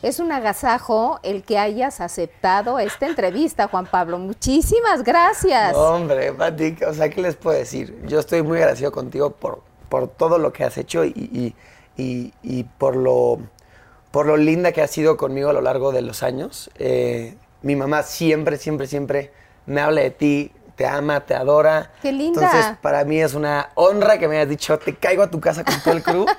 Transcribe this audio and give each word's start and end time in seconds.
Es 0.00 0.20
un 0.20 0.30
agasajo 0.30 1.18
el 1.24 1.42
que 1.42 1.58
hayas 1.58 2.00
aceptado 2.00 2.78
esta 2.78 3.06
entrevista, 3.06 3.66
Juan 3.66 3.86
Pablo. 3.86 4.18
Muchísimas 4.18 5.02
gracias. 5.02 5.74
hombre, 5.74 6.32
Pati, 6.32 6.76
o 6.86 6.94
sea, 6.94 7.10
¿qué 7.10 7.20
les 7.20 7.34
puedo 7.34 7.58
decir? 7.58 8.00
Yo 8.06 8.20
estoy 8.20 8.42
muy 8.42 8.58
agradecido 8.58 8.92
contigo 8.92 9.30
por, 9.30 9.62
por 9.88 10.06
todo 10.06 10.38
lo 10.38 10.52
que 10.52 10.62
has 10.62 10.78
hecho 10.78 11.04
y, 11.04 11.54
y, 11.96 12.64
por, 12.78 12.94
lo, 12.94 13.40
por 14.12 14.26
lo 14.26 14.36
linda 14.36 14.70
que 14.70 14.82
has 14.82 14.90
sido 14.90 15.16
conmigo 15.16 15.50
a 15.50 15.52
lo 15.52 15.62
largo 15.62 15.90
de 15.90 16.02
los 16.02 16.22
años. 16.22 16.70
Eh, 16.78 17.36
mi 17.62 17.74
mamá 17.74 18.04
siempre, 18.04 18.56
siempre, 18.56 18.86
siempre 18.86 19.32
me 19.66 19.80
habla 19.80 20.02
de 20.02 20.10
ti, 20.12 20.52
te 20.76 20.86
ama, 20.86 21.26
te 21.26 21.34
adora. 21.34 21.90
Qué 22.00 22.12
linda. 22.12 22.46
Entonces, 22.46 22.78
para 22.80 23.04
mí 23.04 23.20
es 23.20 23.34
una 23.34 23.70
honra 23.74 24.16
que 24.16 24.28
me 24.28 24.36
hayas 24.36 24.48
dicho, 24.48 24.78
te 24.78 24.94
caigo 24.94 25.24
a 25.24 25.28
tu 25.28 25.40
casa 25.40 25.64
con 25.64 25.74
todo 25.82 25.94
el 25.94 26.04
crew. 26.04 26.24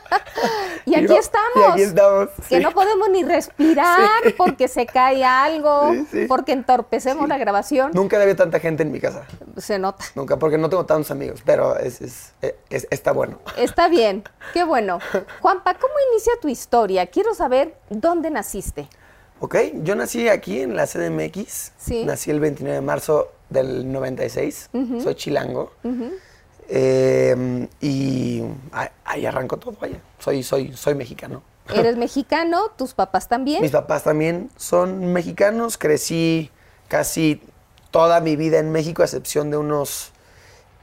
y 0.90 0.96
aquí 0.96 1.16
estamos. 1.16 1.56
Y 1.56 1.71
aquí 1.71 1.82
estamos. 1.84 2.30
Que 2.48 2.60
no 2.60 2.71
podemos 2.71 3.10
ni 3.10 3.24
respirar 3.24 4.21
porque 4.38 4.68
se 4.68 4.86
cae 4.86 5.24
algo, 5.24 5.93
porque 6.28 6.54
entorpecemos 6.54 7.28
la 7.28 7.38
grabación. 7.38 7.92
Nunca 7.93 8.21
había 8.21 8.36
tanta 8.36 8.60
gente 8.60 8.84
en 8.84 8.92
mi 8.92 9.00
casa. 9.00 9.25
Se 9.57 9.80
nota. 9.80 10.06
Nunca, 10.16 10.38
porque 10.38 10.57
no 10.57 10.70
tengo 10.70 10.86
tantos 10.86 11.11
amigos, 11.11 11.42
pero 11.46 11.78
es, 11.78 12.02
es, 12.02 12.88
está 12.89 13.11
bueno. 13.11 13.39
Está 13.57 13.88
bien, 13.88 14.24
qué 14.54 14.64
bueno. 14.64 15.00
Juanpa, 15.42 15.74
¿cómo 15.75 15.94
inicia 16.11 16.33
tu 16.42 16.47
historia? 16.47 17.08
Quiero 17.08 17.33
saber 17.33 17.75
dónde 17.89 18.30
naciste. 18.30 18.88
Ok, 19.42 19.56
yo 19.83 19.96
nací 19.96 20.28
aquí 20.28 20.61
en 20.61 20.75
la 20.75 20.86
CDMX. 20.86 21.71
Sí. 21.78 22.04
Nací 22.04 22.30
el 22.30 22.39
29 22.39 22.75
de 22.75 22.82
marzo 22.82 23.32
del 23.50 23.92
96, 23.92 24.69
soy 25.02 25.16
chilango. 25.16 25.71
Em, 26.69 27.68
y 27.82 28.43
ahí 29.04 29.25
arranco 29.25 29.57
todo, 29.57 29.75
vaya. 29.79 30.00
Soy, 30.19 30.43
soy, 30.43 30.73
soy 30.73 30.96
mexicano. 30.96 31.41
¿Eres 31.73 31.97
mexicano? 31.97 32.69
¿Tus 32.77 32.94
papás 32.94 33.27
también? 33.27 33.61
Mis 33.61 33.72
papás 33.72 34.03
también 34.03 34.50
son 34.55 35.13
mexicanos. 35.13 35.77
Crecí 35.77 36.52
casi 36.88 37.41
toda 37.91 38.21
mi 38.21 38.35
vida 38.35 38.59
en 38.59 38.71
México, 38.71 39.02
a 39.02 39.05
excepción 39.05 39.52
de 39.52 39.57
unos 39.57 40.11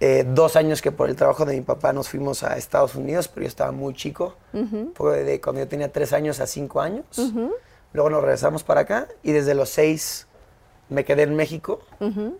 eh, 0.01 0.25
dos 0.29 0.57
años 0.57 0.83
que 0.83 0.93
por 0.93 1.09
el 1.09 1.17
trabajo 1.17 1.45
de 1.45 1.55
mi 1.55 1.63
papá 1.63 1.93
nos 1.93 2.09
fuimos 2.09 2.43
a 2.43 2.57
Estados 2.57 2.95
Unidos, 2.95 3.29
pero 3.29 3.43
yo 3.43 3.49
estaba 3.49 3.73
muy 3.73 3.95
chico. 3.95 4.37
Fue 4.95 5.25
de 5.25 5.41
cuando 5.41 5.61
yo 5.63 5.69
tenía 5.69 5.91
tres 5.93 6.13
años 6.13 6.41
a 6.41 6.47
cinco 6.47 6.81
años. 6.81 7.05
Luego 7.93 8.11
nos 8.11 8.23
regresamos 8.23 8.63
para 8.63 8.83
acá 8.83 9.09
y 9.23 9.33
desde 9.33 9.55
los 9.55 9.71
seis 9.71 10.27
me 10.89 11.05
quedé 11.05 11.23
en 11.23 11.35
México. 11.35 11.81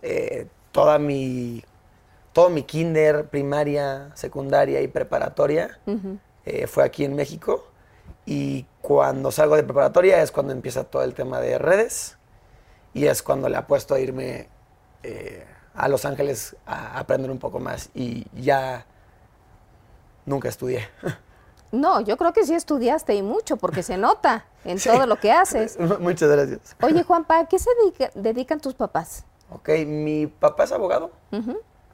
Eh, 0.01 0.47
toda 0.71 0.99
mi, 0.99 1.63
todo 2.37 2.51
mi 2.51 2.61
kinder, 2.61 3.29
primaria, 3.29 4.11
secundaria 4.13 4.79
y 4.81 4.87
preparatoria 4.87 5.79
eh, 6.45 6.67
fue 6.67 6.83
aquí 6.83 7.03
en 7.03 7.15
México. 7.15 7.65
Y 8.27 8.67
cuando 8.79 9.31
salgo 9.31 9.55
de 9.55 9.63
preparatoria 9.63 10.21
es 10.21 10.31
cuando 10.31 10.53
empieza 10.53 10.83
todo 10.83 11.01
el 11.01 11.15
tema 11.15 11.39
de 11.39 11.57
redes 11.57 12.15
y 12.93 13.07
es 13.07 13.23
cuando 13.23 13.49
le 13.49 13.57
apuesto 13.57 13.95
a 13.95 13.99
irme 13.99 14.49
eh, 15.01 15.47
a 15.73 15.87
Los 15.87 16.05
Ángeles 16.05 16.55
a 16.67 16.99
aprender 16.99 17.31
un 17.31 17.39
poco 17.39 17.59
más 17.59 17.89
y 17.95 18.27
ya 18.39 18.85
nunca 20.27 20.47
estudié. 20.47 20.87
No, 21.69 21.99
yo 21.99 22.15
creo 22.15 22.31
que 22.31 22.45
sí 22.45 22.53
estudiaste 22.55 23.13
y 23.13 23.21
mucho, 23.21 23.57
porque 23.57 23.83
se 23.83 23.97
nota 23.97 24.45
en 24.63 24.79
todo 24.83 25.05
lo 25.05 25.17
que 25.17 25.33
haces. 25.33 25.77
Muchas 25.99 26.29
gracias. 26.29 26.77
Oye, 26.81 27.03
Juanpa, 27.03 27.39
¿a 27.39 27.47
qué 27.47 27.59
se 27.59 27.69
dedican 28.15 28.61
tus 28.61 28.73
papás? 28.73 29.25
Ok, 29.49 29.69
mi 29.85 30.27
papá 30.27 30.63
es 30.63 30.71
abogado. 30.71 31.11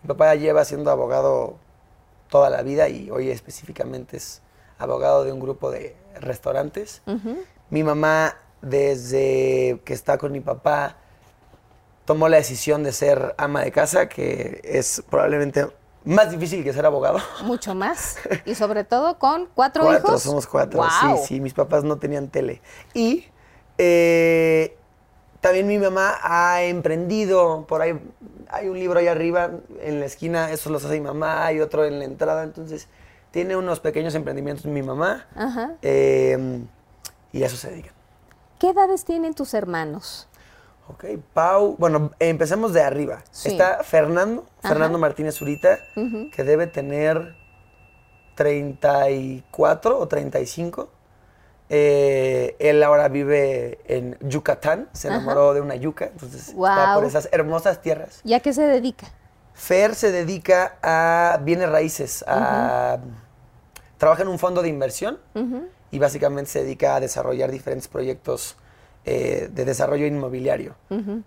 Mi 0.03 0.07
papá 0.07 0.35
lleva 0.35 0.65
siendo 0.65 0.91
abogado 0.91 1.55
toda 2.29 2.49
la 2.49 2.61
vida 2.61 2.89
y 2.89 3.09
hoy 3.09 3.29
específicamente 3.29 4.17
es 4.17 4.41
abogado 4.77 5.23
de 5.23 5.31
un 5.31 5.39
grupo 5.39 5.71
de 5.71 5.95
restaurantes. 6.19 7.01
Mi 7.69 7.83
mamá, 7.83 8.35
desde 8.61 9.79
que 9.85 9.93
está 9.93 10.17
con 10.17 10.33
mi 10.33 10.41
papá, 10.41 10.97
tomó 12.05 12.27
la 12.27 12.37
decisión 12.37 12.83
de 12.83 12.91
ser 12.91 13.33
ama 13.37 13.61
de 13.61 13.71
casa, 13.71 14.09
que 14.09 14.59
es 14.63 15.03
probablemente 15.09 15.67
más 16.03 16.31
difícil 16.31 16.65
que 16.65 16.73
ser 16.73 16.85
abogado. 16.85 17.19
Mucho 17.43 17.73
más. 17.73 18.17
Y 18.45 18.55
sobre 18.55 18.83
todo 18.83 19.17
con 19.19 19.47
cuatro, 19.53 19.83
hijos. 19.83 20.01
Cuatro, 20.01 20.19
somos 20.19 20.47
cuatro. 20.47 20.83
Sí, 20.83 21.27
sí, 21.27 21.39
mis 21.39 21.53
papás 21.53 21.85
no 21.85 21.97
tenían 21.97 22.27
tele. 22.27 22.61
Y 22.93 23.25
eh, 23.77 24.75
también 25.39 25.67
mi 25.67 25.77
mamá 25.77 26.19
ha 26.21 26.63
emprendido, 26.63 27.65
por 27.67 27.81
ahí 27.81 27.99
hay 28.53 28.69
un 28.69 28.77
libro 28.77 28.99
ahí 28.99 29.07
arriba 29.07 29.51
en 29.81 29.99
la 29.99 30.05
esquina, 30.05 30.51
eso 30.51 30.69
los 30.69 30.85
hace 30.85 30.93
mi 30.93 31.01
mamá, 31.01 31.45
hay 31.45 31.59
otro 31.59 31.85
en 31.85 31.99
la 31.99 32.05
entrada, 32.05 32.43
entonces 32.43 32.87
tiene 33.31 33.57
unos 33.57 33.79
pequeños 33.79 34.13
emprendimientos 34.13 34.65
mi 34.65 34.83
mamá 34.83 35.25
Ajá. 35.35 35.73
Eh, 35.81 36.61
y 37.31 37.43
a 37.43 37.47
eso 37.47 37.57
se 37.57 37.71
dedican. 37.71 37.93
¿Qué 38.59 38.69
edades 38.69 39.03
tienen 39.05 39.33
tus 39.33 39.53
hermanos? 39.55 40.29
Ok, 40.87 41.05
Pau, 41.33 41.75
bueno, 41.79 42.11
empecemos 42.19 42.73
de 42.73 42.81
arriba. 42.81 43.23
Está 43.45 43.83
Fernando, 43.83 44.45
Fernando 44.61 44.99
Martínez 44.99 45.35
Zurita, 45.35 45.79
que 46.31 46.43
debe 46.43 46.67
tener 46.67 47.35
34 48.35 49.97
o 49.97 50.07
35. 50.07 50.89
Eh, 51.75 52.55
él 52.59 52.83
ahora 52.83 53.07
vive 53.07 53.79
en 53.87 54.15
Yucatán, 54.19 54.89
se 54.93 55.07
enamoró 55.07 55.55
de 55.55 55.61
una 55.61 55.75
yuca, 55.75 56.05
entonces 56.05 56.49
está 56.49 56.93
por 56.93 57.03
esas 57.03 57.29
hermosas 57.31 57.81
tierras. 57.81 58.21
¿Y 58.23 58.35
a 58.35 58.41
qué 58.41 58.53
se 58.53 58.61
dedica? 58.61 59.07
Fer 59.55 59.95
se 59.95 60.11
dedica 60.11 60.77
a 60.83 61.39
bienes 61.41 61.67
raíces, 61.67 62.23
a, 62.27 62.99
trabaja 63.97 64.21
en 64.21 64.27
un 64.27 64.37
fondo 64.37 64.61
de 64.61 64.69
inversión 64.69 65.17
y 65.89 65.97
básicamente 65.97 66.51
se 66.51 66.63
dedica 66.63 66.95
a 66.95 66.99
desarrollar 66.99 67.49
diferentes 67.49 67.87
proyectos 67.87 68.55
eh, 69.03 69.49
de 69.51 69.65
desarrollo 69.65 70.05
inmobiliario. 70.05 70.75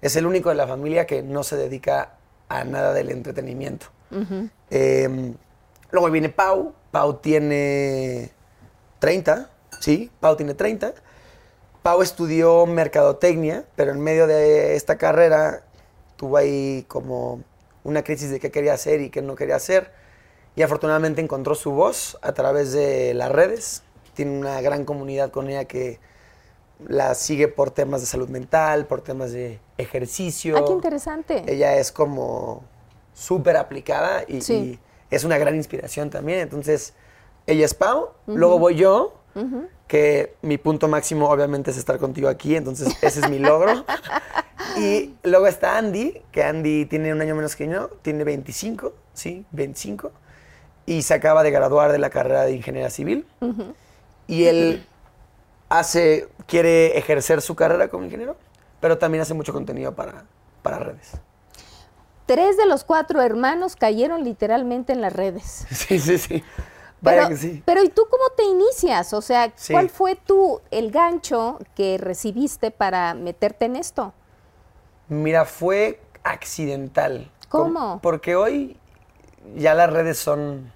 Es 0.01 0.15
el 0.15 0.27
único 0.27 0.51
de 0.51 0.55
la 0.55 0.69
familia 0.69 1.09
que 1.09 1.25
no 1.25 1.43
se 1.43 1.57
dedica 1.57 2.19
a 2.49 2.63
nada 2.63 2.93
del 2.93 3.11
entretenimiento. 3.11 3.87
Em, 4.71 5.35
luego 5.91 6.09
viene 6.09 6.29
Pau. 6.29 6.73
Pau 6.93 7.15
tiene 7.15 8.31
30, 9.01 9.51
¿sí? 9.81 10.11
Pau 10.21 10.37
tiene 10.37 10.55
30. 10.55 10.95
Pau 11.83 12.03
estudió 12.03 12.67
mercadotecnia, 12.67 13.65
pero 13.77 13.93
en 13.93 14.01
medio 14.01 14.27
de 14.27 14.77
esta 14.77 14.99
carrera 14.99 15.63
tuvo 16.17 16.37
ahí 16.37 16.85
como 16.89 17.43
una 17.85 18.03
crisis 18.03 18.31
de 18.31 18.41
qué 18.41 18.51
quería 18.51 18.75
hacer 18.75 19.01
y 19.01 19.11
qué 19.11 19.23
no 19.23 19.37
quería 19.37 19.57
hacer. 19.57 19.93
Y 20.57 20.63
afortunadamente 20.63 21.21
encontró 21.21 21.55
su 21.55 21.71
voz 21.71 22.19
a 22.23 22.33
través 22.33 22.73
de 22.73 23.15
las 23.15 23.31
redes. 23.31 23.83
Tiene 24.15 24.39
una 24.39 24.61
gran 24.61 24.85
comunidad 24.85 25.31
con 25.31 25.49
ella 25.49 25.67
que 25.67 26.01
la 26.89 27.15
sigue 27.15 27.49
por 27.49 27.71
temas 27.71 28.01
de 28.01 28.07
salud 28.07 28.29
mental, 28.29 28.87
por 28.87 29.03
temas 29.03 29.33
de 29.33 29.61
ejercicio. 29.79 30.57
¡Ah, 30.57 30.65
qué 30.67 30.73
interesante! 30.73 31.45
Ella 31.47 31.77
es 31.77 31.93
como 31.93 32.65
súper 33.15 33.57
aplicada 33.57 34.25
y, 34.27 34.79
es 35.09 35.25
una 35.25 35.39
gran 35.39 35.55
inspiración 35.55 36.11
también. 36.11 36.41
Entonces, 36.41 36.95
ella 37.47 37.65
es 37.65 37.75
Pau, 37.75 38.11
luego 38.27 38.59
voy 38.59 38.75
yo, 38.75 39.16
que 39.87 40.35
mi 40.43 40.59
punto 40.59 40.89
máximo 40.89 41.29
obviamente 41.29 41.71
es 41.71 41.77
estar 41.77 41.99
contigo 41.99 42.29
aquí, 42.29 42.57
entonces 42.57 42.97
ese 43.03 43.21
es 43.21 43.31
mi 43.31 43.39
logro. 43.39 43.85
y 44.77 45.15
luego 45.23 45.47
está 45.47 45.79
Andy, 45.79 46.23
que 46.33 46.43
Andy 46.43 46.87
tiene 46.87 47.13
un 47.13 47.21
año 47.21 47.35
menos 47.35 47.57
que 47.57 47.69
yo, 47.69 47.89
tiene 48.03 48.25
25, 48.25 48.93
¿sí? 49.13 49.45
25. 49.53 50.13
Y 50.87 51.03
se 51.03 51.15
acaba 51.15 51.43
de 51.43 51.51
graduar 51.51 51.93
de 51.93 51.99
la 51.99 52.11
carrera 52.11 52.43
de 52.43 52.53
ingeniería 52.53 52.91
civil. 52.91 53.27
Y 54.29 54.45
él 54.45 54.87
hace, 55.69 56.29
quiere 56.47 56.97
ejercer 56.99 57.43
su 57.43 57.55
carrera 57.55 57.89
como 57.89 58.05
ingeniero, 58.05 58.37
pero 58.81 58.99
también 58.99 59.23
hace 59.23 59.35
mucho 59.35 59.53
contenido 59.53 59.95
para, 59.95 60.25
para 60.63 60.79
redes. 60.79 61.13
Tres 62.27 62.57
de 62.57 62.67
los 62.67 62.83
cuatro 62.83 63.23
hermanos 63.23 63.77
cayeron 63.77 64.25
literalmente 64.25 64.93
en 64.93 65.01
las 65.01 65.13
redes. 65.13 65.67
Sí, 65.71 65.99
sí, 65.99 66.19
sí. 66.19 66.45
Vaya 67.07 67.29
que 67.29 67.37
sí. 67.37 67.63
Pero 67.65 67.83
¿y 67.83 67.89
tú 67.89 68.03
cómo 68.11 68.25
te 68.37 68.45
inicias? 68.45 69.13
O 69.13 69.23
sea, 69.23 69.53
¿cuál 69.71 69.91
fue 69.91 70.17
tu, 70.17 70.61
el 70.71 70.91
gancho 70.91 71.59
que 71.75 71.99
recibiste 71.99 72.71
para 72.71 73.15
meterte 73.15 73.67
en 73.67 73.77
esto? 73.77 74.13
Mira, 75.09 75.45
fue 75.45 76.01
accidental. 76.25 77.31
¿Cómo? 77.49 78.01
Porque 78.03 78.35
hoy 78.35 78.77
ya 79.55 79.75
las 79.75 79.93
redes 79.93 80.19
son 80.19 80.73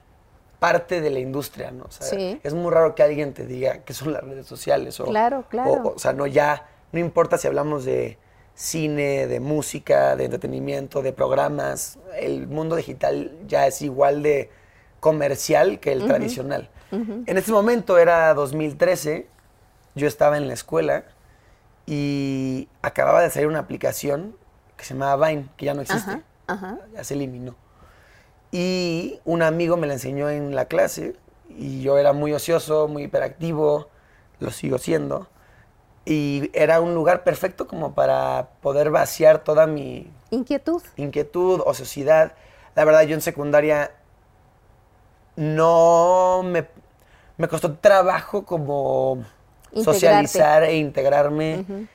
parte 0.61 1.00
de 1.00 1.11
la 1.11 1.19
industria, 1.19 1.73
¿no? 1.73 1.85
O 1.85 1.91
sea, 1.91 2.38
es 2.43 2.55
muy 2.55 2.71
raro 2.71 2.94
que 2.94 3.03
alguien 3.03 3.33
te 3.33 3.47
diga 3.47 3.79
que 3.79 3.94
son 3.94 4.12
las 4.12 4.23
redes 4.23 4.47
sociales. 4.47 5.00
O, 5.00 5.06
claro, 5.06 5.44
claro. 5.49 5.94
O, 5.97 5.99
sea, 5.99 6.12
no 6.12 6.26
ya, 6.26 6.69
no 6.93 7.00
importa 7.00 7.38
si 7.38 7.49
hablamos 7.49 7.85
de 7.85 8.19
cine, 8.55 9.26
de 9.26 9.41
música, 9.41 10.17
de 10.17 10.26
entretenimiento, 10.26 11.00
de 11.00 11.12
programas, 11.15 11.99
el 12.19 12.47
mundo 12.47 12.76
digital 12.76 13.33
ya 13.47 13.67
es 13.67 13.81
igual 13.81 14.23
de 14.23 14.50
comercial 15.00 15.81
que 15.81 15.93
el 15.93 16.06
tradicional. 16.06 16.70
En 16.93 17.38
este 17.38 17.52
momento 17.52 17.99
era 17.99 18.35
2013, 18.35 19.26
yo 19.94 20.06
estaba 20.06 20.37
en 20.37 20.49
la 20.49 20.55
escuela 20.55 21.05
y 21.87 22.69
acababa 22.82 23.23
de 23.23 23.31
salir 23.31 23.49
una 23.49 23.61
aplicación 23.61 24.37
que 24.76 24.85
se 24.85 24.94
llamaba 24.94 25.29
Vine, 25.29 25.49
que 25.56 25.67
ya 25.67 25.75
no 25.75 25.82
existe, 25.82 26.23
ya 26.94 27.05
se 27.05 27.14
eliminó. 27.14 27.55
Y 28.52 29.20
un 29.25 29.43
amigo 29.43 29.76
me 29.76 29.87
la 29.87 29.93
enseñó 29.94 30.29
en 30.29 30.55
la 30.55 30.64
clase 30.64 31.14
y 31.49 31.82
yo 31.82 31.99
era 31.99 32.12
muy 32.12 32.32
ocioso, 32.32 32.88
muy 32.88 33.05
hiperactivo, 33.05 33.88
lo 34.41 34.50
sigo 34.50 34.79
siendo. 34.79 35.29
Y 36.05 36.50
era 36.55 36.81
un 36.81 36.94
lugar 36.94 37.23
perfecto 37.23 37.67
como 37.67 37.94
para 37.94 38.49
poder 38.62 38.91
vaciar 38.91 39.44
toda 39.44 39.67
mi... 39.67 40.11
Inquietud. 40.31 40.82
Inquietud, 40.97 41.61
ociosidad. 41.64 42.32
La 42.75 42.85
verdad, 42.85 43.02
yo 43.02 43.14
en 43.14 43.20
secundaria 43.20 43.93
no 45.41 46.43
me, 46.45 46.67
me 47.39 47.49
costó 47.49 47.75
trabajo 47.77 48.45
como 48.45 49.25
socializar 49.75 50.65
e 50.65 50.77
integrarme. 50.77 51.89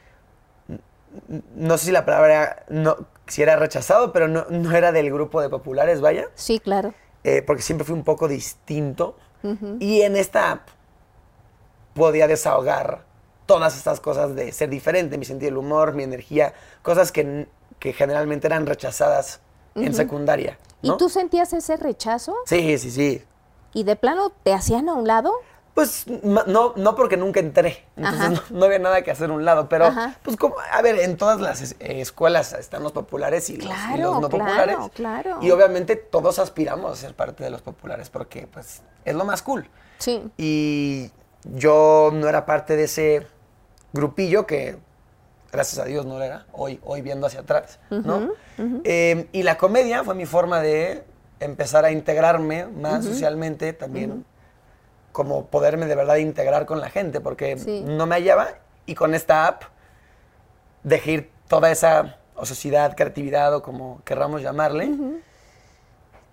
No 1.56 1.78
sé 1.78 1.86
si 1.86 1.92
la 1.92 2.06
palabra 2.06 2.66
no, 2.70 2.98
si 3.28 3.44
era 3.44 3.56
rechazado, 3.56 4.12
pero 4.12 4.28
no, 4.28 4.46
no, 4.50 4.76
era 4.76 4.92
del 4.92 5.12
grupo 5.12 5.42
de 5.42 5.50
populares, 5.50 6.02
vaya. 6.02 6.28
Sí, 6.34 6.60
claro. 6.60 6.96
Eh, 7.24 7.44
porque 7.44 7.62
siempre 7.62 7.86
fui 7.86 7.94
un 7.94 8.04
poco 8.04 8.28
distinto. 8.28 9.16
Y 9.80 10.02
en 10.02 10.16
esta 10.16 10.52
app 10.54 10.70
podía 11.94 12.28
desahogar 12.28 13.04
todas 13.46 13.78
estas 13.78 14.00
cosas 14.00 14.34
de 14.34 14.52
ser 14.52 14.70
diferente, 14.72 15.20
mi 15.20 15.26
sentido 15.26 15.52
del 15.52 15.58
humor, 15.58 15.94
mi 15.94 16.02
energía, 16.02 16.56
cosas 16.82 17.12
que, 17.12 17.48
que 17.78 17.94
generalmente 17.94 18.48
eran 18.48 18.66
rechazadas 18.66 19.40
en 19.76 19.94
secundaria. 19.94 20.58
¿Y 20.82 20.98
tú 20.98 21.10
sentías 21.10 21.54
ese 21.54 21.78
rechazo? 21.78 22.36
Sí, 22.48 22.76
sí, 22.80 22.90
sí. 22.90 23.24
¿Y 23.76 23.84
de 23.84 23.98
plano 23.98 24.32
te 24.44 24.54
hacían 24.54 24.88
a 24.88 24.94
un 24.94 25.06
lado? 25.06 25.34
Pues 25.74 26.06
no, 26.08 26.74
no 26.78 26.96
porque 26.96 27.18
nunca 27.18 27.42
entré, 27.42 27.84
entonces 27.98 28.50
no, 28.50 28.64
había 28.64 28.80
nada 28.80 29.02
que 29.02 29.12
hacer 29.12 29.30
a 29.30 29.34
un 29.34 29.44
lado, 29.44 29.68
pero 29.68 29.92
pues 30.24 30.38
como, 30.38 30.56
a 30.72 30.82
ver, 30.82 30.98
en 31.00 31.18
todas 31.18 31.42
las 31.42 31.74
eh, 31.74 31.76
escuelas 32.00 32.54
están 32.54 32.82
los 32.82 32.94
populares 32.94 33.50
y, 33.50 33.58
los, 33.58 33.68
no 34.00 34.30
populares. 34.30 34.78
Claro. 34.94 35.40
Y 35.42 35.52
obviamente 35.52 35.98
todos 35.98 36.40
aspiramos 36.40 36.94
a 36.94 36.96
ser 36.96 37.14
parte 37.14 37.44
de 37.44 37.50
los 37.50 37.62
populares 37.62 38.10
porque 38.10 38.48
pues 38.48 38.84
es 39.04 39.14
lo 39.14 39.26
más 39.26 39.42
cool. 39.42 39.70
Sí. 39.98 40.24
Y 40.38 41.12
yo 41.44 42.12
no 42.14 42.30
era 42.30 42.46
parte 42.46 42.78
de 42.78 42.86
ese 42.86 43.28
grupillo 43.92 44.46
que 44.46 44.78
gracias 45.52 45.80
a 45.80 45.84
Dios 45.84 46.06
no 46.06 46.18
lo 46.18 46.24
era, 46.24 46.46
hoy, 46.54 46.80
hoy 46.86 47.02
viendo 47.02 47.28
hacia 47.28 47.42
atrás, 47.42 47.80
¿no? 47.90 48.30
Em, 48.86 49.28
y 49.34 49.44
la 49.44 49.58
comedia 49.58 50.06
fue 50.06 50.16
mi 50.16 50.26
forma 50.26 50.62
de 50.62 51.04
empezar 51.40 51.86
a 51.86 51.92
integrarme 51.92 52.66
más 52.68 53.06
socialmente 53.06 53.74
también 53.74 54.26
como 55.16 55.46
poderme 55.46 55.86
de 55.86 55.96
verdad 55.96 56.18
integrar 56.18 56.66
con 56.66 56.82
la 56.82 56.90
gente, 56.90 57.22
porque 57.22 57.56
no 57.86 58.06
me 58.06 58.16
hallaba 58.16 58.50
y 58.86 58.96
con 58.96 59.16
esta 59.16 59.48
app 59.48 59.64
dejé 60.84 61.12
ir 61.12 61.32
toda 61.48 61.72
esa 61.72 62.18
ociosidad, 62.36 62.98
creatividad 62.98 63.56
o 63.56 63.64
como 63.64 64.02
querramos 64.04 64.42
llamarle, 64.42 64.92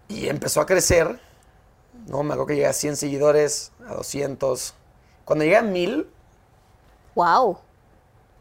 y 0.08 0.28
empezó 0.28 0.60
a 0.60 0.66
crecer. 0.66 1.20
No, 2.08 2.24
me 2.24 2.32
acuerdo 2.32 2.46
que 2.46 2.54
llegué 2.54 2.66
a 2.66 2.72
100 2.72 2.96
seguidores, 2.96 3.70
a 3.86 3.94
200. 3.94 4.74
Cuando 5.24 5.44
llegué 5.44 5.58
a 5.58 5.62
1000... 5.62 6.08
¡Wow! 7.14 7.58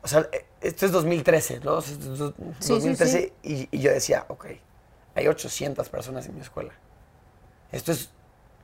O 0.01 0.07
sea, 0.07 0.27
e, 0.31 0.45
esto 0.61 0.87
es 0.87 0.91
2013, 0.91 1.59
¿no? 1.59 1.75
2013 1.75 3.33
y, 3.43 3.69
y 3.69 3.79
yo 3.79 3.91
decía, 3.91 4.25
ok, 4.27 4.45
hay 5.15 5.27
800 5.27 5.89
personas 5.89 6.25
en 6.27 6.35
mi 6.35 6.41
escuela. 6.41 6.73
Esto 7.71 7.91
es 7.91 8.09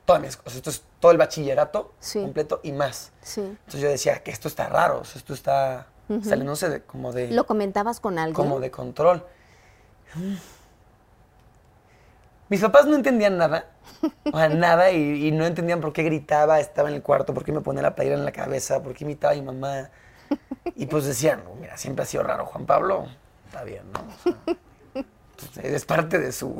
todas 0.05 0.21
mis 0.21 0.37
cosas. 0.37 0.55
Esto 0.55 0.69
es 0.69 0.83
todo 0.99 1.11
el 1.11 1.17
bachillerato 1.17 1.93
completo 2.13 2.61
y 2.63 2.71
más. 2.71 3.11
Entonces 3.35 3.81
yo 3.81 3.89
decía 3.89 4.23
que 4.23 4.31
esto 4.31 4.47
está 4.47 4.69
raro, 4.69 5.01
esto 5.01 5.33
está 5.33 5.87
saliéndose 6.23 6.69
de, 6.69 6.81
como 6.81 7.11
de... 7.11 7.29
¿Lo 7.31 7.45
comentabas 7.45 7.99
con 7.99 8.17
alguien? 8.17 8.33
Como 8.33 8.59
de 8.59 8.71
control. 8.71 9.23
Mis 12.49 12.61
papás 12.61 12.85
no 12.85 12.95
entendían 12.95 13.37
nada, 13.37 13.65
o 14.23 14.37
sea, 14.37 14.47
nada, 14.47 14.89
y, 14.91 15.31
no 15.33 15.45
entendían 15.45 15.81
por 15.81 15.91
qué 15.91 16.03
gritaba, 16.03 16.61
estaba 16.61 16.87
en 16.87 16.95
el 16.95 17.01
cuarto, 17.01 17.33
por 17.33 17.43
qué 17.43 17.51
me 17.51 17.59
ponía 17.59 17.81
la 17.81 17.93
playera 17.93 18.15
en 18.15 18.23
la 18.23 18.31
cabeza, 18.31 18.81
por 18.81 18.93
qué 18.93 19.03
imitaba 19.03 19.33
a 19.33 19.35
mi 19.35 19.41
mamá. 19.41 19.89
Y 20.75 20.85
pues 20.85 21.05
decían, 21.05 21.43
mira, 21.59 21.77
siempre 21.77 22.03
ha 22.03 22.05
sido 22.05 22.23
raro 22.23 22.45
Juan 22.45 22.65
Pablo, 22.65 23.07
está 23.47 23.63
bien, 23.65 23.83
¿no? 23.91 24.55
Pues, 25.37 25.65
es 25.65 25.85
parte 25.85 26.19
de 26.19 26.31
su, 26.31 26.55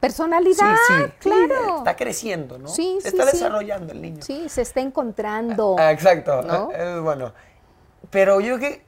Personalidad, 0.00 0.76
claro. 1.18 1.78
está 1.78 1.96
creciendo, 1.96 2.56
¿no? 2.56 2.68
Sí, 2.68 2.98
se 3.02 3.08
está 3.08 3.24
desarrollando 3.24 3.92
el 3.92 4.00
niño. 4.00 4.22
Sí, 4.22 4.48
se 4.48 4.62
está 4.62 4.80
encontrando. 4.80 5.74
Ah, 5.76 5.90
exacto, 5.90 6.70
es 6.70 7.00
bueno. 7.00 7.32
Pero 8.10 8.40
yo 8.40 8.56
creo 8.56 8.70
que 8.70 8.82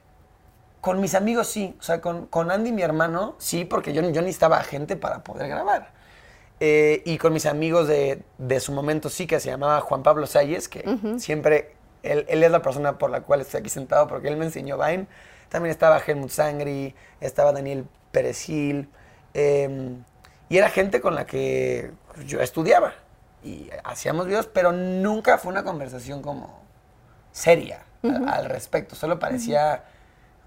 con 0.79 1.01
mis 1.01 1.13
amigos 1.13 1.47
sí, 1.47 1.75
o 1.79 1.83
sea, 1.83 1.99
con, 1.99 2.27
con 2.27 2.49
Andy, 2.49 2.71
mi 2.71 2.81
hermano, 2.81 3.35
sí, 3.39 3.65
porque 3.65 3.91
yo, 3.91 4.01
yo 4.01 4.21
necesitaba 4.21 4.63
gente 4.63 4.95
para 4.95 5.21
poder 5.21 5.49
grabar. 5.49 5.91
Eh, 6.61 7.01
y 7.05 7.17
con 7.17 7.33
mis 7.33 7.45
amigos 7.45 7.89
de, 7.89 8.23
de, 8.37 8.59
su 8.61 8.71
momento 8.71 9.09
sí, 9.09 9.27
que 9.27 9.39
se 9.41 9.49
llamaba 9.49 9.81
Juan 9.81 10.03
Pablo 10.03 10.27
Salles, 10.27 10.69
que 10.69 10.85
siempre, 11.17 11.75
él, 12.03 12.25
él, 12.29 12.41
es 12.41 12.51
la 12.51 12.61
persona 12.61 12.97
por 12.97 13.09
la 13.09 13.21
cual 13.21 13.41
estoy 13.41 13.59
aquí 13.59 13.69
sentado, 13.69 14.07
porque 14.07 14.29
él 14.29 14.37
me 14.37 14.45
enseñó 14.45 14.77
Vine. 14.77 15.07
También 15.49 15.71
estaba 15.71 15.99
Helmut 15.99 16.29
Sangri, 16.29 16.95
estaba 17.19 17.51
Daniel 17.51 17.85
Perezil, 18.11 18.87
eh, 19.33 19.95
y 20.49 20.57
era 20.57 20.69
gente 20.69 20.99
con 20.99 21.15
la 21.15 21.25
que 21.25 21.91
yo 22.25 22.41
estudiaba 22.41 22.93
y 23.43 23.69
hacíamos 23.83 24.27
videos, 24.27 24.47
pero 24.47 24.71
nunca 24.71 25.37
fue 25.37 25.51
una 25.51 25.63
conversación 25.63 26.21
como 26.21 26.59
seria 27.31 27.85
al, 28.03 28.45
respecto. 28.45 28.95
Solo 28.95 29.19
parecía 29.19 29.85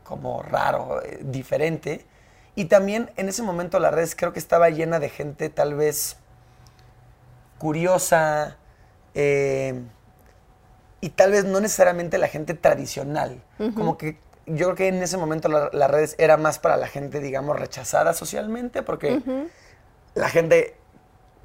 como 0.04 0.42
raro, 0.42 1.02
eh, 1.02 1.20
diferente. 1.22 2.04
Y 2.54 2.66
también 2.66 3.10
en 3.16 3.28
ese 3.28 3.42
momento 3.42 3.80
la 3.80 3.90
red 3.90 4.08
creo 4.14 4.32
que 4.32 4.38
estaba 4.38 4.70
llena 4.70 5.00
de 5.00 5.08
gente 5.08 5.48
tal 5.48 5.74
vez 5.74 6.16
curiosa 7.58 8.58
eh, 9.14 9.80
y 11.00 11.08
tal 11.10 11.32
vez 11.32 11.44
no 11.44 11.60
necesariamente 11.60 12.18
la 12.18 12.28
gente 12.28 12.54
tradicional. 12.54 13.42
Como 13.74 13.96
que 13.96 14.18
yo 14.46 14.66
creo 14.66 14.74
que 14.74 14.88
en 14.88 15.02
ese 15.02 15.16
momento 15.16 15.48
las 15.48 15.72
la 15.72 15.88
redes 15.88 16.14
era 16.18 16.36
más 16.36 16.58
para 16.58 16.76
la 16.76 16.86
gente, 16.86 17.20
digamos, 17.20 17.58
rechazada 17.58 18.14
socialmente, 18.14 18.82
porque 18.82 19.22
la 20.14 20.28
gente 20.28 20.76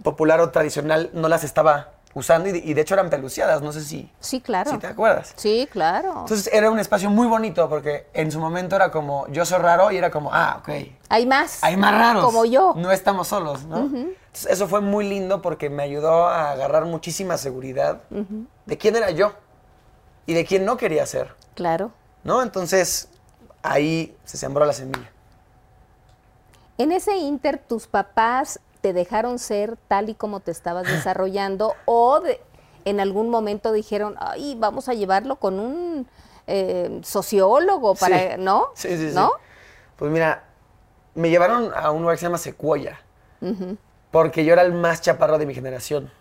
popular 0.04 0.40
o 0.42 0.50
tradicional 0.50 1.10
no 1.14 1.28
las 1.28 1.44
estaba 1.44 1.92
usando 2.14 2.50
y 2.50 2.74
de, 2.74 2.82
hecho 2.82 2.96
eran 2.96 3.10
peluciadas, 3.10 3.62
no 3.62 3.72
sé 3.72 3.84
si... 3.84 4.12
Sí, 4.20 4.42
claro. 4.42 4.72
Si 4.72 4.78
te 4.78 4.88
acuerdas. 4.88 5.34
Sí, 5.36 5.68
claro. 5.72 6.22
Entonces 6.22 6.50
era 6.52 6.72
un 6.72 6.80
espacio 6.80 7.10
muy 7.10 7.28
bonito 7.28 7.70
porque 7.70 8.08
en 8.14 8.32
su 8.32 8.40
momento 8.40 8.76
era 8.76 8.92
como, 8.92 9.28
yo 9.28 9.46
soy 9.46 9.60
raro 9.60 9.92
y 9.92 9.98
era 9.98 10.10
como, 10.10 10.34
ah, 10.34 10.58
ok. 10.60 10.70
Hay 11.10 11.26
más. 11.26 11.64
Hay 11.64 11.78
más 11.78 11.94
raros. 11.94 12.26
Como 12.26 12.46
yo. 12.46 12.74
No 12.76 12.92
estamos 12.92 13.28
solos, 13.28 13.66
¿no? 13.66 13.78
Entonces 13.80 14.48
eso 14.50 14.68
fue 14.68 14.82
muy 14.82 15.08
lindo 15.08 15.42
porque 15.42 15.70
me 15.70 15.84
ayudó 15.84 16.28
a 16.28 16.52
agarrar 16.52 16.86
muchísima 16.86 17.38
seguridad 17.38 18.02
de 18.66 18.78
quién 18.78 18.96
era 18.96 19.12
yo 19.12 19.34
y 20.26 20.34
de 20.34 20.46
quién 20.46 20.66
no 20.66 20.78
quería 20.78 21.06
ser. 21.06 21.36
Claro. 21.56 21.92
¿No? 22.30 22.44
Entonces 22.44 23.10
ahí 23.64 24.16
se 24.24 24.38
sembró 24.38 24.64
la 24.64 24.74
semilla. 24.74 25.10
En 26.78 26.92
ese 26.92 27.18
inter, 27.18 27.58
tus 27.58 27.88
papás 27.88 28.60
te 28.82 28.94
dejaron 28.94 29.40
ser 29.40 29.78
tal 29.88 30.10
y 30.10 30.14
como 30.14 30.40
te 30.40 30.52
estabas 30.52 30.84
desarrollando 30.92 31.74
o 31.86 32.22
en 32.86 33.00
algún 33.00 33.32
momento 33.32 33.72
dijeron, 33.72 34.16
ay, 34.20 34.56
vamos 34.60 34.90
a 34.90 34.94
llevarlo 34.94 35.38
con 35.38 35.60
un 35.60 36.08
eh, 36.46 37.02
sociólogo 37.04 37.96
para, 37.96 38.38
¿no? 38.38 38.68
Sí, 38.76 38.96
sí, 38.96 39.10
¿No? 39.16 39.32
Pues 39.96 40.12
mira, 40.12 40.44
me 41.16 41.32
llevaron 41.32 41.72
a 41.76 41.90
un 41.90 42.04
lugar 42.04 42.16
que 42.16 42.20
se 42.20 42.26
llama 42.28 42.38
Secuoya, 42.38 43.02
porque 44.12 44.46
yo 44.46 44.54
era 44.54 44.62
el 44.62 44.74
más 44.74 45.02
chaparro 45.02 45.40
de 45.40 45.48
mi 45.48 45.56
generación, 45.56 46.12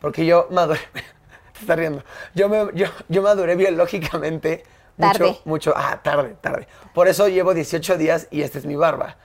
porque 0.00 0.24
yo 0.24 0.46
maduré, 0.50 0.80
te 1.52 1.60
estás 1.62 1.76
riendo, 1.76 2.04
yo, 2.32 2.48
me, 2.48 2.70
yo, 2.74 2.86
yo 3.08 3.22
maduré 3.22 3.56
biológicamente 3.56 4.62
mucho, 4.96 5.40
mucho, 5.44 5.74
ah, 5.76 6.00
tarde, 6.02 6.36
tarde. 6.40 6.68
Por 6.94 7.08
eso 7.08 7.28
llevo 7.28 7.54
18 7.54 7.96
días 7.96 8.28
y 8.30 8.42
esta 8.42 8.58
es 8.58 8.66
mi 8.66 8.76
barba. 8.76 9.16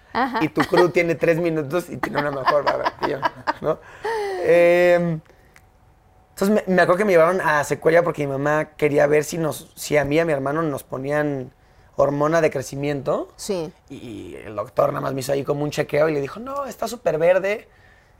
Y 0.42 0.50
tu 0.50 0.62
crew 0.62 0.90
tiene 0.94 1.16
3 1.16 1.40
minutos 1.40 1.90
y 1.90 1.98
tiene 1.98 2.20
una 2.20 2.32
mejor 2.32 2.64
barba 2.64 2.94
¿no? 3.62 3.80
Em, 4.44 5.20
entonces 6.30 6.68
me, 6.68 6.82
acuerdo 6.82 7.00
que 7.00 7.06
me 7.06 7.12
llevaron 7.12 7.42
a 7.42 7.64
Secuella 7.64 8.04
porque 8.04 8.26
mi 8.26 8.32
mamá 8.32 8.70
quería 8.78 9.08
ver 9.08 9.24
si, 9.24 9.38
nos, 9.38 9.72
si 9.76 9.98
a 9.98 10.06
mí 10.06 10.16
y 10.16 10.20
a 10.20 10.26
mi 10.26 10.34
hermano 10.34 10.62
nos 10.62 10.84
ponían 10.84 11.52
hormona 11.96 12.42
de 12.42 12.52
crecimiento. 12.52 13.30
Sí. 13.36 13.72
Y 13.90 14.36
el 14.36 14.56
doctor 14.56 14.90
nada 14.90 15.02
más 15.02 15.14
me 15.14 15.22
hizo 15.22 15.34
ahí 15.34 15.44
como 15.44 15.64
un 15.64 15.72
chequeo 15.72 16.10
y 16.10 16.14
le 16.14 16.22
dijo, 16.22 16.40
no, 16.40 16.66
está 16.66 16.88
súper 16.88 17.18
verde, 17.18 17.68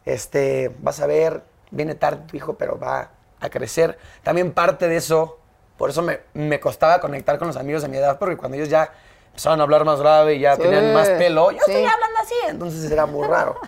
este, 0.06 0.72
vas 0.80 1.00
a 1.00 1.08
ver, 1.08 1.44
viene 1.72 1.96
tarde 1.96 2.24
tu 2.28 2.36
hijo, 2.36 2.58
pero 2.58 2.80
va 2.80 3.12
a 3.40 3.50
crecer. 3.50 3.98
También 4.24 4.52
parte 4.52 4.88
de 4.88 4.98
eso 4.98 5.37
por 5.78 5.90
eso 5.92 6.02
me, 6.02 6.20
me, 6.34 6.60
costaba 6.60 7.00
conectar 7.00 7.38
con 7.38 7.48
los 7.48 7.56
amigos 7.56 7.84
de 7.84 7.88
mi 7.88 7.98
edad, 7.98 8.18
porque 8.18 8.36
cuando 8.36 8.58
ellos 8.58 8.70
ya 8.70 8.92
empezaban 9.28 9.60
a 9.60 9.64
hablar 9.64 9.86
más 9.86 10.00
grave 10.00 10.36
y 10.36 10.40
ya 10.40 10.58
tenían 10.58 10.94
más 10.94 11.08
pelo, 11.10 11.52
yo 11.52 11.58
estoy 11.58 11.76
hablando 11.76 12.20
así. 12.22 12.36
Entonces 12.48 12.92
era 12.92 13.06
muy 13.06 13.28
raro, 13.28 13.60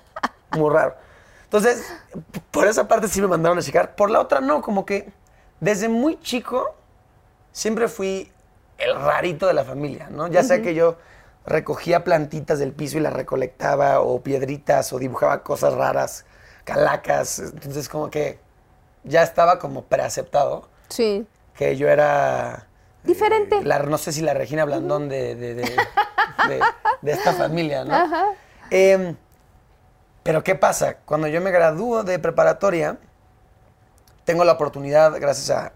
muy 0.58 0.72
raro. 0.72 0.96
Entonces, 1.44 1.86
por 2.52 2.68
esa 2.68 2.88
parte 2.88 3.08
sí 3.08 3.22
me 3.22 3.28
mandaron 3.28 3.58
a 3.58 3.62
checar. 3.62 3.96
Por 3.96 4.10
la 4.10 4.20
otra 4.20 4.42
no, 4.42 4.62
como 4.62 4.86
que 4.86 5.12
desde 5.60 5.88
muy 5.88 6.20
chico 6.20 6.76
siempre 7.52 7.88
fui 7.88 8.32
el 8.80 8.96
rarito 8.96 9.46
de 9.46 9.54
la 9.54 9.64
familia, 9.64 10.10
¿no? 10.10 10.28
Ya 10.28 10.44
sea 10.44 10.62
que 10.62 10.74
yo 10.74 10.98
recogía 11.46 12.04
plantitas 12.04 12.58
del 12.60 12.72
piso 12.72 12.98
y 12.98 13.02
las 13.02 13.14
recolectaba, 13.14 14.00
o 14.02 14.22
piedritas, 14.22 14.94
o 14.94 15.00
dibujaba 15.00 15.44
cosas 15.44 15.74
raras, 15.74 16.26
calacas. 16.64 17.40
Entonces, 17.40 17.88
como 17.90 18.10
que 18.10 18.40
ya 19.04 19.22
estaba 19.22 19.60
como 19.60 19.84
preaceptado. 19.84 20.68
Sí 20.88 21.28
que 21.60 21.76
yo 21.76 21.90
era 21.90 22.68
Diferente. 23.04 23.62
la, 23.66 23.80
no 23.80 23.98
sé 23.98 24.14
si 24.14 24.22
la 24.22 24.34
Regina 24.34 24.64
Blandón 24.64 25.10
de, 25.10 25.36
de, 25.36 25.56
de- 25.56 25.64
de- 26.48 26.62
de 27.02 27.12
esta 27.12 27.34
familia, 27.34 27.84
¿no? 27.84 28.34
Em, 28.72 29.18
pero 30.24 30.42
¿qué 30.42 30.56
pasa? 30.56 31.00
Cuando 31.04 31.28
yo 31.28 31.42
me 31.42 31.52
gradúo 31.52 32.04
de 32.06 32.18
preparatoria, 32.18 32.98
tengo 34.24 34.46
la 34.46 34.54
oportunidad, 34.54 35.20
gracias 35.20 35.50
a 35.50 35.74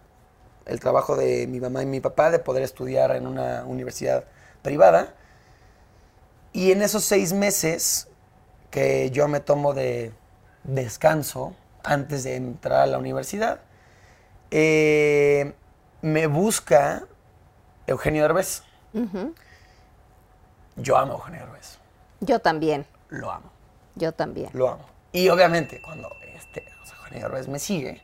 el 0.66 0.80
trabajo 0.80 1.18
de 1.18 1.48
mi 1.48 1.60
mamá 1.60 1.84
y 1.84 1.86
mi 1.86 2.00
papá, 2.00 2.32
de 2.32 2.40
poder 2.40 2.64
estudiar 2.64 3.14
en 3.18 3.28
una 3.28 3.66
universidad 3.66 4.24
privada. 4.62 5.16
Y 6.54 6.72
en 6.72 6.82
esos 6.82 7.04
seis 7.04 7.34
meses 7.34 8.08
que 8.72 9.12
yo 9.12 9.28
me 9.28 9.42
tomo 9.42 9.74
de 9.74 10.14
descanso 10.64 11.54
antes 11.84 12.24
de 12.24 12.38
entrar 12.38 12.80
a 12.84 12.86
la 12.86 12.98
universidad, 13.00 13.60
eh, 14.50 15.52
me 16.04 16.28
busca 16.28 17.04
Eugenio 17.88 18.24
Derbez. 18.24 18.62
Yo 20.76 20.98
amo 20.98 21.14
a 21.14 21.16
Eugenio 21.16 21.40
Derbez. 21.40 21.80
Yo 22.20 22.40
también, 22.40 22.86
Lo 23.10 23.32
amo. 23.32 23.50
yo 23.96 24.12
también. 24.12 24.50
Lo 24.54 24.70
amo. 24.70 24.86
Y 25.14 25.30
obviamente, 25.30 25.82
cuando 25.82 26.10
este, 26.36 26.66
o 26.82 26.86
sea, 26.86 26.98
Eugenio 26.98 27.30
Derbez 27.30 27.48
me 27.48 27.58
sigue, 27.58 28.04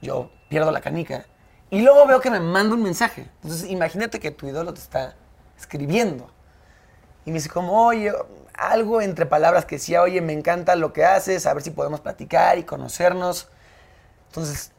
yo 0.00 0.30
pierdo 0.48 0.70
la 0.70 0.80
canica. 0.80 1.26
Y 1.70 1.82
luego 1.82 2.06
veo 2.06 2.20
que 2.20 2.30
me 2.30 2.40
manda 2.40 2.74
un 2.74 2.82
mensaje. 2.82 3.28
Entonces, 3.42 3.70
imagínate 3.70 4.20
que 4.20 4.30
tu 4.30 4.48
ídolo 4.48 4.72
te 4.72 4.80
está 4.80 5.14
escribiendo. 5.58 6.30
Y 7.26 7.30
me 7.30 7.34
dice 7.34 7.50
como, 7.50 7.86
oye, 7.86 8.12
algo 8.54 9.02
entre 9.02 9.26
palabras 9.26 9.66
que 9.66 9.76
decía, 9.76 10.00
oye, 10.00 10.20
me 10.22 10.32
encanta 10.32 10.76
lo 10.76 10.94
que 10.94 11.04
haces, 11.04 11.44
a 11.46 11.52
ver 11.52 11.62
si 11.62 11.70
podemos 11.70 12.00
platicar 12.00 12.56
y 12.56 12.64
conocernos. 12.64 13.48
Entonces, 14.28 14.72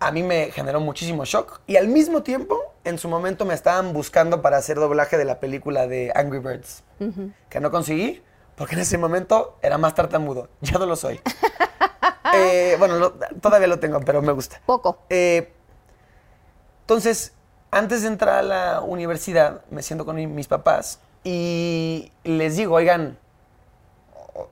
a 0.00 0.10
mí 0.10 0.22
me 0.22 0.50
generó 0.50 0.80
muchísimo 0.80 1.24
shock. 1.24 1.60
Y 1.66 1.76
al 1.76 1.86
mismo 1.88 2.22
tiempo, 2.22 2.58
en 2.84 2.98
su 2.98 3.08
momento 3.08 3.44
me 3.44 3.54
estaban 3.54 3.92
buscando 3.92 4.42
para 4.42 4.56
hacer 4.56 4.76
doblaje 4.78 5.16
de 5.18 5.24
la 5.24 5.38
película 5.40 5.86
de 5.86 6.10
Angry 6.14 6.38
Birds, 6.40 6.82
que 7.48 7.60
no 7.60 7.70
conseguí, 7.70 8.22
porque 8.56 8.74
en 8.74 8.80
ese 8.80 8.98
momento 8.98 9.58
era 9.62 9.78
más 9.78 9.94
tartamudo. 9.94 10.48
Ya 10.60 10.78
no 10.78 10.86
lo 10.86 10.96
soy. 10.96 11.20
Eh, 12.32 12.76
bueno, 12.78 12.96
lo- 12.96 13.12
todavía 13.40 13.66
lo 13.66 13.80
tengo, 13.80 13.98
pero 14.00 14.22
me 14.22 14.30
gusta. 14.30 14.60
Poco. 14.64 15.00
Eh, 15.10 15.52
entonces, 16.82 17.32
antes 17.72 18.02
de 18.02 18.08
entrar 18.08 18.36
a 18.38 18.42
la 18.42 18.80
universidad, 18.82 19.64
me 19.70 19.82
siento 19.82 20.04
con 20.04 20.14
mi- 20.14 20.28
mis 20.28 20.46
papás 20.46 21.00
y 21.24 22.12
les 22.22 22.56
digo, 22.56 22.76
oigan, 22.76 23.18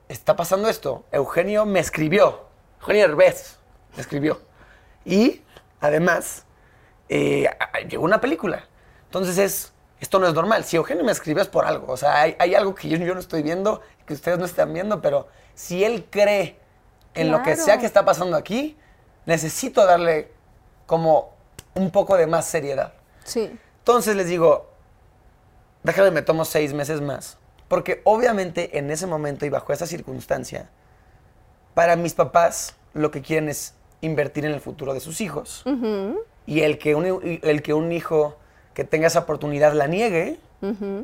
está 0.09 0.35
pasando 0.35 0.67
esto. 0.67 1.05
Eugenio 1.13 1.65
me 1.65 1.79
escribió. 1.79 2.47
Eugenio 2.81 3.05
Herbez 3.05 3.57
me 3.95 4.01
escribió. 4.01 4.41
Y, 5.09 5.41
además, 5.81 6.45
eh, 7.09 7.49
llegó 7.89 8.03
una 8.03 8.21
película. 8.21 8.67
Entonces 9.05 9.37
es, 9.37 9.73
esto 9.99 10.19
no 10.19 10.27
es 10.27 10.33
normal. 10.33 10.63
Si 10.63 10.75
Eugenio 10.77 11.03
me 11.03 11.11
escribió 11.11 11.41
es 11.41 11.49
por 11.49 11.65
algo. 11.65 11.91
O 11.91 11.97
sea, 11.97 12.21
hay, 12.21 12.35
hay 12.39 12.55
algo 12.55 12.75
que 12.75 12.87
yo, 12.89 12.97
yo 12.97 13.13
no 13.13 13.19
estoy 13.19 13.41
viendo, 13.41 13.81
que 14.05 14.13
ustedes 14.13 14.37
no 14.37 14.45
están 14.45 14.73
viendo, 14.73 15.01
pero 15.01 15.27
si 15.55 15.83
él 15.83 16.05
cree 16.09 16.59
en 17.15 17.31
lo 17.31 17.39
que 17.39 17.53
Claro. 17.53 17.63
sea 17.65 17.77
que 17.79 17.85
está 17.85 18.05
pasando 18.05 18.37
aquí, 18.37 18.77
necesito 19.25 19.85
darle 19.85 20.31
como 20.85 21.33
un 21.73 21.91
poco 21.91 22.15
de 22.17 22.27
más 22.27 22.45
seriedad. 22.45 22.93
Sí. 23.23 23.57
Entonces 23.79 24.15
les 24.15 24.27
digo, 24.27 24.69
déjame, 25.83 26.11
me 26.11 26.21
tomo 26.21 26.45
seis 26.45 26.73
meses 26.73 27.01
más. 27.01 27.37
Porque 27.67 28.01
obviamente 28.03 28.77
en 28.77 28.89
ese 28.91 29.05
momento 29.07 29.45
y 29.45 29.49
bajo 29.49 29.73
esa 29.73 29.85
circunstancia, 29.85 30.69
para 31.73 31.95
mis 31.95 32.13
papás 32.13 32.75
lo 32.93 33.11
que 33.11 33.21
quieren 33.21 33.49
es 33.49 33.73
invertir 34.01 34.45
en 34.45 34.51
el 34.53 34.61
futuro 34.61 34.93
de 34.93 34.99
sus 34.99 35.21
hijos. 35.21 35.63
Y 36.45 36.61
el 36.61 36.77
que, 36.79 36.95
un, 36.95 37.39
el 37.43 37.61
que 37.61 37.73
un 37.73 37.91
hijo 37.91 38.37
que 38.73 38.83
tenga 38.83 39.07
esa 39.07 39.19
oportunidad 39.19 39.73
la 39.73 39.87
niegue, 39.87 40.39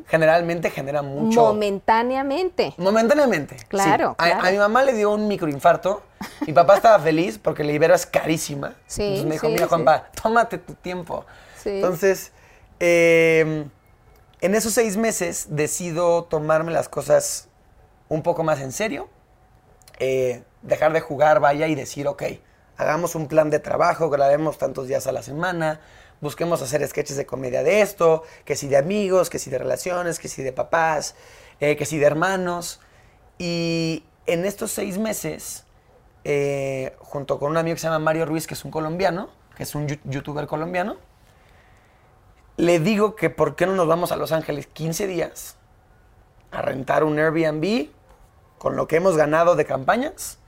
generalmente 0.06 0.70
genera 0.70 1.02
mucho... 1.02 1.40
Momentáneamente. 1.42 2.74
Momentáneamente. 2.76 3.58
sí. 3.58 3.64
Claro, 3.68 4.14
A- 4.18 4.50
mi 4.50 4.58
mamá 4.58 4.82
le 4.84 4.92
dio 4.92 5.10
un 5.12 5.28
microinfarto. 5.28 6.02
Mi 6.46 6.52
papá 6.52 6.76
estaba 6.76 6.98
feliz 6.98 7.38
porque 7.38 7.64
la 7.64 7.72
Ibero 7.72 7.94
es 7.94 8.06
carísima. 8.06 8.74
Sí, 8.86 9.02
Entonces 9.02 9.26
me 9.26 9.32
dijo, 9.32 9.46
sí, 9.46 9.52
mira. 9.52 9.66
Juanpa, 9.66 10.08
tómate 10.22 10.58
tu 10.58 10.74
tiempo. 10.74 11.24
Entonces, 11.64 12.32
eh, 12.80 13.66
en 14.40 14.54
esos 14.54 14.72
seis 14.72 14.96
meses 14.96 15.46
decido 15.50 16.24
tomarme 16.24 16.70
las 16.72 16.88
cosas 16.88 17.48
un 18.08 18.22
poco 18.22 18.42
más 18.44 18.60
en 18.60 18.72
serio. 18.72 19.08
eh, 19.98 20.42
dejar 20.62 20.92
de 20.92 21.00
jugar, 21.00 21.40
vaya, 21.40 21.66
y 21.68 21.74
decir, 21.74 22.06
ok, 22.08 22.22
hagamos 22.76 23.14
un 23.14 23.28
plan 23.28 23.50
de 23.50 23.58
trabajo, 23.58 24.10
grabemos 24.10 24.58
tantos 24.58 24.88
días 24.88 25.06
a 25.06 25.12
la 25.12 25.22
semana, 25.22 25.80
busquemos 26.20 26.62
hacer 26.62 26.86
sketches 26.86 27.16
de 27.16 27.26
comedia 27.26 27.62
de 27.62 27.80
esto, 27.80 28.22
que 28.44 28.56
si 28.56 28.68
de 28.68 28.76
amigos, 28.76 29.30
que 29.30 29.38
si 29.38 29.50
de 29.50 29.58
relaciones, 29.58 30.18
que 30.18 30.28
si 30.28 30.42
de 30.42 30.52
papás, 30.52 31.14
eh, 31.60 31.76
que 31.76 31.84
si 31.84 31.98
de 31.98 32.06
hermanos. 32.06 32.80
Y 33.38 34.04
en 34.26 34.44
estos 34.44 34.72
seis 34.72 34.98
meses, 34.98 35.64
eh, 36.24 36.96
junto 36.98 37.38
con 37.38 37.50
un 37.50 37.56
amigo 37.56 37.74
que 37.74 37.80
se 37.80 37.86
llama 37.86 37.98
Mario 37.98 38.26
Ruiz, 38.26 38.46
que 38.46 38.54
es 38.54 38.64
un 38.64 38.70
colombiano, 38.70 39.30
que 39.56 39.62
es 39.62 39.74
un 39.74 39.86
youtuber 39.86 40.46
colombiano, 40.46 40.96
le 42.56 42.80
digo 42.80 43.16
que 43.16 43.30
por 43.30 43.54
qué 43.54 43.66
no 43.66 43.74
nos 43.74 43.86
vamos 43.86 44.12
a 44.12 44.16
Los 44.16 44.32
Ángeles 44.32 44.66
15 44.66 45.06
días 45.06 45.56
a 46.50 46.62
rentar 46.62 47.04
un 47.04 47.18
Airbnb 47.18 47.90
con 48.58 48.76
lo 48.76 48.88
que 48.88 48.96
hemos 48.96 49.16
ganado 49.16 49.56
de 49.56 49.66
campañas 49.66 50.38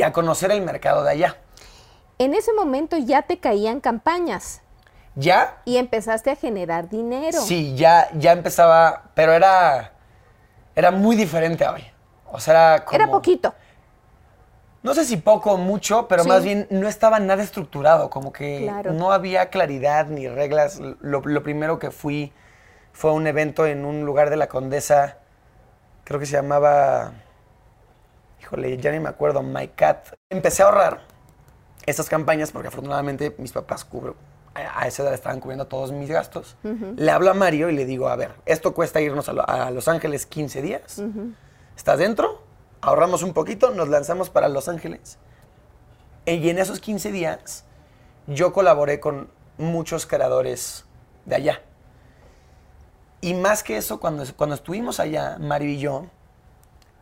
y 0.00 0.02
a 0.02 0.12
conocer 0.14 0.50
el 0.50 0.62
mercado 0.62 1.02
de 1.04 1.10
allá. 1.10 1.36
En 2.18 2.32
ese 2.34 2.52
momento 2.54 2.96
ya 2.96 3.20
te 3.22 3.38
caían 3.38 3.80
campañas 3.80 4.62
Ya, 5.14 5.58
y 5.66 5.76
empezaste 5.76 6.30
a 6.30 6.36
generar 6.36 6.88
dinero. 6.88 7.38
sí, 7.40 7.74
ya, 7.76 8.08
ya 8.14 8.32
empezaba, 8.32 9.10
pero 9.14 9.32
era, 9.32 9.92
era 10.74 10.90
muy 10.90 11.16
diferente 11.16 11.64
a 11.66 11.72
hoy. 11.72 11.84
O 12.32 12.40
sea, 12.40 12.76
era 12.76 12.84
como... 12.86 12.94
Era 12.96 13.06
poquito. 13.10 13.54
No 14.82 14.94
sé 14.94 15.04
si 15.04 15.18
poco 15.18 15.52
o 15.52 15.56
mucho, 15.58 16.08
pero 16.08 16.22
Sí. 16.22 16.28
más 16.30 16.42
bien 16.42 16.66
no 16.70 16.88
estaba 16.88 17.18
nada 17.20 17.42
estructurado, 17.42 18.08
como 18.08 18.32
que 18.32 18.62
Claro. 18.62 18.92
no 18.94 19.12
había 19.12 19.50
claridad 19.50 20.06
ni 20.06 20.26
reglas. 20.28 20.78
Lo, 21.00 21.20
lo 21.20 21.42
primero 21.42 21.78
que 21.78 21.90
fui 21.90 22.32
fue 22.92 23.10
a 23.10 23.12
un 23.14 23.26
evento 23.26 23.66
en 23.66 23.84
un 23.84 24.06
lugar 24.06 24.30
de 24.30 24.36
la 24.36 24.46
Condesa, 24.46 25.18
creo 26.04 26.18
que 26.18 26.24
se 26.24 26.32
llamaba, 26.36 27.12
híjole, 28.50 28.76
ya 28.78 28.90
ni 28.90 28.98
me 29.00 29.08
acuerdo, 29.08 29.42
My 29.42 29.68
Cat. 29.68 30.08
Empecé 30.28 30.62
a 30.62 30.66
ahorrar 30.66 31.00
estas 31.86 32.08
campañas 32.08 32.50
porque 32.50 32.68
afortunadamente 32.68 33.34
mis 33.38 33.52
papás 33.52 33.84
cubro, 33.84 34.16
a 34.54 34.86
esa 34.88 35.04
edad 35.04 35.14
estaban 35.14 35.38
cubriendo 35.40 35.66
todos 35.68 35.92
mis 35.92 36.10
gastos. 36.10 36.56
Le 36.96 37.10
hablo 37.12 37.30
a 37.30 37.34
Mario 37.34 37.70
y 37.70 37.74
le 37.76 37.86
digo, 37.86 38.08
a 38.08 38.16
ver, 38.16 38.32
esto 38.46 38.74
cuesta 38.74 39.00
irnos 39.00 39.28
a, 39.28 39.32
Lo- 39.32 39.48
a 39.48 39.70
Los 39.70 39.86
Ángeles 39.88 40.26
15 40.26 40.62
días. 40.62 41.00
¿Estás 41.76 41.98
dentro? 41.98 42.42
Ahorramos 42.80 43.22
un 43.22 43.32
poquito, 43.32 43.70
nos 43.70 43.88
lanzamos 43.88 44.30
para 44.30 44.48
Los 44.48 44.68
Ángeles. 44.68 45.18
Y 46.26 46.48
en 46.50 46.58
esos 46.58 46.80
15 46.80 47.12
días 47.12 47.64
yo 48.26 48.52
colaboré 48.52 48.98
con 49.00 49.30
muchos 49.58 50.06
creadores 50.06 50.84
de 51.24 51.36
allá. 51.36 51.62
Y 53.20 53.34
más 53.34 53.62
que 53.62 53.76
eso, 53.76 54.00
cuando, 54.00 54.24
cuando 54.36 54.54
estuvimos 54.56 54.98
allá, 54.98 55.36
Mario 55.38 55.68
y 55.70 55.78
yo, 55.78 56.06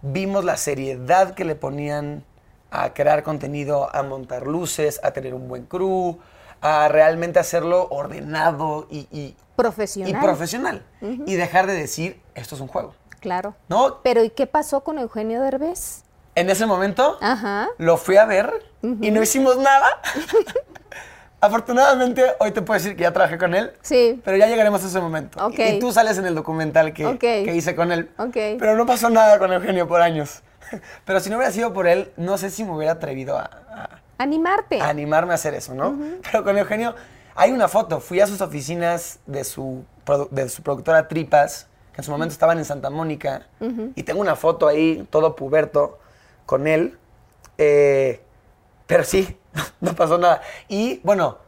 vimos 0.03 0.45
la 0.45 0.57
seriedad 0.57 1.35
que 1.35 1.45
le 1.45 1.55
ponían 1.55 2.25
a 2.71 2.93
crear 2.93 3.23
contenido, 3.23 3.95
a 3.95 4.03
montar 4.03 4.47
luces, 4.47 5.01
a 5.03 5.13
tener 5.13 5.35
un 5.35 5.49
buen 5.49 5.65
crew, 5.65 6.19
a 6.61 6.89
realmente 6.89 7.39
hacerlo 7.39 7.89
ordenado 7.91 8.87
y, 8.91 9.09
y- 9.11 9.19
y 9.21 9.37
Profesional. 9.57 10.23
profesional. 10.23 10.85
Y 11.01 11.35
dejar 11.35 11.67
de 11.67 11.75
decir, 11.75 12.21
esto 12.35 12.55
es 12.55 12.61
un 12.61 12.69
juego. 12.69 12.95
Claro. 13.21 13.55
¿No? 13.69 13.99
Pero 14.03 14.23
¿y 14.23 14.31
qué 14.31 14.47
pasó 14.47 14.85
con 14.85 14.99
Eugenio 14.99 15.41
Derbez? 15.43 16.05
En 16.37 16.49
ese 16.51 16.67
momento 16.67 17.17
Ajá. 17.21 17.69
lo 17.79 17.97
fui 17.97 18.17
a 18.17 18.25
ver 18.25 18.53
y 18.83 19.11
no 19.11 19.21
hicimos 19.23 19.57
nada. 19.57 19.89
Afortunadamente, 21.41 22.25
hoy 22.41 22.51
te 22.51 22.63
puedo 22.63 22.79
decir 22.81 22.97
que 22.97 23.03
ya 23.03 23.13
trabajé 23.13 23.39
con 23.39 23.55
él. 23.55 23.73
Sí. 23.83 24.21
Pero 24.25 24.37
ya 24.37 24.47
llegaremos 24.49 24.83
a 24.83 24.89
ese 24.89 25.01
momento. 25.01 25.45
Ok. 25.47 25.59
Y 25.59 25.79
tú 25.79 25.93
sales 25.93 26.19
en 26.19 26.27
el 26.27 26.35
documental 26.35 26.93
que, 26.93 27.07
Ok. 27.07 27.21
que 27.21 27.55
hice 27.55 27.77
con 27.77 27.93
él. 27.93 28.11
Ok. 28.19 28.35
Pero 28.59 28.75
no 28.77 28.87
pasó 28.87 29.09
nada 29.09 29.39
con 29.39 29.53
Eugenio 29.53 29.87
por 29.87 30.01
años. 30.03 30.43
Pero 31.05 31.21
si 31.21 31.31
no 31.31 31.37
hubiera 31.37 31.53
sido 31.53 31.73
por 31.73 31.87
él, 31.87 32.13
no 32.17 32.39
sé 32.39 32.51
si 32.51 32.65
me 32.65 32.73
hubiera 32.73 32.93
atrevido 32.95 33.39
a, 33.39 33.45
a- 33.45 34.01
Animarte. 34.19 34.81
a 34.81 34.89
animarme 34.89 35.31
a 35.33 35.37
hacer 35.37 35.55
eso, 35.55 35.75
¿no? 35.75 35.97
Pero 36.33 36.43
con 36.43 36.59
Eugenio, 36.59 36.97
hay 37.37 37.53
una 37.53 37.69
foto. 37.69 38.01
Fui 38.01 38.21
a 38.21 38.27
sus 38.27 38.41
oficinas 38.41 39.21
de 39.27 39.45
su, 39.45 39.85
de 40.33 40.49
su 40.49 40.63
productora 40.65 41.07
Tripas, 41.07 41.69
que 41.93 42.01
en 42.01 42.05
su 42.05 42.11
momento 42.11 42.33
estaban 42.33 42.59
en 42.59 42.65
Santa 42.65 42.91
Mónica. 42.91 43.47
Y 43.95 44.03
tengo 44.03 44.21
una 44.21 44.35
foto 44.35 44.67
ahí, 44.67 45.07
todo 45.11 45.37
puberto, 45.37 46.01
con 46.47 46.67
él. 46.67 46.99
Eh, 47.59 48.21
pero 48.89 49.05
sí, 49.05 49.38
no 49.81 49.95
pasó 49.95 50.19
nada. 50.19 50.43
Y 50.69 51.01
bueno, 51.05 51.39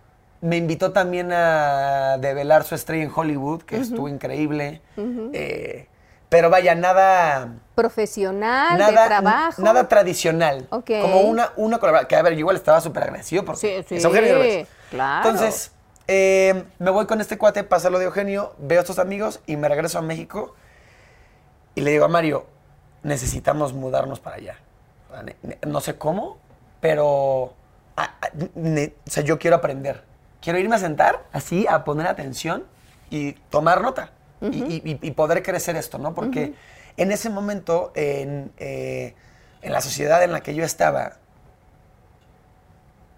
me 0.40 0.57
invitó 0.57 0.92
también 0.92 1.33
a 1.33 2.16
develar 2.19 2.64
su 2.64 2.75
estrella 2.75 3.04
en 3.04 3.12
Hollywood, 3.14 3.62
que 3.62 3.76
estuvo 3.76 4.09
increíble. 4.09 4.80
Eh, 5.33 5.87
pero 6.28 6.49
vaya, 6.49 6.75
nada 6.75 7.54
Profesional, 7.75 8.78
nada, 8.78 9.02
de 9.02 9.09
trabajo. 9.09 9.62
nada 9.62 9.88
tradicional. 9.88 10.66
Ok. 10.71 10.90
Como 11.02 11.23
una, 11.23 11.52
una 11.57 11.78
colaboración. 11.78 12.09
Que 12.09 12.16
a 12.16 12.23
ver, 12.23 12.35
yo 12.35 12.40
igual 12.40 12.57
estaba 12.57 12.80
súper 12.80 13.02
agradecido 13.02 13.45
porque 13.45 13.61
Sí, 13.61 13.85
sí, 13.88 13.97
es 13.97 14.04
Eugenio 14.04 14.66
claro. 14.90 15.28
Entonces, 15.28 15.73
eh, 16.07 16.64
me 16.78 16.90
voy 16.90 17.07
con 17.07 17.21
este 17.21 17.37
cuate, 17.37 17.64
pasa 17.64 17.90
lo 17.90 17.99
de 17.99 18.07
Eugenio, 18.07 18.54
veo 18.59 18.78
a 18.78 18.83
estos 18.83 18.99
amigos 18.99 19.40
y 19.47 19.57
me 19.57 19.69
regreso 19.69 19.99
a 19.99 20.02
México 20.02 20.54
y 21.75 21.83
le 21.83 21.90
digo 21.90 22.04
a 22.04 22.09
Mario, 22.09 22.47
necesitamos 23.02 23.73
mudarnos 23.73 24.21
para 24.21 24.37
allá. 24.37 24.57
No 25.66 25.80
sé 25.80 25.99
cómo, 25.99 26.38
pero 26.80 27.54
ah, 28.02 28.28
ne- 28.54 28.95
o 29.07 29.11
sea, 29.11 29.23
yo 29.23 29.38
quiero 29.38 29.57
aprender. 29.57 30.02
Quiero 30.40 30.59
irme 30.59 30.76
a 30.76 30.78
sentar 30.78 31.25
así, 31.33 31.66
a 31.69 31.85
poner 31.85 32.07
atención 32.07 32.64
y 33.11 33.33
tomar 33.50 33.80
nota 33.83 34.11
y, 34.40 34.47
y- 34.90 34.99
y 35.02 35.11
poder 35.11 35.42
crecer 35.42 35.76
esto, 35.76 35.99
¿no? 35.99 36.14
Porque 36.14 36.54
en 36.97 37.12
ese 37.12 37.28
momento, 37.30 37.92
en, 37.95 38.50
eh, 38.59 39.14
en 39.62 39.73
la 39.73 39.80
sociedad 39.83 40.23
en 40.25 40.33
la 40.33 40.40
que 40.40 40.54
yo 40.54 40.64
estaba, 40.64 41.16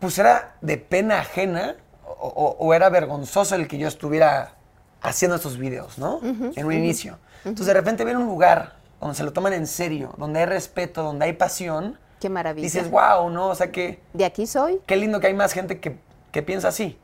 pues 0.01 0.19
era 0.19 0.55
de 0.61 0.79
pena 0.79 1.21
ajena 1.21 1.77
o, 2.07 2.27
o- 2.29 2.57
o 2.67 2.75
era 2.75 2.89
vergonzoso 2.89 3.55
el 3.55 3.69
que 3.69 3.79
yo 3.79 3.87
estuviera 3.89 4.55
haciendo 5.01 5.37
estos 5.37 5.59
videos, 5.59 5.99
¿no? 5.99 6.21
en 6.57 6.67
un 6.67 6.73
inicio. 6.73 7.19
Entonces 7.45 7.67
de 7.67 7.75
repente 7.75 8.05
ver 8.05 8.17
un 8.17 8.27
lugar 8.27 8.75
donde 9.01 9.17
se 9.17 9.25
lo 9.25 9.33
toman 9.33 9.53
en 9.53 9.67
serio, 9.67 10.15
donde 10.17 10.41
hay 10.41 10.47
respeto, 10.47 11.03
donde 11.03 11.25
hay 11.27 11.33
pasión, 11.33 11.99
Qué 12.23 12.29
maravilla. 12.29 12.63
dices, 12.63 12.89
wow, 12.89 13.29
¿no? 13.31 13.49
O 13.49 13.55
sea, 13.57 13.73
que, 13.73 13.99
De 14.13 14.25
aquí 14.25 14.47
soy. 14.47 14.81
qué 14.87 14.95
lindo 14.95 15.19
que 15.19 15.27
hay 15.27 15.35
más 15.35 15.53
gente 15.53 15.81
que, 15.81 15.99
que 16.31 16.41
piensa 16.41 16.69
así. 16.69 16.97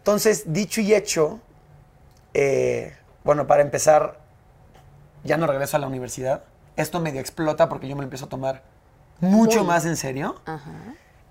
Entonces, 0.00 0.52
dicho 0.52 0.82
y 0.82 0.92
hecho, 0.92 1.40
eh, 2.34 2.94
bueno, 3.24 3.46
para 3.46 3.62
empezar, 3.62 4.20
ya 5.22 5.38
no 5.38 5.46
regreso 5.46 5.78
a 5.78 5.80
la 5.80 5.86
universidad. 5.86 6.44
Esto 6.76 7.00
medio 7.00 7.22
explota 7.22 7.70
porque 7.70 7.88
yo 7.88 7.96
me 7.96 8.02
lo 8.02 8.04
empiezo 8.04 8.26
a 8.26 8.28
tomar 8.28 8.62
mucho 9.18 9.64
más 9.64 9.86
en 9.86 9.96
serio. 9.96 10.38
Ajá. 10.44 10.72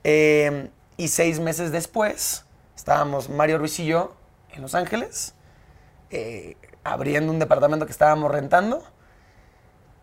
Eh, 0.03 0.71
y 0.97 1.09
seis 1.09 1.39
meses 1.39 1.71
después, 1.71 2.45
estábamos 2.75 3.29
Mario 3.29 3.59
Ruiz 3.59 3.79
y 3.79 3.85
yo 3.85 4.15
en 4.53 4.63
Los 4.63 4.73
Ángeles, 4.73 5.35
eh, 6.09 6.57
abriendo 6.83 7.31
un 7.31 7.37
departamento 7.37 7.85
que 7.85 7.91
estábamos 7.91 8.31
rentando, 8.31 8.83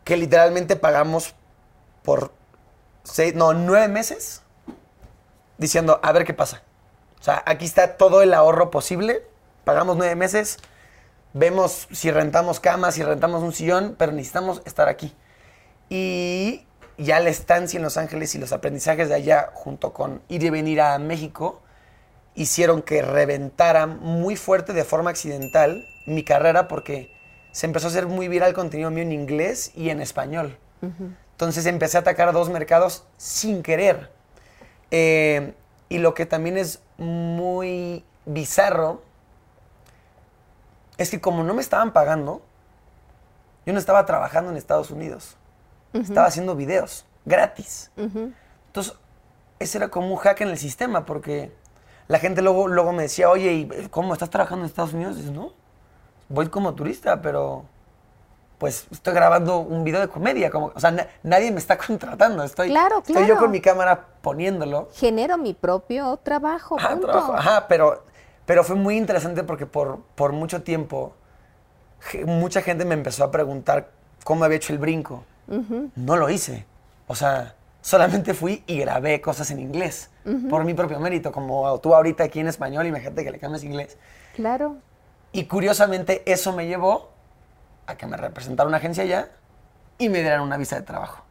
que 0.05 0.17
literalmente 0.17 0.76
pagamos 0.76 1.35
por 2.05 2.38
seis, 3.02 3.35
no, 3.35 3.52
nueve 3.52 3.88
meses, 3.88 4.42
diciendo, 5.59 6.00
a 6.02 6.12
ver 6.12 6.25
qué 6.25 6.35
pasa. 6.35 6.62
O 7.21 7.23
sea, 7.23 7.42
aquí 7.47 7.64
está 7.64 7.97
todo 7.97 8.23
el 8.23 8.33
ahorro 8.33 8.71
posible, 8.71 9.23
pagamos 9.64 9.97
nueve 9.97 10.16
meses, 10.16 10.59
vemos 11.33 11.87
si 11.92 12.11
rentamos 12.11 12.61
camas, 12.61 12.95
si 12.95 13.02
rentamos 13.02 13.42
un 13.42 13.52
sillón, 13.52 13.95
pero 13.99 14.12
necesitamos 14.12 14.62
estar 14.64 14.88
aquí. 14.88 15.14
Y 15.88 16.66
ya 16.97 17.21
la 17.21 17.30
estancia 17.30 17.76
en 17.76 17.83
Los 17.83 17.97
Ángeles 17.97 18.35
y 18.35 18.38
los 18.38 18.52
aprendizajes 18.52 19.09
de 19.09 19.14
allá, 19.14 19.50
junto 19.52 19.92
con 19.92 20.23
ir 20.28 20.42
y 20.42 20.50
venir 20.50 20.80
a 20.80 20.99
México, 20.99 21.62
hicieron 22.35 22.83
que 22.83 23.02
reventara 23.02 23.87
muy 23.87 24.37
fuerte 24.37 24.73
de 24.73 24.85
forma 24.85 25.11
accidental 25.11 25.85
mi 26.07 26.25
carrera 26.25 26.69
porque 26.69 27.12
se 27.52 27.66
empezó 27.66 27.88
a 27.88 27.90
hacer 27.90 28.07
muy 28.07 28.28
viral 28.28 28.52
contenido 28.52 28.90
mío 28.90 29.02
en 29.02 29.12
inglés 29.12 29.73
y 29.75 29.90
en 29.90 30.00
español. 30.00 30.59
Entonces 31.41 31.65
empecé 31.65 31.97
a 31.97 32.01
atacar 32.01 32.35
dos 32.35 32.51
mercados 32.51 33.03
sin 33.17 33.63
querer. 33.63 34.11
Eh, 34.91 35.55
y 35.89 35.97
lo 35.97 36.13
que 36.13 36.27
también 36.27 36.59
es 36.59 36.83
muy 36.99 38.05
bizarro 38.27 39.01
es 40.99 41.11
que 41.11 41.19
como 41.19 41.43
no 41.43 41.55
me 41.55 41.63
estaban 41.63 41.95
pagando, 41.95 42.43
yo 43.65 43.73
no 43.73 43.79
estaba 43.79 44.05
trabajando 44.05 44.51
en 44.51 44.59
Estados 44.59 44.91
Unidos. 44.91 45.39
Estaba 45.95 46.27
haciendo 46.27 46.57
videos 46.57 47.07
gratis. 47.25 47.91
Entonces, 47.97 48.93
ese 49.61 49.79
era 49.79 49.89
como 49.89 50.13
un 50.13 50.17
hack 50.17 50.43
en 50.43 50.49
el 50.49 50.59
sistema, 50.59 51.07
porque 51.07 51.51
la 52.07 52.19
gente 52.19 52.43
luego, 52.43 52.69
luego 52.69 52.93
me 52.93 53.05
decía, 53.05 53.31
oye, 53.31 53.53
¿y 53.55 53.89
¿cómo 53.89 54.13
estás 54.13 54.29
trabajando 54.29 54.67
en 54.67 54.69
Estados 54.69 54.93
Unidos? 54.93 55.15
Y 55.15 55.21
dices, 55.21 55.33
no, 55.33 55.55
voy 56.29 56.51
como 56.51 56.75
turista, 56.75 57.23
pero 57.23 57.65
pues 58.61 58.87
estoy 58.93 59.14
grabando 59.14 59.59
un 59.59 59.83
video 59.85 60.00
de 60.00 60.09
comedia. 60.09 60.50
Como, 60.50 60.71
o 60.75 60.78
sea, 60.78 60.91
na- 60.93 61.08
nadie 61.23 61.50
me 61.50 61.58
está 61.58 61.76
contratando. 61.87 62.45
Estoy, 62.45 62.69
Claro, 62.69 62.99
estoy 62.99 63.26
yo 63.26 63.37
con 63.39 63.50
mi 63.50 63.61
cámara 63.61 64.04
poniéndolo. 64.21 64.91
Genero 64.93 65.37
mi 65.39 65.54
propio 65.54 66.17
trabajo. 66.23 66.78
Ajá, 66.78 66.91
punto. 66.91 67.06
trabajo, 67.08 67.32
ajá, 67.35 67.67
pero, 67.69 68.04
pero 68.45 68.63
fue 68.63 68.76
muy 68.76 68.97
interesante 68.99 69.43
porque 69.45 69.65
por, 69.67 70.00
por 70.15 70.32
mucho 70.32 70.63
tiempo 70.63 71.15
mucha 72.26 72.63
gente 72.63 72.85
me 72.85 72.95
empezó 72.95 73.25
a 73.25 73.30
preguntar 73.30 73.89
cómo 74.25 74.45
había 74.45 74.56
hecho 74.58 74.73
el 74.73 74.78
brinco. 74.78 75.25
No 75.97 76.17
lo 76.17 76.28
hice. 76.30 76.65
O 77.08 77.15
sea, 77.17 77.54
solamente 77.80 78.35
fui 78.35 78.63
y 78.67 78.78
grabé 78.78 79.21
cosas 79.23 79.50
en 79.50 79.58
inglés 79.58 80.11
por 80.50 80.65
mi 80.65 80.75
propio 80.75 81.00
mérito, 81.00 81.32
como 81.32 81.80
tú 81.80 81.95
ahorita 81.95 82.25
aquí 82.25 82.41
en 82.41 82.47
español, 82.49 82.87
imagínate 82.87 83.25
que 83.25 83.30
le 83.32 83.39
cambias 83.39 83.65
inglés. 83.65 83.97
Claro. 84.37 84.76
Y 85.32 85.45
curiosamente 85.47 86.23
eso 86.30 86.52
me 86.52 86.67
llevó 86.67 87.11
a 87.91 87.97
que 87.97 88.07
me 88.07 88.17
representara 88.17 88.69
una 88.69 88.79
agencia 88.79 89.05
allá 89.05 89.29
y 89.99 90.09
me 90.09 90.21
dieran 90.21 90.41
una 90.41 90.57
visa 90.57 90.76
de 90.76 90.83
trabajo. 90.83 91.25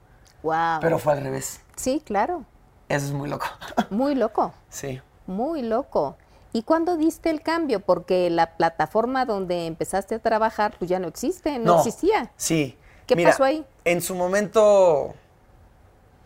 Wow. 0.44 0.80
Pero 0.82 1.00
fue 1.00 1.14
al 1.14 1.22
revés. 1.22 1.62
Sí, 1.76 2.02
claro. 2.06 2.46
Eso 2.88 3.06
es 3.08 3.12
muy 3.12 3.30
loco. 3.30 3.46
Muy 3.90 4.16
loco. 4.16 4.54
sí. 4.70 5.02
Muy 5.28 5.62
loco. 5.62 6.18
¿Y 6.54 6.64
cuándo 6.64 6.98
diste 6.98 7.30
el 7.30 7.42
cambio? 7.42 7.80
Porque 7.82 8.32
la 8.32 8.58
plataforma 8.58 9.26
donde 9.26 9.68
empezaste 9.68 10.16
a 10.16 10.20
trabajar 10.20 10.74
pues 10.80 10.90
ya 10.90 10.98
no 10.98 11.08
existe, 11.08 11.60
no, 11.60 11.78
existía. 11.78 12.32
Sí. 12.36 12.76
¿Qué 13.06 13.16
Mira, 13.16 13.30
pasó 13.30 13.44
ahí? 13.44 13.64
En 13.86 14.02
su 14.02 14.16
momento, 14.16 15.14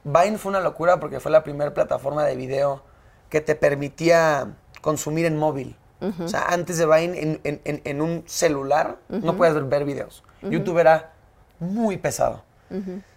Vine 0.06 0.38
fue 0.38 0.50
una 0.50 0.62
locura 0.62 1.00
porque 1.00 1.19
fue 1.19 1.32
la 1.32 1.43
primera 1.43 1.74
plataforma 1.74 2.24
de 2.24 2.38
video 2.38 2.84
que 3.30 3.41
te 3.41 3.56
permitía 3.56 4.54
consumir 4.82 5.26
en 5.26 5.38
móvil. 5.38 5.76
O 6.24 6.28
sea, 6.28 6.46
antes 6.50 6.78
de 6.78 6.86
Vine, 6.86 7.20
en, 7.22 7.39
en- 7.44 7.62
en- 7.63 7.82
en 7.86 8.02
un 8.02 8.24
celular, 8.26 8.98
no 9.10 9.36
puedes 9.38 9.54
ver, 9.70 9.86
videos. 9.86 10.24
YouTube 10.42 10.78
era 10.80 11.13
muy 11.60 11.98
pesado. 11.98 12.44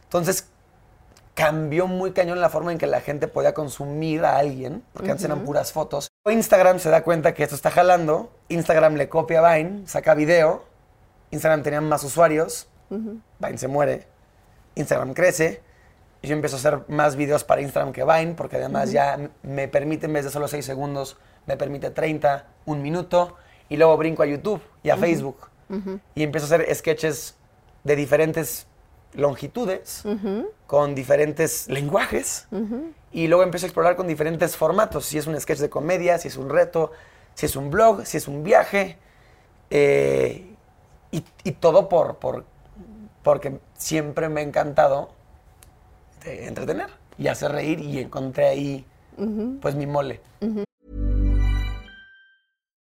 Entonces, 0.04 0.48
cambió 1.34 1.86
muy 1.86 2.12
cañón 2.12 2.40
la 2.40 2.48
forma 2.48 2.72
en 2.72 2.78
que 2.78 2.86
la 2.86 3.00
gente 3.00 3.28
podía 3.28 3.52
consumir 3.52 4.24
a 4.24 4.38
alguien, 4.38 4.82
porque 4.92 5.10
antes 5.10 5.24
eran 5.24 5.40
puras 5.44 5.72
fotos. 5.72 6.08
Instagram 6.30 6.78
se 6.78 6.88
da 6.90 7.02
cuenta 7.02 7.34
que 7.34 7.42
esto 7.42 7.54
está 7.54 7.70
jalando, 7.70 8.32
Instagram 8.48 8.94
le 8.94 9.08
copia 9.08 9.46
a 9.46 9.56
Vine, 9.56 9.86
saca 9.86 10.14
video, 10.14 10.64
Instagram 11.30 11.62
tenía 11.62 11.80
más 11.80 12.04
usuarios, 12.04 12.68
Vine 13.40 13.58
se 13.58 13.68
muere, 13.68 14.06
Instagram 14.76 15.12
crece, 15.12 15.60
yo 16.26 16.34
empiezo 16.34 16.56
a 16.56 16.58
hacer 16.58 16.80
más 16.88 17.16
videos 17.16 17.44
para 17.44 17.60
Instagram 17.60 17.92
que 17.92 18.04
Vine, 18.04 18.34
porque 18.34 18.56
además 18.56 18.90
ya 18.92 19.30
me 19.42 19.68
permite, 19.68 20.06
en 20.06 20.12
vez 20.12 20.24
de 20.24 20.30
solo 20.30 20.48
6 20.48 20.64
segundos, 20.64 21.16
me 21.46 21.56
permite 21.56 21.90
30, 21.90 22.46
un 22.66 22.82
minuto, 22.82 23.36
y 23.68 23.76
luego 23.76 23.96
brinco 23.96 24.22
a 24.22 24.26
YouTube 24.26 24.60
y 24.82 24.90
a 24.90 24.96
Facebook, 24.96 25.48
y 26.14 26.22
empiezo 26.22 26.46
a 26.46 26.56
hacer 26.56 26.74
sketches 26.74 27.36
de 27.84 27.96
diferentes 27.96 28.66
longitudes, 29.14 30.04
con 30.66 30.94
diferentes 30.94 31.68
lenguajes, 31.68 32.48
y 33.12 33.28
luego 33.28 33.42
empiezo 33.42 33.66
a 33.66 33.68
explorar 33.68 33.96
con 33.96 34.06
diferentes 34.06 34.56
formatos, 34.56 35.06
si 35.06 35.18
es 35.18 35.26
un 35.26 35.40
sketch 35.40 35.58
de 35.58 35.70
comedia, 35.70 36.18
si 36.18 36.28
es 36.28 36.36
un 36.36 36.50
reto, 36.50 36.92
si 37.34 37.46
es 37.46 37.56
un 37.56 37.70
blog, 37.70 38.04
si 38.04 38.16
es 38.16 38.28
un 38.28 38.42
viaje, 38.42 38.98
eh, 39.70 40.54
y, 41.10 41.24
y 41.44 41.52
todo 41.52 41.88
por, 41.88 42.16
por, 42.16 42.44
porque 43.22 43.58
siempre 43.76 44.28
me 44.28 44.40
ha 44.40 44.44
encantado 44.44 45.15
eh, 46.26 46.46
entretener 46.46 46.88
y 47.18 47.28
hacer 47.28 47.52
reír, 47.52 47.80
y 47.80 47.98
encontré 47.98 48.48
ahí 48.48 48.84
pues 49.60 49.74
mi 49.74 49.86
mole. 49.86 50.20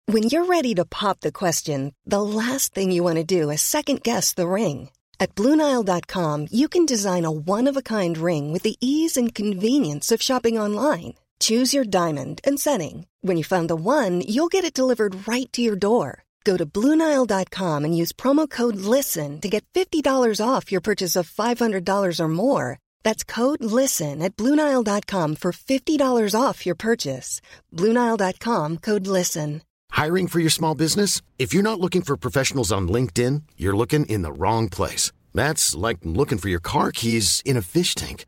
When 0.06 0.24
you're 0.24 0.44
ready 0.44 0.74
to 0.74 0.84
pop 0.84 1.20
the 1.20 1.32
question, 1.32 1.94
the 2.04 2.22
last 2.22 2.74
thing 2.74 2.92
you 2.92 3.02
want 3.02 3.16
to 3.16 3.24
do 3.24 3.50
is 3.50 3.62
second 3.62 4.02
guess 4.02 4.34
the 4.34 4.48
ring. 4.48 4.90
At 5.18 5.34
Bluenile.com, 5.36 6.48
you 6.50 6.68
can 6.68 6.84
design 6.84 7.24
a 7.24 7.30
one 7.30 7.68
of 7.68 7.76
a 7.76 7.82
kind 7.82 8.18
ring 8.18 8.52
with 8.52 8.62
the 8.62 8.76
ease 8.80 9.16
and 9.16 9.34
convenience 9.34 10.10
of 10.10 10.20
shopping 10.20 10.58
online. 10.58 11.14
Choose 11.38 11.72
your 11.72 11.84
diamond 11.84 12.40
and 12.44 12.58
setting. 12.58 13.06
When 13.22 13.36
you 13.36 13.44
find 13.44 13.70
the 13.70 13.76
one, 13.76 14.20
you'll 14.20 14.52
get 14.52 14.64
it 14.64 14.74
delivered 14.74 15.26
right 15.28 15.50
to 15.52 15.62
your 15.62 15.76
door. 15.76 16.24
Go 16.44 16.56
to 16.56 16.66
Bluenile.com 16.66 17.84
and 17.84 17.96
use 17.96 18.12
promo 18.12 18.50
code 18.50 18.76
LISTEN 18.76 19.40
to 19.40 19.48
get 19.48 19.64
$50 19.74 20.04
off 20.44 20.72
your 20.72 20.80
purchase 20.80 21.14
of 21.14 21.30
$500 21.30 22.20
or 22.20 22.28
more. 22.28 22.78
That's 23.02 23.24
code 23.24 23.62
LISTEN 23.62 24.22
at 24.22 24.36
Bluenile.com 24.36 25.36
for 25.36 25.52
$50 25.52 26.40
off 26.40 26.66
your 26.66 26.74
purchase. 26.74 27.40
Bluenile.com 27.72 28.78
code 28.78 29.06
LISTEN. 29.06 29.62
Hiring 29.92 30.26
for 30.26 30.40
your 30.40 30.50
small 30.50 30.74
business? 30.74 31.20
If 31.38 31.52
you're 31.52 31.62
not 31.62 31.78
looking 31.78 32.02
for 32.02 32.16
professionals 32.16 32.72
on 32.72 32.88
LinkedIn, 32.88 33.42
you're 33.58 33.76
looking 33.76 34.06
in 34.06 34.22
the 34.22 34.32
wrong 34.32 34.70
place. 34.70 35.12
That's 35.34 35.74
like 35.74 35.98
looking 36.02 36.38
for 36.38 36.48
your 36.48 36.60
car 36.60 36.92
keys 36.92 37.42
in 37.44 37.58
a 37.58 37.62
fish 37.62 37.94
tank. 37.94 38.24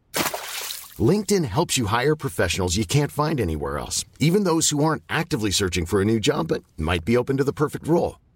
LinkedIn 0.98 1.44
helps 1.46 1.76
you 1.76 1.86
hire 1.86 2.14
professionals 2.14 2.76
you 2.76 2.84
can't 2.86 3.10
find 3.10 3.40
anywhere 3.40 3.78
else, 3.78 4.04
even 4.20 4.44
those 4.44 4.68
who 4.68 4.84
aren't 4.84 5.02
actively 5.08 5.50
searching 5.50 5.86
for 5.86 6.00
a 6.00 6.04
new 6.04 6.20
job 6.20 6.48
but 6.48 6.62
might 6.76 7.04
be 7.04 7.16
open 7.16 7.38
to 7.38 7.44
the 7.44 7.52
perfect 7.52 7.88
role. 7.88 8.16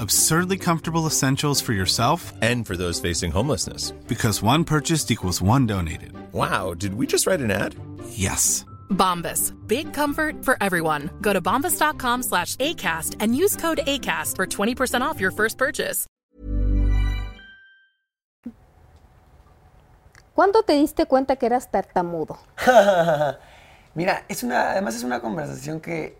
Absurdly 0.00 0.56
comfortable 0.56 1.06
essentials 1.06 1.60
for 1.60 1.74
yourself 1.74 2.32
And 2.40 2.66
for 2.66 2.74
those 2.74 2.98
facing 3.00 3.30
homelessness. 3.32 3.90
because 4.08 4.42
one 4.42 4.64
purchased 4.64 5.10
equals 5.10 5.42
one 5.42 5.66
donated. 5.66 6.12
Wow, 6.32 6.72
did 6.74 6.94
we 6.94 7.06
just 7.06 7.26
write 7.26 7.40
an 7.42 7.50
ad? 7.50 7.74
Yes. 8.08 8.64
Bombas. 8.88 9.52
Big 9.68 9.92
comfort 9.92 10.42
for 10.42 10.56
everyone. 10.62 11.10
Go 11.20 11.34
to 11.34 11.40
bombas.com 11.42 12.22
slash 12.22 12.56
ACAST 12.56 13.16
and 13.20 13.36
use 13.36 13.56
code 13.56 13.80
ACAST 13.86 14.36
for 14.36 14.46
20% 14.46 15.02
off 15.02 15.20
your 15.20 15.32
first 15.32 15.58
purchase. 15.58 16.06
¿Cuándo 20.34 20.62
te 20.62 20.72
diste 20.74 21.04
cuenta 21.06 21.36
que 21.36 21.44
eras 21.46 21.70
tartamudo? 21.70 22.38
Mira, 23.94 24.24
es 24.28 24.42
una, 24.42 24.70
además 24.70 24.94
es 24.94 25.04
una 25.04 25.20
conversación 25.20 25.80
que 25.80 26.16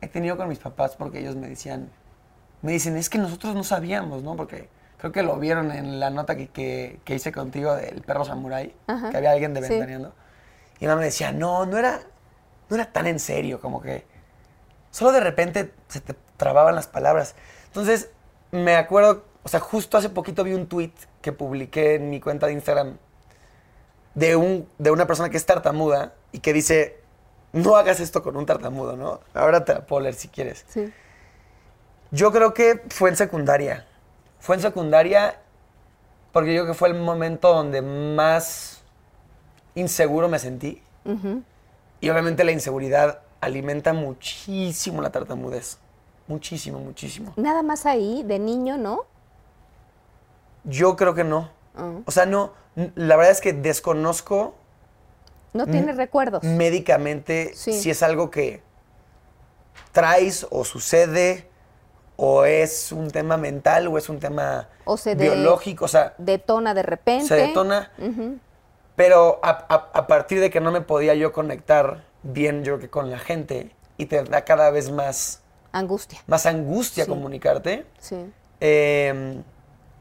he 0.00 0.08
tenido 0.08 0.36
con 0.36 0.48
mis 0.48 0.58
papás 0.58 0.96
porque 0.96 1.20
ellos 1.20 1.36
me 1.36 1.48
decían, 1.48 1.88
me 2.66 2.72
dicen, 2.72 2.96
es 2.96 3.08
que 3.08 3.18
nosotros 3.18 3.54
no 3.54 3.64
sabíamos, 3.64 4.22
¿no? 4.22 4.36
Porque 4.36 4.68
creo 4.98 5.12
que 5.12 5.22
lo 5.22 5.38
vieron 5.38 5.70
en 5.72 6.00
la 6.00 6.10
nota 6.10 6.36
que, 6.36 6.48
que- 6.48 7.00
que 7.04 7.14
hice 7.14 7.32
contigo 7.32 7.74
del 7.74 8.02
perro 8.02 8.24
samurái, 8.24 8.74
que 9.10 9.16
había 9.16 9.30
alguien 9.30 9.54
de 9.54 9.62
Sí. 9.62 9.68
Ventaneando. 9.70 10.12
Y 10.78 10.84
mi 10.84 10.88
mamá 10.88 11.00
me 11.00 11.06
decía, 11.06 11.32
no, 11.32 11.64
no 11.66 11.78
era, 11.78 12.00
no 12.68 12.76
era 12.76 12.92
tan 12.92 13.06
en 13.06 13.18
serio, 13.20 13.60
como 13.60 13.80
que 13.80 14.04
solo 14.90 15.12
de 15.12 15.20
repente 15.20 15.72
se 15.88 16.00
te 16.00 16.14
trababan 16.36 16.74
las 16.74 16.86
palabras. 16.86 17.34
Entonces, 17.66 18.10
me 18.50 18.76
acuerdo, 18.76 19.24
o 19.42 19.48
sea, 19.48 19.60
justo 19.60 19.96
hace 19.96 20.08
poquito 20.10 20.42
vi 20.44 20.52
un 20.54 20.66
tweet 20.66 20.92
que 21.22 21.32
publiqué 21.32 21.94
en 21.94 22.10
mi 22.10 22.20
cuenta 22.20 22.46
de 22.46 22.52
Instagram 22.54 22.98
de, 24.14 24.36
un, 24.36 24.68
de 24.78 24.90
una 24.90 25.06
persona 25.06 25.30
que 25.30 25.36
es 25.36 25.46
tartamuda 25.46 26.14
y 26.32 26.40
que 26.40 26.52
dice, 26.52 27.00
no 27.52 27.76
hagas 27.76 28.00
esto 28.00 28.22
con 28.22 28.36
un 28.36 28.46
tartamudo, 28.46 28.96
¿no? 28.96 29.20
Ahora 29.34 29.64
te 29.64 29.74
la 29.74 29.86
puedo 29.86 30.00
leer 30.02 30.14
si 30.14 30.28
quieres. 30.28 30.64
Sí. 30.68 30.92
Yo 32.16 32.32
creo 32.32 32.54
que 32.54 32.82
fue 32.88 33.10
en 33.10 33.16
secundaria. 33.16 33.86
Fue 34.40 34.56
en 34.56 34.62
secundaria 34.62 35.38
porque 36.32 36.54
yo 36.54 36.62
creo 36.62 36.72
que 36.72 36.78
fue 36.78 36.88
el 36.88 36.94
momento 36.94 37.52
donde 37.52 37.82
más 37.82 38.82
inseguro 39.74 40.28
me 40.28 40.38
sentí. 40.38 40.82
Y 42.00 42.08
obviamente 42.10 42.42
la 42.42 42.52
inseguridad 42.52 43.20
alimenta 43.40 43.92
muchísimo 43.92 45.02
la 45.02 45.10
tartamudez. 45.10 45.78
Muchísimo, 46.26 46.80
muchísimo. 46.80 47.34
Nada 47.36 47.62
más 47.62 47.84
ahí, 47.86 48.22
de 48.24 48.38
niño, 48.38 48.78
¿no? 48.78 49.04
Yo 50.64 50.96
creo 50.96 51.14
que 51.14 51.22
no. 51.22 51.50
Ah. 51.76 51.92
O 52.06 52.10
sea, 52.10 52.24
no. 52.26 52.52
La 52.94 53.16
verdad 53.16 53.32
es 53.32 53.40
que 53.42 53.52
desconozco 53.52 54.54
No 55.52 55.66
tienes 55.66 55.96
recuerdos. 55.96 56.42
médicamente 56.42 57.52
Sí. 57.54 57.74
si 57.74 57.90
es 57.90 58.02
algo 58.02 58.30
que 58.30 58.62
traes 59.92 60.46
o 60.50 60.64
sucede 60.64 61.48
o 62.16 62.44
es 62.44 62.92
un 62.92 63.10
tema 63.10 63.36
mental 63.36 63.88
o 63.88 63.98
es 63.98 64.08
un 64.08 64.18
tema 64.18 64.68
O 64.84 64.96
se 64.96 65.14
de- 65.14 65.24
biológico, 65.24 65.84
o 65.84 65.88
sea, 65.88 66.14
Detona 66.18 66.72
de 66.74 66.82
repente. 66.82 67.26
se 67.26 67.34
detona. 67.36 67.90
Pero 68.96 69.40
a, 69.42 69.50
a- 69.68 69.90
a 69.92 70.06
partir 70.06 70.40
de 70.40 70.50
que 70.50 70.60
no 70.60 70.72
me 70.72 70.80
podía 70.80 71.14
yo 71.14 71.32
conectar 71.32 72.04
bien, 72.22 72.64
yo 72.64 72.74
creo 72.76 72.78
que 72.80 72.88
con 72.90 73.10
la 73.10 73.18
gente, 73.18 73.70
y 73.98 74.06
te 74.06 74.22
da 74.24 74.42
cada 74.44 74.70
vez 74.70 74.90
más, 74.90 75.42
Angustia. 75.72 76.20
más 76.26 76.46
angustia 76.46 77.04
Sí. 77.04 77.10
comunicarte, 77.10 77.84
Sí. 77.98 78.16
eh, 78.60 79.42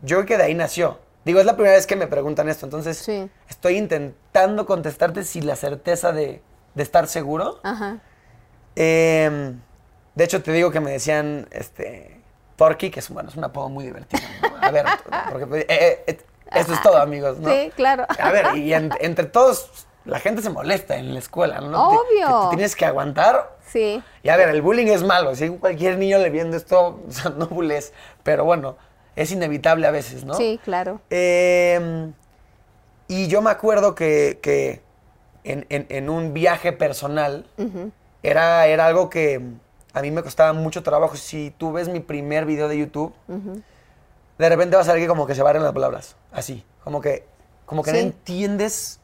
yo 0.02 0.18
creo 0.18 0.26
que 0.26 0.38
de 0.38 0.44
ahí 0.44 0.54
nació. 0.54 1.00
Digo, 1.26 1.40
es 1.40 1.46
la 1.46 1.56
primera 1.56 1.76
vez 1.76 1.88
que 1.88 1.96
me 1.98 2.08
preguntan 2.08 2.48
esto, 2.48 2.66
entonces 2.66 2.98
Sí. 3.00 3.30
estoy 3.50 3.78
intentando 3.78 4.66
contestarte 4.66 5.24
sin 5.24 5.48
la 5.48 5.56
certeza 5.58 6.12
de, 6.14 6.42
de 6.76 6.84
estar 6.84 7.08
seguro. 7.08 7.60
Ajá. 7.64 7.98
Eh, 8.78 9.56
de 10.16 10.24
hecho, 10.24 10.42
te 10.42 10.52
digo 10.52 10.72
que 10.72 10.80
me 10.80 10.92
decían, 10.92 11.48
este, 11.52 12.20
Porky, 12.56 12.90
que 12.90 13.00
es, 13.02 13.10
bueno, 13.10 13.30
es 13.30 13.36
un 13.36 13.44
apodo 13.44 13.70
muy 13.70 13.86
divertido. 13.86 14.24
¿no? 14.42 14.58
A 14.68 14.72
ver, 14.72 14.86
porque 15.32 15.66
eh, 15.70 16.04
eh, 16.08 16.18
esto 16.54 16.74
es 16.74 16.82
todo, 16.82 16.98
amigos, 16.98 17.38
¿no? 17.40 17.50
Sí, 17.52 17.72
claro. 17.76 18.06
A 18.20 18.32
ver, 18.32 18.56
y 18.58 18.74
en- 18.74 18.92
entre 19.02 19.26
todos, 19.26 19.88
la 20.06 20.20
gente 20.20 20.42
se 20.42 20.50
molesta 20.50 20.96
en 20.98 21.14
la 21.14 21.20
escuela, 21.20 21.60
¿no? 21.62 21.90
Obvio. 21.90 22.28
te- 22.28 22.50
te 22.50 22.56
tienes 22.56 22.76
que 22.76 22.86
aguantar. 22.86 23.56
Sí. 23.68 24.02
Y 24.24 24.30
a 24.30 24.38
ver, 24.38 24.50
el 24.50 24.62
bullying 24.62 24.88
es 24.88 25.04
malo. 25.04 25.36
Si 25.36 25.50
cualquier 25.50 25.98
niño 25.98 26.18
le 26.20 26.30
viendo 26.30 26.56
esto, 26.56 27.02
o 27.08 27.12
sea, 27.12 27.32
no 27.32 27.48
bulles. 27.48 27.92
Pero 28.24 28.46
bueno, 28.46 28.78
es 29.18 29.32
inevitable 29.32 29.86
a 29.88 29.92
veces, 29.92 30.24
¿no? 30.24 30.36
Sí, 30.36 30.60
claro. 30.64 31.02
Eh, 31.10 32.12
y 33.08 33.28
yo 33.28 33.42
me 33.42 33.50
acuerdo 33.52 33.96
que, 33.96 34.40
que 34.42 34.82
en, 35.44 35.66
en- 35.70 35.88
en 35.90 36.10
un 36.10 36.34
viaje 36.34 36.72
personal 36.72 37.46
era, 38.24 38.66
era 38.68 38.86
algo 38.88 39.10
que 39.10 39.42
a 39.96 40.02
mí 40.02 40.12
me 40.12 40.22
costaba 40.22 40.54
mucho 40.54 40.84
trabajo. 40.84 41.16
Si 41.16 41.52
tú 41.58 41.72
ves 41.72 41.88
mi 41.90 42.00
primer 42.02 42.46
video 42.46 42.68
de 42.68 42.78
YouTube, 42.78 43.14
de 44.38 44.50
repente 44.50 44.76
va 44.76 44.82
a 44.82 44.86
salir 44.86 45.04
que 45.04 45.08
como 45.08 45.26
que 45.26 45.34
se 45.36 45.42
barren 45.42 45.64
las 45.64 45.74
palabras. 45.74 46.16
Así. 46.32 46.64
Como 46.84 47.02
que, 47.02 47.26
como 47.66 47.82
que 47.82 47.92
no 47.94 47.98
entiendes 47.98 49.00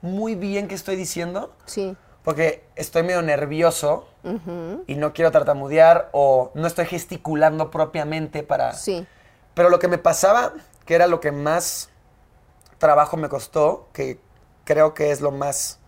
muy 0.00 0.34
bien 0.36 0.68
qué 0.68 0.74
estoy 0.74 0.96
diciendo. 0.96 1.52
Sí. 1.66 1.96
Porque 2.22 2.64
estoy 2.76 3.02
medio 3.02 3.22
nervioso 3.22 4.08
y 4.86 4.94
no 4.96 5.12
quiero 5.12 5.30
tartamudear 5.30 6.08
o 6.12 6.50
no 6.54 6.66
estoy 6.66 6.86
gesticulando 6.86 7.70
propiamente 7.70 8.42
para... 8.42 8.72
Sí. 8.72 9.06
Pero 9.54 9.68
lo 9.68 9.78
que 9.78 9.88
me 9.88 9.98
pasaba, 9.98 10.52
que 10.84 10.94
era 10.94 11.06
lo 11.06 11.20
que 11.20 11.30
más 11.32 11.90
trabajo 12.78 13.16
me 13.16 13.28
costó, 13.28 13.88
que 13.92 14.20
creo 14.64 14.94
que 14.94 15.10
es 15.10 15.20
lo 15.20 15.30
más... 15.30 15.78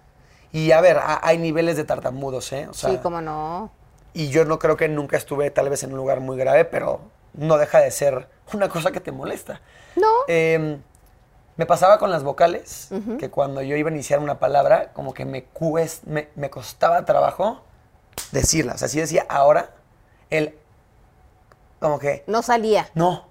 Y 0.53 0.71
a 0.73 0.81
ver, 0.81 0.99
ha- 0.99 1.21
hay 1.23 1.39
niveles 1.39 1.77
de 1.77 1.85
tartamudos, 1.85 2.53
¿eh? 2.53 2.69
O 2.71 2.73
sea, 2.75 2.91
sí, 2.91 2.99
cómo 3.03 3.21
no. 3.21 3.71
Y 4.19 4.31
yo 4.31 4.45
no 4.45 4.59
creo 4.59 4.77
que 4.77 4.89
nunca 4.89 5.17
estuve 5.17 5.49
tal 5.53 5.69
vez 5.71 5.85
en 5.85 5.93
un 5.93 5.99
lugar 5.99 6.19
muy 6.19 6.37
grave, 6.37 6.65
pero 6.65 7.01
no 7.35 7.57
deja 7.57 7.79
de 7.79 7.91
ser 7.93 8.29
una 8.53 8.69
cosa 8.69 8.91
que 8.91 8.99
te 8.99 9.13
molesta. 9.13 9.61
No. 9.95 10.09
Eh, 10.27 10.79
me 11.57 11.67
pasaba 11.67 11.99
con 12.01 12.11
las 12.11 12.25
vocales, 12.25 12.89
que 13.21 13.31
cuando 13.31 13.63
yo 13.63 13.77
iba 13.77 13.91
a 13.91 13.93
iniciar 13.93 14.19
una 14.19 14.41
palabra, 14.41 14.93
como 14.93 15.15
que 15.15 15.25
me, 15.25 15.47
cues- 15.53 16.01
me, 16.05 16.29
me 16.35 16.51
costaba 16.51 17.05
trabajo 17.05 17.63
decirlas. 18.33 18.75
O 18.75 18.79
sea, 18.79 18.89
si 18.89 18.99
decía 18.99 19.25
ahora, 19.29 19.71
el... 20.31 20.57
Como 21.79 22.01
que... 22.01 22.25
No 22.27 22.43
salía. 22.43 22.89
No, 22.95 23.29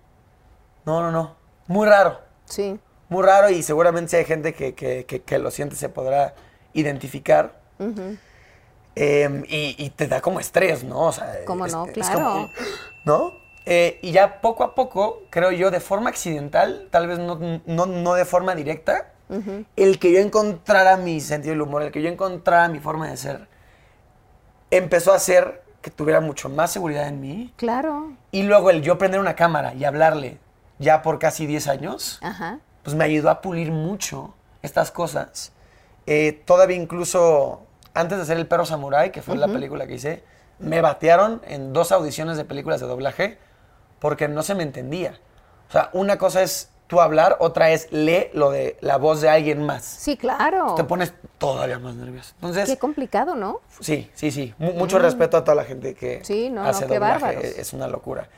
no, 0.86 1.02
no, 1.02 1.12
no. 1.12 1.36
Muy 1.68 1.86
raro, 1.86 2.22
Sí. 2.46 2.80
muy 3.10 3.24
raro 3.26 3.50
y 3.50 3.62
seguramente 3.62 4.12
si 4.12 4.16
hay 4.18 4.26
gente 4.26 4.54
que, 4.54 4.74
que- 4.74 5.06
que- 5.06 5.22
que 5.22 5.38
lo 5.38 5.52
siente 5.52 5.76
se 5.76 5.90
podrá 5.90 6.34
identificar. 6.74 7.60
Eh, 9.00 9.44
y, 9.48 9.76
y 9.86 9.90
te 9.92 10.08
da 10.08 10.22
como 10.22 10.40
estrés, 10.40 10.84
¿no? 10.84 11.02
O 11.02 11.12
sea, 11.12 11.46
¿Cómo 11.46 11.66
es- 11.68 11.74
no? 11.74 11.86
es 11.86 11.94
Claro. 11.94 12.20
como, 12.20 12.50
¿No? 13.06 13.34
Eh, 13.66 14.00
y 14.02 14.12
ya 14.12 14.42
poco 14.42 14.64
a 14.64 14.74
poco, 14.74 15.22
creo 15.30 15.52
yo, 15.52 15.70
de 15.72 15.80
forma 15.80 16.10
accidental, 16.10 16.88
tal 16.90 17.06
vez 17.08 17.20
no, 17.20 17.38
no, 17.66 17.86
no 17.86 18.14
de 18.16 18.26
forma 18.26 18.56
directa, 18.56 19.12
el 19.76 20.00
que 20.00 20.14
yo 20.14 20.20
encontrara 20.20 20.96
mi 20.96 21.20
sentido 21.20 21.52
del 21.52 21.62
humor, 21.62 21.84
el 21.84 21.92
que 21.92 22.02
yo 22.02 22.08
encontrara 22.10 22.70
mi 22.70 22.80
forma 22.80 23.10
de 23.10 23.18
ser, 23.18 23.48
empezó 24.72 25.12
a 25.12 25.18
hacer 25.18 25.64
que 25.82 25.92
tuviera 25.92 26.22
mucho 26.22 26.50
más 26.50 26.72
seguridad 26.72 27.08
en 27.08 27.20
mí. 27.22 27.54
Claro. 27.58 28.14
Y 28.32 28.44
luego 28.44 28.70
el 28.70 28.82
yo 28.82 28.98
prender 28.98 29.20
una 29.20 29.36
cámara 29.36 29.74
y 29.74 29.84
hablarle 29.86 30.38
ya 30.80 31.02
por 31.02 31.20
casi 31.20 31.46
10 31.46 31.68
años, 31.68 32.20
Ajá. 32.22 32.60
pues 32.84 32.96
me 32.96 33.04
ayudó 33.04 33.30
a 33.30 33.42
pulir 33.42 33.72
mucho 33.72 34.34
estas 34.62 34.92
cosas. 34.92 35.52
Eh, 36.06 36.42
todavía 36.46 36.78
incluso 36.78 37.67
antes 38.00 38.18
de 38.18 38.24
hacer 38.24 38.38
El 38.38 38.48
Perro 38.48 38.66
Samurai, 38.66 39.12
que 39.12 39.22
fue 39.22 39.36
la 39.38 39.48
película 39.48 39.88
que 39.88 39.96
hice, 39.96 40.24
me 40.60 40.82
batearon 40.82 41.42
en 41.48 41.74
dos 41.74 41.92
audiciones 41.92 42.38
de 42.38 42.46
películas 42.46 42.80
de 42.80 42.88
doblaje 42.88 43.38
porque 44.00 44.28
no 44.28 44.44
se 44.44 44.56
me 44.56 44.64
entendía. 44.64 45.20
O 45.70 45.72
sea, 45.72 45.90
una 45.94 46.18
cosa 46.18 46.42
es 46.42 46.70
tú 46.88 47.02
hablar, 47.02 47.36
otra 47.40 47.72
es 47.72 47.92
lee 47.92 48.30
lo 48.34 48.50
de 48.52 48.78
la 48.82 48.98
voz 48.98 49.20
de 49.22 49.30
alguien 49.30 49.66
más. 49.66 49.84
Sí, 49.84 50.16
claro. 50.16 50.76
Te 50.76 50.84
pones 50.86 51.14
todavía 51.38 51.80
más 51.80 51.96
nervioso. 51.96 52.32
Entonces, 52.36 52.70
Qué 52.70 52.78
complicado, 52.78 53.36
¿no? 53.36 53.60
Sí, 53.82 54.10
sí, 54.14 54.32
sí. 54.32 54.54
Mu- 54.58 54.74
mucho 54.74 54.98
respeto 55.00 55.36
a 55.38 55.44
toda 55.44 55.56
la 55.56 55.64
gente 55.66 55.94
que 55.96 56.24
Sí, 56.24 56.50
no, 56.50 56.64
no, 56.64 56.70
hace 56.70 56.86
qué 56.88 56.94
doblaje. 56.94 57.26
bárbaros. 57.26 57.44
Es 57.44 57.74
una 57.74 57.88
locura. 57.88 58.30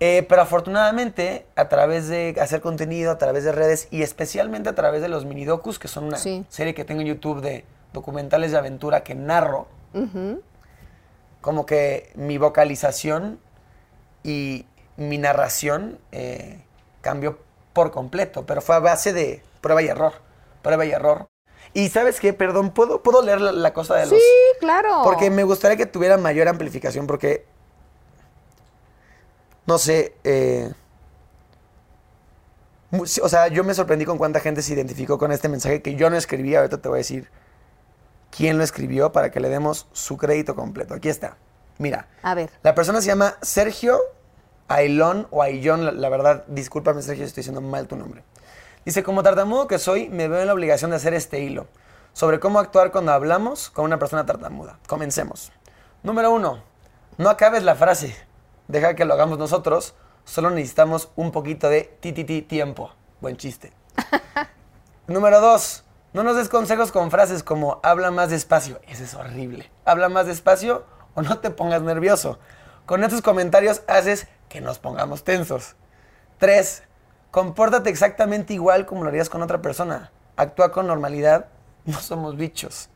Eh, 0.00 0.24
pero 0.28 0.42
afortunadamente, 0.42 1.46
a 1.56 1.68
través 1.68 2.06
de 2.06 2.36
hacer 2.40 2.60
contenido, 2.60 3.10
a 3.10 3.18
través 3.18 3.42
de 3.42 3.50
redes 3.50 3.88
y 3.90 4.02
especialmente 4.02 4.68
a 4.68 4.74
través 4.76 5.02
de 5.02 5.08
los 5.08 5.24
minidocus, 5.24 5.80
que 5.80 5.88
son 5.88 6.04
una 6.04 6.18
Sí. 6.18 6.46
serie 6.48 6.72
que 6.74 6.84
tengo 6.84 7.00
en 7.00 7.08
YouTube 7.08 7.40
de 7.40 7.64
documentales 7.92 8.52
de 8.52 8.58
aventura 8.58 9.02
que 9.02 9.14
narro, 9.14 9.68
como 11.40 11.66
que 11.66 12.12
mi 12.14 12.38
vocalización 12.38 13.40
y 14.22 14.66
mi 14.96 15.18
narración 15.18 15.98
eh, 16.12 16.64
cambió 17.00 17.38
por 17.72 17.90
completo, 17.90 18.44
pero 18.46 18.60
fue 18.60 18.76
a 18.76 18.80
base 18.80 19.12
de 19.12 19.42
prueba 19.60 19.82
y 19.82 19.88
error, 19.88 20.12
prueba 20.62 20.84
y 20.84 20.90
error. 20.90 21.28
Y 21.74 21.88
sabes 21.90 22.18
qué, 22.18 22.32
perdón, 22.32 22.70
¿puedo, 22.70 23.02
¿puedo 23.02 23.22
leer 23.22 23.40
la, 23.40 23.52
la 23.52 23.72
cosa 23.72 23.94
de 23.96 24.06
los... 24.06 24.18
Sí, 24.18 24.24
claro. 24.58 25.02
Porque 25.04 25.30
me 25.30 25.44
gustaría 25.44 25.76
que 25.76 25.86
tuviera 25.86 26.16
mayor 26.16 26.48
amplificación, 26.48 27.06
porque. 27.06 27.44
No 29.66 29.76
sé. 29.78 30.14
eh, 30.24 30.72
o 32.90 33.28
sea, 33.28 33.48
yo 33.48 33.64
me 33.64 33.74
sorprendí 33.74 34.06
con 34.06 34.16
cuánta 34.16 34.40
gente 34.40 34.62
se 34.62 34.72
identificó 34.72 35.18
con 35.18 35.30
este 35.30 35.48
mensaje 35.48 35.82
que 35.82 35.94
yo 35.94 36.08
no 36.08 36.16
escribí. 36.16 36.54
Ahorita 36.54 36.78
te 36.78 36.88
voy 36.88 36.96
a 36.96 36.98
decir 36.98 37.30
quién 38.30 38.58
lo 38.58 38.64
escribió 38.64 39.12
para 39.12 39.30
que 39.30 39.40
le 39.40 39.48
demos 39.48 39.86
su 39.92 40.16
crédito 40.16 40.54
completo. 40.54 40.94
Aquí 40.94 41.08
está. 41.08 41.36
Mira, 41.78 42.08
A 42.22 42.34
ver. 42.34 42.50
la 42.62 42.74
persona 42.74 43.00
se 43.00 43.06
llama 43.08 43.36
Sergio 43.42 43.98
Ailón 44.68 45.28
o 45.30 45.42
Aillón. 45.42 45.84
La, 45.84 45.92
la 45.92 46.08
verdad, 46.08 46.44
discúlpame, 46.48 47.02
Sergio, 47.02 47.24
si 47.24 47.28
estoy 47.28 47.42
diciendo 47.42 47.60
mal 47.60 47.86
tu 47.86 47.96
nombre. 47.96 48.24
Dice, 48.84 49.02
como 49.02 49.22
tartamudo 49.22 49.66
que 49.66 49.78
soy, 49.78 50.08
me 50.08 50.28
veo 50.28 50.40
en 50.40 50.46
la 50.46 50.54
obligación 50.54 50.90
de 50.90 50.96
hacer 50.96 51.14
este 51.14 51.40
hilo 51.40 51.66
sobre 52.12 52.40
cómo 52.40 52.58
actuar 52.58 52.90
cuando 52.90 53.12
hablamos 53.12 53.70
con 53.70 53.84
una 53.84 53.98
persona 53.98 54.26
tartamuda. 54.26 54.78
Comencemos. 54.88 55.52
Número 56.02 56.32
uno, 56.32 56.62
no 57.16 57.28
acabes 57.30 57.62
la 57.62 57.74
frase. 57.74 58.16
Deja 58.66 58.94
que 58.94 59.04
lo 59.04 59.14
hagamos 59.14 59.38
nosotros. 59.38 59.94
Solo 60.24 60.50
necesitamos 60.50 61.10
un 61.16 61.32
poquito 61.32 61.68
de 61.68 61.96
ti, 62.00 62.12
ti, 62.12 62.24
ti, 62.24 62.42
tiempo. 62.42 62.90
Buen 63.20 63.36
chiste. 63.36 63.72
Número 65.06 65.40
dos, 65.40 65.84
no 66.18 66.24
nos 66.24 66.36
des 66.36 66.48
consejos 66.48 66.90
con 66.90 67.12
frases 67.12 67.44
como 67.44 67.78
habla 67.84 68.10
más 68.10 68.30
despacio. 68.30 68.80
Ese 68.88 69.04
es 69.04 69.14
horrible. 69.14 69.70
Habla 69.84 70.08
más 70.08 70.26
despacio 70.26 70.84
o 71.14 71.22
no 71.22 71.38
te 71.38 71.50
pongas 71.50 71.80
nervioso. 71.82 72.40
Con 72.86 73.04
estos 73.04 73.22
comentarios 73.22 73.82
haces 73.86 74.26
que 74.48 74.60
nos 74.60 74.80
pongamos 74.80 75.22
tensos. 75.22 75.76
Tres, 76.38 76.82
compórtate 77.30 77.88
exactamente 77.88 78.52
igual 78.52 78.84
como 78.84 79.04
lo 79.04 79.10
harías 79.10 79.30
con 79.30 79.42
otra 79.42 79.62
persona. 79.62 80.10
Actúa 80.36 80.72
con 80.72 80.88
normalidad. 80.88 81.50
No 81.84 82.00
somos 82.00 82.36
bichos. 82.36 82.88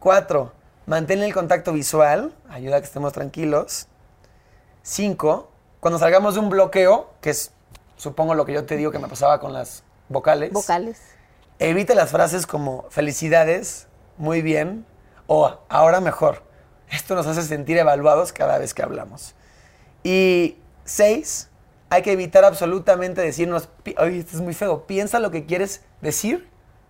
Cuatro, 0.00 0.52
mantén 0.86 1.22
el 1.22 1.32
contacto 1.32 1.72
visual. 1.72 2.34
Ayuda 2.48 2.78
a 2.78 2.80
que 2.80 2.86
estemos 2.86 3.12
tranquilos. 3.12 3.86
Cinco, 4.82 5.52
cuando 5.78 6.00
salgamos 6.00 6.34
de 6.34 6.40
un 6.40 6.50
bloqueo, 6.50 7.12
que 7.20 7.30
es 7.30 7.52
supongo 7.96 8.34
lo 8.34 8.44
que 8.44 8.54
yo 8.54 8.66
te 8.66 8.76
digo 8.76 8.90
que 8.90 8.98
me 8.98 9.06
pasaba 9.06 9.38
con 9.38 9.52
las 9.52 9.84
vocales. 10.08 10.52
Vocales. 10.52 11.19
Evita 11.60 11.94
las 11.94 12.10
frases 12.10 12.46
como 12.46 12.86
felicidades, 12.88 13.86
muy 14.16 14.40
bien 14.40 14.86
o 15.26 15.58
ahora 15.68 16.00
mejor. 16.00 16.42
Esto 16.90 17.14
nos 17.14 17.26
hace 17.26 17.42
sentir 17.42 17.76
evaluados 17.76 18.32
cada 18.32 18.56
vez 18.56 18.72
que 18.72 18.82
hablamos. 18.82 19.34
Y 20.02 20.56
seis, 20.84 21.50
hay 21.90 22.00
que 22.00 22.12
evitar 22.12 22.46
absolutamente 22.46 23.20
decirnos, 23.20 23.68
oye, 23.98 24.20
esto 24.20 24.36
es 24.36 24.42
muy 24.42 24.54
feo, 24.54 24.86
piensa 24.86 25.20
lo 25.20 25.30
que 25.30 25.44
quieres 25.44 25.82
decir 26.00 26.48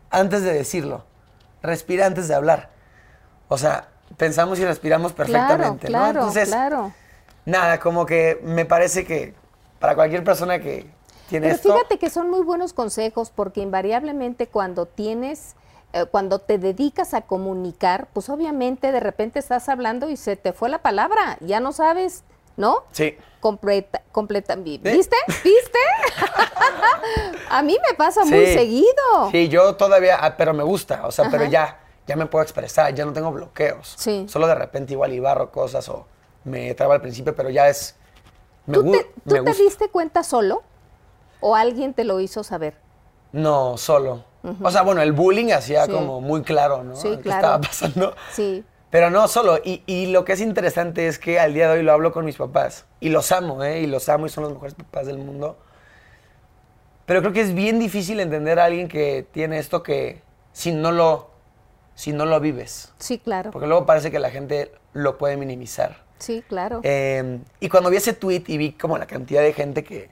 antes 0.08 0.42
de 0.42 0.52
decirlo. 0.52 1.04
Respira 1.62 2.06
antes 2.06 2.28
de 2.28 2.36
hablar. 2.36 2.70
O 3.48 3.58
sea, 3.58 3.88
pensamos 4.16 4.60
y 4.60 4.64
respiramos 4.64 5.12
perfectamente, 5.12 5.88
claro, 5.88 6.04
¿no? 6.04 6.12
claro, 6.12 6.20
Entonces, 6.20 6.48
claro. 6.48 6.92
nada, 7.44 7.80
como 7.80 8.06
que 8.06 8.38
me 8.44 8.66
parece 8.66 9.04
que 9.04 9.34
para 9.80 9.96
cualquier 9.96 10.22
persona 10.22 10.60
que 10.60 10.88
tiene 11.30 11.46
Pero 11.46 11.56
esto... 11.56 11.72
fíjate 11.72 11.98
que 11.98 12.10
son 12.10 12.28
muy 12.28 12.42
buenos 12.42 12.72
consejos 12.72 13.32
porque 13.34 13.60
invariablemente 13.60 14.48
cuando 14.48 14.86
tienes, 14.86 15.54
eh, 15.92 16.04
cuando 16.10 16.40
te 16.40 16.58
dedicas 16.58 17.14
a 17.14 17.22
comunicar, 17.22 18.08
pues 18.12 18.28
obviamente 18.28 18.92
de 18.92 19.00
repente 19.00 19.38
estás 19.38 19.68
hablando 19.68 20.10
y 20.10 20.16
se 20.16 20.36
te 20.36 20.52
fue 20.52 20.68
la 20.68 20.82
palabra, 20.82 21.38
ya 21.40 21.60
no 21.60 21.72
sabes, 21.72 22.24
¿no? 22.56 22.84
Sí. 22.90 23.16
Completa, 23.38 24.02
completa, 24.12 24.56
vi-. 24.56 24.78
¿viste? 24.78 25.16
¿Viste? 25.26 25.78
a 27.48 27.62
mí 27.62 27.78
me 27.88 27.94
pasa 27.96 28.24
muy 28.24 28.46
seguido. 28.46 29.30
Sí, 29.30 29.48
yo 29.48 29.76
todavía, 29.76 30.18
ah, 30.20 30.36
pero 30.36 30.52
me 30.52 30.64
gusta, 30.64 31.06
o 31.06 31.12
sea, 31.12 31.30
pero 31.30 31.44
ya, 31.46 31.78
ya 32.06 32.16
me 32.16 32.26
puedo 32.26 32.42
expresar, 32.42 32.92
ya 32.92 33.04
no 33.06 33.12
tengo 33.12 33.30
bloqueos. 33.30 33.94
Sí. 33.96 34.26
Solo 34.28 34.48
de 34.48 34.56
repente 34.56 34.92
igual 34.92 35.12
y 35.12 35.20
barro 35.20 35.52
cosas 35.52 35.88
o 35.88 36.06
me 36.44 36.74
traba 36.74 36.96
al 36.96 37.00
principio, 37.00 37.34
pero 37.36 37.50
ya 37.50 37.68
es... 37.68 37.94
Me, 38.66 38.74
¿Tú 38.74 38.92
tú 39.26 39.44
te 39.44 39.54
diste 39.54 39.88
cuenta 39.88 40.22
solo 40.22 40.62
o 41.40 41.56
alguien 41.56 41.94
te 41.94 42.04
lo 42.04 42.20
hizo 42.20 42.42
saber? 42.44 42.74
No, 43.32 43.76
solo. 43.76 44.24
O 44.62 44.70
sea, 44.70 44.82
bueno, 44.82 45.02
el 45.02 45.12
bullying 45.12 45.52
hacía 45.52 45.84
Sí. 45.84 45.92
como 45.92 46.20
muy 46.20 46.42
claro, 46.42 46.82
¿no? 46.82 46.96
Sí, 46.96 47.10
¿Qué 47.16 47.20
claro. 47.20 47.38
estaba 47.40 47.60
pasando? 47.60 48.14
Sí. 48.32 48.64
Pero 48.90 49.10
no 49.10 49.28
solo. 49.28 49.58
Y, 49.64 49.82
y 49.86 50.06
lo 50.06 50.24
que 50.24 50.32
es 50.32 50.40
interesante 50.40 51.06
es 51.06 51.18
que 51.18 51.38
al 51.38 51.54
día 51.54 51.68
de 51.70 51.78
hoy 51.78 51.84
lo 51.84 51.92
hablo 51.92 52.10
con 52.12 52.24
mis 52.24 52.36
papás. 52.36 52.86
Y 52.98 53.10
los 53.10 53.30
amo, 53.32 53.62
¿eh? 53.62 53.80
Y 53.80 53.86
los 53.86 54.08
amo 54.08 54.26
y 54.26 54.30
son 54.30 54.44
los 54.44 54.52
mejores 54.52 54.74
papás 54.74 55.06
del 55.06 55.18
mundo. 55.18 55.58
Pero 57.06 57.20
creo 57.20 57.32
que 57.32 57.40
es 57.40 57.54
bien 57.54 57.78
difícil 57.78 58.18
entender 58.20 58.58
a 58.58 58.64
alguien 58.64 58.88
que 58.88 59.26
tiene 59.30 59.58
esto 59.58 59.82
que 59.82 60.22
si 60.52 60.72
no 60.72 60.90
lo, 60.92 61.30
si 61.94 62.12
no 62.12 62.24
lo 62.24 62.40
vives. 62.40 62.92
Sí, 62.98 63.18
claro. 63.18 63.50
Porque 63.50 63.66
luego 63.66 63.84
parece 63.86 64.10
que 64.10 64.18
la 64.18 64.30
gente 64.30 64.72
lo 64.92 65.18
puede 65.18 65.36
minimizar. 65.36 66.04
Sí, 66.18 66.42
claro. 66.48 66.80
Eh, 66.82 67.38
y 67.60 67.68
cuando 67.68 67.90
vi 67.90 67.96
ese 67.96 68.12
tweet 68.12 68.44
y 68.46 68.58
vi 68.58 68.72
como 68.72 68.98
la 68.98 69.06
cantidad 69.06 69.42
de 69.42 69.52
gente 69.52 69.84
que, 69.84 70.08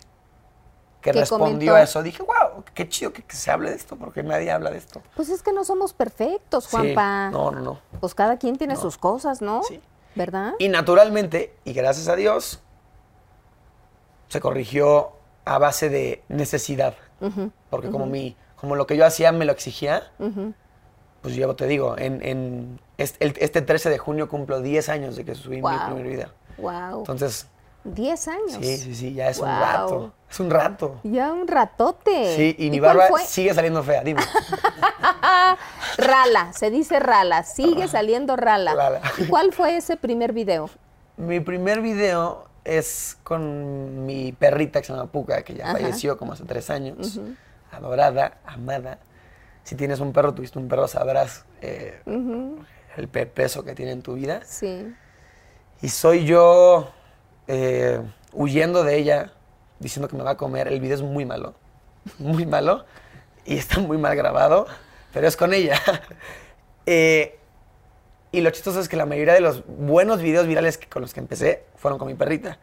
que 1.01 1.13
Que 1.13 1.21
respondió 1.21 1.47
comentó. 1.49 1.75
a 1.75 1.83
eso, 1.83 2.03
dije, 2.03 2.23
wow, 2.23 2.65
qué 2.75 2.89
chido 2.89 3.13
que, 3.13 3.23
que 3.23 3.37
se 3.37 3.51
hable 3.51 3.71
de 3.71 3.77
esto, 3.77 3.97
porque 3.97 4.23
nadie 4.23 4.51
habla 4.51 4.71
de 4.71 4.79
esto. 4.79 5.01
Pues 5.15 5.29
es 5.29 5.43
que 5.43 5.53
no 5.53 5.65
somos 5.65 5.93
perfectos, 5.93 6.65
Sí, 6.65 6.71
Juanpa. 6.73 7.31
no, 7.31 7.51
no, 7.53 7.61
no. 7.61 7.81
Pues 8.01 8.15
cada 8.15 8.37
quien 8.37 8.57
tiene 8.59 8.75
sus 8.77 8.99
cosas, 8.99 9.41
¿no? 9.41 9.63
Sí. 9.63 9.81
¿Verdad? 10.17 10.55
Y 10.59 10.69
naturalmente, 10.69 11.55
y 11.65 11.73
gracias 11.73 12.09
a 12.09 12.17
Dios, 12.17 12.61
se 14.29 14.41
corrigió 14.41 15.13
a 15.45 15.59
base 15.59 15.89
de 15.89 16.23
necesidad. 16.29 16.95
Porque 17.71 17.91
como, 17.91 18.07
mi, 18.07 18.37
como 18.57 18.77
lo 18.77 18.87
que 18.87 18.97
yo 18.97 19.05
hacía 19.07 19.33
me 19.33 19.45
lo 19.45 19.53
exigía, 19.53 20.11
pues 21.23 21.35
yo 21.35 21.55
te 21.57 21.67
digo, 21.67 21.97
en, 21.99 22.25
en 22.27 22.81
este, 22.97 23.25
el- 23.25 23.35
este 23.39 23.63
13 23.63 23.91
de 23.91 23.99
junio 23.99 24.29
cumplo 24.29 24.61
10 24.61 24.89
años 24.89 25.17
de 25.17 25.25
que 25.25 25.35
subí 25.35 25.57
mi 25.57 25.63
Guau. 25.63 25.87
primer 25.95 26.07
video. 26.07 26.29
Wow. 26.59 26.99
Entonces, 27.01 27.47
10 27.85 28.29
años. 28.29 28.53
sí, 28.61 28.77
sí, 28.77 28.95
sí, 28.95 29.15
ya 29.15 29.29
es 29.31 29.39
un 29.39 29.47
rato. 29.47 30.13
Es 30.31 30.41
un 30.41 30.51
rato. 30.51 31.01
Ya 31.05 31.33
un 31.33 31.49
ratote. 31.49 32.37
Sí, 32.37 32.55
y 32.59 32.71
mi 32.71 32.81
barba 32.81 33.07
sigue 33.25 33.55
saliendo 33.55 33.83
fea, 33.83 34.03
dime. 34.05 34.21
Rala, 35.97 36.53
se 36.53 36.71
dice 36.71 37.01
rala, 37.01 37.43
sigue 37.43 37.89
saliendo 37.89 38.37
rala. 38.37 38.75
Rala. 38.75 39.01
¿Y 39.19 39.25
cuál 39.27 39.53
fue 39.53 39.77
ese 39.77 39.97
primer 39.97 40.33
video? 40.33 40.71
Mi 41.17 41.41
primer 41.41 41.81
video 41.81 42.45
es 42.65 43.17
con 43.25 44.05
mi 44.07 44.33
perrita 44.33 44.81
que 44.81 44.87
se 44.87 44.93
llama 44.93 45.07
Puka, 45.11 45.43
que 45.43 45.55
ya 45.55 45.65
Ajá. 45.65 45.73
falleció 45.79 46.17
como 46.19 46.35
hace 46.35 46.45
tres 46.45 46.71
años. 46.71 47.19
Adorada, 47.73 48.39
amada. 48.47 48.99
Si 49.65 49.75
tienes 49.75 50.01
un 50.01 50.13
perro, 50.13 50.35
tuviste 50.35 50.59
un 50.59 50.69
perro, 50.69 50.87
sabrás 50.89 51.45
eh, 51.61 52.01
el 52.97 53.09
pe- 53.09 53.27
peso 53.27 53.65
que 53.65 53.75
tiene 53.75 53.93
en 53.93 54.03
tu 54.03 54.15
vida. 54.15 54.41
Sí. 54.45 54.95
Y 55.83 55.89
soy 55.89 56.25
yo 56.25 56.91
eh, 57.47 58.01
huyendo 58.33 58.85
de 58.85 58.97
ella, 58.97 59.33
diciendo 59.79 60.09
que 60.09 60.17
me 60.17 60.23
va 60.23 60.31
a 60.33 60.37
comer. 60.37 60.69
El 60.69 60.81
video 60.81 60.95
es 60.97 61.03
muy 61.03 61.25
malo, 61.25 61.55
muy 62.19 62.47
malo. 62.47 62.85
Y 63.45 63.57
está 63.57 63.79
muy 63.81 63.97
mal 63.99 64.15
grabado, 64.17 64.67
pero 65.13 65.27
es 65.29 65.37
con 65.37 65.53
ella. 65.55 65.81
Eh, 66.91 67.39
y 68.33 68.41
lo 68.41 68.49
chistoso 68.51 68.81
es 68.81 68.89
que 68.89 68.97
la 68.97 69.05
mayoría 69.05 69.35
de 69.35 69.41
los 69.41 69.63
buenos 69.67 70.23
videos 70.23 70.47
virales 70.47 70.79
que- 70.79 70.89
con 70.89 71.03
los 71.03 71.13
que 71.13 71.21
empecé 71.21 71.65
fueron 71.77 71.99
con 71.99 72.09
mi 72.09 72.15
perrita. 72.15 72.59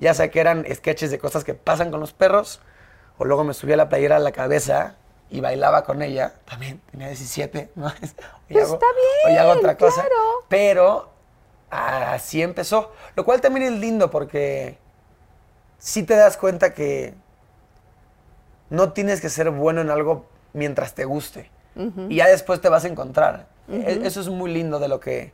Ya 0.00 0.14
sea 0.14 0.30
que 0.30 0.40
eran 0.40 0.64
sketches 0.74 1.10
de 1.10 1.18
cosas 1.18 1.44
que 1.44 1.52
pasan 1.52 1.90
con 1.90 2.00
los 2.00 2.14
perros, 2.14 2.60
o 3.18 3.24
luego 3.26 3.44
me 3.44 3.52
subía 3.52 3.76
la 3.76 3.88
playera 3.90 4.16
a 4.16 4.18
la 4.18 4.32
cabeza 4.32 4.94
y 5.30 5.40
bailaba 5.40 5.84
con 5.84 6.00
ella. 6.02 6.34
También 6.46 6.80
tenía 6.90 7.08
17, 7.08 7.70
¿no? 7.76 7.92
Pues 8.48 8.64
hago- 8.64 8.74
está 8.74 8.86
Hoy 9.26 9.36
hago 9.36 9.52
bien, 9.52 9.58
otra 9.58 9.76
cosa. 9.76 10.00
claro. 10.02 10.44
Pero 10.48 11.10
así 11.70 12.40
empezó. 12.42 12.92
Lo 13.14 13.24
cual 13.26 13.40
también 13.42 13.66
es 13.74 13.78
lindo 13.78 14.10
porque 14.10 14.78
sí 15.78 16.02
te 16.02 16.14
das 16.16 16.36
cuenta 16.36 16.74
que 16.74 17.14
no 18.70 18.92
tienes 18.92 19.20
que 19.20 19.28
ser 19.28 19.50
bueno 19.50 19.80
en 19.80 19.90
algo 19.90 20.26
mientras 20.52 20.94
te 20.94 21.04
guste. 21.04 21.50
Y 22.08 22.16
ya 22.16 22.26
después 22.26 22.60
te 22.62 22.70
vas 22.70 22.84
a 22.84 22.88
encontrar. 22.88 23.46
E- 23.68 24.00
Eso 24.04 24.20
es 24.22 24.28
muy 24.30 24.50
lindo 24.50 24.78
de 24.78 24.88
lo 24.88 24.98
que, 24.98 25.32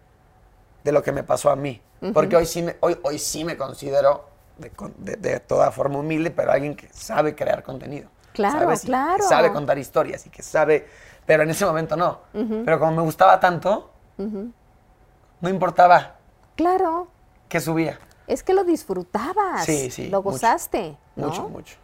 de 0.82 0.90
lo 0.92 1.02
que 1.02 1.12
me 1.12 1.22
pasó 1.22 1.50
a 1.50 1.56
mí. 1.56 1.80
Porque 2.12 2.34
hoy 2.36 2.46
sí 2.46 2.62
me, 2.62 2.76
hoy, 2.80 2.98
hoy 3.04 3.18
sí 3.20 3.44
me 3.44 3.56
considero 3.56 4.28
de, 4.58 4.72
de- 4.98 5.16
de 5.16 5.38
toda 5.40 5.70
forma 5.70 5.98
humilde, 6.00 6.32
pero 6.32 6.50
alguien 6.50 6.74
que 6.74 6.88
sabe 6.92 7.36
crear 7.36 7.62
contenido. 7.62 8.08
Claro, 8.32 8.58
¿sabes? 8.60 8.82
Y 8.82 8.86
claro. 8.88 9.18
Que 9.18 9.22
sabe 9.22 9.52
contar 9.52 9.78
historias 9.78 10.26
y 10.26 10.30
que 10.30 10.42
sabe... 10.42 10.88
Pero 11.24 11.44
en 11.44 11.50
ese 11.50 11.64
momento 11.64 11.96
no. 11.96 12.22
Pero 12.32 12.80
como 12.80 12.90
me 12.96 13.02
gustaba 13.02 13.38
tanto, 13.38 13.92
no 14.18 15.48
importaba 15.48 16.16
Claro. 16.56 17.06
que 17.48 17.60
subía. 17.60 18.00
Es 18.26 18.42
que 18.42 18.54
lo 18.54 18.64
disfrutabas. 18.64 19.64
Sí, 19.64 19.90
sí, 19.90 20.08
Lo 20.08 20.22
mucho. 20.22 20.32
gozaste. 20.32 20.96
¿no? 21.16 21.28
Mucho, 21.28 21.48
mucho. 21.48 21.76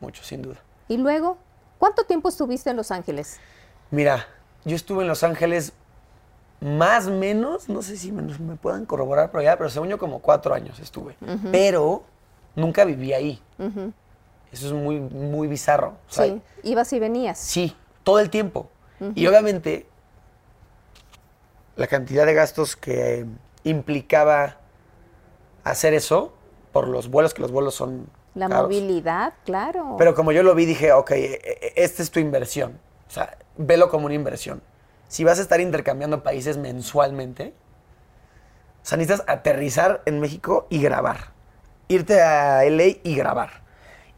Mucho, 0.00 0.22
sin 0.22 0.42
duda. 0.42 0.56
Y 0.88 0.96
luego, 0.96 1.38
¿cuánto 1.78 2.04
tiempo 2.04 2.28
estuviste 2.28 2.70
en 2.70 2.76
Los 2.76 2.90
Ángeles? 2.90 3.38
Mira, 3.90 4.26
yo 4.64 4.74
estuve 4.74 5.02
en 5.02 5.08
Los 5.08 5.22
Ángeles 5.22 5.72
más 6.60 7.06
o 7.06 7.10
menos, 7.10 7.68
no 7.68 7.82
sé 7.82 7.96
si 7.96 8.10
me, 8.10 8.22
me 8.22 8.56
puedan 8.56 8.86
corroborar 8.86 9.30
por 9.30 9.40
allá, 9.40 9.56
pero 9.58 9.68
según 9.70 9.88
yo 9.88 9.98
como 9.98 10.20
cuatro 10.20 10.54
años 10.54 10.78
estuve. 10.80 11.16
Pero 11.52 12.02
nunca 12.54 12.84
viví 12.84 13.12
ahí. 13.12 13.42
Eso 14.50 14.66
es 14.68 14.72
muy, 14.72 14.98
muy 15.00 15.48
bizarro. 15.48 15.94
Sí. 16.08 16.40
Ibas 16.62 16.92
y 16.94 16.98
venías. 16.98 17.38
Sí, 17.38 17.76
todo 18.02 18.18
el 18.20 18.30
tiempo. 18.30 18.70
Y 19.14 19.26
obviamente 19.26 19.86
la 21.76 21.86
cantidad 21.86 22.24
de 22.24 22.32
gastos 22.32 22.74
que 22.74 23.26
implicaba 23.64 24.56
hacer 25.70 25.94
eso, 25.94 26.32
por 26.72 26.88
los 26.88 27.08
vuelos, 27.08 27.34
que 27.34 27.42
los 27.42 27.50
vuelos 27.52 27.74
son 27.74 28.08
La 28.34 28.48
caros. 28.48 28.64
movilidad, 28.64 29.34
claro. 29.44 29.96
Pero 29.98 30.14
como 30.14 30.32
yo 30.32 30.42
lo 30.42 30.54
vi, 30.54 30.66
dije, 30.66 30.92
ok, 30.92 31.10
e- 31.12 31.40
e- 31.44 31.72
esta 31.76 32.02
es 32.02 32.10
tu 32.10 32.20
inversión. 32.20 32.78
O 33.08 33.10
sea, 33.10 33.36
velo 33.56 33.88
como 33.88 34.06
una 34.06 34.14
inversión. 34.14 34.62
Si 35.08 35.24
vas 35.24 35.38
a 35.38 35.42
estar 35.42 35.60
intercambiando 35.60 36.22
países 36.22 36.56
mensualmente, 36.58 37.54
o 38.82 38.86
sea, 38.86 38.98
necesitas 38.98 39.26
aterrizar 39.28 40.02
en 40.06 40.20
México 40.20 40.66
y 40.68 40.80
grabar. 40.82 41.32
Irte 41.88 42.20
a 42.22 42.64
LA 42.64 42.98
y 43.02 43.14
grabar. 43.16 43.64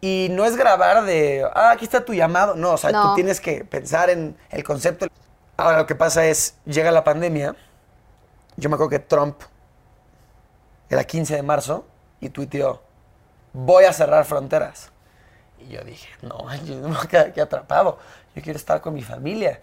Y 0.00 0.28
no 0.30 0.44
es 0.44 0.56
grabar 0.56 1.04
de, 1.04 1.44
ah, 1.54 1.70
aquí 1.72 1.84
está 1.84 2.04
tu 2.04 2.14
llamado. 2.14 2.54
No, 2.54 2.72
o 2.72 2.76
sea, 2.76 2.90
No. 2.90 3.10
tú 3.10 3.14
tienes 3.16 3.40
que 3.40 3.64
pensar 3.64 4.10
en 4.10 4.36
el 4.50 4.64
concepto. 4.64 5.06
Ahora 5.56 5.78
lo 5.78 5.86
que 5.86 5.94
pasa 5.94 6.26
es, 6.26 6.56
llega 6.66 6.90
la 6.92 7.04
pandemia. 7.04 7.56
Yo 8.56 8.68
me 8.68 8.74
acuerdo 8.74 8.90
que 8.90 8.98
Trump 9.00 9.40
era 10.90 11.04
15 11.04 11.36
de 11.36 11.42
marzo 11.42 11.86
y 12.20 12.30
tuiteó, 12.30 12.82
voy 13.52 13.84
a 13.84 13.92
cerrar 13.92 14.24
fronteras. 14.24 14.90
Y 15.58 15.68
yo 15.68 15.82
dije, 15.82 16.08
no, 16.22 16.54
yo 16.64 16.76
no 16.76 16.88
me 16.88 16.96
voy 16.96 17.04
a 17.04 17.08
quedar 17.08 17.26
aquí 17.28 17.40
atrapado. 17.40 17.98
Yo 18.34 18.42
quiero 18.42 18.58
estar 18.58 18.80
con 18.80 18.94
mi 18.94 19.02
familia. 19.02 19.60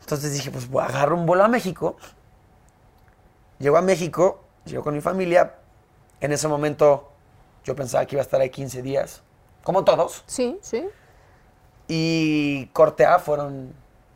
Entonces 0.00 0.32
dije, 0.32 0.50
pues 0.50 0.68
voy 0.68 0.82
a 0.82 0.86
agarrar 0.86 1.12
un 1.12 1.26
vuelo 1.26 1.44
a 1.44 1.48
México. 1.48 1.96
Llego 3.58 3.76
a 3.76 3.82
México, 3.82 4.44
llego 4.64 4.82
con 4.82 4.94
mi 4.94 5.00
familia. 5.00 5.54
En 6.20 6.32
ese 6.32 6.48
momento 6.48 7.12
yo 7.64 7.76
pensaba 7.76 8.04
que 8.06 8.16
iba 8.16 8.22
a 8.22 8.24
estar 8.24 8.40
ahí 8.40 8.50
15 8.50 8.82
días, 8.82 9.22
como 9.62 9.84
todos. 9.84 10.24
Sí, 10.26 10.58
sí. 10.62 10.88
Y 11.88 12.66
corte 12.72 13.06
A 13.06 13.18
fueron 13.18 13.74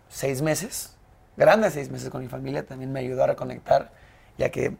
seis 0.09 0.42
meses, 0.42 0.96
grandes 1.37 1.74
seis 1.74 1.90
meses 1.90 2.11
con 2.11 2.20
mi 2.20 2.28
familia. 2.28 2.66
También 2.66 2.92
me 2.92 3.00
ayudó 3.00 3.24
a 3.24 3.28
reconectar, 3.28 3.92
ya 4.38 4.50
que 4.50 4.76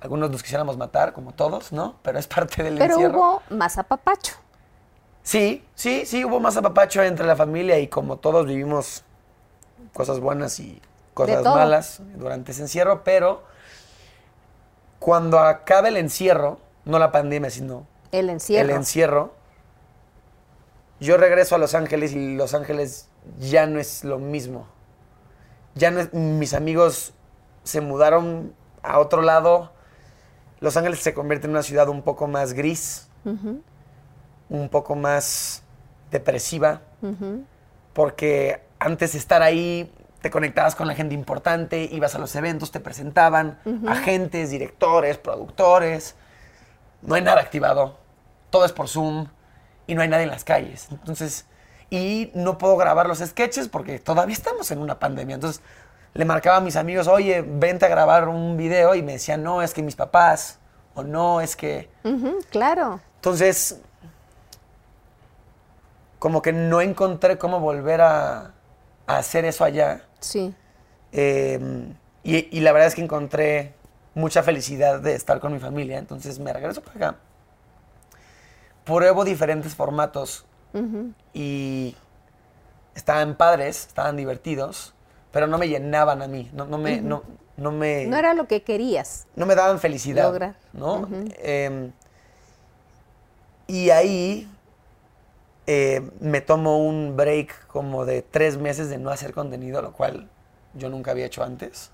algunos 0.00 0.30
nos 0.30 0.42
quisiéramos 0.42 0.76
matar, 0.76 1.12
como 1.12 1.32
todos, 1.32 1.72
¿no? 1.72 1.96
Pero 2.02 2.18
es 2.18 2.26
parte 2.26 2.62
del 2.62 2.78
Pero 2.78 2.94
encierro. 2.94 3.18
hubo 3.18 3.42
más 3.50 3.76
apapacho. 3.78 4.34
Sí, 5.22 5.64
sí, 5.74 6.06
sí, 6.06 6.24
hubo 6.24 6.40
más 6.40 6.56
apapacho 6.56 7.02
entre 7.02 7.26
la 7.26 7.36
familia 7.36 7.78
y 7.78 7.88
como 7.88 8.16
todos 8.16 8.46
vivimos 8.46 9.04
cosas 9.92 10.18
buenas 10.20 10.58
y 10.60 10.80
cosas 11.14 11.44
malas 11.44 12.00
durante 12.16 12.52
ese 12.52 12.62
encierro, 12.62 13.04
pero 13.04 13.42
cuando 14.98 15.38
acabe 15.38 15.88
el 15.88 15.96
encierro, 15.98 16.58
no 16.84 16.98
la 16.98 17.12
pandemia, 17.12 17.50
sino 17.50 17.86
El 18.12 18.30
encierro. 18.30 18.68
el 18.70 18.74
encierro, 18.76 19.34
yo 21.00 21.16
regreso 21.16 21.54
a 21.54 21.58
Los 21.58 21.74
Ángeles 21.74 22.12
y 22.12 22.34
Los 22.36 22.54
Ángeles 22.54 23.08
ya 23.38 23.66
no 23.66 23.78
es 23.80 24.04
lo 24.04 24.18
mismo. 24.18 24.66
Ya 25.74 25.90
no 25.90 26.00
es- 26.00 26.12
mis 26.12 26.52
amigos 26.54 27.12
se 27.64 27.80
mudaron 27.80 28.54
a 28.82 28.98
otro 28.98 29.22
lado. 29.22 29.72
Los 30.60 30.76
Ángeles 30.76 31.00
se 31.00 31.14
convierte 31.14 31.46
en 31.46 31.52
una 31.52 31.62
ciudad 31.62 31.88
un 31.88 32.02
poco 32.02 32.26
más 32.26 32.52
gris, 32.52 33.08
un 34.48 34.68
poco 34.68 34.94
más 34.94 35.62
depresiva, 36.10 36.82
porque 37.92 38.62
antes 38.78 39.12
de 39.12 39.18
estar 39.18 39.42
ahí 39.42 39.92
te 40.20 40.30
conectabas 40.30 40.74
con 40.74 40.86
la 40.86 40.94
gente 40.94 41.14
importante, 41.14 41.88
ibas 41.90 42.14
a 42.14 42.18
los 42.18 42.34
eventos, 42.36 42.70
te 42.70 42.80
presentaban 42.80 43.58
agentes, 43.86 44.50
directores, 44.50 45.16
productores. 45.18 46.14
No 47.02 47.14
hay 47.14 47.22
nada 47.22 47.40
activado, 47.40 47.96
todo 48.50 48.66
es 48.66 48.72
por 48.72 48.88
Zoom 48.88 49.28
y 49.86 49.94
no 49.94 50.02
hay 50.02 50.08
nadie 50.08 50.24
en 50.24 50.30
las 50.30 50.44
calles. 50.44 50.88
Entonces, 50.90 51.46
y 51.88 52.30
no 52.34 52.58
puedo 52.58 52.76
grabar 52.76 53.06
los 53.06 53.18
sketches 53.18 53.68
porque 53.68 53.98
todavía 53.98 54.34
estamos 54.34 54.70
en 54.70 54.78
una 54.78 54.98
pandemia. 54.98 55.34
Entonces, 55.34 55.62
le 56.14 56.24
marcaba 56.24 56.56
a 56.56 56.60
mis 56.60 56.76
amigos, 56.76 57.06
oye, 57.06 57.42
vente 57.46 57.86
a 57.86 57.88
grabar 57.88 58.28
un 58.28 58.56
video 58.56 58.94
y 58.94 59.02
me 59.02 59.12
decían, 59.12 59.42
no, 59.42 59.62
es 59.62 59.72
que 59.72 59.82
mis 59.82 59.96
papás, 59.96 60.58
o 60.94 61.02
no, 61.02 61.40
es 61.40 61.56
que... 61.56 61.88
Claro. 62.50 63.00
Entonces, 63.16 63.80
como 66.18 66.42
que 66.42 66.52
no 66.52 66.80
encontré 66.80 67.38
cómo 67.38 67.60
volver 67.60 68.00
a, 68.00 68.52
a 69.06 69.16
hacer 69.16 69.44
eso 69.44 69.64
allá. 69.64 70.02
Sí. 70.18 70.54
Eh, 71.12 71.92
y, 72.22 72.56
y 72.56 72.60
la 72.60 72.72
verdad 72.72 72.88
es 72.88 72.94
que 72.94 73.02
encontré 73.02 73.74
mucha 74.14 74.42
felicidad 74.42 75.00
de 75.00 75.14
estar 75.14 75.40
con 75.40 75.52
mi 75.52 75.60
familia. 75.60 75.98
Entonces 75.98 76.38
me 76.38 76.52
regreso 76.52 76.82
para 76.82 76.96
acá. 76.96 77.18
Pruebo 78.84 79.24
diferentes 79.24 79.74
formatos 79.74 80.44
y 81.32 81.96
estaban 82.94 83.36
padres, 83.36 83.86
estaban 83.86 84.16
divertidos, 84.16 84.94
pero 85.32 85.46
no 85.46 85.58
me 85.58 85.68
llenaban 85.68 86.22
a 86.22 86.28
mí. 86.28 86.50
No, 86.52 86.66
no 86.66 86.78
me, 86.78 87.00
no, 87.00 87.22
no 87.56 87.72
me, 87.72 88.06
No 88.06 88.16
era 88.16 88.34
lo 88.34 88.46
que 88.46 88.62
querías. 88.62 89.26
no 89.36 89.46
me 89.46 89.54
daban 89.54 89.78
felicidad. 89.78 90.24
Lograr. 90.24 90.54
¿no? 90.72 91.08
Eh, 91.38 91.90
y 93.66 93.90
ahí 93.90 94.48
eh, 95.66 96.02
me 96.18 96.40
tomo 96.40 96.84
un 96.84 97.16
break 97.16 97.66
como 97.68 98.04
de 98.04 98.22
tres 98.22 98.56
meses 98.56 98.88
de 98.90 98.98
no 98.98 99.10
hacer 99.10 99.32
contenido, 99.32 99.80
lo 99.82 99.92
cual 99.92 100.28
yo 100.74 100.88
nunca 100.88 101.12
había 101.12 101.26
hecho 101.26 101.44
antes. 101.44 101.92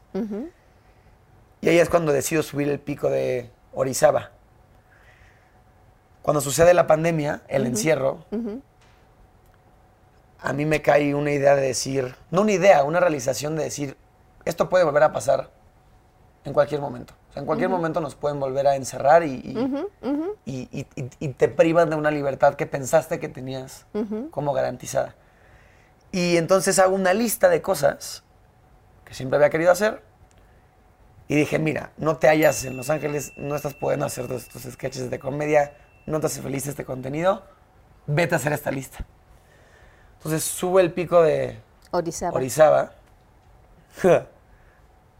Y 1.60 1.68
ahí 1.68 1.78
es 1.78 1.90
cuando 1.90 2.12
decido 2.12 2.42
subir 2.42 2.70
el 2.70 2.78
pico 2.78 3.10
de 3.10 3.50
Orizaba. 3.74 4.30
Cuando 6.22 6.40
sucede 6.40 6.72
la 6.72 6.86
pandemia, 6.86 7.42
el 7.48 7.66
encierro, 7.66 8.24
a 10.46 10.52
mí 10.52 10.64
me 10.64 10.80
cae 10.80 11.14
una 11.14 11.32
idea 11.32 11.56
de 11.56 11.62
decir, 11.62 12.14
no 12.30 12.42
una 12.42 12.52
idea, 12.52 12.84
una 12.84 13.00
realización 13.00 13.56
de 13.56 13.64
decir, 13.64 13.96
esto 14.44 14.68
puede 14.68 14.84
volver 14.84 15.02
a 15.02 15.12
pasar 15.12 15.50
en 16.44 16.52
cualquier 16.52 16.80
momento. 16.80 17.14
O 17.30 17.32
sea, 17.32 17.40
en 17.40 17.46
cualquier 17.46 17.68
momento 17.68 18.00
nos 18.00 18.14
pueden 18.14 18.38
volver 18.38 18.66
a 18.68 18.76
encerrar 18.76 19.24
y, 19.24 19.32
y- 19.34 19.58
y- 20.44 20.68
y- 20.72 20.86
y- 20.94 21.10
y 21.18 21.28
te 21.30 21.48
privan 21.48 21.90
de 21.90 21.96
una 21.96 22.12
libertad 22.12 22.54
que 22.54 22.66
pensaste 22.66 23.18
que 23.18 23.28
tenías 23.28 23.86
como 24.30 24.52
garantizada. 24.52 25.16
Y 26.12 26.36
entonces 26.36 26.78
hago 26.78 26.94
una 26.94 27.12
lista 27.12 27.48
de 27.48 27.60
cosas 27.60 28.22
que 29.04 29.14
siempre 29.14 29.36
había 29.38 29.50
querido 29.50 29.72
hacer. 29.72 30.02
Y 31.26 31.34
dije, 31.34 31.58
mira, 31.58 31.90
no 31.96 32.18
te 32.18 32.28
hallas 32.28 32.64
en 32.64 32.76
Los 32.76 32.88
Ángeles, 32.88 33.32
no 33.36 33.56
estás 33.56 33.74
pudiendo 33.74 34.06
hacer 34.06 34.28
tus, 34.28 34.48
tus 34.48 34.62
sketches 34.62 35.10
de 35.10 35.18
comedia, 35.18 35.74
no 36.06 36.20
te 36.20 36.26
hace 36.26 36.40
feliz 36.40 36.68
este 36.68 36.84
contenido, 36.84 37.42
vete 38.06 38.36
a 38.36 38.38
hacer 38.38 38.52
esta 38.52 38.70
lista. 38.70 39.04
Entonces 40.26 40.50
subo 40.50 40.80
el 40.80 40.92
pico 40.92 41.22
de 41.22 41.56
Orizaba. 41.92 42.34
Orizaba. 42.34 42.90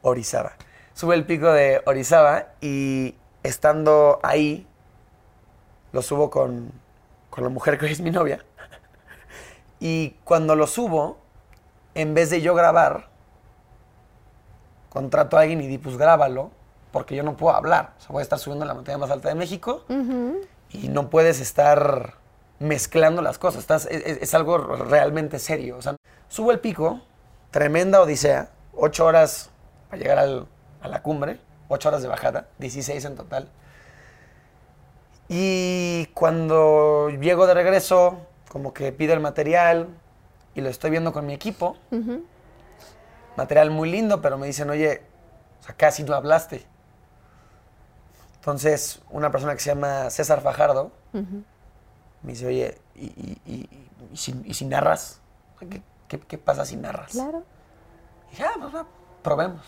Orizaba. 0.02 0.54
Sube 0.94 1.14
el 1.14 1.24
pico 1.24 1.52
de 1.52 1.80
Orizaba 1.86 2.48
y 2.60 3.14
estando 3.44 4.18
ahí, 4.24 4.66
lo 5.92 6.02
subo 6.02 6.28
con, 6.28 6.72
con 7.30 7.44
la 7.44 7.50
mujer 7.50 7.78
que 7.78 7.84
hoy 7.84 7.92
es 7.92 8.00
mi 8.00 8.10
novia. 8.10 8.44
Y 9.78 10.16
cuando 10.24 10.56
lo 10.56 10.66
subo, 10.66 11.18
en 11.94 12.12
vez 12.12 12.30
de 12.30 12.40
yo 12.40 12.56
grabar, 12.56 13.08
contrato 14.88 15.36
a 15.36 15.42
alguien 15.42 15.60
y 15.60 15.68
di, 15.68 15.78
pues 15.78 15.96
grábalo, 15.96 16.50
porque 16.90 17.14
yo 17.14 17.22
no 17.22 17.36
puedo 17.36 17.54
hablar. 17.54 17.92
O 17.98 18.00
sea, 18.00 18.08
voy 18.10 18.20
a 18.20 18.22
estar 18.22 18.40
subiendo 18.40 18.64
a 18.64 18.66
la 18.66 18.74
montaña 18.74 18.98
más 18.98 19.12
alta 19.12 19.28
de 19.28 19.36
México 19.36 19.84
y 20.70 20.88
no 20.88 21.10
puedes 21.10 21.38
estar 21.38 22.14
mezclando 22.58 23.22
las 23.22 23.38
cosas. 23.38 23.60
Estás, 23.60 23.86
es, 23.86 24.34
algo 24.34 24.58
realmente 24.58 25.38
serio. 25.38 25.76
O 25.76 25.82
sea, 25.82 25.96
subo 26.28 26.52
el 26.52 26.60
pico, 26.60 27.00
tremenda 27.50 28.00
odisea, 28.00 28.50
ocho 28.74 29.04
horas 29.06 29.50
para 29.90 30.02
llegar 30.02 30.18
al- 30.18 30.46
a 30.80 30.88
la 30.88 31.02
cumbre, 31.02 31.38
ocho 31.68 31.88
horas 31.88 32.02
de 32.02 32.08
bajada, 32.08 32.48
16 32.58 33.04
en 33.04 33.16
total. 33.16 33.48
Y 35.28 36.06
cuando 36.14 37.10
llego 37.10 37.46
de 37.46 37.54
regreso, 37.54 38.18
como 38.50 38.72
que 38.72 38.92
pido 38.92 39.12
el 39.12 39.20
material 39.20 39.88
y 40.54 40.60
lo 40.60 40.68
estoy 40.68 40.90
viendo 40.90 41.12
con 41.12 41.26
mi 41.26 41.34
equipo. 41.34 41.76
Material 43.36 43.70
muy 43.70 43.90
lindo, 43.90 44.22
pero 44.22 44.38
me 44.38 44.46
dicen, 44.46 44.70
oye, 44.70 45.02
o 45.60 45.64
sea, 45.64 45.74
casi 45.74 46.04
no 46.04 46.14
hablaste. 46.14 46.64
Entonces, 48.36 49.02
una 49.10 49.30
persona 49.32 49.52
que 49.54 49.60
se 49.60 49.70
llama 49.70 50.08
César 50.10 50.40
Fajardo 50.40 50.92
me 52.26 52.32
dice, 52.32 52.46
oye, 52.46 52.78
¿y, 52.94 53.04
y- 53.06 53.40
y- 53.46 53.88
y 54.12 54.16
si, 54.16 54.52
si 54.52 54.64
narras? 54.66 55.20
¿Qué, 55.58 55.80
qué- 56.08 56.20
qué 56.20 56.38
pasa 56.38 56.64
si 56.66 56.76
narras? 56.76 57.12
Claro. 57.12 57.44
Y 58.26 58.30
dije, 58.32 58.44
ah, 58.44 58.54
pues 58.60 58.74
va, 58.74 58.86
probemos. 59.22 59.64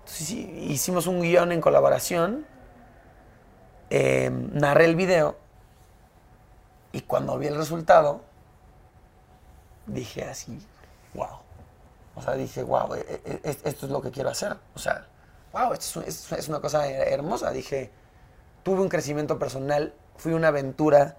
Entonces, 0.00 0.30
hicimos 0.30 1.06
un 1.06 1.20
guion 1.20 1.52
en 1.52 1.60
colaboración, 1.60 2.46
eh, 3.90 4.30
narré 4.52 4.86
el 4.86 4.96
video 4.96 5.36
y 6.92 7.02
cuando 7.02 7.38
vi 7.38 7.46
el 7.46 7.56
resultado, 7.56 8.22
dije 9.86 10.24
así, 10.24 10.58
wow. 11.14 11.38
O 12.14 12.22
sea, 12.22 12.34
dije, 12.34 12.62
wow, 12.62 12.94
e- 12.94 13.00
e- 13.24 13.40
e- 13.44 13.58
esto 13.64 13.86
es 13.86 13.92
lo 13.92 14.00
que 14.02 14.10
quiero 14.10 14.30
hacer. 14.30 14.56
O 14.74 14.78
sea, 14.78 15.06
wow, 15.52 15.72
esto 15.72 16.00
es, 16.00 16.06
es- 16.06 16.32
es 16.32 16.48
una 16.48 16.60
cosa 16.60 16.88
hermosa. 16.88 17.50
Dije, 17.52 17.90
tuve 18.62 18.80
un 18.80 18.88
crecimiento 18.88 19.38
personal, 19.38 19.94
fui 20.16 20.32
una 20.32 20.48
aventura, 20.48 21.16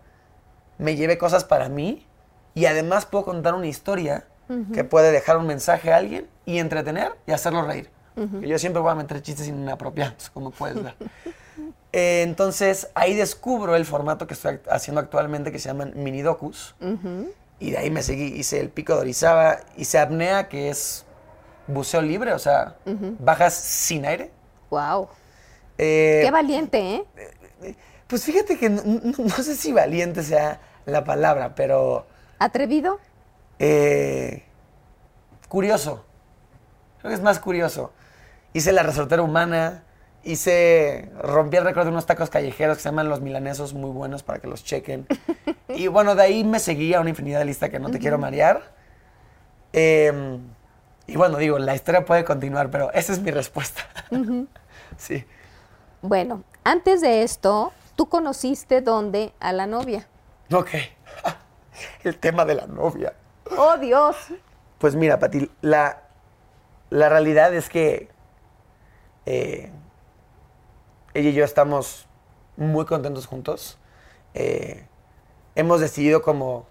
me 0.79 0.95
llevé 0.95 1.17
cosas 1.19 1.43
para 1.43 1.69
mí 1.69 2.07
y 2.55 2.65
además 2.65 3.05
puedo 3.05 3.25
contar 3.25 3.53
una 3.53 3.67
historia 3.67 4.25
que 4.73 4.83
puede 4.83 5.11
dejar 5.11 5.37
un 5.37 5.45
mensaje 5.45 5.93
a 5.93 5.97
alguien 5.97 6.27
y 6.47 6.57
entretener 6.57 7.11
y 7.27 7.33
hacerlo 7.33 7.61
reír. 7.61 7.91
Yo 8.41 8.57
siempre 8.57 8.81
voy 8.81 8.91
a 8.91 8.95
meter 8.95 9.21
chistes 9.21 9.47
inapropiados, 9.47 10.29
como 10.33 10.49
puedes 10.49 10.81
ver. 10.83 10.95
Eh, 11.93 12.23
entonces 12.23 12.89
ahí 12.95 13.15
descubro 13.15 13.75
el 13.75 13.85
formato 13.85 14.25
que 14.27 14.33
estoy 14.33 14.55
act- 14.55 14.67
haciendo 14.71 15.01
actualmente 15.01 15.51
que 15.51 15.59
se 15.59 15.69
llaman 15.69 15.93
mini 15.95 16.21
docus. 16.23 16.75
Y 17.59 17.71
de 17.71 17.77
ahí 17.77 17.91
me 17.91 18.01
seguí, 18.01 18.23
hice 18.25 18.59
el 18.59 18.69
pico 18.69 18.95
de 18.95 19.01
Orizaba, 19.01 19.59
hice 19.77 19.99
apnea, 19.99 20.47
que 20.49 20.69
es 20.69 21.05
buceo 21.67 22.01
libre, 22.01 22.33
o 22.33 22.39
sea, 22.39 22.75
bajas 23.19 23.53
sin 23.53 24.05
aire. 24.05 24.31
Wow. 24.71 25.09
Eh, 25.77 26.21
Qué 26.23 26.31
valiente, 26.31 26.95
¿eh? 26.95 27.75
pues 28.07 28.23
fíjate 28.23 28.57
que 28.57 28.69
no, 28.69 28.81
no- 28.83 29.13
no 29.17 29.43
sé 29.43 29.55
si 29.55 29.71
valiente 29.71 30.23
sea 30.23 30.59
la 30.89 31.03
palabra, 31.03 31.55
pero 31.55 32.05
¿Atrevido? 32.39 32.99
eh, 33.59 34.43
curioso. 35.47 36.05
Creo 36.99 37.09
que 37.09 37.15
es 37.15 37.21
más 37.21 37.39
curioso. 37.39 37.91
Hice 38.53 38.71
la 38.71 38.83
resortera 38.83 39.21
humana, 39.21 39.83
hice, 40.23 41.09
rompí 41.21 41.57
el 41.57 41.63
récord 41.63 41.85
de 41.85 41.91
unos 41.91 42.05
tacos 42.05 42.29
callejeros 42.29 42.77
que 42.77 42.83
se 42.83 42.89
llaman 42.89 43.09
los 43.09 43.21
milanesos, 43.21 43.73
muy 43.73 43.91
buenos 43.91 44.23
para 44.23 44.39
que 44.39 44.47
los 44.47 44.63
chequen. 44.63 45.07
y 45.69 45.87
bueno, 45.87 46.15
de 46.15 46.23
ahí 46.23 46.43
me 46.43 46.59
seguí 46.59 46.93
a 46.93 47.01
una 47.01 47.09
infinidad 47.09 47.39
de 47.39 47.45
lista 47.45 47.69
que 47.69 47.79
no 47.79 47.89
te 47.89 47.99
quiero 47.99 48.17
marear. 48.17 48.73
Eh, 49.73 50.39
y 51.07 51.15
bueno, 51.15 51.37
digo, 51.37 51.57
la 51.57 51.73
historia 51.75 52.05
puede 52.05 52.23
continuar, 52.23 52.69
pero 52.69 52.91
esa 52.93 53.13
es 53.13 53.19
mi 53.19 53.31
respuesta. 53.31 53.81
sí. 54.97 55.25
Bueno, 56.01 56.43
antes 56.63 57.01
de 57.01 57.23
esto, 57.23 57.73
tú 57.95 58.07
conociste 58.09 58.81
dónde 58.81 59.33
a 59.39 59.51
la 59.53 59.65
novia. 59.67 60.07
Ok. 60.51 60.69
El 62.03 62.17
tema 62.17 62.45
de 62.45 62.55
la 62.55 62.67
novia. 62.67 63.13
Oh, 63.57 63.77
Dios. 63.77 64.15
Pues 64.77 64.95
mira, 64.95 65.19
Pati, 65.19 65.49
la, 65.61 66.03
la 66.89 67.09
realidad 67.09 67.53
es 67.53 67.69
que 67.69 68.09
eh, 69.25 69.71
ella 71.13 71.29
y 71.29 71.33
yo 71.33 71.43
estamos 71.43 72.07
muy 72.57 72.85
contentos 72.85 73.27
juntos. 73.27 73.77
Eh, 74.33 74.85
hemos 75.55 75.81
decidido 75.81 76.21
como 76.21 76.67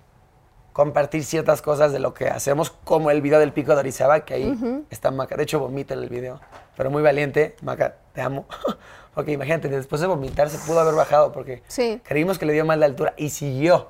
compartir 0.72 1.24
ciertas 1.24 1.60
cosas 1.60 1.92
de 1.92 1.98
lo 1.98 2.14
que 2.14 2.28
hacemos, 2.28 2.70
como 2.70 3.10
el 3.10 3.20
video 3.20 3.40
del 3.40 3.52
pico 3.52 3.74
de 3.74 3.80
Orizaba, 3.80 4.24
que 4.24 4.34
ahí 4.34 4.84
está 4.90 5.10
Maca. 5.10 5.36
De 5.36 5.42
hecho, 5.42 5.58
vomita 5.58 5.94
en 5.94 6.00
el 6.00 6.08
video, 6.08 6.40
pero 6.76 6.90
muy 6.90 7.02
valiente. 7.02 7.56
Maca, 7.62 7.96
te 8.12 8.22
amo. 8.22 8.46
porque 9.18 9.32
imagínate, 9.32 9.68
después 9.68 10.00
de 10.00 10.06
vomitar 10.06 10.48
se 10.48 10.58
pudo 10.64 10.78
haber 10.78 10.94
bajado 10.94 11.32
porque 11.32 11.64
Sí. 11.66 12.00
creímos 12.04 12.38
que 12.38 12.46
le 12.46 12.52
dio 12.52 12.64
mal 12.64 12.78
de 12.78 12.86
altura 12.86 13.14
y 13.16 13.30
siguió. 13.30 13.88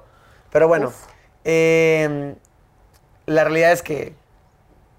Pero 0.51 0.69
bueno, 0.69 0.91
eh, 1.45 2.35
la 3.27 3.45
realidad 3.45 3.73
es 3.73 3.83
que 3.83 4.15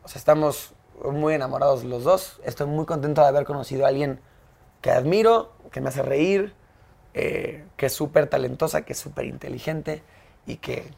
o 0.04 0.08
sea, 0.08 0.20
estamos 0.20 0.76
muy 1.04 1.34
enamorados 1.34 1.84
los 1.84 2.04
dos. 2.04 2.40
Estoy 2.44 2.68
muy 2.68 2.86
contento 2.86 3.22
de 3.22 3.28
haber 3.28 3.44
conocido 3.44 3.86
a 3.86 3.88
alguien 3.88 4.20
que 4.82 4.92
admiro, 4.92 5.52
que 5.72 5.82
me 5.82 5.90
hace 5.90 6.04
reír, 6.04 6.54
eh, 7.16 7.66
que 7.76 7.88
es 7.88 7.94
súper 7.94 8.28
talentosa, 8.28 8.84
que 8.84 8.94
es 8.94 9.00
súper 9.00 9.26
inteligente 9.26 10.04
y 10.46 10.58
que 10.58 10.92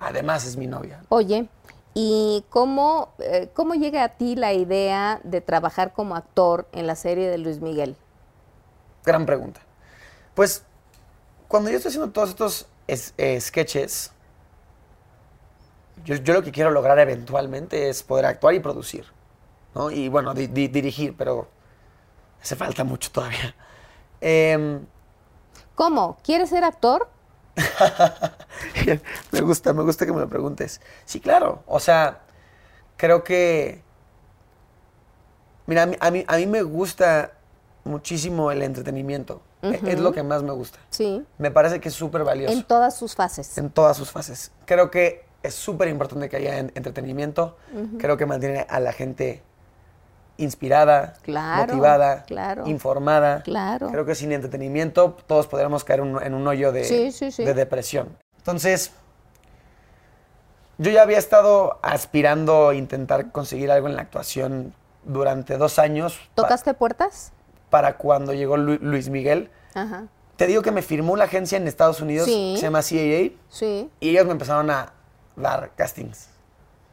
además 0.00 0.46
es 0.46 0.56
mi 0.56 0.66
novia. 0.66 1.02
Oye, 1.10 1.46
¿y 1.92 2.42
cómo, 2.48 3.10
eh, 3.18 3.50
cómo 3.52 3.74
llega 3.74 4.02
a 4.02 4.08
ti 4.16 4.34
la 4.34 4.54
idea 4.54 5.20
de 5.24 5.42
trabajar 5.42 5.92
como 5.92 6.16
actor 6.16 6.66
en 6.72 6.86
la 6.86 6.96
serie 6.96 7.28
de 7.28 7.36
Luis 7.36 7.60
Miguel? 7.60 7.96
Gran 9.04 9.26
pregunta. 9.26 9.60
Pues 10.34 10.64
cuando 11.48 11.70
yo 11.70 11.76
estoy 11.76 11.90
haciendo 11.90 12.10
todos 12.12 12.30
estos 12.30 12.66
es- 12.86 13.14
eh, 13.18 13.40
sketches, 13.40 14.12
yo, 16.04 16.16
yo 16.16 16.34
lo 16.34 16.42
que 16.42 16.52
quiero 16.52 16.70
lograr 16.70 16.98
eventualmente 16.98 17.88
es 17.88 18.02
poder 18.02 18.26
actuar 18.26 18.54
y 18.54 18.60
producir. 18.60 19.06
¿no? 19.74 19.90
Y 19.90 20.08
bueno, 20.08 20.34
di- 20.34 20.48
di- 20.48 20.68
dirigir, 20.68 21.16
pero 21.16 21.48
hace 22.42 22.56
falta 22.56 22.84
mucho 22.84 23.10
todavía. 23.10 23.54
Em, 24.20 24.84
¿Cómo? 25.74 26.18
¿Quieres 26.22 26.50
ser 26.50 26.64
actor? 26.64 27.08
me 29.32 29.40
gusta, 29.40 29.72
me 29.72 29.82
gusta 29.82 30.04
que 30.06 30.12
me 30.12 30.20
lo 30.20 30.28
preguntes. 30.28 30.80
Sí, 31.04 31.20
claro. 31.20 31.62
O 31.66 31.80
sea, 31.80 32.20
creo 32.96 33.24
que. 33.24 33.82
Mira, 35.66 35.82
a 35.84 35.86
mí, 35.86 35.96
a 36.00 36.10
mí, 36.10 36.24
a 36.28 36.36
mí 36.36 36.46
me 36.46 36.62
gusta 36.62 37.32
muchísimo 37.84 38.50
el 38.50 38.62
entretenimiento. 38.62 39.42
E- 39.62 39.80
Es 39.86 40.00
lo 40.00 40.12
que 40.12 40.22
más 40.22 40.42
me 40.42 40.52
gusta. 40.52 40.78
Sí. 40.90 41.24
Me 41.38 41.50
parece 41.50 41.80
que 41.80 41.88
es 41.88 41.94
súper 41.94 42.24
valioso. 42.24 42.52
En 42.52 42.62
todas 42.64 42.96
sus 42.96 43.14
fases. 43.14 43.56
en 43.58 43.70
todas 43.70 43.96
sus 43.96 44.10
fases. 44.10 44.52
Creo 44.66 44.90
que 44.90 45.24
es 45.42 45.54
súper 45.54 45.88
importante 45.88 46.28
que 46.28 46.36
haya 46.36 46.58
en- 46.58 46.72
entretenimiento. 46.74 47.56
Creo 47.98 48.16
que 48.16 48.26
mantiene 48.26 48.66
a 48.68 48.78
la 48.80 48.92
gente 48.92 49.42
inspirada, 50.38 51.14
Claro, 51.22 51.66
motivada, 51.74 52.22
claro. 52.24 52.66
informada. 52.66 53.42
Claro. 53.42 53.88
Creo 53.90 54.04
que 54.06 54.14
sin 54.14 54.32
entretenimiento 54.32 55.16
todos 55.26 55.46
podríamos 55.46 55.84
caer 55.84 56.00
un- 56.00 56.22
en 56.22 56.34
un 56.34 56.46
hoyo 56.48 56.72
de, 56.72 56.84
Sí, 56.84 57.12
sí, 57.12 57.30
sí. 57.30 57.44
de 57.44 57.54
depresión. 57.54 58.16
Entonces, 58.38 58.92
yo 60.78 60.90
ya 60.90 61.02
había 61.02 61.18
estado 61.18 61.78
aspirando 61.82 62.70
a 62.70 62.74
intentar 62.74 63.30
conseguir 63.30 63.70
algo 63.70 63.88
en 63.88 63.94
la 63.96 64.02
actuación 64.02 64.74
durante 65.04 65.56
dos 65.58 65.78
años 65.78 66.18
¿Tocaste 66.34 66.74
puertas? 66.74 67.32
Para 67.72 67.96
cuando 67.96 68.34
llegó 68.34 68.58
Lu- 68.58 68.78
Luis 68.82 69.08
Miguel. 69.08 69.50
Ajá. 69.74 70.04
Te 70.36 70.46
digo 70.46 70.60
que 70.60 70.70
me 70.70 70.82
firmó 70.82 71.14
una 71.14 71.24
agencia 71.24 71.56
en 71.56 71.66
Estados 71.66 72.02
Unidos 72.02 72.26
Sí. 72.26 72.52
que 72.54 72.60
se 72.60 72.66
llama 72.66 72.82
CAA 72.82 73.30
Sí. 73.48 73.90
y 73.98 74.10
ellos 74.10 74.26
me 74.26 74.32
empezaron 74.32 74.70
a 74.70 74.92
dar 75.36 75.70
castings. 75.74 76.28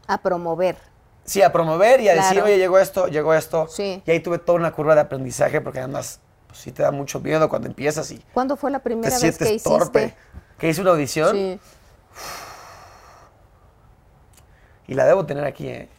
A 0.08 0.18
promover. 0.22 0.78
Sí, 1.26 1.42
a 1.42 1.52
promover 1.52 2.00
y 2.00 2.08
a 2.08 2.16
decir, 2.16 2.42
oye, 2.42 2.58
llegó 2.58 2.80
esto, 2.80 3.08
llegó 3.08 3.34
esto. 3.34 3.68
Sí. 3.68 4.02
Y 4.06 4.12
ahí 4.12 4.22
tuve 4.22 4.40
toda 4.40 4.58
una 4.58 4.72
curva 4.72 4.96
de 4.96 5.02
aprendizaje 5.02 5.60
porque 5.60 5.80
además 5.80 6.22
pues, 6.48 6.60
sí 6.62 6.72
te 6.72 6.82
da 6.82 6.92
mucho 6.92 7.20
miedo 7.20 7.50
cuando 7.50 7.68
empiezas 7.68 8.10
y 8.12 8.24
¿Cuándo 8.34 8.56
fue 8.56 8.72
la 8.72 8.80
te 8.80 8.84
primera 8.86 9.10
vez 9.20 9.38
que 9.38 9.46
hiciste? 9.56 9.70
torpe. 9.70 10.16
Que 10.58 10.70
hice 10.70 10.80
una 10.82 10.92
audición 10.92 11.36
Sí. 11.36 11.60
y 14.88 14.94
la 14.96 15.06
debo 15.06 15.26
tener 15.26 15.44
aquí, 15.44 15.68
¿eh? 15.68 15.90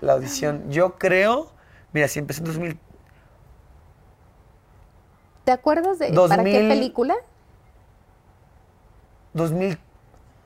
la 0.00 0.12
audición. 0.12 0.70
Yo 0.70 0.94
creo, 0.98 1.50
mira, 1.92 2.06
si 2.08 2.18
empecé 2.18 2.40
en 2.40 2.46
2000, 2.46 2.78
¿Te 5.46 5.52
acuerdas 5.52 6.00
de 6.00 6.08
para 6.12 6.42
qué 6.42 6.50
2000. 6.54 6.68
película? 6.68 7.14
2000 9.32 9.78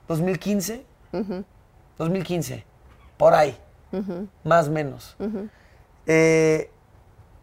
2015, 0.07 0.85
2015, 1.97 2.65
por 3.17 3.33
ahí, 3.33 3.57
más 4.43 4.67
o 4.67 4.71
menos. 4.71 5.15
Eh, 6.05 6.69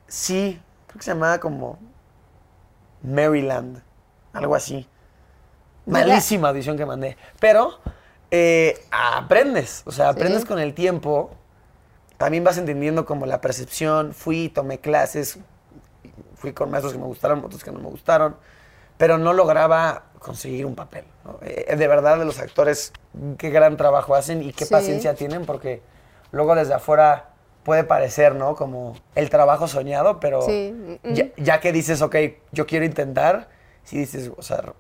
sí, 0.07 0.61
creo 0.87 0.99
que 0.99 1.05
se 1.05 1.11
llamaba 1.13 1.39
como 1.41 1.79
Maryland, 3.03 3.83
algo 4.33 4.55
así. 4.55 4.87
Malísima 5.85 6.51
audición 6.51 6.77
que 6.77 6.87
mandé. 6.87 7.17
Pero 7.41 7.79
eh, 8.31 8.79
aprendes, 8.93 9.83
o 9.85 9.91
sea, 9.91 10.11
aprendes 10.11 10.43
Sí. 10.43 10.47
con 10.47 10.61
el 10.61 10.75
tiempo. 10.75 11.31
También 12.19 12.45
vas 12.45 12.57
entendiendo 12.59 13.05
como 13.07 13.27
la 13.27 13.41
percepción. 13.41 14.13
Fui, 14.13 14.49
tomé 14.51 14.79
clases, 14.79 15.39
fui 16.39 16.53
con 16.53 16.71
maestros 16.71 16.93
que 16.93 16.99
me 16.99 17.07
gustaron, 17.07 17.45
otros 17.45 17.63
que 17.63 17.71
no 17.73 17.79
me 17.81 17.89
gustaron, 17.89 18.37
pero 18.97 19.19
no 19.19 19.33
lograba 19.33 20.05
conseguir 20.19 20.67
un 20.67 20.75
papel. 20.75 21.05
¿no? 21.25 21.39
Eh, 21.43 21.75
de 21.77 21.89
verdad, 21.89 22.19
de 22.19 22.25
los 22.25 22.39
actores, 22.39 22.93
qué 23.37 23.51
gran 23.51 23.77
trabajo 23.77 24.15
hacen 24.15 24.43
y 24.43 24.53
qué 24.53 24.65
Sí. 24.65 24.73
paciencia 24.73 25.15
tienen, 25.15 25.45
porque 25.47 25.83
luego 26.33 26.55
desde 26.55 26.75
afuera 26.75 27.31
puede 27.65 27.85
parecer, 27.85 28.35
¿no? 28.35 28.55
Como 28.57 28.97
el 29.15 29.29
trabajo 29.31 29.69
soñado, 29.69 30.21
pero 30.21 30.41
Sí, 30.43 30.99
ya, 31.05 31.27
ya 31.37 31.61
que 31.61 31.71
dices, 31.73 32.01
ok, 32.03 32.17
yo 32.53 32.67
quiero 32.67 32.85
intentar, 32.87 33.49
si 33.85 33.99
dices, 33.99 34.31
o 34.37 34.43
sea, 34.43 34.73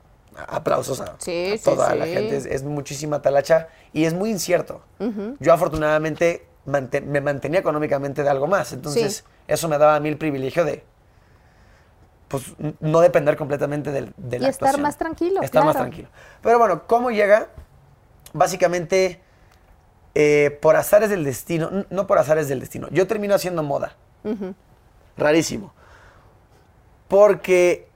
aplausos 0.48 1.00
a, 1.00 1.16
Sí, 1.18 1.54
a 1.60 1.62
toda 1.62 1.94
la 1.94 2.06
gente, 2.06 2.36
es, 2.36 2.46
es 2.46 2.62
muchísima 2.62 3.20
talacha 3.20 3.68
y 3.92 4.04
es 4.04 4.14
muy 4.14 4.30
incierto. 4.30 4.80
Yo 5.40 5.52
afortunadamente 5.52 6.46
mante- 6.66 7.00
me 7.00 7.20
mantenía 7.20 7.60
económicamente 7.60 8.22
de 8.22 8.28
algo 8.30 8.46
más, 8.46 8.72
entonces 8.72 9.24
eso 9.48 9.68
me 9.68 9.78
daba 9.78 9.96
a 9.96 10.00
mí 10.00 10.08
el 10.08 10.16
privilegio 10.18 10.64
de 10.64 10.84
pues 12.28 12.44
no 12.80 13.00
depender 13.00 13.36
completamente 13.36 13.90
del, 13.90 14.12
de 14.16 14.38
la 14.38 14.46
Y 14.46 14.50
estar 14.50 14.68
actuación. 14.68 14.82
más 14.82 14.96
tranquilo, 14.98 15.42
Estar 15.42 15.64
más 15.64 15.76
tranquilo. 15.76 16.08
Pero 16.42 16.58
bueno, 16.58 16.86
¿cómo 16.86 17.10
llega? 17.10 17.48
Básicamente, 18.34 19.20
eh, 20.14 20.58
por 20.60 20.76
azares 20.76 21.08
del 21.10 21.24
destino, 21.24 21.86
no 21.90 22.06
por 22.06 22.18
azares 22.18 22.48
del 22.48 22.60
destino, 22.60 22.88
yo 22.90 23.06
termino 23.06 23.34
haciendo 23.34 23.62
moda. 23.62 23.96
Rarísimo. 25.16 25.72
Porque 27.08 27.88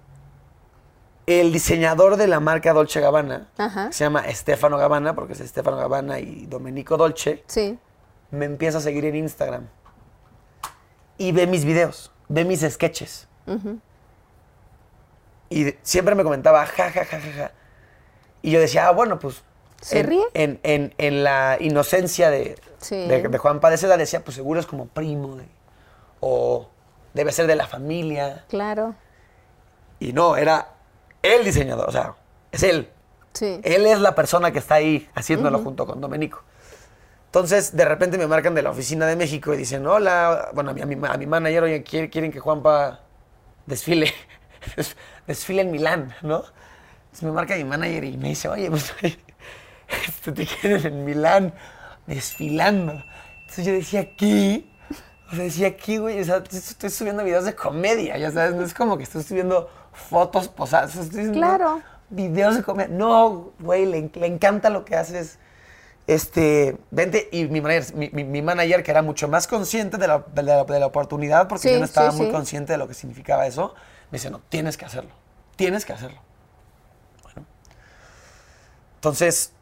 el 1.26 1.53
diseñador 1.53 2.16
de 2.16 2.26
la 2.26 2.41
marca 2.41 2.72
Dolce 2.72 3.01
Gabbana, 3.01 3.49
Ajá. 3.59 3.89
que 3.89 3.93
se 3.93 4.05
llama 4.05 4.24
Stefano 4.30 4.78
Gabbana, 4.78 5.14
porque 5.14 5.35
es 5.35 5.39
Stefano 5.41 5.76
Gabbana 5.76 6.18
y 6.18 6.47
Domenico 6.47 6.97
Dolce, 6.97 7.45
Sí. 7.47 7.78
me 8.30 8.47
empieza 8.47 8.78
a 8.78 8.80
seguir 8.80 9.05
en 9.05 9.16
Instagram. 9.16 9.68
Y 11.18 11.33
ve 11.33 11.47
mis 11.47 11.64
videos, 11.64 12.11
ve 12.28 12.45
mis 12.45 12.61
sketches. 12.68 13.28
Y 15.53 15.76
siempre 15.82 16.14
me 16.14 16.24
comentaba, 16.24 16.64
ja, 16.66 16.90
ja, 16.90 17.05
ja, 17.05 17.20
ja, 17.20 17.32
ja. 17.36 17.53
Y 18.42 18.50
yo 18.50 18.61
decía, 18.61 18.88
ah, 18.88 18.90
bueno, 18.92 19.18
pues... 19.18 19.42
¿Se 19.80 20.00
en, 20.00 20.07
ríe? 20.07 20.24
En, 20.34 20.61
en- 20.62 20.94
en 20.98 21.24
la 21.24 21.57
inocencia 21.61 22.30
de, 22.30 22.57
Sí. 22.78 23.07
de, 23.07 23.22
de 23.28 23.38
Juan 23.38 23.61
Padre 23.61 23.76
Seda 23.76 23.96
decía, 23.96 24.24
pues 24.24 24.34
seguro 24.36 24.61
es 24.61 24.66
como 24.66 24.86
primo 24.86 25.36
de- 25.36 25.48
o 26.20 26.68
debe 27.14 27.32
ser 27.32 27.46
de 27.46 27.57
la 27.57 27.66
familia. 27.66 28.44
Claro. 28.48 28.94
Y 30.00 30.12
no, 30.12 30.36
era 30.36 30.68
el 31.22 31.44
diseñador, 31.44 31.88
o 31.88 31.92
sea, 31.92 32.14
es 32.53 32.62
él. 32.62 32.88
Sí. 33.32 33.61
Él 33.64 33.86
es 33.86 34.00
la 34.00 34.14
persona 34.14 34.53
que 34.53 34.59
está 34.59 34.74
ahí 34.76 35.09
haciéndolo 35.14 35.59
junto 35.61 35.86
con 35.86 36.00
Domenico. 36.00 36.42
Entonces, 37.26 37.74
de 37.74 37.84
repente 37.84 38.18
me 38.18 38.26
marcan 38.26 38.55
de 38.55 38.62
la 38.62 38.70
oficina 38.70 39.07
de 39.07 39.16
México 39.16 39.55
y 39.55 39.57
dicen, 39.57 39.86
hola, 39.86 40.50
bueno, 40.53 40.70
a 40.70 40.74
mi, 40.74 40.82
a 40.82 40.86
mi, 40.86 40.96
a 41.07 41.16
mi 41.16 41.26
manager, 41.26 41.62
oye, 41.62 41.82
quieren 41.82 42.30
que 42.30 42.40
Juanpa 42.40 43.00
desfile, 43.66 44.12
desfile 45.26 45.62
en 45.62 45.70
Milán, 45.70 46.14
¿no? 46.22 46.38
Entonces 47.04 47.22
me 47.22 47.32
marca 47.32 47.56
mi 47.56 47.64
manager 47.64 48.04
y 48.04 48.16
me 48.16 48.28
dice, 48.30 48.48
oye, 48.48 48.70
pues, 48.70 48.92
este, 49.02 50.32
te 50.32 50.46
quieren 50.46 50.86
en 50.86 51.04
Milán 51.04 51.54
desfilando. 52.06 53.02
Entonces 53.40 53.66
yo 53.66 53.72
decía, 53.72 54.14
¿qué? 54.16 54.64
O 55.30 55.34
sea, 55.34 55.44
decía, 55.44 55.76
¿qué, 55.76 55.98
güey? 55.98 56.20
O 56.20 56.24
sea, 56.24 56.42
estoy 56.50 56.90
subiendo 56.90 57.24
videos 57.24 57.44
de 57.44 57.54
comedia, 57.54 58.18
ya 58.18 58.30
sabes, 58.30 58.54
no 58.54 58.62
es 58.64 58.74
como 58.74 58.96
que 58.96 59.04
estoy 59.04 59.22
subiendo 59.22 59.70
fotos 59.92 60.48
posadas, 60.48 60.90
estoy 60.96 61.24
subiendo 61.26 61.32
Claro. 61.38 61.82
videos 62.10 62.56
de 62.56 62.62
comedia. 62.62 62.88
No, 62.94 63.52
güey, 63.60 63.86
le, 63.86 64.10
le 64.14 64.26
encanta 64.26 64.68
lo 64.70 64.84
que 64.84 64.96
haces. 64.96 65.38
Este, 66.06 66.76
vente, 66.90 67.28
y 67.30 67.44
mi 67.46 67.60
manager, 67.60 67.94
mi, 67.94 68.10
mi- 68.10 68.24
mi 68.24 68.42
manager, 68.42 68.82
que 68.82 68.90
era 68.90 69.02
mucho 69.02 69.28
más 69.28 69.46
consciente 69.46 69.98
de 69.98 70.08
la, 70.08 70.24
de 70.34 70.42
la- 70.42 70.64
de 70.64 70.80
la 70.80 70.86
oportunidad, 70.86 71.46
porque 71.48 71.68
Sí, 71.68 71.72
yo 71.74 71.78
no 71.78 71.84
estaba 71.84 72.10
sí, 72.10 72.16
muy 72.18 72.26
sí. 72.26 72.32
consciente 72.32 72.72
de 72.72 72.78
lo 72.78 72.88
que 72.88 72.94
significaba 72.94 73.46
eso, 73.46 73.74
me 74.12 74.18
dice, 74.18 74.30
no, 74.30 74.40
tienes 74.50 74.76
que 74.76 74.84
hacerlo, 74.84 75.10
tienes 75.56 75.86
que 75.86 75.94
hacerlo. 75.94 76.20
Bueno, 77.22 77.46
entonces, 78.96 79.54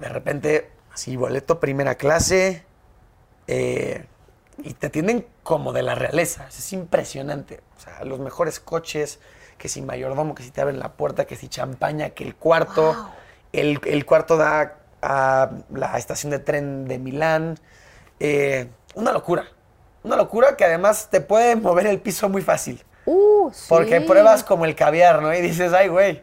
de 0.00 0.08
repente, 0.08 0.72
así, 0.92 1.16
boleto, 1.16 1.60
primera 1.60 1.94
clase, 1.94 2.66
eh, 3.46 4.06
y 4.58 4.74
te 4.74 4.88
atienden 4.88 5.26
como 5.44 5.72
de 5.72 5.82
la 5.82 5.94
realeza, 5.94 6.48
es 6.48 6.72
impresionante. 6.72 7.60
O 7.76 7.80
sea, 7.80 8.04
los 8.04 8.18
mejores 8.18 8.58
coches, 8.58 9.20
que 9.56 9.68
si 9.68 9.82
mayordomo, 9.82 10.34
que 10.34 10.42
si 10.42 10.50
te 10.50 10.60
abren 10.60 10.80
la 10.80 10.94
puerta, 10.94 11.26
que 11.26 11.36
si 11.36 11.48
champaña, 11.48 12.10
que 12.10 12.24
el 12.24 12.34
cuarto, 12.34 12.96
el, 13.52 13.80
el 13.86 14.04
cuarto 14.04 14.36
da 14.36 14.78
a 15.00 15.50
la 15.70 15.96
estación 15.96 16.30
de 16.30 16.40
tren 16.40 16.86
de 16.88 16.98
Milán. 16.98 17.58
eh, 18.20 18.68
una 18.94 19.12
locura, 19.12 19.44
una 20.02 20.16
locura 20.16 20.56
que 20.56 20.64
además 20.64 21.08
te 21.10 21.20
puede 21.20 21.56
mover 21.56 21.86
el 21.86 22.00
piso 22.00 22.28
muy 22.28 22.42
fácil. 22.42 22.84
Uh, 23.06 23.50
sí. 23.52 23.66
Porque 23.68 24.00
pruebas 24.00 24.44
como 24.44 24.64
el 24.64 24.74
caviar, 24.74 25.20
¿no? 25.22 25.34
Y 25.34 25.40
dices, 25.40 25.72
ay, 25.72 25.88
güey, 25.88 26.22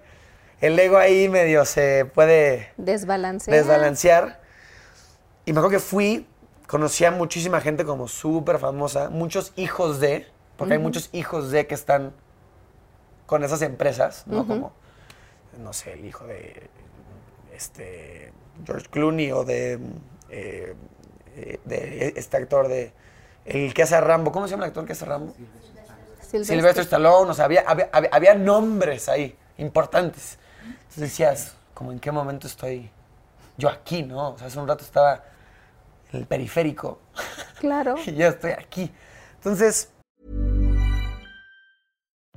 el 0.62 0.78
ego 0.80 0.98
ahí 0.98 1.28
medio 1.30 1.66
se 1.66 2.06
puede 2.06 2.70
Desbalancea. 2.78 3.54
desbalancear. 3.54 4.40
Y 5.46 5.54
me 5.54 5.60
acuerdo 5.60 5.78
que 5.78 5.84
fui, 5.84 6.28
conocí 6.68 7.04
a 7.06 7.12
muchísima 7.12 7.62
gente 7.62 7.84
como 7.84 8.08
súper 8.08 8.60
famosa, 8.60 9.10
muchos 9.10 9.54
hijos 9.56 10.00
de, 10.00 10.28
porque 10.58 10.74
hay 10.74 10.80
muchos 10.80 11.10
hijos 11.14 11.52
de 11.52 11.66
que 11.68 11.74
están 11.74 12.14
con 13.26 13.44
esas 13.44 13.62
empresas, 13.62 14.24
¿no? 14.28 14.46
Como, 14.46 14.74
no 15.60 15.74
sé, 15.74 15.94
el 15.94 16.06
hijo 16.06 16.26
de 16.26 16.70
este 17.56 18.32
George 18.66 18.88
Clooney 18.90 19.32
o 19.32 19.44
de, 19.44 19.80
eh, 20.30 20.76
eh, 21.36 21.60
de 21.66 22.14
este 22.16 22.38
actor 22.38 22.68
de, 22.68 22.94
el 23.46 23.74
que 23.74 23.84
hace 23.84 23.96
a 23.96 24.02
Rambo, 24.02 24.32
¿cómo 24.32 24.48
se 24.48 24.52
llama 24.52 24.66
el 24.66 24.70
actor 24.70 24.86
que 24.86 24.94
hace 24.94 25.06
a 25.06 25.08
Rambo? 25.08 25.34
Silvestre. 26.32 26.56
Silvestre 26.56 26.84
Stallone, 26.84 27.32
o 27.32 27.34
sea, 27.34 27.46
había, 27.46 27.62
había, 27.68 27.90
había- 27.92 28.10
había 28.12 28.34
nombres 28.34 29.10
ahí 29.10 29.36
importantes. 29.58 30.38
Entonces 30.66 31.02
decías, 31.02 31.54
como 31.74 31.92
en 31.92 32.00
qué 32.00 32.12
momento 32.12 32.48
estoy 32.48 32.90
yo 33.58 33.70
aquí, 33.70 34.04
¿no? 34.04 34.30
O 34.32 34.38
sea, 34.38 34.48
hace 34.48 34.58
un 34.60 34.68
rato 34.68 34.84
estaba 34.84 35.24
en 36.12 36.20
el 36.22 36.26
periférico 36.26 37.00
Claro. 37.60 37.96
y 38.06 38.14
ya 38.14 38.30
estoy 38.30 38.52
aquí. 38.52 38.92
Entonces, 39.36 39.90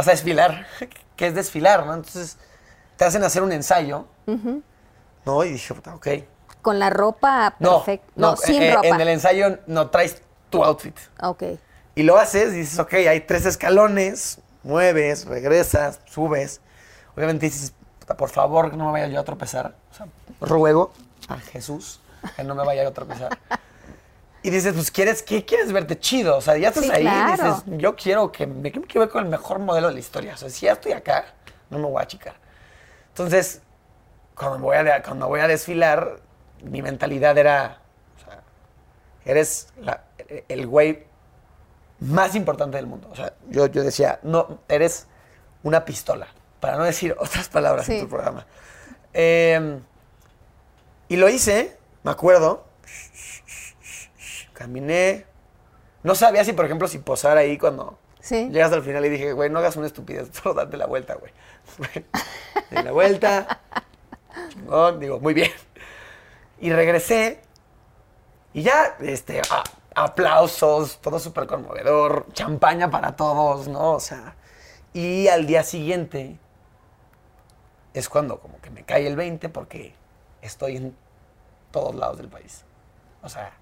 vas 0.00 0.08
a 0.08 0.12
desfilar. 0.12 0.66
¿Qué 1.16 1.26
es 1.26 1.34
desfilar, 1.34 1.84
no? 1.86 1.94
Entonces, 1.94 2.38
te 2.96 3.04
hacen 3.04 3.22
hacer 3.22 3.42
un 3.42 3.52
ensayo, 3.52 4.06
¿no? 5.24 5.44
Y 5.44 5.52
dije, 5.52 5.74
puta, 5.74 5.94
ok. 5.94 6.08
Con 6.62 6.78
la 6.78 6.90
ropa 6.90 7.56
No, 7.58 7.78
perfecta. 7.78 8.12
No, 8.16 8.36
sin 8.36 8.62
eh, 8.62 8.74
ropa. 8.74 8.88
En 8.88 9.00
el 9.00 9.08
ensayo 9.08 9.58
no 9.66 9.90
traes 9.90 10.22
tu 10.48 10.64
outfit. 10.64 10.96
Ok. 11.22 11.42
Y 11.94 12.02
lo 12.02 12.16
haces 12.16 12.54
y 12.54 12.58
dices, 12.58 12.78
ok, 12.78 12.94
hay 12.94 13.20
tres 13.20 13.44
escalones, 13.46 14.38
mueves, 14.62 15.26
regresas, 15.26 16.00
subes. 16.06 16.60
Obviamente 17.16 17.46
dices, 17.46 17.74
"Puta, 17.98 18.16
por 18.16 18.30
favor, 18.30 18.70
que 18.70 18.76
no 18.76 18.86
me 18.86 18.92
vaya 18.92 19.08
yo 19.08 19.20
a 19.20 19.24
tropezar. 19.24 19.74
O 19.90 19.94
sea, 19.94 20.06
ruego 20.40 20.92
a 21.28 21.36
Jesús 21.38 22.00
que 22.36 22.44
no 22.44 22.54
me 22.54 22.64
vaya 22.64 22.82
yo 22.82 22.90
a 22.90 22.92
tropezar. 22.92 23.36
Y 24.42 24.50
dices, 24.50 24.72
pues, 24.72 24.90
¿quieres, 24.90 25.22
¿qué 25.22 25.44
quieres 25.44 25.70
verte 25.72 25.98
chido? 25.98 26.36
O 26.36 26.40
sea, 26.40 26.56
ya 26.56 26.68
estás 26.68 26.84
Sí, 26.84 26.90
ahí 26.90 27.06
y 27.06 27.30
dices, 27.32 27.62
yo 27.66 27.94
quiero 27.94 28.32
que 28.32 28.46
me 28.46 28.70
quiero 28.72 29.00
ver 29.00 29.08
con 29.10 29.24
el 29.24 29.30
mejor 29.30 29.58
modelo 29.58 29.88
de 29.88 29.94
la 29.94 30.00
historia. 30.00 30.34
O 30.34 30.36
sea, 30.38 30.48
si 30.48 30.66
ya 30.66 30.72
estoy 30.72 30.92
acá, 30.92 31.26
no 31.68 31.78
me 31.78 31.84
voy 31.84 32.00
a 32.00 32.04
achicar. 32.04 32.34
Entonces, 33.08 33.60
cuando 34.34 34.58
voy 34.60 34.76
a, 34.76 35.02
cuando 35.02 35.28
voy 35.28 35.40
a 35.40 35.46
desfilar, 35.46 36.20
mi 36.62 36.80
mentalidad 36.80 37.36
era, 37.36 37.80
o 38.16 38.24
sea, 38.24 38.42
eres 39.26 39.68
la- 39.78 40.04
el 40.48 40.66
güey 40.66 41.04
más 41.98 42.34
importante 42.34 42.78
del 42.78 42.86
mundo. 42.86 43.08
O 43.12 43.16
sea, 43.16 43.34
yo, 43.50 43.66
yo 43.66 43.82
decía, 43.82 44.20
no, 44.22 44.60
eres 44.68 45.06
una 45.62 45.84
pistola, 45.84 46.28
para 46.60 46.78
no 46.78 46.84
decir 46.84 47.14
otras 47.20 47.48
palabras 47.50 47.84
Sí. 47.84 47.96
en 47.96 48.00
tu 48.04 48.08
programa. 48.08 48.46
Eh, 49.12 49.80
y 51.08 51.16
lo 51.16 51.28
hice, 51.28 51.76
me 52.04 52.10
acuerdo. 52.12 52.64
Caminé. 54.60 55.24
No 56.02 56.14
sabía 56.14 56.44
si, 56.44 56.52
por 56.52 56.66
ejemplo, 56.66 56.86
si 56.86 56.98
posar 56.98 57.38
ahí 57.38 57.56
cuando 57.56 57.98
Sí. 58.20 58.50
llegas 58.50 58.70
al 58.72 58.82
final 58.82 59.02
y 59.06 59.08
dije, 59.08 59.32
güey, 59.32 59.48
no 59.48 59.58
hagas 59.58 59.76
una 59.76 59.86
estupidez, 59.86 60.28
solo 60.42 60.54
date 60.54 60.76
la 60.76 60.84
vuelta, 60.86 61.14
güey. 61.14 61.32
Di 62.70 62.82
la 62.82 62.92
vuelta. 62.92 63.60
Chingón, 64.50 65.00
digo, 65.00 65.18
muy 65.18 65.32
bien. 65.32 65.50
Y 66.60 66.70
regresé. 66.74 67.40
Y 68.52 68.62
ya, 68.62 68.96
este, 69.00 69.40
aplausos, 69.94 71.00
todo 71.00 71.18
súper 71.18 71.46
conmovedor, 71.46 72.26
champaña 72.34 72.90
para 72.90 73.16
todos, 73.16 73.66
¿no? 73.66 73.92
O 73.92 74.00
sea, 74.00 74.36
y 74.92 75.28
al 75.28 75.46
día 75.46 75.62
siguiente 75.62 76.36
es 77.94 78.10
cuando 78.10 78.40
como 78.40 78.60
que 78.60 78.68
me 78.68 78.84
cae 78.84 79.06
el 79.06 79.16
20 79.16 79.48
porque 79.48 79.94
estoy 80.42 80.76
en 80.76 80.94
todos 81.70 81.94
lados 81.94 82.18
del 82.18 82.28
país. 82.28 82.64
O 83.22 83.28
sea, 83.30 83.52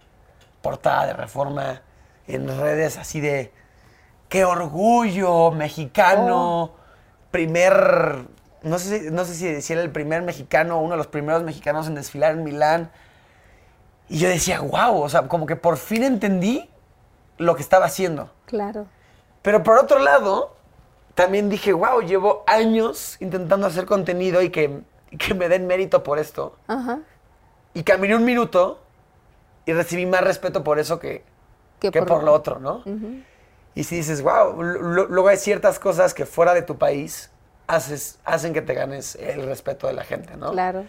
portada 0.68 1.06
de 1.06 1.12
reforma, 1.14 1.80
en 2.26 2.46
redes 2.46 2.98
así 2.98 3.22
de, 3.22 3.50
qué 4.28 4.44
orgullo 4.44 5.50
mexicano, 5.50 6.72
primer, 7.30 8.26
no 8.62 8.78
sé, 8.78 9.00
si- 9.00 9.10
no 9.10 9.24
sé 9.24 9.34
si 9.34 9.50
decir 9.50 9.78
el 9.78 9.90
primer 9.90 10.20
mexicano, 10.20 10.78
uno 10.78 10.90
de 10.90 10.98
los 10.98 11.06
primeros 11.06 11.42
mexicanos 11.42 11.86
en 11.86 11.94
desfilar 11.94 12.32
en 12.32 12.44
Milán. 12.44 12.90
Y 14.10 14.18
yo 14.18 14.28
decía, 14.28 14.60
wow, 14.60 15.00
o 15.02 15.08
sea, 15.08 15.22
como 15.26 15.46
que 15.46 15.56
por 15.56 15.78
fin 15.78 16.02
entendí 16.02 16.68
lo 17.38 17.54
que 17.56 17.62
estaba 17.62 17.86
haciendo. 17.86 18.30
Claro. 18.44 18.84
Pero 19.40 19.62
por 19.62 19.78
otro 19.78 19.98
lado, 19.98 20.54
también 21.14 21.48
dije, 21.48 21.72
wow, 21.72 22.02
llevo 22.02 22.44
años 22.46 23.16
intentando 23.20 23.66
hacer 23.66 23.86
contenido 23.86 24.42
y 24.42 24.50
que, 24.50 24.82
y 25.10 25.16
que 25.16 25.32
me 25.32 25.48
den 25.48 25.66
mérito 25.66 26.02
por 26.02 26.18
esto. 26.18 26.56
Ajá. 26.66 26.98
Y 27.72 27.84
caminé 27.84 28.16
un 28.16 28.24
minuto 28.26 28.80
y 29.68 29.72
recibí 29.74 30.06
más 30.06 30.22
respeto 30.22 30.64
por 30.64 30.78
eso 30.78 30.98
que, 30.98 31.24
Que 31.80 31.90
que 31.90 32.00
por 32.00 32.08
por, 32.08 32.24
lo- 32.24 32.32
otro, 32.34 32.58
¿no? 32.58 32.82
Y 33.74 33.84
si 33.84 33.96
dices, 33.96 34.22
wow, 34.22 34.60
luego 34.62 35.28
hay 35.28 35.36
ciertas 35.36 35.78
cosas 35.78 36.14
que 36.14 36.26
fuera 36.26 36.54
de 36.54 36.62
tu 36.62 36.78
país 36.78 37.30
haces, 37.68 38.18
hacen 38.24 38.52
que 38.52 38.62
te 38.62 38.74
ganes 38.74 39.16
el 39.16 39.46
respeto 39.46 39.86
de 39.86 39.92
la 39.92 40.04
gente, 40.04 40.36
¿no? 40.36 40.52
Claro. 40.52 40.86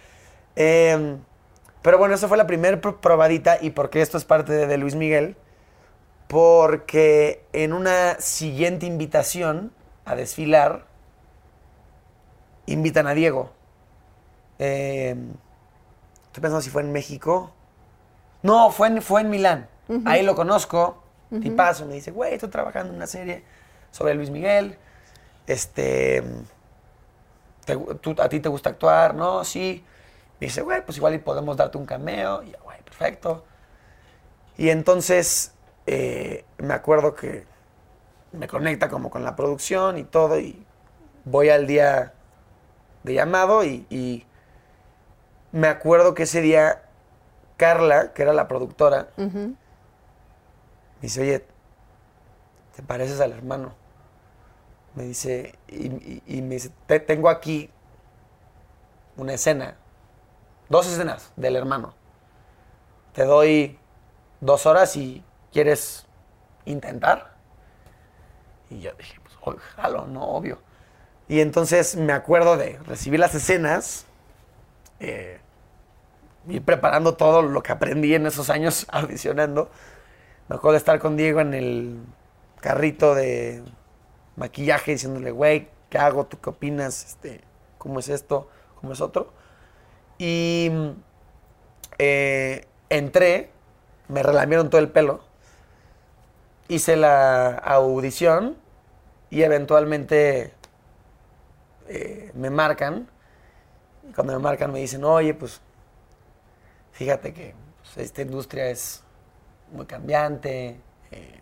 Eh, 0.56 1.16
Pero 1.82 1.98
bueno, 1.98 2.14
esa 2.14 2.28
fue 2.28 2.36
la 2.36 2.46
primera 2.46 2.80
probadita 2.80 3.58
y 3.60 3.70
porque 3.70 4.02
esto 4.02 4.18
es 4.18 4.24
parte 4.24 4.52
de, 4.52 4.66
de 4.66 4.76
Luis 4.78 4.94
Miguel, 4.96 5.36
porque 6.28 7.44
en 7.52 7.72
una 7.72 8.20
siguiente 8.20 8.86
invitación 8.86 9.72
a 10.04 10.14
desfilar, 10.16 10.86
invitan 12.66 13.06
a 13.06 13.14
Diego. 13.14 13.50
Eh, 14.58 15.16
estoy 16.26 16.40
pensando 16.42 16.60
si 16.60 16.70
fue 16.70 16.82
en 16.82 16.92
México. 16.92 17.52
No, 18.42 18.70
fue 18.70 18.88
en, 18.88 19.02
fue 19.02 19.20
en 19.22 19.30
Milán. 19.30 19.68
Ahí 20.06 20.22
lo 20.22 20.34
conozco. 20.34 21.02
Y 21.32 21.50
paso, 21.50 21.86
me 21.86 21.94
dice, 21.94 22.10
güey, 22.10 22.34
estoy 22.34 22.48
trabajando 22.50 22.90
en 22.90 22.96
una 22.96 23.06
serie 23.06 23.44
sobre 23.92 24.14
Luis 24.14 24.30
Miguel. 24.30 24.76
Este. 25.46 26.22
¿te- 27.64 27.76
tú- 27.76 28.16
¿A 28.20 28.28
ti 28.28 28.40
te 28.40 28.48
gusta 28.48 28.70
actuar? 28.70 29.14
No, 29.14 29.44
sí. 29.44 29.84
Me 30.40 30.46
dice, 30.46 30.62
güey, 30.62 30.84
pues 30.84 30.96
igual 30.98 31.18
podemos 31.20 31.56
darte 31.56 31.78
un 31.78 31.86
cameo. 31.86 32.42
Y 32.42 32.52
güey, 32.64 32.82
perfecto. 32.82 33.44
Y 34.56 34.70
entonces 34.70 35.52
eh, 35.86 36.44
me 36.58 36.74
acuerdo 36.74 37.14
que 37.14 37.46
me 38.32 38.46
conecta 38.48 38.88
como 38.88 39.10
con 39.10 39.24
la 39.24 39.36
producción 39.36 39.98
y 39.98 40.04
todo. 40.04 40.38
Y 40.40 40.64
voy 41.24 41.48
al 41.50 41.66
día 41.66 42.12
de 43.02 43.14
llamado 43.14 43.64
y, 43.64 43.86
y 43.90 44.26
me 45.52 45.68
acuerdo 45.68 46.14
que 46.14 46.24
ese 46.24 46.40
día 46.40 46.82
Carla, 47.64 48.14
que 48.14 48.22
era 48.22 48.32
la 48.32 48.48
productora, 48.48 49.08
me 50.96 51.02
dice, 51.02 51.20
oye, 51.20 51.44
¿te 52.74 52.82
pareces 52.82 53.20
al 53.20 53.32
hermano? 53.32 53.74
Me 54.94 55.02
dice, 55.04 55.58
y, 55.68 55.88
y- 55.88 56.22
y 56.26 56.40
me 56.42 56.54
dice, 56.54 56.70
"Te- 56.86 57.00
tengo 57.00 57.28
aquí 57.28 57.70
una 59.18 59.34
escena, 59.34 59.76
dos 60.70 60.86
escenas 60.86 61.32
del 61.36 61.54
hermano. 61.54 61.92
Te 63.12 63.24
doy 63.24 63.78
dos 64.40 64.64
horas 64.64 64.96
y 64.96 65.22
quieres 65.52 66.06
intentar. 66.64 67.34
Y 68.70 68.80
yo 68.80 68.92
dije, 68.94 69.20
pues, 69.22 69.34
"Oh, 69.42 69.54
jalo, 69.76 70.06
no, 70.06 70.22
obvio. 70.24 70.58
Y 71.28 71.40
entonces 71.40 71.94
me 71.96 72.14
acuerdo 72.14 72.56
de 72.56 72.78
recibir 72.86 73.20
las 73.20 73.34
escenas, 73.34 74.06
eh, 74.98 75.40
ir 76.48 76.64
preparando 76.64 77.14
todo 77.14 77.42
lo 77.42 77.62
que 77.62 77.72
aprendí 77.72 78.14
en 78.14 78.26
esos 78.26 78.50
años 78.50 78.86
audicionando. 78.92 79.70
Me 80.48 80.56
acuerdo 80.56 80.72
de 80.72 80.78
estar 80.78 80.98
con 80.98 81.16
Diego 81.16 81.40
en 81.40 81.54
el 81.54 82.00
carrito 82.60 83.14
de 83.14 83.62
maquillaje 84.36 84.92
diciéndole, 84.92 85.30
güey, 85.30 85.68
¿qué 85.88 85.98
hago? 85.98 86.26
¿Tú 86.26 86.40
qué 86.40 86.50
opinas? 86.50 87.04
Este, 87.04 87.40
¿Cómo 87.78 88.00
es 88.00 88.08
esto? 88.08 88.48
¿Cómo 88.80 88.92
es 88.92 89.00
otro? 89.00 89.32
Y 90.18 90.70
eh, 91.98 92.66
entré, 92.88 93.50
me 94.08 94.22
relamieron 94.22 94.70
todo 94.70 94.80
el 94.80 94.90
pelo, 94.90 95.20
hice 96.68 96.96
la 96.96 97.50
audición 97.56 98.56
y 99.30 99.42
eventualmente 99.42 100.52
eh, 101.88 102.30
me 102.34 102.50
marcan. 102.50 103.08
Cuando 104.14 104.32
me 104.32 104.38
marcan 104.40 104.72
me 104.72 104.80
dicen, 104.80 105.04
oye, 105.04 105.34
pues 105.34 105.60
fíjate 107.00 107.32
que 107.32 107.54
pues, 107.82 107.96
esta 107.96 108.20
industria 108.20 108.68
es 108.68 109.02
muy 109.72 109.86
cambiante, 109.86 110.78
eh, 111.10 111.40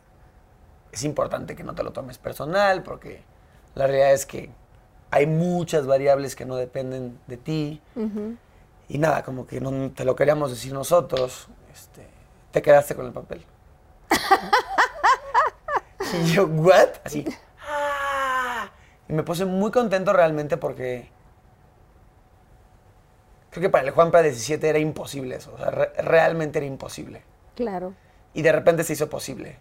es 0.93 1.03
importante 1.03 1.57
que 1.57 1.65
no 1.65 1.75
te 1.75 1.83
lo 1.83 1.93
tomes 1.93 2.17
personal 2.17 2.85
porque 2.85 3.25
la 3.75 3.89
realidad 3.89 4.13
es 4.13 4.25
que 4.25 4.51
hay 5.11 5.27
muchas 5.27 5.85
variables 5.85 6.37
que 6.37 6.45
no 6.45 6.55
dependen 6.55 7.19
de 7.27 7.37
ti. 7.39 7.83
Y 8.89 8.99
nada, 8.99 9.25
como 9.25 9.49
que 9.49 9.61
no 9.61 9.91
te 9.91 10.05
lo 10.05 10.15
queríamos 10.15 10.53
decir 10.53 10.73
nosotros, 10.73 11.49
este, 11.75 12.07
te 12.53 12.63
quedaste 12.63 12.95
con 12.95 13.07
el 13.07 13.13
papel. 13.13 13.45
y 16.23 16.27
yo, 16.27 16.47
¿what? 16.47 16.91
Así. 17.03 17.25
"Ah". 17.69 18.71
Y 19.09 19.13
me 19.13 19.25
puse 19.25 19.45
muy 19.45 19.73
contento 19.73 20.13
realmente 20.13 20.57
porque 20.57 21.11
creo 23.59 23.69
que 23.69 23.73
para 23.73 23.85
el 23.87 23.91
Juanpa 23.93 24.23
17 24.23 24.69
era 24.69 24.79
imposible 24.79 25.37
eso. 25.37 25.53
O 25.55 25.59
sea, 25.59 25.71
re- 25.71 25.93
realmente 25.99 26.59
era 26.59 26.67
imposible. 26.67 27.23
Claro. 27.57 27.95
Y 28.35 28.43
de 28.43 28.53
repente 28.53 28.85
se 28.85 28.93
hizo 28.93 29.09
posible. 29.11 29.59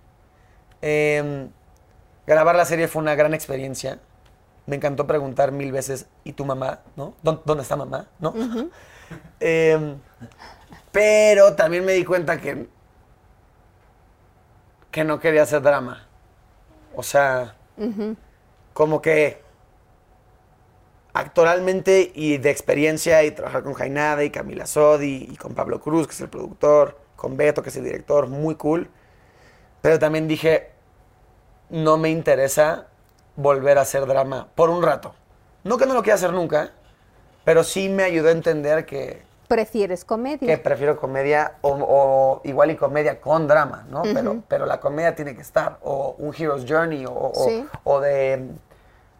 Em, 0.81 1.49
grabar 2.25 2.55
la 2.55 2.65
serie 2.65 2.87
fue 2.87 3.01
una 3.01 3.15
gran 3.15 3.33
experiencia. 3.33 3.99
Me 4.65 4.75
encantó 4.75 5.07
preguntar 5.07 5.51
mil 5.51 5.71
veces, 5.71 6.07
¿y 6.23 6.33
tu 6.33 6.45
mamá? 6.45 6.81
¿No? 6.95 7.13
¿Dó- 7.23 7.41
¿Dónde 7.45 7.63
está 7.63 7.75
mamá? 7.75 8.07
¿No? 8.19 8.33
Em, 9.39 9.97
pero 10.91 11.55
también 11.55 11.85
me 11.85 11.93
di 11.93 12.03
cuenta 12.03 12.39
que, 12.41 12.67
que 14.91 15.03
no 15.03 15.19
quería 15.19 15.43
hacer 15.43 15.61
drama. 15.61 16.05
O 16.95 17.03
sea, 17.03 17.55
como 18.73 19.01
que 19.01 19.41
actoralmente 21.20 22.11
y 22.13 22.38
de 22.38 22.49
experiencia 22.49 23.24
y 23.24 23.32
trabajar 23.32 23.63
con 23.63 23.74
Jainada 23.74 24.24
y 24.24 24.30
Camila 24.30 24.65
Sodi 24.65 25.28
y 25.32 25.36
con 25.38 25.53
Pablo 25.55 25.80
Cruz, 25.82 26.07
que 26.07 26.13
es 26.13 26.22
el 26.22 26.30
productor, 26.30 26.97
con 27.15 27.38
Beto, 27.38 27.63
que 27.63 27.70
es 27.70 27.78
el 27.78 27.84
director, 27.84 28.28
muy 28.28 28.55
cool. 28.55 28.89
Pero 29.82 29.99
también 29.99 30.28
dije, 30.28 30.70
no 31.70 31.97
me 31.97 32.09
interesa 32.09 32.88
volver 33.36 33.78
a 33.78 33.82
hacer 33.82 34.05
drama 34.05 34.47
por 34.55 34.70
un 34.70 34.82
rato. 34.84 35.13
No 35.63 35.78
que 35.78 35.86
no 35.86 35.93
lo 35.93 36.01
quiera 36.03 36.15
hacer 36.15 36.32
nunca, 36.34 36.72
pero 37.43 37.63
sí 37.63 37.89
me 37.89 38.03
ayudó 38.03 38.30
a 38.30 38.32
entender 38.32 38.86
que, 38.86 39.26
¿Prefieres 39.47 40.03
comedia? 40.03 40.45
que 40.47 40.57
prefiero 40.61 40.97
comedia 40.97 41.53
o, 41.61 41.72
o 41.72 42.41
igual 42.43 42.70
y 42.72 42.76
comedia 42.76 43.22
con 43.22 43.47
drama, 43.47 43.86
¿no? 43.89 44.01
pero, 44.03 44.43
pero 44.47 44.65
la 44.65 44.80
comedia 44.82 45.15
tiene 45.15 45.36
que 45.36 45.41
estar, 45.41 45.78
o 45.84 46.15
un 46.20 46.34
Hero's 46.36 46.65
Journey, 46.68 47.05
o, 47.05 47.11
o- 47.13 47.45
Sí. 47.47 47.65
o 47.86 47.99
de, 48.01 48.49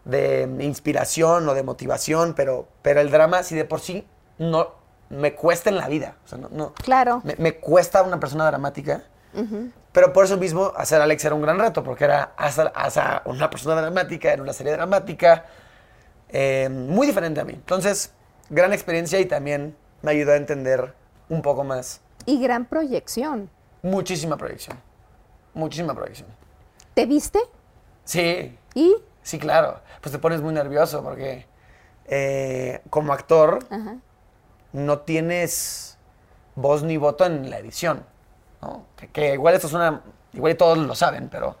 de 0.04 0.48
inspiración 0.60 1.48
o 1.48 1.54
de 1.54 1.62
motivación, 1.62 2.34
pero, 2.34 2.68
pero 2.82 3.00
el 3.00 3.10
drama 3.10 3.42
si 3.42 3.54
de 3.54 3.64
por 3.64 3.80
sí 3.80 4.06
no 4.38 4.72
me 5.10 5.34
cuesta 5.34 5.70
en 5.70 5.76
la 5.76 5.88
vida. 5.88 6.16
O 6.24 6.28
sea, 6.28 6.38
no, 6.38 6.48
no- 6.50 6.72
Claro. 6.74 7.20
me, 7.24 7.34
me 7.38 7.56
cuesta 7.56 8.02
una 8.02 8.18
persona 8.20 8.46
dramática. 8.46 9.04
Pero 9.92 10.12
por 10.12 10.24
eso 10.24 10.36
mismo, 10.36 10.72
hacer 10.76 11.00
Alex 11.00 11.24
era 11.24 11.34
un 11.34 11.42
gran 11.42 11.58
reto, 11.58 11.82
porque 11.84 12.04
era 12.04 12.32
hacer, 12.36 12.72
hacer 12.74 13.04
una 13.24 13.48
persona 13.50 13.80
dramática 13.80 14.32
en 14.32 14.40
una 14.40 14.52
serie 14.52 14.72
dramática, 14.72 15.44
eh, 16.28 16.68
muy 16.70 17.06
diferente 17.06 17.40
a 17.40 17.44
mí. 17.44 17.52
Entonces, 17.54 18.12
gran 18.50 18.72
experiencia 18.72 19.18
y 19.20 19.26
también 19.26 19.76
me 20.02 20.10
ayudó 20.12 20.32
a 20.32 20.36
entender 20.36 20.94
un 21.28 21.42
poco 21.42 21.62
más. 21.64 22.00
Y 22.26 22.40
gran 22.40 22.64
proyección. 22.66 23.48
Muchísima 23.82 24.36
proyección. 24.36 24.78
Muchísima 25.54 25.94
proyección. 25.94 26.28
¿Te 26.94 27.06
viste? 27.06 27.38
Sí, 28.04 28.58
¿Y? 28.74 28.94
Sí, 29.28 29.38
claro. 29.38 29.80
Pues 30.00 30.12
te 30.12 30.18
pones 30.18 30.40
muy 30.40 30.54
nervioso 30.54 31.02
porque 31.02 31.46
eh, 32.06 32.80
como 32.88 33.12
actor 33.12 33.58
Ajá. 33.68 33.96
no 34.72 35.00
tienes 35.00 35.98
voz 36.54 36.82
ni 36.82 36.96
voto 36.96 37.26
en 37.26 37.50
la 37.50 37.58
edición. 37.58 38.04
¿no? 38.62 38.86
Que, 38.96 39.08
que 39.08 39.34
igual 39.34 39.54
esto 39.54 39.66
es 39.66 39.74
una. 39.74 40.02
Igual 40.32 40.56
todos 40.56 40.78
lo 40.78 40.94
saben, 40.94 41.28
pero 41.28 41.56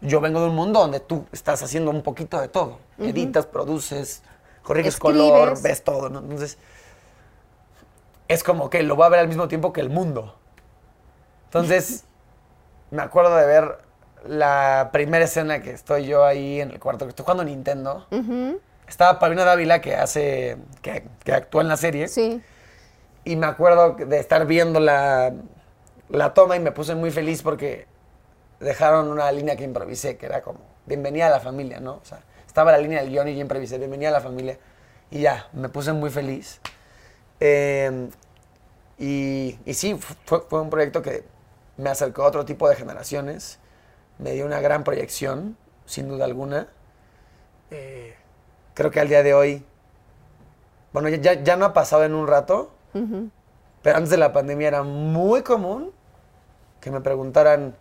yo 0.00 0.20
vengo 0.20 0.40
de 0.40 0.48
un 0.48 0.54
mundo 0.54 0.80
donde 0.80 1.00
tú 1.00 1.26
estás 1.32 1.62
haciendo 1.62 1.90
un 1.90 2.02
poquito 2.02 2.40
de 2.40 2.48
todo. 2.48 2.78
Editas, 2.98 3.46
produces, 3.46 4.22
corriges 4.62 4.96
color, 4.96 5.60
ves 5.62 5.82
todo. 5.82 6.10
¿no? 6.10 6.20
Entonces, 6.20 6.58
es 8.28 8.44
como 8.44 8.70
que 8.70 8.82
lo 8.84 8.94
voy 8.94 9.06
a 9.06 9.08
ver 9.08 9.20
al 9.20 9.28
mismo 9.28 9.48
tiempo 9.48 9.72
que 9.72 9.80
el 9.80 9.90
mundo. 9.90 10.36
Entonces, 11.46 12.04
me 12.90 13.02
acuerdo 13.02 13.34
de 13.36 13.46
ver 13.46 13.83
la 14.26 14.90
primera 14.92 15.24
escena 15.24 15.62
que 15.62 15.70
estoy 15.70 16.06
yo 16.06 16.24
ahí 16.24 16.60
en 16.60 16.70
el 16.70 16.80
cuarto, 16.80 17.04
que 17.04 17.10
estoy 17.10 17.24
jugando 17.24 17.44
Nintendo. 17.44 18.06
Estaba 18.86 19.18
Paulina 19.18 19.44
Dávila, 19.44 19.80
que 19.80 19.94
hace. 19.96 20.56
que, 20.82 21.04
que 21.24 21.32
actúa 21.32 21.62
en 21.62 21.68
la 21.68 21.76
serie. 21.76 22.08
Sí. 22.08 22.42
Y 23.24 23.36
me 23.36 23.46
acuerdo 23.46 23.94
de 23.94 24.18
estar 24.18 24.46
viendo 24.46 24.80
la, 24.80 25.32
la 26.10 26.34
toma 26.34 26.56
y 26.56 26.60
me 26.60 26.72
puse 26.72 26.94
muy 26.94 27.10
feliz 27.10 27.42
porque 27.42 27.86
dejaron 28.60 29.08
una 29.08 29.30
línea 29.32 29.56
que 29.56 29.64
improvisé, 29.64 30.16
que 30.16 30.26
era 30.26 30.42
como, 30.42 30.60
bienvenida 30.86 31.28
a 31.28 31.30
la 31.30 31.40
familia, 31.40 31.80
¿no? 31.80 31.94
O 31.94 32.04
sea, 32.04 32.20
estaba 32.46 32.72
la 32.72 32.78
línea 32.78 33.00
del 33.00 33.10
guion 33.10 33.28
y 33.28 33.34
yo 33.34 33.40
improvisé, 33.40 33.78
bienvenida 33.78 34.10
a 34.10 34.12
la 34.12 34.20
familia. 34.20 34.58
Y 35.10 35.20
ya, 35.20 35.48
me 35.52 35.68
puse 35.68 35.92
muy 35.92 36.10
feliz. 36.10 36.60
Eh, 37.40 38.08
y, 38.98 39.58
y 39.64 39.74
sí, 39.74 39.98
fue, 40.24 40.42
fue 40.48 40.60
un 40.60 40.70
proyecto 40.70 41.02
que 41.02 41.24
me 41.76 41.90
acercó 41.90 42.22
a 42.22 42.26
otro 42.26 42.44
tipo 42.44 42.68
de 42.68 42.76
generaciones, 42.76 43.58
me 44.18 44.32
dio 44.32 44.46
una 44.46 44.60
gran 44.60 44.84
proyección, 44.84 45.56
sin 45.86 46.08
duda 46.08 46.24
alguna. 46.24 46.68
Eh, 47.70 48.14
creo 48.74 48.90
que 48.90 49.00
al 49.00 49.08
día 49.08 49.22
de 49.22 49.34
hoy, 49.34 49.64
bueno, 50.92 51.08
ya, 51.08 51.34
ya- 51.34 51.56
no 51.56 51.64
ha 51.66 51.72
pasado 51.72 52.04
en 52.04 52.14
un 52.14 52.26
rato, 52.26 52.70
pero 53.82 53.96
antes 53.96 54.10
de 54.10 54.16
la 54.16 54.32
pandemia 54.32 54.68
era 54.68 54.82
muy 54.82 55.42
común 55.42 55.92
que 56.80 56.90
me 56.90 57.00
preguntaran, 57.00 57.74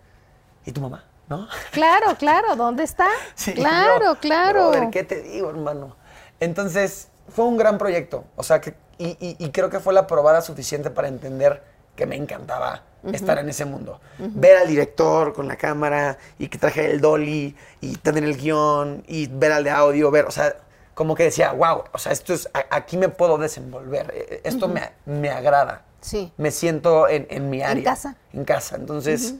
¿y 0.65 0.71
tu 0.71 0.81
mamá? 0.81 1.03
¿No? 1.29 1.47
Claro, 1.71 2.15
claro. 2.17 2.55
¿Dónde 2.55 2.83
está? 2.83 3.07
Sí, 3.35 3.53
claro, 3.53 4.13
yo, 4.13 4.19
claro. 4.19 4.69
"Brother, 4.71 4.89
¿qué 4.89 5.03
te 5.03 5.21
digo, 5.21 5.49
hermano? 5.49 5.95
Entonces, 6.39 7.09
fue 7.29 7.45
un 7.45 7.55
gran 7.57 7.77
proyecto. 7.77 8.25
O 8.35 8.43
sea, 8.43 8.59
que 8.59 8.75
y, 8.97 9.09
y- 9.19 9.35
y 9.39 9.51
creo 9.51 9.69
que 9.69 9.79
fue 9.79 9.93
la 9.93 10.05
probada 10.07 10.41
suficiente 10.41 10.89
para 10.89 11.07
entender 11.07 11.63
que 11.95 12.05
me 12.05 12.15
encantaba 12.15 12.83
estar 13.11 13.37
en 13.39 13.49
ese 13.49 13.65
mundo. 13.65 13.99
Ver 14.17 14.57
al 14.57 14.67
director 14.67 15.33
con 15.33 15.47
la 15.47 15.55
cámara 15.57 16.17
y 16.39 16.47
que 16.47 16.57
traje 16.57 16.89
el 16.91 17.01
dolly 17.01 17.55
y 17.81 17.95
tener 17.97 18.23
el 18.23 18.37
guion 18.37 19.03
y 19.07 19.27
ver 19.27 19.51
al 19.51 19.63
de 19.63 19.71
audio, 19.71 20.09
ver, 20.11 20.25
o 20.25 20.31
sea, 20.31 20.55
como 20.93 21.15
que 21.15 21.23
decía, 21.23 21.51
wow, 21.51 21.83
o 21.91 21.97
sea, 21.97 22.11
esto 22.11 22.33
es, 22.33 22.47
aquí 22.69 22.97
me 22.97 23.09
puedo 23.09 23.37
desenvolver, 23.37 24.11
eh, 24.15 24.41
esto 24.43 24.67
me, 24.67 24.91
me 25.05 25.29
agrada. 25.29 25.83
Sí. 26.01 26.31
Me 26.37 26.51
siento 26.51 27.07
en, 27.07 27.27
en 27.29 27.49
mi 27.49 27.61
área. 27.61 27.83
casa. 27.83 28.15
En 28.33 28.43
casa. 28.45 28.75
Entonces, 28.75 29.35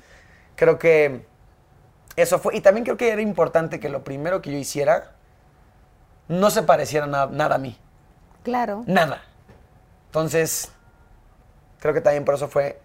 creo 0.56 0.80
que 0.80 1.26
eso 2.16 2.40
fue. 2.40 2.56
Y 2.56 2.62
también 2.62 2.86
creo 2.86 2.96
que 2.98 3.10
era 3.12 3.22
importante 3.22 3.80
que 3.80 3.90
lo 3.90 4.04
primero 4.04 4.42
que 4.42 4.52
yo 4.52 4.58
hiciera 4.58 5.12
no 6.30 6.50
se 6.50 6.64
pareciera 6.64 7.06
na- 7.06 7.26
nada 7.28 7.56
a 7.56 7.58
mí. 7.58 7.78
Claro. 8.44 8.84
Nada. 8.88 9.24
Entonces, 10.08 10.72
creo 11.80 11.94
que 11.94 12.02
también 12.02 12.24
por 12.24 12.36
eso 12.36 12.48
fue 12.48 12.80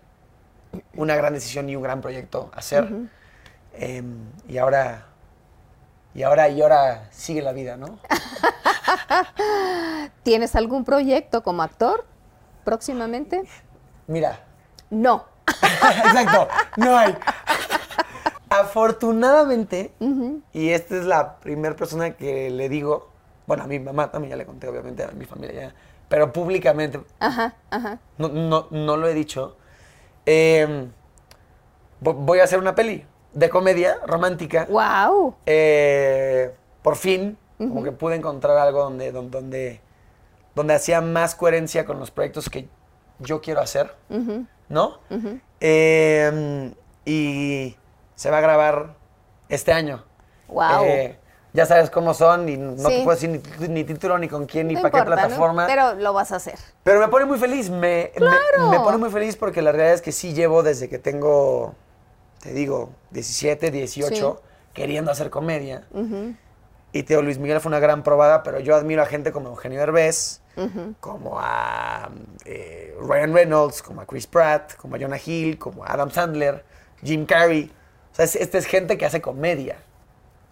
una 0.94 1.16
gran 1.16 1.34
decisión 1.34 1.68
y 1.68 1.76
un 1.76 1.82
gran 1.82 2.00
proyecto 2.00 2.50
hacer. 2.54 2.88
Em, 3.74 4.16
y 4.48 4.58
ahora. 4.58 5.04
Y 6.14 6.22
ahora, 6.22 6.48
y 6.48 6.62
ahora 6.62 7.08
sigue 7.10 7.42
la 7.42 7.52
vida, 7.52 7.76
¿no? 7.76 7.98
¿Tienes 10.22 10.56
algún 10.56 10.84
proyecto 10.84 11.42
como 11.42 11.62
actor 11.62 12.04
próximamente? 12.64 13.42
Mira, 14.06 14.40
No. 14.90 15.24
Exacto, 16.04 16.48
no 16.76 16.96
hay. 16.96 17.16
Afortunadamente, 18.50 19.92
y 20.52 20.70
esta 20.70 20.96
es 20.96 21.04
la 21.04 21.36
primera 21.38 21.76
persona 21.76 22.12
que 22.12 22.50
le 22.50 22.68
digo, 22.68 23.10
bueno, 23.46 23.64
a 23.64 23.66
mi 23.66 23.78
mamá 23.78 24.10
también 24.10 24.30
ya 24.30 24.36
le 24.36 24.46
conté, 24.46 24.68
obviamente, 24.68 25.04
a 25.04 25.08
mi 25.08 25.26
familia 25.26 25.68
ya, 25.68 25.74
pero 26.08 26.32
públicamente, 26.32 27.00
Ajá, 27.20 27.54
ajá. 27.70 27.98
no, 28.16 28.28
no, 28.28 28.66
no 28.70 28.96
lo 28.96 29.06
he 29.08 29.14
dicho. 29.14 29.56
Eh, 30.30 30.86
vo- 32.02 32.14
voy 32.14 32.40
a 32.40 32.44
hacer 32.44 32.58
una 32.58 32.74
peli 32.74 33.04
de 33.32 33.48
comedia 33.48 33.98
romántica. 34.06 34.66
Wow. 34.68 35.34
Eh, 35.46 36.54
por 36.82 36.96
fin, 36.96 37.38
como 37.56 37.82
que 37.82 37.92
pude 37.92 38.14
encontrar 38.16 38.56
algo 38.58 38.82
donde, 38.82 39.10
don- 39.10 39.30
donde, 39.30 39.80
donde 40.54 40.74
hacía 40.74 41.00
más 41.00 41.34
coherencia 41.34 41.84
con 41.86 41.98
los 41.98 42.10
proyectos 42.10 42.48
que 42.50 42.68
yo 43.20 43.40
quiero 43.40 43.60
hacer, 43.60 43.94
¿no? 44.68 44.98
Eh, 45.60 46.72
y 47.04 47.76
se 48.14 48.30
va 48.30 48.38
a 48.38 48.40
grabar 48.40 48.94
este 49.48 49.72
año. 49.72 50.04
Wow. 50.48 50.84
Ya 51.54 51.64
sabes 51.66 51.88
cómo 51.90 52.12
son 52.14 52.48
y 52.48 52.56
no 52.58 52.76
Sí. 52.76 52.84
te 52.98 53.04
puedo 53.04 53.16
decir 53.18 53.42
ni, 53.70 53.84
título, 53.84 54.18
ni 54.18 54.28
con 54.28 54.44
quién, 54.46 54.68
ni 54.68 54.74
no 54.74 54.82
para 54.82 55.00
qué 55.02 55.06
plataforma. 55.06 55.66
Pero 55.66 55.94
lo 55.94 56.12
vas 56.12 56.30
a 56.32 56.36
hacer. 56.36 56.58
Pero 56.84 57.00
me 57.00 57.08
pone 57.08 57.24
muy 57.24 57.38
feliz, 57.38 57.70
me, 57.70 58.12
¡Claro! 58.14 58.68
me, 58.70 58.78
pone 58.80 58.98
muy 58.98 59.10
feliz 59.10 59.34
porque 59.36 59.62
la 59.62 59.72
realidad 59.72 59.94
es 59.94 60.02
que 60.02 60.12
sí 60.12 60.34
llevo 60.34 60.62
desde 60.62 60.88
que 60.90 60.98
tengo, 60.98 61.74
te 62.40 62.52
digo, 62.52 62.90
17, 63.12 63.70
18, 63.70 64.42
queriendo 64.74 65.10
hacer 65.10 65.30
comedia. 65.30 65.84
Y 66.92 67.02
Teo 67.02 67.20
Luis 67.22 67.38
Miguel 67.38 67.60
fue 67.60 67.68
una 67.70 67.80
gran 67.80 68.02
probada, 68.02 68.42
pero 68.42 68.60
yo 68.60 68.74
admiro 68.74 69.02
a 69.02 69.06
gente 69.06 69.32
como 69.32 69.48
Eugenio 69.48 69.78
Derbez, 69.80 70.40
como 71.00 71.38
a 71.40 72.10
eh, 72.44 72.94
Ryan 73.00 73.32
Reynolds, 73.32 73.82
como 73.82 74.00
a 74.02 74.06
Chris 74.06 74.26
Pratt, 74.26 74.74
como 74.76 74.96
a 74.96 74.98
Jonah 74.98 75.18
Hill, 75.24 75.58
como 75.58 75.84
a 75.84 75.88
Adam 75.92 76.10
Sandler, 76.10 76.64
Jim 77.02 77.24
Carrey. 77.26 77.70
O 78.12 78.14
sea, 78.14 78.24
es- 78.26 78.36
esta 78.36 78.58
es 78.58 78.66
gente 78.66 78.98
que 78.98 79.06
hace 79.06 79.20
comedia. 79.22 79.76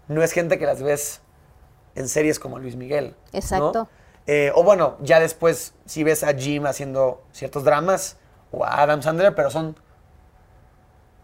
No 0.08 0.22
es 0.22 0.32
gente 0.32 0.58
que 0.58 0.66
las 0.66 0.82
ves 0.82 1.20
en 1.94 2.08
series 2.08 2.38
como 2.38 2.58
Luis 2.58 2.76
Miguel. 2.76 3.16
¿no? 3.32 3.38
Exacto. 3.38 3.88
Eh, 4.26 4.50
o 4.54 4.62
bueno, 4.64 4.96
ya 5.00 5.20
después 5.20 5.74
si 5.84 6.02
ves 6.04 6.22
a 6.24 6.34
Jim 6.34 6.66
haciendo 6.66 7.22
ciertos 7.32 7.64
dramas 7.64 8.16
o 8.50 8.64
a 8.64 8.82
Adam 8.82 9.02
Sandler, 9.02 9.34
pero 9.34 9.50
son... 9.50 9.76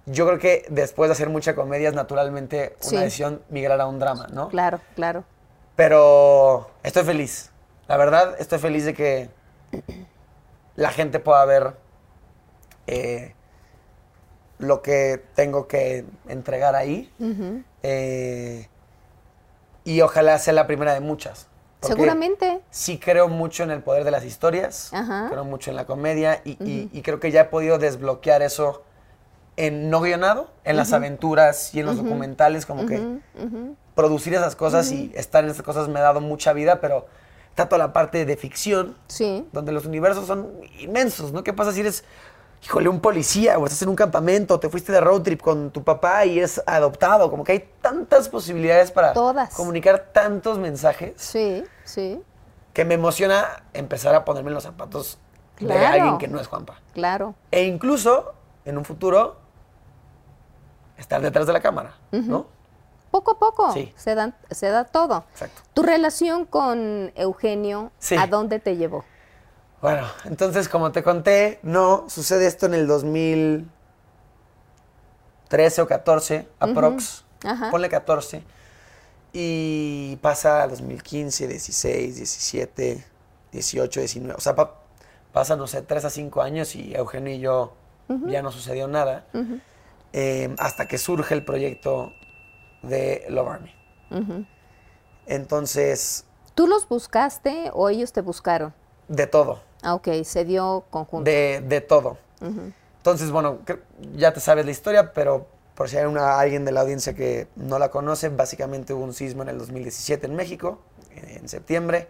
Yo 0.06 0.26
creo 0.26 0.38
que 0.38 0.66
después 0.68 1.08
de 1.08 1.12
hacer 1.12 1.28
mucha 1.28 1.54
comedia 1.54 1.88
es 1.88 1.94
naturalmente 1.94 2.74
una 2.80 2.88
Sí. 2.90 2.96
decisión 2.96 3.42
migrar 3.50 3.80
a 3.80 3.86
un 3.86 3.98
drama, 4.00 4.26
¿no? 4.32 4.48
Claro, 4.48 4.80
claro. 4.96 5.24
Pero 5.76 6.70
estoy 6.82 7.04
feliz. 7.04 7.50
La 7.86 7.96
verdad, 7.96 8.34
estoy 8.40 8.58
feliz 8.58 8.84
de 8.84 8.94
que 8.94 9.30
la 10.74 10.90
gente 10.90 11.20
pueda 11.20 11.44
ver 11.44 11.74
eh, 12.88 13.34
lo 14.58 14.82
que 14.82 15.22
tengo 15.34 15.68
que 15.68 16.04
entregar 16.28 16.74
ahí. 16.74 17.12
Eh, 17.82 18.68
y 19.84 20.00
ojalá 20.00 20.38
sea 20.38 20.52
la 20.52 20.66
primera 20.66 20.94
de 20.94 21.00
muchas. 21.00 21.46
Seguramente. 21.80 22.60
Sí 22.70 22.98
creo 22.98 23.26
mucho 23.28 23.64
en 23.64 23.70
el 23.72 23.82
poder 23.82 24.04
de 24.04 24.12
las 24.12 24.24
historias. 24.24 24.92
Ajá. 24.92 25.26
Creo 25.30 25.44
mucho 25.44 25.70
en 25.70 25.76
la 25.76 25.84
comedia. 25.84 26.40
Y, 26.44 26.50
y- 26.64 26.88
y 26.92 27.02
creo 27.02 27.18
que 27.18 27.32
ya 27.32 27.40
he 27.40 27.44
podido 27.46 27.78
desbloquear 27.78 28.40
eso 28.42 28.84
en 29.56 29.90
no 29.90 30.00
guionado, 30.00 30.48
en 30.64 30.76
las 30.76 30.92
aventuras 30.92 31.74
y 31.74 31.80
en 31.80 31.86
los 31.86 31.96
documentales, 31.96 32.64
como 32.66 32.86
que 32.86 33.18
producir 33.94 34.32
esas 34.34 34.56
cosas 34.56 34.90
y 34.92 35.12
estar 35.14 35.44
en 35.44 35.50
esas 35.50 35.62
cosas 35.62 35.88
me 35.88 35.98
ha 35.98 36.02
dado 36.02 36.20
mucha 36.20 36.52
vida, 36.52 36.80
pero 36.80 37.06
está 37.50 37.68
toda 37.68 37.78
la 37.78 37.92
parte 37.92 38.24
de 38.24 38.36
ficción, 38.38 38.96
Sí. 39.08 39.46
donde 39.52 39.72
los 39.72 39.84
universos 39.84 40.26
son 40.26 40.52
inmensos, 40.80 41.32
¿no? 41.32 41.44
¿Qué 41.44 41.52
pasa 41.52 41.72
si 41.72 41.80
eres, 41.80 42.04
híjole, 42.64 42.88
un 42.88 43.00
policía 43.00 43.58
o 43.58 43.64
estás 43.64 43.82
en 43.82 43.88
un 43.88 43.96
campamento, 43.96 44.60
te 44.60 44.68
fuiste 44.68 44.92
de 44.92 45.00
road 45.00 45.22
trip 45.22 45.40
con 45.40 45.70
tu 45.70 45.82
papá 45.82 46.24
y 46.24 46.38
eres 46.38 46.62
adoptado? 46.66 47.30
Como 47.30 47.44
que 47.44 47.52
hay 47.52 47.68
tantas 47.80 48.28
posibilidades 48.28 48.92
para 48.92 49.12
Todas. 49.12 49.52
comunicar 49.54 50.10
tantos 50.12 50.58
mensajes 50.58 51.14
Sí, 51.16 51.64
sí. 51.84 52.22
que 52.72 52.84
me 52.84 52.94
emociona 52.94 53.64
empezar 53.72 54.14
a 54.14 54.24
ponerme 54.24 54.50
en 54.50 54.54
los 54.54 54.62
zapatos 54.62 55.18
de 55.58 55.76
alguien 55.86 56.18
que 56.18 56.28
no 56.28 56.40
es 56.40 56.46
Juanpa. 56.46 56.80
Claro. 56.94 57.34
E 57.50 57.64
incluso, 57.64 58.34
en 58.64 58.78
un 58.78 58.84
futuro, 58.84 59.36
estar 60.96 61.20
detrás 61.20 61.46
de 61.46 61.52
la 61.52 61.60
cámara, 61.60 61.94
¿no? 62.12 62.46
Poco 63.10 63.32
a 63.32 63.38
poco 63.38 63.72
Sí. 63.72 63.92
se, 63.96 64.14
dan, 64.14 64.34
se 64.50 64.68
da 64.70 64.84
todo. 64.84 65.24
Exacto. 65.32 65.60
Tu 65.74 65.82
relación 65.82 66.46
con 66.46 67.12
Eugenio, 67.14 67.90
Sí. 67.98 68.16
¿a 68.16 68.26
dónde 68.26 68.58
te 68.58 68.76
llevó? 68.76 69.04
Bueno, 69.82 70.06
entonces, 70.24 70.68
como 70.68 70.92
te 70.92 71.02
conté, 71.02 71.58
no, 71.62 72.08
sucede 72.08 72.46
esto 72.46 72.66
en 72.66 72.74
el 72.74 72.86
2013 72.86 73.66
o 75.82 75.86
14, 75.88 76.48
aprox. 76.60 77.24
Ajá. 77.44 77.70
Ponle 77.70 77.88
14. 77.88 78.44
Y 79.32 80.16
pasa 80.22 80.62
a 80.62 80.68
2015, 80.68 81.48
16, 81.48 82.16
17, 82.16 83.04
18, 83.50 84.00
19. 84.00 84.34
O 84.38 84.40
sea, 84.40 84.54
pa- 84.54 84.74
pasa, 85.32 85.56
no 85.56 85.66
sé, 85.66 85.82
3 85.82 86.04
a 86.04 86.10
5 86.10 86.42
años 86.42 86.76
y 86.76 86.94
Eugenio 86.94 87.34
y 87.34 87.40
yo 87.40 87.72
ya 88.26 88.42
no 88.42 88.52
sucedió 88.52 88.86
nada. 88.88 89.24
Eh, 90.12 90.54
hasta 90.58 90.86
que 90.86 90.98
surge 90.98 91.32
el 91.34 91.44
proyecto 91.44 92.12
de 92.82 93.24
Love 93.30 93.48
Army. 93.48 93.74
Entonces, 95.26 96.26
¿Tú 96.54 96.66
los 96.66 96.86
buscaste 96.88 97.70
o 97.72 97.88
ellos 97.88 98.12
te 98.12 98.20
buscaron? 98.20 98.74
de 99.08 99.26
todo. 99.26 99.60
Ah, 99.82 99.94
ok, 99.94 100.08
se 100.24 100.44
dio 100.44 100.84
conjunto. 100.90 101.28
de, 101.30 101.60
de 101.60 101.80
todo. 101.80 102.16
Entonces, 102.98 103.30
bueno, 103.30 103.58
ya 104.14 104.32
te 104.32 104.40
sabes 104.40 104.64
la 104.64 104.70
historia, 104.70 105.12
pero 105.12 105.46
por 105.74 105.88
si 105.88 105.96
hay 105.96 106.04
una, 106.04 106.38
alguien 106.38 106.64
de 106.64 106.72
la 106.72 106.82
audiencia 106.82 107.14
que 107.14 107.48
no 107.56 107.78
la 107.78 107.90
conoce, 107.90 108.28
básicamente 108.28 108.92
hubo 108.94 109.04
un 109.04 109.14
sismo 109.14 109.42
en 109.42 109.48
el 109.48 109.58
2017 109.58 110.26
en 110.26 110.34
México, 110.36 110.80
en, 111.14 111.48
septiembre. 111.48 112.08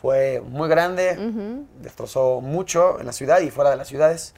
Fue 0.00 0.40
muy 0.40 0.68
grande, 0.68 1.64
destrozó 1.80 2.40
mucho 2.40 3.00
en 3.00 3.06
la 3.06 3.12
ciudad 3.12 3.40
y 3.40 3.50
fuera 3.50 3.70
de 3.70 3.76
las 3.76 3.88
ciudades. 3.88 4.34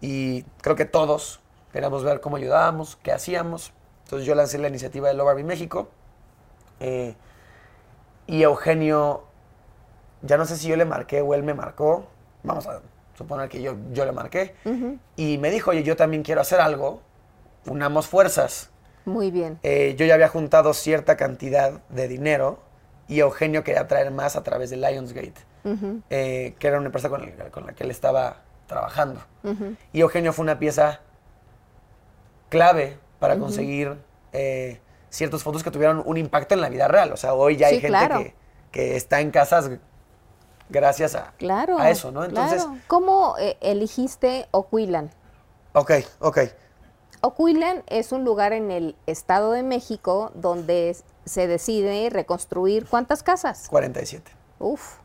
Y 0.00 0.42
creo 0.60 0.76
que 0.76 0.84
todos 0.84 1.40
queríamos 1.72 2.04
ver 2.04 2.20
cómo 2.20 2.36
ayudábamos, 2.36 2.96
qué 3.02 3.12
hacíamos. 3.12 3.72
Entonces 4.04 4.26
yo 4.26 4.34
lancé 4.34 4.58
la 4.58 4.68
iniciativa 4.68 5.08
de 5.08 5.14
Love 5.14 5.28
Army 5.28 5.44
México. 5.44 5.88
eh, 6.80 7.14
y 8.26 8.42
Eugenio 8.42 9.24
ya 10.26 10.36
no 10.36 10.44
sé 10.44 10.56
si 10.56 10.68
yo 10.68 10.76
le 10.76 10.84
marqué 10.84 11.20
o 11.20 11.34
él 11.34 11.42
me 11.42 11.54
marcó. 11.54 12.06
Vamos 12.42 12.66
a 12.66 12.80
suponer 13.16 13.48
que 13.48 13.60
yo, 13.62 13.76
yo 13.92 14.04
le 14.04 14.12
marqué. 14.12 14.54
Y 15.16 15.38
me 15.38 15.50
dijo, 15.50 15.70
oye, 15.70 15.82
yo 15.82 15.96
también 15.96 16.22
quiero 16.22 16.40
hacer 16.40 16.60
algo. 16.60 17.00
Unamos 17.66 18.06
fuerzas. 18.06 18.70
Muy 19.04 19.30
bien. 19.30 19.58
Eh, 19.62 19.94
yo 19.98 20.04
ya 20.06 20.14
había 20.14 20.28
juntado 20.28 20.74
cierta 20.74 21.16
cantidad 21.16 21.72
de 21.88 22.08
dinero 22.08 22.58
y 23.08 23.20
Eugenio 23.20 23.62
quería 23.64 23.86
traer 23.86 24.10
más 24.10 24.36
a 24.36 24.42
través 24.42 24.70
de 24.70 24.76
Lionsgate, 24.76 25.34
eh, 26.10 26.54
que 26.58 26.66
era 26.66 26.78
una 26.78 26.86
empresa 26.86 27.08
con, 27.08 27.22
el- 27.22 27.50
con 27.52 27.66
la 27.66 27.72
que 27.72 27.84
él 27.84 27.90
estaba 27.90 28.42
trabajando. 28.66 29.20
Y 29.92 30.00
Eugenio 30.00 30.32
fue 30.32 30.42
una 30.42 30.58
pieza 30.58 31.00
clave 32.48 32.98
para 33.18 33.38
conseguir 33.38 33.96
eh, 34.32 34.80
ciertos 35.08 35.42
fondos 35.42 35.62
que 35.62 35.70
tuvieron 35.70 36.02
un 36.04 36.16
impacto 36.16 36.54
en 36.54 36.60
la 36.60 36.68
vida 36.68 36.88
real. 36.88 37.12
O 37.12 37.16
sea, 37.16 37.34
hoy 37.34 37.56
ya 37.56 37.68
hay 37.68 37.76
Sí, 37.76 37.80
gente 37.80 37.98
claro. 37.98 38.18
que, 38.18 38.34
que 38.70 38.96
está 38.96 39.20
en 39.20 39.30
casas 39.30 39.70
gracias 40.68 41.14
a, 41.14 41.32
Claro. 41.38 41.78
a 41.78 41.90
eso, 41.90 42.10
¿no? 42.10 42.24
Entonces, 42.24 42.62
claro. 42.64 42.78
¿Cómo 42.86 43.36
eh, 43.38 43.56
eligiste 43.60 44.46
Ocuilan? 44.50 45.10
ok, 45.74 45.92
ok. 46.20 46.38
Ocuilan 47.22 47.82
es 47.88 48.12
un 48.12 48.24
lugar 48.24 48.52
en 48.52 48.70
el 48.70 48.94
Estado 49.06 49.52
de 49.52 49.62
México 49.62 50.30
donde 50.34 50.96
se 51.24 51.46
decide 51.46 52.08
reconstruir 52.10 52.86
cuántas 52.86 53.22
casas. 53.22 53.66
47. 53.68 54.30
Uf. 54.58 54.98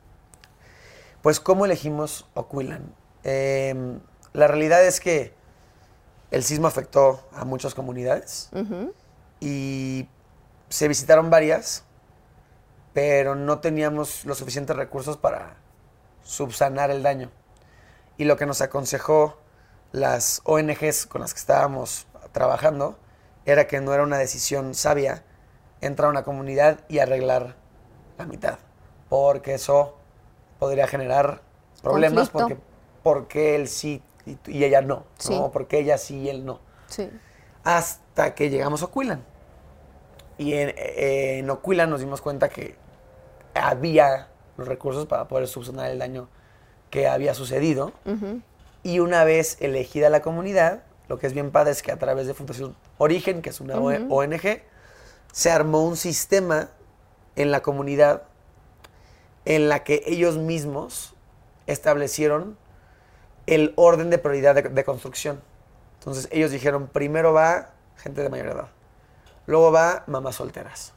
Pues, 1.22 1.40
¿cómo 1.40 1.66
elegimos 1.66 2.28
Oquilan? 2.34 2.94
Eh, 3.24 3.98
la 4.34 4.48
realidad 4.48 4.84
es 4.86 5.00
que 5.00 5.34
el 6.32 6.44
sismo 6.44 6.68
afectó 6.68 7.22
a 7.34 7.46
muchas 7.46 7.74
comunidades 7.76 8.50
y 9.40 10.08
se 10.70 10.88
visitaron 10.88 11.30
varias, 11.30 11.84
pero 12.94 13.36
no 13.36 13.60
teníamos 13.60 14.26
los 14.26 14.38
suficientes 14.38 14.76
recursos 14.76 15.18
para 15.18 15.56
subsanar 16.24 16.92
el 16.92 17.04
daño. 17.04 17.32
Y 18.18 18.26
lo 18.26 18.38
que 18.38 18.46
nos 18.46 18.62
aconsejó 18.62 19.38
las 19.92 20.42
ONGs 20.46 21.06
con 21.08 21.22
las 21.22 21.34
que 21.34 21.40
estábamos 21.40 22.08
trabajando 22.32 22.98
era 23.46 23.68
que 23.68 23.82
no 23.82 23.94
era 23.94 24.04
una 24.04 24.18
decisión 24.18 24.74
sabia 24.76 25.24
entrar 25.82 26.08
a 26.08 26.12
una 26.12 26.24
comunidad 26.24 26.82
y 26.88 27.00
arreglar 27.00 27.56
la 28.18 28.26
mitad, 28.26 28.60
porque 29.10 29.56
eso 29.56 29.98
podría 30.60 30.88
generar 30.88 31.42
problemas 31.82 32.30
Conflicto. 32.30 32.60
porque 32.62 32.72
porque 33.04 33.56
él 33.56 33.68
sí 33.68 34.04
y, 34.28 34.38
y 34.46 34.64
ella 34.64 34.82
no, 34.82 35.06
Sí. 35.18 35.36
¿no? 35.36 35.52
porque 35.52 35.80
ella 35.80 35.98
sí 35.98 36.20
y 36.20 36.30
él 36.30 36.46
no. 36.46 36.60
Sí. 36.88 37.10
Hasta 37.64 38.36
que 38.36 38.52
llegamos 38.52 38.84
a 38.84 38.86
Oquilan. 38.86 39.24
Y 40.38 40.54
en, 40.54 40.70
eh, 40.78 41.40
en 41.40 41.50
Oquilan 41.50 41.90
nos 41.90 42.00
dimos 42.00 42.22
cuenta 42.22 42.50
que 42.50 42.76
había 43.54 44.28
los 44.58 44.68
recursos 44.68 45.06
para 45.08 45.28
poder 45.28 45.48
subsanar 45.48 45.90
el 45.92 46.00
daño 46.00 46.28
que 46.90 47.08
había 47.08 47.34
sucedido. 47.34 47.94
Y 48.84 49.00
una 49.00 49.24
vez 49.24 49.58
elegida 49.62 50.10
la 50.10 50.22
comunidad, 50.22 50.84
lo 51.08 51.20
que 51.20 51.28
es 51.28 51.34
bien 51.34 51.52
padre 51.52 51.72
es 51.72 51.82
que 51.82 51.92
a 51.92 52.00
través 52.00 52.28
de 52.28 52.34
Fundación 52.34 52.76
Origen, 52.98 53.42
que 53.42 53.50
es 53.50 53.62
una 53.62 53.78
ONG, 53.78 54.62
se 55.32 55.52
armó 55.52 55.84
un 55.86 55.98
sistema 55.98 56.70
en 57.36 57.52
la 57.52 57.62
comunidad 57.62 58.24
en 59.46 59.70
la 59.70 59.84
que 59.84 60.04
ellos 60.06 60.38
mismos 60.38 61.14
establecieron 61.68 62.58
el 63.48 63.74
orden 63.76 64.10
de 64.10 64.18
prioridad 64.18 64.56
de, 64.56 64.64
de 64.64 64.84
construcción. 64.84 65.42
Entonces 66.00 66.28
ellos 66.32 66.52
dijeron, 66.52 66.88
primero 66.88 67.34
va 67.34 67.72
gente 67.98 68.22
de 68.22 68.30
mayor 68.30 68.48
edad, 68.48 68.68
luego 69.46 69.72
va 69.72 70.04
mamás 70.08 70.36
solteras. 70.36 70.94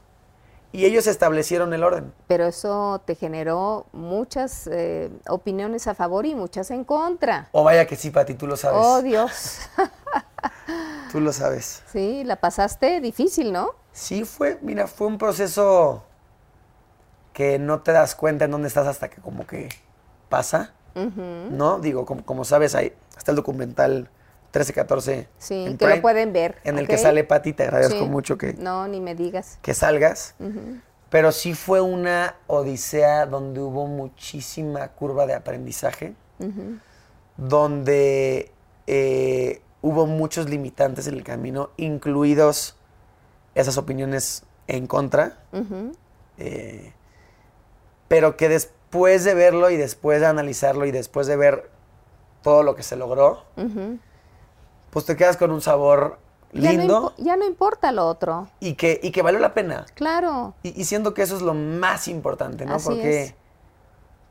Y 0.75 0.85
ellos 0.85 1.07
establecieron 1.07 1.73
el 1.73 1.83
orden. 1.83 2.13
Pero 2.27 2.45
eso 2.45 3.01
te 3.05 3.15
generó 3.15 3.85
muchas 3.93 4.67
eh, 4.67 5.09
opiniones 5.27 5.87
a 5.87 5.95
favor 5.95 6.25
y 6.25 6.35
muchas 6.35 6.69
en 6.71 6.83
contra. 6.83 7.47
O 7.53 7.63
vaya 7.63 7.87
que 7.87 7.95
sí, 7.95 8.11
Pati, 8.11 8.33
tú 8.33 8.45
lo 8.45 8.57
sabes. 8.57 8.79
Oh, 8.83 9.01
Dios. 9.01 9.59
Tú 11.11 11.21
lo 11.21 11.31
sabes. 11.31 11.81
Sí, 11.91 12.23
la 12.25 12.35
pasaste 12.35 12.99
difícil, 12.99 13.53
¿no? 13.53 13.75
Sí, 13.93 14.25
fue, 14.25 14.59
mira, 14.61 14.85
fue 14.87 15.07
un 15.07 15.17
proceso 15.17 16.03
que 17.31 17.57
no 17.57 17.81
te 17.81 17.93
das 17.93 18.15
cuenta 18.15 18.45
en 18.45 18.51
dónde 18.51 18.67
estás 18.67 18.85
hasta 18.85 19.09
que 19.09 19.21
como 19.21 19.47
que 19.47 19.69
pasa, 20.27 20.73
¿no? 20.93 21.79
Digo, 21.79 22.05
como, 22.05 22.25
como 22.25 22.43
sabes, 22.43 22.75
ahí 22.75 22.93
está 23.17 23.31
el 23.31 23.37
documental 23.37 24.09
1314 24.59 25.27
Sí, 25.37 25.65
en 25.65 25.77
que 25.77 25.87
lo 25.87 26.01
pueden 26.01 26.31
ver. 26.33 26.57
En 26.63 26.77
el 26.79 26.87
que 26.87 26.97
sale 26.97 27.23
Pati, 27.23 27.53
te 27.53 27.63
agradezco 27.63 27.99
Sí. 28.03 28.09
mucho 28.09 28.37
que, 28.37 28.53
No, 28.53 28.87
ni 28.87 28.99
me 29.01 29.13
digas. 29.15 29.59
que 29.61 29.73
salgas. 29.73 30.35
Pero 31.09 31.31
sí 31.31 31.53
fue 31.53 31.81
una 31.81 32.35
odisea 32.47 33.25
donde 33.25 33.61
hubo 33.61 33.85
muchísima 33.87 34.87
curva 34.89 35.25
de 35.25 35.33
aprendizaje, 35.33 36.13
donde 37.37 38.51
eh, 38.87 39.61
hubo 39.81 40.05
muchos 40.07 40.49
limitantes 40.49 41.07
en 41.07 41.15
el 41.15 41.23
camino, 41.23 41.69
incluidos 41.77 42.77
esas 43.55 43.77
opiniones 43.77 44.43
en 44.67 44.87
contra. 44.87 45.37
Eh, 46.37 46.93
pero 48.07 48.35
que 48.37 48.49
después 48.49 49.23
de 49.23 49.33
verlo 49.33 49.69
y 49.69 49.77
después 49.77 50.21
de 50.21 50.27
analizarlo 50.27 50.85
y 50.85 50.91
después 50.91 51.27
de 51.27 51.35
ver 51.35 51.69
todo 52.41 52.63
lo 52.63 52.75
que 52.75 52.83
se 52.83 52.95
logró, 52.95 53.43
pues 54.95 55.05
te 55.05 55.17
quedas 55.17 55.35
con 55.35 55.51
un 55.51 55.59
sabor 55.59 56.19
Ya 56.53 56.71
no, 56.71 56.79
lindo 56.79 57.13
ya 57.17 57.35
no 57.35 57.45
importa 57.45 57.91
lo 57.91 58.07
otro. 58.07 58.47
y, 58.61 58.75
que, 58.75 58.97
y 59.03 59.11
que 59.11 59.21
valió 59.21 59.41
la 59.41 59.53
pena. 59.53 59.85
Claro. 59.93 60.53
Y, 60.63 60.79
y 60.81 60.85
siento 60.85 61.13
que 61.13 61.21
eso 61.21 61.35
es 61.35 61.41
lo 61.41 61.53
más 61.53 62.07
importante, 62.07 62.65
¿no? 62.65 62.75
Así 62.75 62.87
porque, 62.87 63.23
es. 63.23 63.35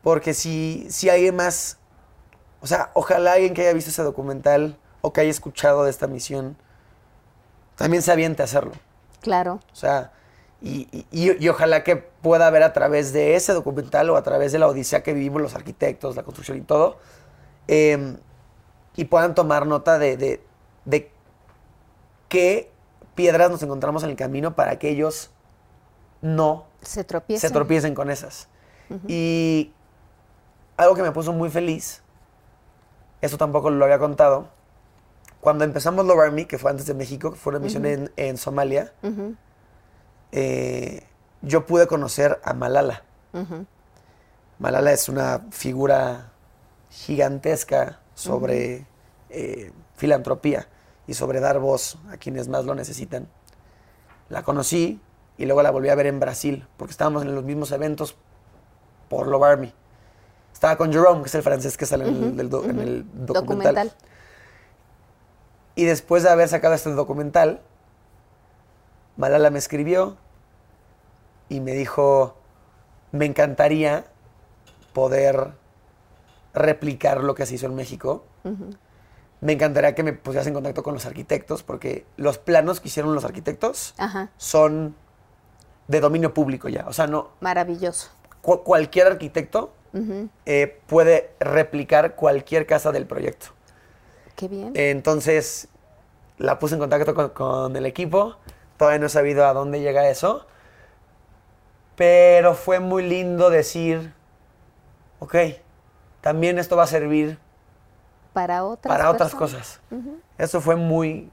porque 0.02 0.32
si, 0.32 0.86
si 0.88 1.10
alguien 1.10 1.36
más, 1.36 1.76
o 2.62 2.66
sea, 2.66 2.90
ojalá 2.94 3.34
alguien 3.34 3.52
que 3.52 3.60
haya 3.60 3.74
visto 3.74 3.90
ese 3.90 4.02
documental 4.02 4.78
o 5.02 5.12
que 5.12 5.20
haya 5.20 5.30
escuchado 5.30 5.84
de 5.84 5.90
esta 5.90 6.06
misión, 6.06 6.56
también 7.76 8.02
se 8.02 8.10
aviente 8.10 8.40
a 8.40 8.46
hacerlo. 8.46 8.72
Claro. 9.20 9.60
O 9.70 9.76
sea, 9.76 10.12
y, 10.62 10.88
y- 10.92 11.06
y- 11.10 11.44
y 11.44 11.48
ojalá 11.50 11.84
que 11.84 11.96
pueda 11.96 12.48
ver 12.48 12.62
a 12.62 12.72
través 12.72 13.12
de 13.12 13.34
ese 13.36 13.52
documental 13.52 14.08
o 14.08 14.16
a 14.16 14.22
través 14.22 14.50
de 14.52 14.58
la 14.58 14.66
odisea 14.68 15.02
que 15.02 15.12
vivimos 15.12 15.42
los 15.42 15.54
arquitectos, 15.54 16.16
la 16.16 16.22
construcción 16.22 16.56
y 16.56 16.62
todo, 16.62 16.96
eh, 17.68 18.16
y 18.96 19.04
puedan 19.06 19.34
tomar 19.34 19.66
nota 19.66 19.98
de, 19.98 20.16
de, 20.16 20.42
de 20.84 21.10
qué 22.28 22.70
piedras 23.14 23.50
nos 23.50 23.62
encontramos 23.62 24.02
en 24.02 24.10
el 24.10 24.16
camino 24.16 24.54
para 24.54 24.78
que 24.78 24.90
ellos 24.90 25.30
no 26.22 26.66
Se 26.82 27.50
tropiecen. 27.50 27.94
con 27.94 28.10
esas. 28.10 28.48
Y 29.08 29.72
algo 30.76 30.94
que 30.94 31.02
me 31.02 31.10
puso 31.12 31.32
muy 31.32 31.50
feliz, 31.50 32.02
eso 33.20 33.38
tampoco 33.38 33.70
lo 33.70 33.84
había 33.84 33.98
contado, 33.98 34.48
cuando 35.40 35.64
empezamos 35.64 36.06
Love 36.06 36.20
Army, 36.20 36.44
que 36.46 36.58
fue 36.58 36.70
antes 36.70 36.86
de 36.86 36.94
México, 36.94 37.30
que 37.32 37.36
fue 37.36 37.50
una 37.50 37.58
misión 37.60 37.84
en, 37.86 38.10
en 38.16 38.36
Somalia, 38.36 38.92
eh, 40.32 41.02
yo 41.42 41.66
pude 41.66 41.86
conocer 41.86 42.40
a 42.44 42.54
Malala. 42.54 43.02
Malala 44.58 44.92
es 44.92 45.08
una 45.08 45.42
figura 45.50 46.32
gigantesca 46.90 48.00
sobre 48.14 48.86
eh, 49.30 49.72
filantropía 49.96 50.68
y 51.06 51.14
sobre 51.14 51.40
dar 51.40 51.58
voz 51.58 51.98
a 52.10 52.16
quienes 52.16 52.48
más 52.48 52.64
lo 52.64 52.74
necesitan. 52.74 53.28
La 54.28 54.42
conocí 54.42 55.00
y 55.36 55.46
luego 55.46 55.62
la 55.62 55.70
volví 55.70 55.88
a 55.88 55.94
ver 55.94 56.06
en 56.06 56.20
Brasil, 56.20 56.66
porque 56.76 56.92
estábamos 56.92 57.22
en 57.22 57.34
los 57.34 57.44
mismos 57.44 57.72
eventos 57.72 58.16
por 59.08 59.26
Love 59.26 59.42
Army. 59.44 59.72
Estaba 60.52 60.76
con 60.76 60.92
Jerome, 60.92 61.22
que 61.22 61.28
es 61.28 61.34
el 61.34 61.42
francés 61.42 61.76
que 61.76 61.84
sale 61.86 62.08
en, 62.08 62.22
el, 62.22 62.36
del 62.36 62.48
do- 62.48 62.64
en 62.64 62.78
el 62.78 63.04
documental. 63.26 63.34
Documental. 63.74 63.92
Y 65.74 65.84
después 65.84 66.22
de 66.22 66.30
haber 66.30 66.48
sacado 66.48 66.74
este 66.74 66.90
documental, 66.92 67.60
Malala 69.16 69.50
me 69.50 69.58
escribió 69.58 70.16
y 71.48 71.60
me 71.60 71.72
dijo, 71.72 72.36
me 73.12 73.26
encantaría 73.26 74.06
poder 74.92 75.50
replicar 76.54 77.22
lo 77.24 77.34
que 77.34 77.44
se 77.46 77.56
hizo 77.56 77.66
en 77.66 77.74
México. 77.74 78.24
Me 79.44 79.52
encantaría 79.52 79.94
que 79.94 80.02
me 80.02 80.14
pusieras 80.14 80.46
en 80.46 80.54
contacto 80.54 80.82
con 80.82 80.94
los 80.94 81.04
arquitectos, 81.04 81.62
porque 81.62 82.06
los 82.16 82.38
planos 82.38 82.80
que 82.80 82.88
hicieron 82.88 83.14
los 83.14 83.26
arquitectos 83.26 83.94
Ajá. 83.98 84.30
son 84.38 84.96
de 85.86 86.00
dominio 86.00 86.32
público 86.32 86.70
ya. 86.70 86.86
O 86.88 86.94
sea, 86.94 87.06
no, 87.06 87.28
Maravilloso. 87.40 88.10
cu- 88.40 88.62
cualquier 88.64 89.06
arquitecto 89.06 89.74
eh, 90.46 90.80
puede 90.86 91.30
replicar 91.40 92.14
cualquier 92.16 92.66
casa 92.66 92.90
del 92.90 93.06
proyecto. 93.06 93.48
Qué 94.34 94.48
bien. 94.48 94.72
Entonces 94.74 95.68
la 96.38 96.58
puse 96.58 96.74
en 96.76 96.80
contacto 96.80 97.14
con, 97.14 97.28
con 97.28 97.76
el 97.76 97.84
equipo. 97.84 98.36
Todavía 98.78 98.98
no 98.98 99.06
he 99.06 99.10
sabido 99.10 99.46
a 99.46 99.52
dónde 99.52 99.80
llega 99.82 100.08
eso. 100.08 100.46
Pero 101.96 102.54
fue 102.54 102.80
muy 102.80 103.06
lindo 103.06 103.50
decir, 103.50 104.14
ok, 105.20 105.36
también 106.22 106.58
esto 106.58 106.76
va 106.76 106.84
a 106.84 106.88
servir 106.88 107.38
para 108.34 108.64
otras 108.64 108.94
para 108.94 109.10
otras 109.10 109.34
cosas. 109.34 109.80
Eso 110.36 110.60
fue 110.60 110.76
muy, 110.76 111.30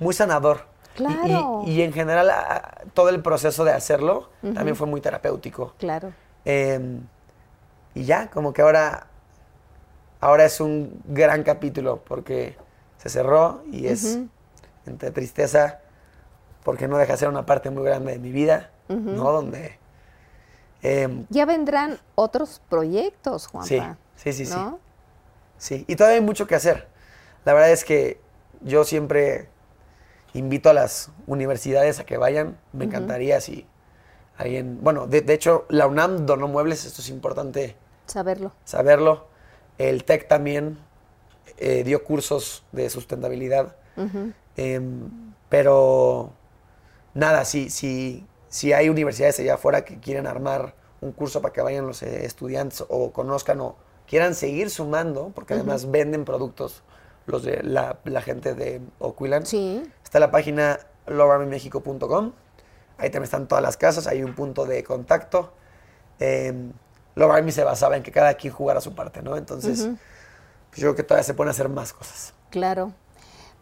muy 0.00 0.12
sanador. 0.14 0.62
Y- 0.98 1.02
y- 1.02 1.06
Claro. 1.06 1.62
Y, 1.64 1.82
en 1.82 1.92
general 1.92 2.28
a- 2.30 2.78
todo 2.94 3.10
el 3.10 3.22
proceso 3.22 3.64
de 3.64 3.72
hacerlo 3.72 4.30
también 4.54 4.74
fue 4.74 4.88
muy 4.88 5.00
terapéutico. 5.00 5.74
Claro. 5.78 6.12
Eh, 6.44 6.98
y 7.94 8.04
ya, 8.04 8.28
como 8.30 8.52
que 8.52 8.62
ahora, 8.62 9.06
ahora 10.20 10.44
es 10.46 10.60
un 10.60 11.00
gran 11.04 11.44
capítulo 11.44 12.02
porque 12.04 12.56
se 12.96 13.08
cerró 13.10 13.62
y 13.70 13.86
es 13.86 14.18
entre 14.86 15.10
tristeza 15.12 15.80
porque 16.64 16.88
no 16.88 16.96
deja 16.98 17.12
de 17.12 17.18
ser 17.18 17.28
una 17.28 17.46
parte 17.46 17.70
muy 17.70 17.84
grande 17.84 18.12
de 18.12 18.18
mi 18.18 18.32
vida, 18.32 18.70
¿no? 18.88 19.30
Donde... 19.30 19.78
eh, 20.82 21.24
Ya 21.30 21.44
vendrán 21.46 21.98
otros 22.14 22.60
proyectos, 22.68 23.46
Juanpa. 23.46 23.68
Sí, 24.16 24.32
sí, 24.32 24.32
sí, 24.32 24.46
sí. 24.46 24.54
¿no? 24.58 24.70
sí, 24.72 24.76
y 25.70 25.96
todavía 25.96 26.18
hay 26.18 26.24
mucho 26.24 26.46
que 26.46 26.54
hacer. 26.54 26.88
La 27.44 27.52
verdad 27.52 27.70
es 27.70 27.84
que 27.84 28.20
yo 28.60 28.84
siempre 28.84 29.48
invito 30.34 30.70
a 30.70 30.72
las 30.72 31.10
universidades 31.26 31.98
a 31.98 32.04
que 32.04 32.16
vayan. 32.16 32.58
Me 32.72 32.84
encantaría 32.84 33.40
si 33.40 33.66
alguien... 34.36 34.78
Bueno, 34.82 35.06
de, 35.06 35.20
de 35.20 35.34
hecho, 35.34 35.66
la 35.68 35.86
UNAM 35.86 36.26
donó 36.26 36.48
muebles, 36.48 36.84
esto 36.84 37.02
es 37.02 37.08
importante 37.08 37.76
Saberlo. 38.06 38.52
saberlo. 38.64 39.26
El 39.78 40.04
TEC 40.04 40.28
también 40.28 40.78
eh, 41.58 41.82
dio 41.84 42.04
cursos 42.04 42.64
de 42.72 42.90
sustentabilidad. 42.90 43.76
Em, 44.56 45.10
pero 45.48 46.32
nada, 47.14 47.44
si, 47.44 47.68
si, 47.70 48.24
si 48.48 48.72
hay 48.72 48.88
universidades 48.88 49.40
allá 49.40 49.54
afuera 49.54 49.84
que 49.84 49.98
quieren 49.98 50.26
armar 50.26 50.74
un 51.00 51.12
curso 51.12 51.42
para 51.42 51.52
que 51.52 51.60
vayan 51.60 51.86
los 51.86 52.02
eh, 52.02 52.24
estudiantes 52.24 52.84
o 52.88 53.12
conozcan 53.12 53.60
o 53.60 53.76
quieran 54.08 54.34
seguir 54.34 54.70
sumando, 54.70 55.30
porque 55.34 55.54
además 55.54 55.90
venden 55.90 56.24
productos 56.24 56.82
los 57.26 57.42
de 57.42 57.62
la, 57.62 57.98
la 58.04 58.22
gente 58.22 58.54
de 58.54 58.80
Oquilan. 58.98 59.44
Sí. 59.46 59.82
Está 60.02 60.18
la 60.18 60.30
página 60.30 60.78
lovearmymexico.com. 61.06 62.32
Ahí 62.96 63.10
también 63.10 63.24
están 63.24 63.46
todas 63.46 63.62
las 63.62 63.76
casas, 63.76 64.06
hay 64.06 64.22
un 64.22 64.34
punto 64.34 64.64
de 64.66 64.82
contacto. 64.82 65.52
Eh, 66.20 66.52
Love 67.14 67.30
Army 67.32 67.52
se 67.52 67.64
basaba 67.64 67.96
en 67.96 68.02
que 68.02 68.10
cada 68.12 68.34
quien 68.34 68.52
jugara 68.52 68.80
su 68.80 68.94
parte, 68.94 69.22
¿no? 69.22 69.36
Entonces, 69.36 69.80
pues 70.70 70.80
yo 70.80 70.88
creo 70.88 70.94
que 70.96 71.02
todavía 71.02 71.24
se 71.24 71.34
pueden 71.34 71.50
hacer 71.50 71.68
más 71.68 71.92
cosas. 71.92 72.32
Claro. 72.50 72.92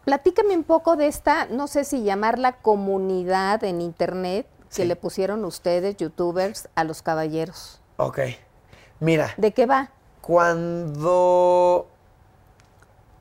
Platícame 0.05 0.55
un 0.55 0.63
poco 0.63 0.95
de 0.95 1.07
esta, 1.07 1.45
no 1.47 1.67
sé 1.67 1.83
si 1.83 2.03
llamarla 2.03 2.53
comunidad 2.61 3.63
en 3.63 3.81
internet 3.81 4.47
que 4.69 4.75
Sí. 4.83 4.85
le 4.85 4.95
pusieron 4.95 5.43
ustedes, 5.45 5.97
youtubers, 5.97 6.69
a 6.75 6.83
los 6.83 7.01
caballeros. 7.01 7.81
Ok. 7.97 8.19
Mira, 8.99 9.33
¿De 9.37 9.51
qué 9.53 9.65
va? 9.65 9.91
Cuando 10.27 11.87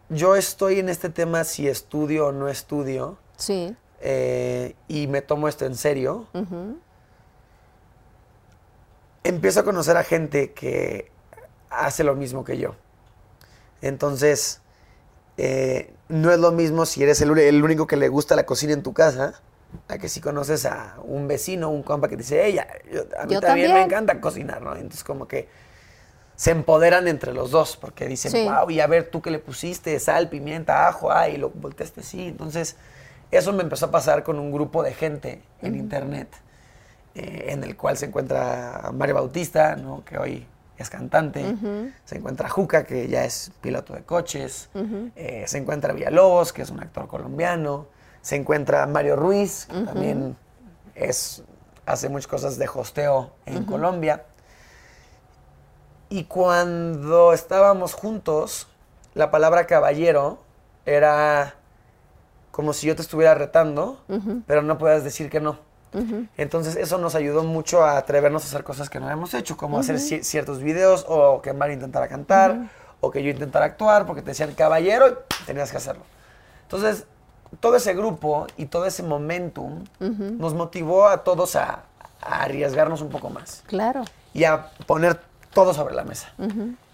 yo 0.09 0.34
estoy 0.34 0.80
en 0.80 0.88
este 0.88 1.09
tema, 1.09 1.44
si 1.44 1.68
estudio 1.68 2.26
o 2.26 2.32
no 2.32 2.48
estudio, 2.48 3.16
Sí. 3.36 3.76
eh, 4.00 4.74
y 4.88 5.07
me 5.07 5.22
tomo 5.22 5.46
esto 5.46 5.66
en 5.66 5.76
serio, 5.76 6.26
empiezo 9.22 9.61
a 9.61 9.62
conocer 9.62 9.96
a 9.96 10.02
gente 10.02 10.50
que 10.50 11.12
hace 11.70 12.02
lo 12.02 12.16
mismo 12.16 12.42
que 12.42 12.59
yo. 12.59 12.74
Entonces, 13.82 14.61
eh, 15.36 15.94
no 16.09 16.32
es 16.32 16.40
lo 16.40 16.50
mismo 16.50 16.86
si 16.86 17.04
eres 17.04 17.20
el, 17.20 17.30
único 17.62 17.86
que 17.86 17.96
le 17.96 18.09
gusta 18.09 18.34
la 18.34 18.46
cocina 18.46 18.72
en 18.72 18.82
tu 18.82 18.92
casa, 18.92 19.40
a 19.86 19.98
que 19.98 20.09
si 20.09 20.20
conoces 20.20 20.66
a 20.66 20.96
un 21.04 21.28
vecino, 21.28 21.70
un 21.70 21.84
compa 21.84 22.09
que 22.09 22.16
te 22.16 22.24
dice, 22.24 22.44
ella, 22.44 22.66
a 23.16 23.26
mí 23.26 23.34
Yo 23.34 23.40
también, 23.40 23.72
me 23.72 23.82
encanta 23.82 24.20
cocinar, 24.20 24.61
¿no? 24.61 24.74
Entonces, 24.74 25.04
como 25.04 25.28
que 25.28 25.66
se 26.37 26.51
empoderan 26.51 27.09
entre 27.09 27.32
los 27.32 27.51
dos, 27.51 27.76
porque 27.76 28.07
dicen, 28.07 28.30
Sí. 28.30 28.45
wow, 28.45 28.70
y 28.70 28.80
a 28.80 28.87
ver, 28.87 29.09
tú 29.11 29.22
que 29.22 29.30
le 29.30 29.39
pusiste 29.39 29.99
sal, 29.99 30.28
pimienta, 30.28 30.87
ajo, 30.87 31.11
ay, 31.11 31.34
y 31.34 31.37
lo 31.39 31.51
volteaste 31.51 32.01
así. 32.01 32.28
Entonces, 32.28 32.76
eso 33.30 33.53
me 33.53 33.62
empezó 33.62 33.87
a 33.87 33.91
pasar 33.91 34.22
con 34.22 34.39
un 34.39 34.53
grupo 34.53 34.82
de 34.82 34.93
gente 34.93 35.43
en 35.62 35.74
internet, 35.74 36.28
eh, 37.14 37.47
en 37.49 37.64
el 37.64 37.76
cual 37.76 37.97
se 37.97 38.07
encuentra 38.07 38.91
Mario 38.93 39.14
Bautista, 39.16 39.76
¿no? 39.76 40.05
que 40.05 40.18
hoy 40.18 40.47
es 40.76 40.91
cantante, 40.91 41.57
se 42.05 42.18
encuentra 42.18 42.51
Juca, 42.51 42.84
que 42.84 43.09
ya 43.09 43.24
es 43.24 43.51
piloto 43.62 43.95
de 43.95 44.03
coches, 44.03 44.68
eh, 45.16 45.45
se 45.47 45.57
encuentra 45.57 45.95
Villalobos, 45.95 46.53
que 46.53 46.61
es 46.61 46.70
un 46.70 46.80
actor 46.80 47.09
colombiano, 47.09 47.87
se 48.20 48.37
encuentra 48.37 48.87
Mario 48.87 49.16
Ruiz, 49.16 49.66
que 49.72 49.80
también 49.87 50.37
es, 50.95 51.43
hace 51.87 52.11
muchas 52.11 52.26
cosas 52.26 52.59
de 52.59 52.68
hosteo 52.68 53.32
en 53.47 53.64
Colombia. 53.64 54.24
Y 56.09 56.24
cuando 56.24 57.32
estábamos 57.32 57.94
juntos, 57.94 58.68
la 59.14 59.30
palabra 59.30 59.66
caballero 59.66 60.38
era 60.84 61.54
como 62.52 62.72
si 62.72 62.86
yo 62.86 62.96
te 62.96 63.02
estuviera 63.02 63.34
retando, 63.34 63.98
pero 64.46 64.62
no 64.62 64.78
puedas 64.78 65.04
decir 65.04 65.28
que 65.30 65.40
no. 65.40 65.59
Entonces 66.36 66.76
eso 66.76 66.98
nos 66.98 67.14
ayudó 67.14 67.42
mucho 67.42 67.82
a 67.82 67.96
atrevernos 67.96 68.44
a 68.44 68.46
hacer 68.48 68.64
cosas 68.64 68.90
que 68.90 68.98
no 69.00 69.07
habíamos 69.07 69.32
hecho, 69.32 69.57
como 69.57 69.78
hacer 69.78 69.96
ci- 69.96 70.22
ciertos 70.22 70.59
videos 70.61 71.07
o 71.09 71.40
que 71.40 71.54
Mario 71.54 71.74
intentara 71.74 72.07
cantar 72.07 72.68
o 73.00 73.11
que 73.11 73.22
yo 73.22 73.30
intentara 73.30 73.64
actuar 73.64 74.04
porque 74.07 74.20
te 74.20 74.28
decían 74.28 74.52
caballero 74.54 75.24
y 75.42 75.44
tenías 75.46 75.70
que 75.70 75.78
hacerlo. 75.78 76.02
Entonces 76.62 77.04
todo 77.61 77.76
ese 77.76 77.94
grupo 77.94 78.46
y 78.59 78.66
todo 78.66 78.84
ese 78.84 79.02
momentum 79.02 79.84
nos 80.00 80.52
motivó 80.52 81.09
a 81.09 81.24
todos 81.24 81.57
a, 81.57 81.84
a 82.20 82.42
arriesgarnos 82.42 83.00
un 83.00 83.09
poco 83.09 83.30
más 83.30 83.62
Claro. 83.66 84.02
y 84.34 84.44
a 84.44 84.70
poner 84.86 85.18
todo 85.57 85.74
sobre 85.74 85.94
la 85.94 86.04
mesa. 86.04 86.32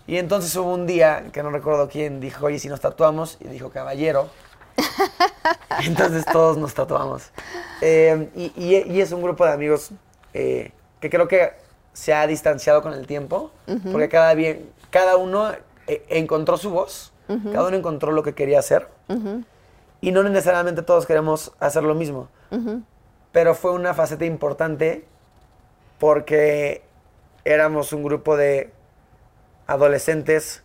Y 0.07 0.17
entonces 0.17 0.55
hubo 0.57 0.73
un 0.73 0.87
día, 0.87 1.25
que 1.33 1.43
no 1.43 1.51
recuerdo 1.51 1.89
quién, 1.89 2.21
dijo, 2.21 2.47
oye, 2.47 2.59
si 2.59 2.69
nos 2.69 2.81
tatuamos, 2.81 3.37
y 3.41 3.49
dijo, 3.49 3.71
caballero. 3.71 4.29
entonces 5.85 6.25
todos 6.33 6.57
nos 6.57 6.75
tatuamos. 6.75 7.31
Eh, 7.81 8.29
y, 8.35 8.53
y- 8.57 8.91
y 8.93 9.01
es 9.01 9.13
un 9.13 9.23
grupo 9.23 9.45
de 9.45 9.53
amigos 9.53 9.91
eh, 10.35 10.73
que 11.01 11.11
creo 11.11 11.29
que 11.29 11.53
se 11.93 12.15
ha 12.15 12.27
distanciado 12.27 12.83
con 12.83 12.93
el 12.95 13.07
tiempo, 13.07 13.51
porque 13.93 14.09
cada, 14.09 14.35
bien, 14.35 14.71
cada 14.91 15.17
uno 15.17 15.53
eh, 15.87 16.05
encontró 16.09 16.57
su 16.57 16.71
voz, 16.71 17.13
cada 17.53 17.69
uno 17.69 17.77
encontró 17.77 18.13
lo 18.13 18.23
que 18.23 18.35
quería 18.35 18.59
hacer, 18.59 18.89
y 20.01 20.11
no 20.13 20.23
necesariamente 20.23 20.83
todos 20.83 21.07
queremos 21.07 21.53
hacer 21.61 21.83
lo 21.83 21.95
mismo. 21.95 22.29
Pero 23.33 23.55
fue 23.55 23.73
una 23.73 23.95
faceta 23.95 24.25
importante 24.25 25.05
porque 25.99 26.83
éramos 27.45 27.93
un 27.93 28.03
grupo 28.03 28.37
de 28.37 28.73
adolescentes 29.67 30.63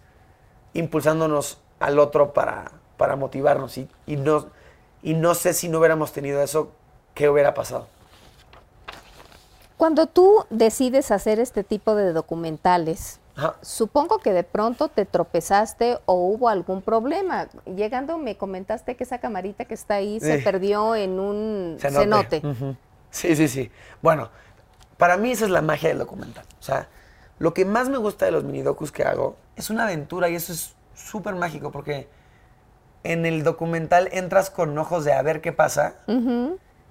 impulsándonos 0.74 1.60
al 1.80 2.00
otro 2.00 2.34
para, 2.34 2.72
para 2.98 3.16
motivarnos 3.16 3.78
y, 3.78 3.88
y 4.06 4.18
no, 4.18 4.48
y 5.02 5.14
no 5.14 5.36
sé 5.36 5.54
si 5.54 5.70
no 5.70 5.80
hubiéramos 5.80 6.12
tenido 6.12 6.42
eso, 6.42 6.72
¿qué 7.14 7.30
hubiera 7.30 7.54
pasado? 7.54 7.88
Cuando 9.78 10.08
tú 10.08 10.46
decides 10.50 11.12
hacer 11.12 11.40
este 11.40 11.64
tipo 11.64 11.94
de 11.94 12.12
documentales, 12.12 13.20
Ajá. 13.36 13.56
supongo 13.62 14.18
que 14.18 14.34
de 14.34 14.44
pronto 14.44 14.88
te 14.88 15.06
tropezaste 15.06 16.00
o 16.08 16.16
hubo 16.16 16.50
algún 16.50 16.82
problema. 16.82 17.48
Llegando 17.66 18.18
me 18.18 18.38
comentaste 18.38 18.96
que 18.96 19.04
esa 19.04 19.20
camarita 19.20 19.66
que 19.66 19.76
está 19.76 19.96
ahí 19.96 20.20
se 20.20 20.40
perdió 20.40 20.96
en 20.96 21.20
un 21.20 21.78
Cenote. 21.80 22.42
Sí, 23.12 23.36
sí, 23.36 23.48
sí. 23.48 23.72
Bueno, 24.02 24.30
para 24.98 25.18
mí 25.18 25.32
esa 25.32 25.46
es 25.46 25.52
la 25.52 25.62
magia 25.62 25.90
del 25.90 26.00
documental. 26.00 26.46
O 26.60 26.64
sea, 26.64 26.88
lo 27.40 27.54
que 27.54 27.66
más 27.66 27.90
me 27.90 27.98
gusta 27.98 28.26
de 28.26 28.32
los 28.32 28.44
minidocus 28.44 28.92
que 28.92 29.04
hago 29.04 29.38
es 29.56 29.70
una 29.70 29.84
aventura 29.84 30.30
y 30.30 30.36
eso 30.36 30.52
es 30.54 30.74
súper 30.96 31.36
mágico 31.36 31.72
porque 31.72 32.08
en 33.04 33.26
el 33.26 33.44
documental 33.44 34.10
entras 34.12 34.50
con 34.50 34.78
ojos 34.78 35.06
de 35.06 35.14
a 35.14 35.22
ver 35.22 35.42
qué 35.42 35.54
pasa 35.54 35.96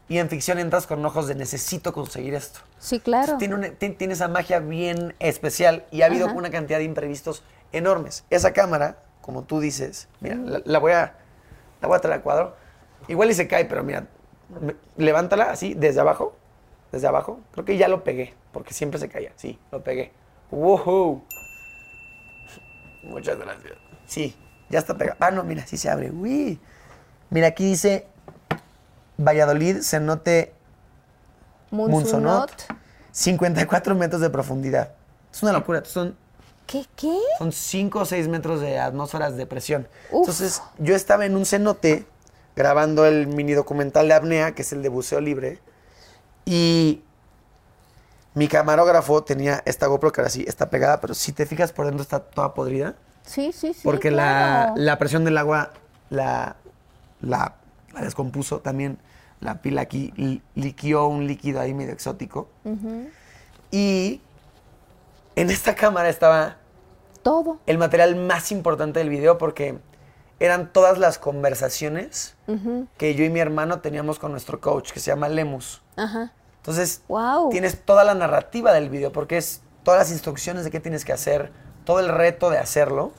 y 0.09 0.18
en 0.18 0.28
ficción 0.28 0.59
entras 0.59 0.86
con 0.86 1.04
ojos 1.04 1.26
de 1.26 1.34
necesito 1.34 1.92
conseguir 1.92 2.34
esto. 2.34 2.61
Sí, 2.78 3.00
claro. 3.00 3.32
Entonces, 3.32 3.38
tiene, 3.38 3.54
una- 3.88 3.96
tiene 3.98 4.14
esa 4.14 4.28
magia 4.28 4.61
bien 4.61 5.14
especial 5.18 5.84
y 5.90 6.02
ha 6.02 6.07
habido 6.07 6.26
Ajá. 6.26 6.34
una 6.36 6.50
cantidad 6.50 6.78
de 6.78 6.84
imprevistos 6.84 7.42
enormes. 7.72 8.24
Esa 8.30 8.52
cámara, 8.52 8.98
como 9.20 9.42
tú 9.42 9.59
dices, 9.59 10.09
mira, 10.20 10.36
la, 10.36 10.62
la 10.64 10.78
voy 10.78 10.92
a 10.92 11.14
la 11.82 11.88
voy 11.88 11.96
a 11.96 12.00
traer 12.00 12.14
al 12.18 12.22
cuadro. 12.22 12.57
Igual 13.09 13.30
y 13.30 13.34
se 13.34 13.48
cae, 13.48 13.64
pero 13.64 13.82
mira, 13.82 14.07
me- 14.61 14.76
levántala 14.96 15.50
así 15.50 15.74
desde 15.74 16.00
abajo, 16.00 16.36
desde 16.93 17.07
abajo. 17.07 17.41
Creo 17.53 17.64
que 17.64 17.76
ya 17.76 17.89
lo 17.89 18.05
pegué, 18.05 18.34
porque 18.53 18.74
siempre 18.74 18.99
se 18.99 19.09
caía. 19.09 19.32
Sí, 19.37 19.59
lo 19.70 19.82
pegué. 19.82 20.12
¡Wow! 20.51 21.22
Muchas 23.05 23.39
gracias. 23.39 23.74
Sí, 24.07 24.37
ya 24.68 24.78
está 24.78 24.97
pegado. 24.97 25.16
Ah, 25.20 25.30
no, 25.30 25.45
mira, 25.45 25.66
sí 25.66 25.76
se 25.76 25.89
abre. 25.89 26.11
Uy. 26.11 26.61
Mira, 27.30 27.49
aquí 27.49 27.64
dice 27.64 28.07
Valladolid, 29.18 29.82
cenote 29.82 30.53
Munsunot. 31.70 32.51
54 33.12 33.95
metros 33.95 34.20
de 34.20 34.30
profundidad. 34.30 34.93
Es 35.32 35.43
una 35.43 35.53
locura. 35.53 35.84
Son, 35.84 36.16
¿Qué? 36.66 36.84
¿Qué? 36.97 37.18
son 37.39 37.53
5 37.53 38.01
o 38.01 38.05
6 38.05 38.28
metros 38.28 38.61
de 38.61 38.78
atmósferas 38.78 39.37
de 39.37 39.47
presión. 39.47 39.89
Uf. 40.11 40.28
Entonces, 40.28 40.62
yo 40.78 40.95
estaba 40.95 41.24
en 41.24 41.37
un 41.37 41.47
cenote 41.47 42.07
grabando 42.55 43.07
el 43.07 43.26
mini 43.26 43.53
documental 43.53 44.09
de 44.09 44.14
apnea, 44.14 44.53
que 44.53 44.62
es 44.62 44.72
el 44.72 44.82
de 44.82 44.89
buceo 44.89 45.20
libre. 45.20 45.61
Y 46.47 47.03
mi 48.34 48.49
camarógrafo 48.49 49.22
tenía 49.24 49.62
esta 49.66 49.86
GoPro 49.86 50.12
que 50.12 50.20
ahora 50.20 50.30
sí 50.30 50.44
está 50.47 50.70
pegada, 50.70 51.01
pero 51.01 51.12
si 51.14 51.32
te 51.32 51.44
fijas 51.44 51.72
por 51.72 51.86
dentro 51.86 52.03
está 52.03 52.20
toda 52.20 52.55
podrida. 52.55 52.94
Sí, 53.24 53.51
sí, 53.53 53.74
sí. 53.74 53.80
Porque 53.82 54.11
la, 54.11 54.22
claro. 54.68 54.74
la 54.76 54.99
presión 54.99 55.24
del 55.24 55.36
agua 55.36 55.72
la, 56.11 56.57
la, 57.20 57.57
la 57.92 58.01
descompuso. 58.03 58.61
También 58.61 58.99
la 59.40 59.61
pila 59.61 59.80
aquí 59.82 60.12
li- 60.16 60.42
liquió 60.55 61.07
un 61.09 61.26
líquido 61.26 61.61
ahí 61.61 61.74
medio 61.74 61.92
exótico. 61.92 62.49
Y 63.72 64.20
en 65.34 65.51
esta 65.51 65.74
cámara 65.74 66.09
estaba 66.09 66.57
Todo. 67.22 67.59
el 67.66 67.78
material 67.78 68.14
más 68.14 68.53
importante 68.53 69.01
del 69.01 69.09
video 69.09 69.38
porque 69.38 69.78
eran 70.39 70.72
todas 70.72 70.99
las 70.99 71.18
conversaciones 71.18 72.34
que 72.99 73.14
yo 73.14 73.24
y 73.24 73.30
mi 73.30 73.41
hermano 73.41 73.80
teníamos 73.80 74.18
con 74.18 74.30
nuestro 74.32 74.61
coach, 74.61 74.93
que 74.93 75.01
se 75.01 75.11
llama 75.11 75.28
Lemus. 75.28 75.82
Ajá. 75.97 76.32
Entonces, 76.59 77.03
Wow. 77.09 77.49
tienes 77.51 77.80
toda 77.84 78.05
la 78.05 78.14
narrativa 78.14 78.72
del 78.72 78.91
video, 78.91 79.12
porque 79.12 79.37
es 79.39 79.62
todas 79.82 79.99
las 80.01 80.11
instrucciones 80.11 80.64
de 80.64 80.70
qué 80.70 80.80
tienes 80.80 81.05
que 81.05 81.12
hacer, 81.12 81.53
todo 81.84 82.01
el 82.01 82.09
reto 82.09 82.51
de 82.51 82.59
hacerlo. 82.59 83.12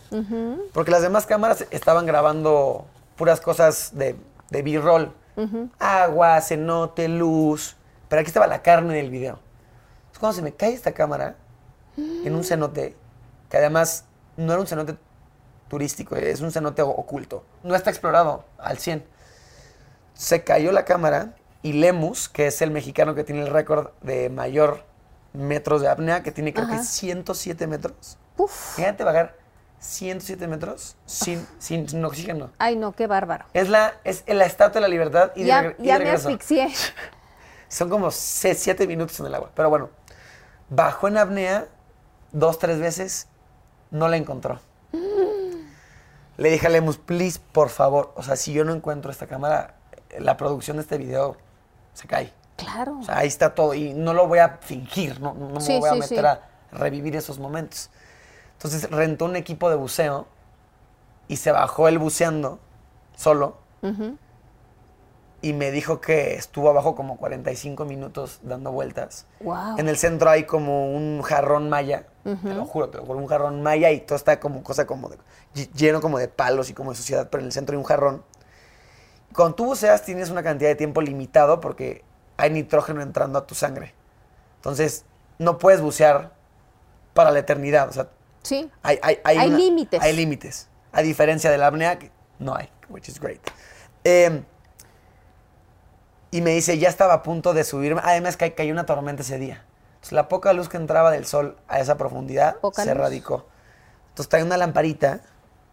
Porque 0.74 0.92
las 0.92 1.02
demás 1.02 1.26
cámaras 1.26 1.66
estaban 1.72 2.06
grabando 2.06 2.86
puras 3.16 3.40
cosas 3.42 3.92
de, 3.94 4.16
de 4.50 4.62
B-roll. 4.64 5.14
Agua, 5.80 6.42
cenote, 6.42 7.08
luz. 7.08 7.78
Pero 8.10 8.20
aquí 8.22 8.28
estaba 8.28 8.48
la 8.48 8.62
carne 8.62 8.94
del 8.96 9.10
video. 9.10 9.40
Entonces, 10.00 10.20
cuando 10.20 10.36
se 10.36 10.42
me 10.42 10.54
cae 10.54 10.74
esta 10.74 10.92
cámara 10.94 11.36
en 11.98 12.36
un 12.36 12.44
cenote, 12.44 12.96
que 13.50 13.58
además 13.58 14.06
no 14.36 14.52
era 14.52 14.62
un 14.62 14.68
cenote 14.68 14.98
turístico, 15.68 16.16
es 16.16 16.42
un 16.42 16.52
cenote 16.52 16.82
oculto. 16.82 17.44
No 17.64 17.76
está 17.76 17.90
explorado 17.90 18.46
al 18.58 18.78
100 18.78 19.06
se 20.14 20.44
cayó 20.44 20.72
la 20.72 20.84
cámara 20.84 21.36
y 21.62 21.74
Lemus, 21.74 22.28
que 22.28 22.48
es 22.48 22.62
el 22.62 22.72
mexicano 22.72 23.14
que 23.14 23.24
tiene 23.24 23.42
el 23.44 23.50
récord 23.50 23.90
de 24.02 24.30
mayor 24.30 24.84
metros 25.34 25.82
de 25.82 25.90
apnea, 25.90 26.24
que 26.24 26.32
tiene 26.32 26.54
creo 26.54 26.66
Ajá. 26.66 26.78
que 26.78 26.84
107 26.84 27.68
metros. 27.68 28.18
Uf. 28.36 28.76
Fíjate 28.76 29.04
bajar 29.04 29.36
107 29.80 30.48
metros 30.48 30.96
sin, 31.06 31.46
sin, 31.60 31.88
sin 31.88 32.04
oxígeno. 32.04 32.50
Ay, 32.58 32.76
no, 32.76 32.94
qué 32.94 33.06
bárbaro. 33.06 33.46
Es 33.54 33.70
la, 33.70 33.94
es 34.04 34.24
la 34.28 34.46
estatua 34.46 34.76
de 34.76 34.82
la 34.82 34.88
libertad 34.88 35.32
y 35.36 35.42
de, 35.42 35.48
Ya, 35.48 35.62
regre- 35.64 35.76
y 35.78 35.82
de 35.84 35.88
ya 35.88 36.00
me 36.00 36.10
asfixié. 36.10 36.68
Son 37.68 37.90
como 37.90 38.10
7 38.10 38.88
minutos 38.88 39.20
en 39.20 39.28
el 39.28 39.36
agua. 39.36 39.52
Pero 39.54 39.70
bueno, 39.70 39.90
bajó 40.70 41.10
en 41.10 41.18
apnea 41.18 41.68
dos, 42.32 42.58
tres 42.58 42.80
veces, 42.80 43.28
no 43.92 44.08
la 44.08 44.18
encontró. 44.18 44.60
Le 46.38 46.50
dije 46.52 46.68
a 46.68 46.70
Lemus, 46.70 46.98
please, 46.98 47.40
por 47.52 47.70
favor, 47.70 48.14
o 48.16 48.24
sea, 48.24 48.36
si 48.36 48.54
yo 48.54 48.64
no 48.64 48.74
encuentro 48.74 49.12
esta 49.12 49.28
cámara, 49.28 49.76
la 50.20 50.38
producción 50.38 50.78
de 50.78 50.84
este 50.84 50.98
video 50.98 51.36
se 51.94 52.08
cae. 52.08 52.32
Claro. 52.58 53.00
O 53.00 53.04
sea, 53.04 53.18
ahí 53.20 53.28
está 53.28 53.54
todo 53.56 53.74
y 53.74 53.94
no 53.94 54.14
lo 54.14 54.28
voy 54.28 54.40
a 54.40 54.58
fingir, 54.62 55.20
no, 55.20 55.34
no 55.34 55.60
Sí, 55.60 55.74
me 55.74 55.80
voy 55.80 55.90
a 55.90 55.94
sí, 55.94 56.00
meter 56.00 56.20
sí. 56.20 56.26
a 56.26 56.42
revivir 56.72 57.16
esos 57.16 57.40
momentos. 57.40 57.90
Entonces 58.54 58.90
rentó 58.90 59.26
un 59.26 59.36
equipo 59.36 59.70
de 59.70 59.76
buceo 59.76 60.28
y 61.28 61.38
se 61.38 61.52
bajó 61.52 61.88
él 61.88 62.00
buceando 62.00 62.60
solo 63.16 63.58
y 65.42 65.54
me 65.54 65.70
dijo 65.72 66.02
que 66.02 66.34
estuvo 66.36 66.70
abajo 66.70 66.96
como 66.96 67.18
45 67.18 67.86
minutos 67.86 68.40
dando 68.42 68.72
vueltas. 68.72 69.26
Wow. 69.42 69.78
En 69.78 69.88
el 69.88 69.98
centro 69.98 70.30
hay 70.30 70.46
como 70.46 70.92
un 70.92 71.22
jarrón 71.22 71.70
maya, 71.70 72.08
te 72.24 72.54
lo 72.54 72.66
juro, 72.66 72.90
te 72.90 72.98
lo 72.98 73.06
juro, 73.06 73.20
un 73.20 73.28
jarrón 73.28 73.62
maya 73.62 73.92
y 73.92 74.02
todo 74.02 74.16
está 74.16 74.40
como 74.40 74.64
cosa 74.64 74.86
como 74.88 75.10
de- 75.10 75.18
ll- 75.56 75.72
lleno 75.74 76.02
como 76.02 76.18
de 76.20 76.28
palos 76.28 76.70
y 76.70 76.74
como 76.74 76.90
de 76.92 76.98
suciedad, 76.98 77.30
pero 77.30 77.42
en 77.42 77.46
el 77.48 77.52
centro 77.54 77.74
hay 77.74 77.78
un 77.78 77.84
jarrón. 77.86 78.24
Cuando 79.36 79.56
tú 79.56 79.66
buceas 79.66 80.04
tienes 80.04 80.30
una 80.30 80.42
cantidad 80.44 80.70
de 80.70 80.76
tiempo 80.76 81.02
limitado 81.02 81.60
porque 81.60 82.04
hay 82.38 82.50
nitrógeno 82.50 83.02
entrando 83.02 83.38
a 83.40 83.46
tu 83.46 83.54
sangre. 83.56 83.94
Entonces, 84.56 85.06
no 85.38 85.58
puedes 85.60 85.82
bucear 85.82 86.32
para 87.14 87.30
la 87.32 87.40
eternidad. 87.40 87.88
O 87.90 87.92
sea, 87.94 88.08
Sí. 88.42 88.72
hay, 88.82 88.98
hay, 89.04 89.20
hay, 89.24 89.38
Hay 89.38 89.50
límites. 89.52 90.02
Hay 90.02 90.14
límites. 90.16 90.68
A 90.92 91.02
diferencia 91.02 91.52
de 91.52 91.58
la 91.60 91.68
apnea, 91.68 92.00
que 92.00 92.12
no 92.40 92.56
hay, 92.56 92.70
which 92.90 93.08
is 93.10 93.20
great. 93.20 93.40
Eh, 94.04 94.42
y 96.32 96.42
me 96.42 96.52
dice, 96.52 96.78
ya 96.78 96.90
estaba 96.90 97.14
a 97.14 97.24
punto 97.24 97.54
de 97.54 97.64
subirme. 97.64 98.02
Además, 98.04 98.38
que 98.38 98.54
cayó 98.54 98.72
una 98.74 98.86
tormenta 98.86 99.22
ese 99.22 99.38
día. 99.38 99.64
Entonces, 99.96 100.14
la 100.14 100.28
poca 100.28 100.54
luz 100.54 100.70
que 100.70 100.78
entraba 100.78 101.12
del 101.12 101.26
sol 101.26 101.58
a 101.68 101.80
esa 101.80 101.98
profundidad 101.98 102.58
Poca 102.58 102.84
se 102.84 102.94
luz. 102.94 102.98
radicó. 103.04 103.46
Entonces, 104.10 104.30
traía 104.30 104.46
una 104.46 104.58
lamparita 104.58 105.22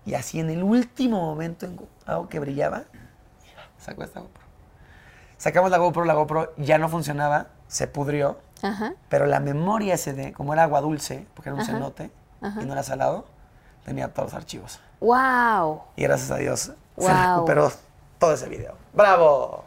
y 0.06 0.14
así 0.14 0.40
en 0.40 0.50
el 0.50 0.62
último 0.62 1.20
momento, 1.20 1.66
en 1.66 1.78
algo 2.06 2.28
que 2.28 2.38
brillaba, 2.38 2.84
sacó 3.78 4.04
esta 4.04 4.20
GoPro. 4.20 4.44
Sacamos 5.36 5.70
la 5.70 5.78
GoPro, 5.78 6.04
la 6.04 6.14
GoPro 6.14 6.54
ya 6.56 6.78
no 6.78 6.88
funcionaba, 6.88 7.48
se 7.68 7.86
pudrió. 7.86 8.38
Ajá. 8.62 8.94
Pero 9.08 9.26
la 9.26 9.40
memoria 9.40 9.96
SD, 9.96 10.32
como 10.32 10.52
era 10.54 10.62
agua 10.62 10.80
dulce, 10.80 11.26
porque 11.34 11.50
era 11.50 11.54
un 11.54 11.62
Ajá, 11.62 11.72
cenote 11.72 12.10
y 12.60 12.64
no 12.64 12.72
era 12.72 12.82
salado, 12.82 13.26
tenía 13.84 14.12
todos 14.12 14.32
los 14.32 14.34
archivos. 14.34 14.80
Wow. 15.00 15.82
Y 15.96 16.02
gracias 16.04 16.30
a 16.30 16.36
Dios 16.36 16.72
se 16.96 17.12
recuperó 17.12 17.70
todo 18.18 18.32
ese 18.32 18.48
video. 18.48 18.74
¡Bravo! 18.92 19.64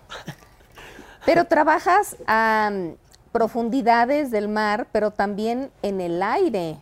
Pero 1.28 1.44
trabajas 1.46 2.16
a 2.26 2.70
mm, 2.72 2.92
profundidades 3.34 4.32
del 4.32 4.48
mar, 4.48 4.88
pero 4.94 5.12
también 5.12 5.70
en 5.82 6.00
el 6.00 6.24
aire. 6.24 6.78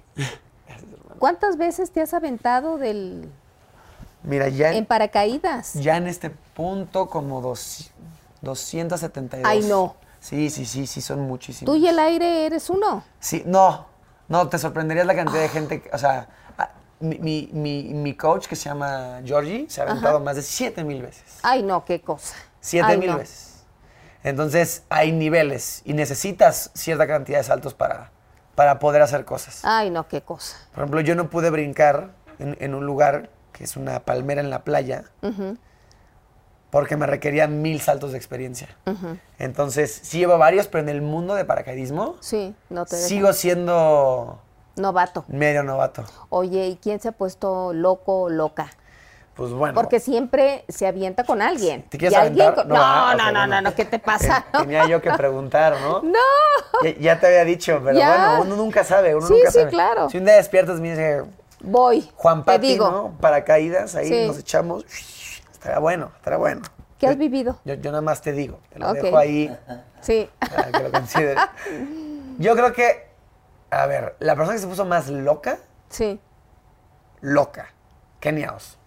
¿Cuántas 1.18 1.58
veces 1.58 1.90
te 1.92 2.02
has 2.02 2.14
aventado 2.14 2.78
del 2.78 3.28
Mira, 4.22 4.48
ya 4.50 4.70
en 4.70 4.78
en, 4.78 4.86
paracaídas? 4.86 5.74
ya 5.74 5.98
en 5.98 6.06
este 6.08 6.30
punto 6.30 7.10
como 7.10 7.42
dos, 7.42 7.90
272. 8.42 9.50
Ay, 9.50 9.62
no. 9.68 9.96
Sí, 10.20 10.50
sí, 10.52 10.66
sí, 10.66 10.86
sí, 10.86 11.02
son 11.02 11.22
muchísimos. 11.22 11.74
Tú 11.74 11.80
y 11.80 11.88
el 11.88 11.98
aire 11.98 12.46
eres 12.46 12.70
uno. 12.70 13.04
Sí, 13.20 13.42
no, 13.48 13.88
no, 14.28 14.48
te 14.48 14.60
sorprenderías 14.60 15.08
la 15.08 15.16
cantidad 15.16 15.42
de 15.42 15.50
gente, 15.50 15.82
que- 15.82 15.90
o 15.92 15.98
sea, 15.98 16.28
ah, 16.58 16.70
mi, 17.00 17.18
mi, 17.20 17.50
mi, 17.52 17.84
mi 17.94 18.16
coach 18.16 18.46
que 18.48 18.56
se 18.56 18.70
llama 18.70 19.22
Georgie 19.26 19.66
se 19.70 19.82
ha 19.82 19.86
aventado 19.86 20.20
más 20.20 20.36
de 20.36 20.42
7 20.44 20.84
mil 20.84 21.02
veces. 21.02 21.24
Ay, 21.42 21.64
no, 21.64 21.84
qué 21.84 22.00
cosa. 22.02 22.36
Siete 22.60 22.92
Ay, 22.92 22.98
mil 22.98 23.12
no. 23.12 23.18
veces. 23.18 23.45
Entonces 24.26 24.84
hay 24.90 25.12
niveles 25.12 25.82
y 25.86 25.94
necesitas 25.94 26.72
cierta 26.74 27.06
cantidad 27.08 27.38
de 27.38 27.44
saltos 27.44 27.74
para, 27.76 28.10
para 28.56 28.80
poder 28.80 29.02
hacer 29.04 29.24
cosas. 29.24 29.62
Ay, 29.64 29.92
no, 29.92 30.08
qué 30.08 30.22
cosa. 30.22 30.58
Por 30.74 30.80
ejemplo, 30.84 31.00
yo 31.02 31.14
no 31.16 31.30
pude 31.30 31.52
brincar 31.52 32.10
en, 32.40 32.58
en 32.60 32.74
un 32.74 32.86
lugar 32.88 33.30
que 33.54 33.64
es 33.64 33.78
una 33.78 34.00
palmera 34.02 34.42
en 34.42 34.50
la 34.50 34.64
playa 34.64 35.06
porque 36.72 36.98
me 36.98 37.06
requería 37.06 37.48
mil 37.48 37.80
saltos 37.80 38.12
de 38.12 38.18
experiencia. 38.18 38.68
Entonces, 39.40 39.98
sí 40.04 40.18
llevo 40.20 40.38
varios, 40.38 40.68
pero 40.68 40.82
en 40.82 40.90
el 40.90 41.02
mundo 41.02 41.36
de 41.36 41.46
paracaidismo 41.46 42.18
Sí, 42.20 42.54
no 42.70 42.86
te 42.86 42.96
dejan. 42.96 43.10
sigo 43.10 43.32
siendo 43.34 44.40
Novato. 44.76 45.24
medio 45.30 45.64
novato. 45.64 46.04
Oye, 46.30 46.68
¿y 46.68 46.76
quién 46.78 47.00
se 47.00 47.10
ha 47.10 47.12
puesto 47.14 47.72
loco 47.74 48.24
o 48.24 48.30
loca? 48.30 48.72
Pues 49.36 49.52
bueno. 49.52 49.74
Porque 49.76 50.00
siempre 50.00 50.64
se 50.70 50.88
avienta 50.88 51.26
con 51.26 51.42
alguien. 51.42 51.84
¿Te 51.90 51.98
quieres 51.98 52.18
alguien 52.18 52.54
con- 52.54 52.68
No, 52.70 52.76
ah, 52.78 53.16
no, 53.18 53.32
no, 53.32 53.46
no, 53.46 53.62
no, 53.62 53.76
¿qué 53.76 53.84
te 53.84 54.00
pasa? 54.00 54.46
Ten- 54.52 54.62
Tenía 54.62 54.88
yo 54.88 55.02
que 55.02 55.12
preguntar, 55.12 55.76
¿no? 55.82 56.02
No. 56.04 56.20
Ya, 56.84 56.96
ya 56.98 57.20
te 57.20 57.28
había 57.28 57.44
dicho, 57.44 57.82
pero 57.84 57.98
Ya. 57.98 58.38
bueno, 58.38 58.42
uno 58.44 58.56
nunca 58.56 58.84
sabe, 58.86 59.14
uno 59.16 59.28
Sí, 59.28 59.34
nunca 59.34 59.52
sí, 59.52 59.60
sabe. 59.60 59.70
claro. 59.72 60.10
Si 60.10 60.18
un 60.18 60.26
día 60.26 60.36
despiertas 60.36 60.80
me 60.80 60.92
dice, 60.92 61.24
Voy. 61.60 62.10
Juan 62.16 62.42
te 62.46 62.54
Pati, 62.54 62.68
digo. 62.68 62.90
¿no? 62.90 63.18
Paracaídas, 63.20 63.96
ahí 63.96 64.08
Sí. 64.08 64.28
nos 64.28 64.38
echamos. 64.40 64.86
Estará 65.52 65.80
bueno, 65.80 66.12
estará 66.16 66.38
bueno. 66.38 66.62
¿Qué 66.98 67.08
has 67.08 67.18
vivido? 67.18 67.60
Yo, 67.66 67.74
yo 67.74 67.92
nada 67.92 68.02
más 68.02 68.22
te 68.22 68.32
digo, 68.32 68.60
te 68.72 68.80
lo 68.80 68.94
dejo 68.94 69.18
ahí 69.18 69.54
Sí. 70.00 70.30
para 70.40 70.72
que 70.72 70.84
lo 70.84 70.92
consideres. 70.92 71.44
Yo 72.38 72.56
creo 72.56 72.72
que, 72.74 73.08
a 73.70 73.86
ver, 73.86 74.16
la 74.20 74.36
persona 74.36 74.56
que 74.56 74.62
se 74.62 74.68
puso 74.68 74.86
más 74.86 75.08
loca, 75.10 75.58
Sí. 75.90 76.20
loca, 77.22 77.74
Kenia 78.20 78.54
Os. 78.54 78.78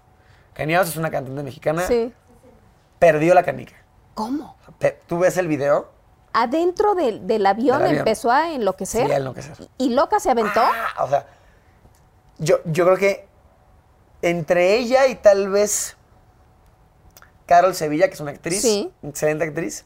Kenia 0.59 0.81
Os 0.81 0.89
es 0.89 0.97
una 0.97 1.11
cantante 1.11 1.43
mexicana, 1.43 1.87
Sí. 1.87 2.13
perdió 2.99 3.33
la 3.33 3.45
canica. 3.45 3.77
¿Cómo? 4.15 4.57
¿Tú 5.07 5.21
ves 5.21 5.37
el 5.37 5.47
video? 5.47 5.89
Adentro 6.33 6.95
del, 6.97 7.27
del 7.29 7.47
avión 7.47 7.79
Del 7.79 7.87
avión. 7.87 7.99
empezó 8.01 8.31
a 8.33 8.51
enloquecer. 8.53 9.07
Sí, 9.07 9.13
a 9.13 9.17
enloquecer. 9.17 9.57
¿Y, 9.79 9.87
y 9.87 9.95
loca 9.95 10.19
se 10.21 10.31
aventó? 10.31 10.61
Ah, 10.61 11.05
o 11.05 11.09
sea, 11.09 11.27
yo, 12.39 12.59
yo 12.65 12.85
creo 12.85 12.97
que 12.97 13.29
entre 14.21 14.75
ella 14.75 15.07
y 15.07 15.15
tal 15.15 15.49
vez 15.49 15.97
Carol 17.47 17.75
Sevilla, 17.75 18.09
que 18.09 18.15
es 18.15 18.21
una 18.21 18.33
actriz, 18.33 18.61
Sí. 18.61 18.93
excelente 19.05 19.45
actriz, 19.45 19.85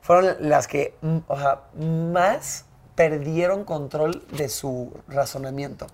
fueron 0.00 0.36
las 0.40 0.66
que, 0.66 0.96
mm, 1.00 1.18
o 1.28 1.38
sea, 1.38 1.60
más 1.74 2.64
perdieron 2.96 3.64
control 3.64 4.26
de 4.32 4.48
su 4.48 4.92
razonamiento. 5.06 5.86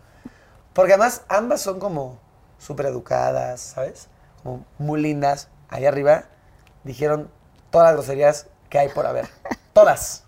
Porque 0.73 0.95
además 0.95 1.23
ambas 1.29 1.61
son 1.61 1.79
como 1.79 2.19
súper 2.59 2.87
educadas, 2.87 3.61
¿sabes? 3.61 4.09
Como 4.43 4.65
muy 4.79 5.01
lindas. 5.01 5.49
Ahí 5.69 5.87
arriba 5.87 6.25
dijeron 6.85 7.31
todas 7.71 7.89
las 7.89 7.95
groserías 7.95 8.47
que 8.69 8.79
hay 8.79 8.89
por 8.89 9.07
haber. 9.07 9.29
Todas. 9.73 10.25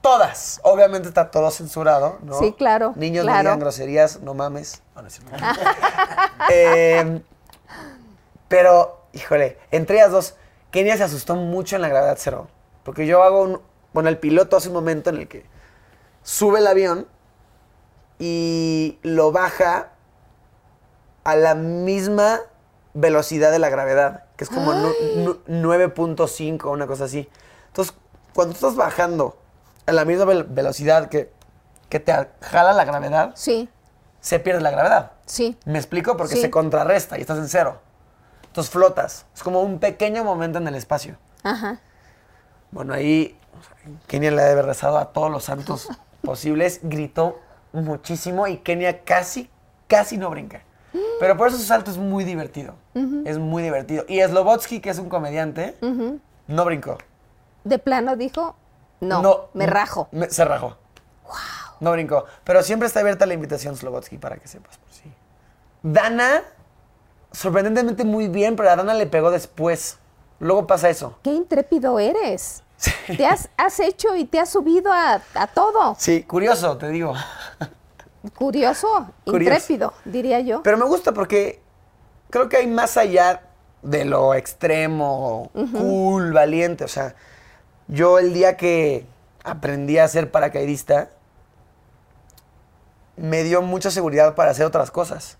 Todas. 0.00 0.60
Obviamente 0.62 1.08
está 1.08 1.30
todo 1.30 1.50
censurado, 1.50 2.18
¿no? 2.22 2.38
Sí, 2.38 2.52
claro, 2.52 2.92
Niños 2.96 3.24
no 3.24 3.32
claro. 3.32 3.50
digan 3.50 3.60
groserías, 3.60 4.20
no 4.20 4.34
mames. 4.34 4.82
No, 4.94 5.02
no 5.02 5.08
es 5.08 5.14
cierto. 5.14 5.36
Eh, 6.50 7.20
pero, 8.48 9.02
híjole, 9.12 9.58
entre 9.70 9.96
ellas 9.96 10.10
dos, 10.10 10.34
Kenia 10.70 10.96
se 10.96 11.04
asustó 11.04 11.34
mucho 11.36 11.76
en 11.76 11.82
la 11.82 11.88
gravedad 11.88 12.16
cero. 12.18 12.48
Porque 12.84 13.06
yo 13.06 13.22
hago 13.22 13.42
un. 13.42 13.60
Bueno, 13.92 14.08
el 14.08 14.18
piloto 14.18 14.56
hace 14.56 14.68
un 14.68 14.74
momento 14.74 15.10
en 15.10 15.16
el 15.16 15.28
que 15.28 15.44
sube 16.22 16.60
el 16.60 16.66
avión 16.66 17.06
y 18.18 18.98
lo 19.02 19.30
baja 19.32 19.92
a 21.28 21.36
la 21.36 21.54
misma 21.54 22.40
velocidad 22.94 23.50
de 23.50 23.58
la 23.58 23.68
gravedad, 23.68 24.24
que 24.36 24.44
es 24.44 24.50
como 24.50 24.72
nu- 24.72 24.92
nu- 25.16 25.38
9.5, 25.46 26.70
una 26.70 26.86
cosa 26.86 27.04
así. 27.04 27.28
Entonces, 27.66 27.94
cuando 28.34 28.54
estás 28.54 28.76
bajando 28.76 29.36
a 29.86 29.92
la 29.92 30.04
misma 30.06 30.24
vel- 30.24 30.46
velocidad 30.48 31.08
que, 31.10 31.30
que 31.90 32.00
te 32.00 32.14
jala 32.40 32.72
la 32.72 32.84
gravedad, 32.84 33.32
Sí, 33.34 33.68
se 34.20 34.38
pierde 34.40 34.62
la 34.62 34.70
gravedad. 34.70 35.12
sí. 35.26 35.58
¿Me 35.66 35.78
explico? 35.78 36.16
Porque 36.16 36.36
Sí. 36.36 36.40
se 36.40 36.50
contrarresta 36.50 37.18
y 37.18 37.20
estás 37.20 37.38
en 37.38 37.48
cero. 37.48 37.78
Entonces 38.46 38.72
flotas. 38.72 39.26
Es 39.34 39.42
como 39.42 39.60
un 39.60 39.78
pequeño 39.78 40.24
momento 40.24 40.58
en 40.58 40.66
el 40.66 40.74
espacio. 40.74 41.16
Ajá. 41.44 41.78
Bueno, 42.70 42.94
ahí 42.94 43.38
Kenia 44.06 44.30
le 44.30 44.42
debe 44.42 44.62
rezado 44.62 44.96
a 44.98 45.12
todos 45.12 45.30
los 45.30 45.44
santos 45.44 45.88
posibles. 46.22 46.80
Gritó 46.82 47.38
muchísimo 47.72 48.46
y 48.46 48.56
Kenia 48.58 49.04
casi, 49.04 49.50
casi 49.86 50.16
no 50.16 50.30
brinca. 50.30 50.62
Pero 51.20 51.36
por 51.36 51.48
eso 51.48 51.56
su 51.58 51.64
salto 51.64 51.90
es 51.90 51.96
muy 51.98 52.24
divertido. 52.24 52.74
Es 53.24 53.38
muy 53.38 53.62
divertido. 53.62 54.04
Y 54.08 54.20
Slobotsky, 54.22 54.80
que 54.80 54.90
es 54.90 54.98
un 54.98 55.08
comediante, 55.08 55.76
no 56.46 56.64
brincó. 56.64 56.98
De 57.64 57.78
plano 57.78 58.16
dijo, 58.16 58.56
no, 59.00 59.46
me 59.54 59.66
rajo. 59.66 60.08
me- 60.12 60.30
se 60.30 60.44
rajó. 60.44 60.76
No 61.80 61.92
brincó. 61.92 62.24
Pero 62.44 62.62
siempre 62.62 62.86
está 62.88 63.00
abierta 63.00 63.26
la 63.26 63.34
invitación, 63.34 63.76
Slobotsky, 63.76 64.18
para 64.18 64.36
que 64.38 64.48
sepas 64.48 64.78
por 64.78 64.90
sí. 64.90 65.12
Dana, 65.82 66.42
sorprendentemente 67.32 68.04
muy 68.04 68.28
bien, 68.28 68.56
pero 68.56 68.70
a 68.70 68.76
Dana 68.76 68.94
le 68.94 69.06
pegó 69.06 69.30
después. 69.30 69.98
Luego 70.40 70.66
pasa 70.66 70.88
eso. 70.88 71.18
Qué 71.22 71.30
intrépido 71.30 71.98
eres. 71.98 72.62
Te 73.08 73.26
has, 73.26 73.48
has 73.56 73.80
hecho 73.80 74.14
y 74.16 74.24
te 74.24 74.38
has 74.40 74.50
subido 74.50 74.92
a, 74.92 75.20
a 75.34 75.46
todo. 75.48 75.96
Sí, 75.98 76.22
curioso, 76.22 76.76
te 76.78 76.88
digo. 76.88 77.12
Curioso, 78.36 78.86
Curioso. 79.24 79.54
intrépido, 79.54 79.92
diría 80.04 80.40
yo. 80.40 80.62
Pero 80.62 80.76
me 80.76 80.84
gusta 80.84 81.12
porque 81.12 81.60
creo 82.30 82.48
que 82.48 82.56
hay 82.58 82.66
más 82.66 82.96
allá 82.96 83.42
de 83.82 84.04
lo 84.04 84.34
extremo, 84.34 85.50
cool, 85.72 86.32
valiente. 86.32 86.84
O 86.84 86.88
sea, 86.88 87.14
yo 87.86 88.18
el 88.18 88.34
día 88.34 88.56
que 88.56 89.06
aprendí 89.44 89.98
a 89.98 90.08
ser 90.08 90.30
paracaidista, 90.30 91.10
me 93.16 93.42
dio 93.44 93.62
mucha 93.62 93.90
seguridad 93.90 94.34
para 94.34 94.50
hacer 94.50 94.66
otras 94.66 94.90
cosas. 94.90 95.38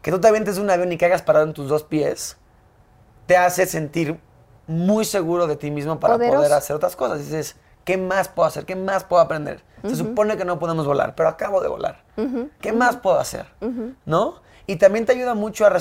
Que 0.00 0.10
tú 0.10 0.20
te 0.20 0.28
avientes 0.28 0.56
de 0.56 0.62
un 0.62 0.70
avión 0.70 0.92
y 0.92 0.98
que 0.98 1.06
hagas 1.06 1.22
parado 1.22 1.46
en 1.46 1.52
tus 1.54 1.68
dos 1.68 1.82
pies, 1.84 2.36
te 3.26 3.36
hace 3.36 3.66
sentir 3.66 4.18
muy 4.66 5.04
seguro 5.04 5.46
de 5.46 5.56
ti 5.56 5.70
mismo 5.70 5.98
para 6.00 6.14
Poderoso. 6.14 6.38
poder 6.38 6.52
hacer 6.52 6.76
otras 6.76 6.96
cosas. 6.96 7.18
Dices, 7.20 7.56
¿qué 7.84 7.96
más 7.96 8.28
puedo 8.28 8.46
hacer? 8.46 8.64
¿Qué 8.64 8.76
más 8.76 9.04
puedo 9.04 9.22
aprender? 9.22 9.62
Se 9.82 9.96
supone 9.96 10.36
que 10.36 10.44
no 10.44 10.60
podemos 10.60 10.86
volar, 10.86 11.14
pero 11.16 11.28
acabo 11.28 11.60
de 11.60 11.68
volar. 11.68 12.04
¿Qué 12.60 12.72
más 12.72 12.96
puedo 12.96 13.18
hacer? 13.18 13.46
¿No? 14.04 14.40
Y 14.66 14.76
también 14.76 15.06
te 15.06 15.12
ayuda 15.12 15.34
mucho 15.34 15.66
a, 15.66 15.72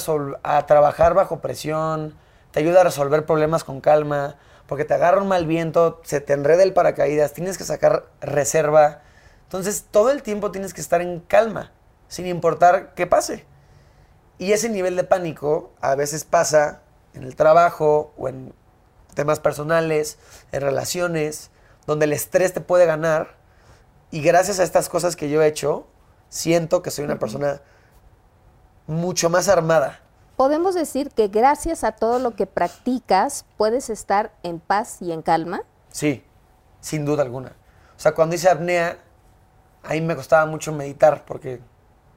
a 0.44 0.66
trabajar 0.66 1.14
bajo 1.14 1.40
presión, 1.40 2.16
te 2.52 2.60
ayuda 2.60 2.82
a 2.82 2.84
resolver 2.84 3.26
problemas 3.26 3.64
con 3.64 3.80
calma, 3.80 4.38
porque 4.66 4.86
te 4.86 4.94
agarra 4.94 5.22
un 5.22 5.28
mal 5.28 5.46
viento, 5.46 6.02
se 6.04 6.22
te 6.22 6.34
enreda 6.34 6.64
el 6.64 6.74
paracaídas, 6.74 7.34
tienes 7.34 7.58
que 7.58 7.64
sacar 7.64 8.06
reserva. 8.22 9.02
Entonces, 9.44 9.86
todo 9.92 10.10
el 10.12 10.24
tiempo 10.24 10.52
tienes 10.52 10.74
que 10.74 10.82
estar 10.82 11.02
en 11.02 11.20
calma, 11.20 11.72
sin 12.08 12.26
importar 12.26 12.94
qué 12.96 13.06
pase. 13.06 13.46
Y 14.38 14.54
ese 14.54 14.70
nivel 14.70 14.96
de 14.96 15.04
pánico 15.04 15.72
a 15.82 15.94
veces 15.96 16.24
pasa 16.24 16.82
en 17.14 17.24
el 17.24 17.36
trabajo 17.36 18.14
o 18.18 18.30
en 18.30 18.54
temas 19.14 19.40
personales, 19.40 20.18
en 20.52 20.62
relaciones, 20.62 21.52
donde 21.88 22.06
el 22.06 22.14
estrés 22.14 22.54
te 22.54 22.62
puede 22.62 22.86
ganar. 22.86 23.36
Y 24.12 24.22
gracias 24.22 24.60
a 24.60 24.64
estas 24.64 24.90
cosas 24.90 25.16
que 25.16 25.30
yo 25.30 25.42
he 25.42 25.48
hecho, 25.48 25.88
siento 26.30 26.82
que 26.82 26.92
soy 26.92 27.06
una 27.06 27.20
persona 27.20 27.62
mucho 28.88 29.30
más 29.30 29.48
armada. 29.48 30.02
Podemos 30.36 30.76
decir 30.76 31.12
que 31.12 31.28
gracias 31.28 31.84
a 31.84 31.92
todo 31.94 32.20
lo 32.20 32.36
que 32.36 32.48
practicas 32.48 33.46
puedes 33.58 33.90
estar 33.90 34.34
en 34.44 34.60
paz 34.60 35.02
y 35.02 35.12
en 35.12 35.22
calma. 35.22 35.62
Sí, 35.92 36.24
sin 36.80 37.06
duda 37.06 37.24
alguna. 37.24 37.56
O 37.96 38.00
sea, 38.00 38.14
cuando 38.14 38.36
hice 38.36 38.50
apnea, 38.50 38.98
a 39.84 39.94
mí 39.94 40.02
me 40.02 40.16
costaba 40.16 40.46
mucho 40.46 40.72
meditar 40.72 41.26
porque, 41.26 41.62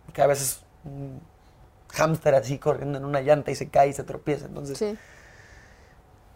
porque 0.07 0.23
a 0.23 0.27
veces 0.27 0.61
un 0.85 1.21
hámster 1.93 2.35
así 2.35 2.59
corriendo 2.59 2.99
en 2.99 3.05
una 3.05 3.21
llanta 3.21 3.51
y 3.51 3.55
se 3.55 3.69
cae 3.69 3.89
y 3.89 3.93
se 3.93 4.05
tropieza. 4.05 4.47
Entonces, 4.47 4.79
Sí. 4.79 4.99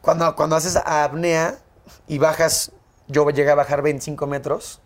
cuando, 0.02 0.36
cuando 0.36 0.56
haces 0.56 0.76
apnea 0.76 1.56
y 2.06 2.18
bajas, 2.18 2.70
yo 3.08 3.28
llegué 3.30 3.50
a 3.50 3.54
bajar 3.54 3.82
25 3.82 4.26
metros, 4.26 4.80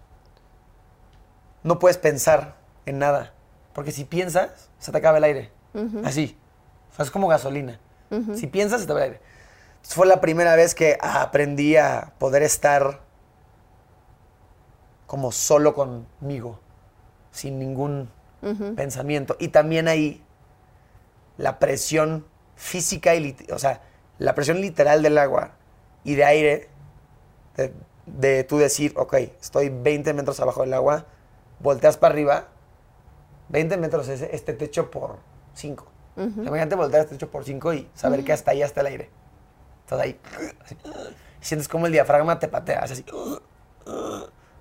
no 1.63 1.79
puedes 1.79 1.99
pensar 1.99 2.57
en 2.87 2.99
nada. 2.99 3.35
Porque 3.73 3.93
si 3.93 4.05
piensas, 4.05 4.71
se 4.79 4.93
te 4.93 4.99
acaba 4.99 5.19
el 5.19 5.25
aire. 5.25 5.53
Así. 6.05 6.39
O 6.93 6.97
sea, 6.97 7.05
es 7.05 7.11
como 7.11 7.29
gasolina. 7.29 7.81
Si 8.35 8.47
piensas, 8.47 8.83
se 8.83 8.87
te 8.87 8.93
va 8.93 9.01
el 9.01 9.05
aire. 9.05 9.21
Entonces, 9.77 9.95
fue 9.95 10.07
la 10.07 10.21
primera 10.21 10.55
vez 10.55 10.75
que 10.75 10.99
aprendí 11.01 11.77
a 11.77 12.13
poder 12.19 12.43
estar 12.43 13.01
como 15.07 15.33
solo 15.33 15.75
conmigo, 15.75 16.61
sin 17.31 17.59
ningún 17.59 18.11
pensamiento. 18.77 19.37
Y 19.39 19.49
también 19.49 19.89
ahí 19.89 20.23
la 21.39 21.59
presión 21.59 22.27
física 22.55 23.15
y, 23.15 23.37
o 23.51 23.59
sea, 23.59 23.81
la 24.19 24.35
presión 24.35 24.61
literal 24.61 25.03
del 25.03 25.19
agua 25.19 25.53
y 26.05 26.15
de 26.15 26.25
aire, 26.25 26.69
de 28.07 28.45
tú 28.45 28.59
decir, 28.59 28.93
ok, 28.97 29.15
estoy 29.41 29.69
20 29.69 30.13
metros 30.15 30.41
abajo 30.41 30.63
del 30.63 30.75
agua, 30.75 31.07
volteas 31.61 31.97
para 31.97 32.13
arriba, 32.15 32.49
20 33.49 33.77
metros 33.77 34.09
es 34.09 34.23
este 34.23 34.53
techo 34.55 34.91
por 34.91 35.17
5. 35.55 35.87
Imagínate 36.17 36.75
voltear 36.75 37.03
este 37.03 37.15
techo 37.17 37.31
por 37.31 37.45
5 37.45 37.73
y 37.75 37.89
saber 37.95 38.25
que 38.25 38.33
hasta 38.33 38.51
ahí 38.51 38.63
está 38.63 38.81
el 38.81 38.87
aire. 38.89 39.11
Estás 39.85 40.01
ahí. 40.01 40.21
así, 40.65 40.77
sientes 41.41 41.69
como 41.69 41.87
el 41.87 41.93
diafragma 41.93 42.39
te 42.39 42.49
patea, 42.49 42.81
así. 42.81 43.05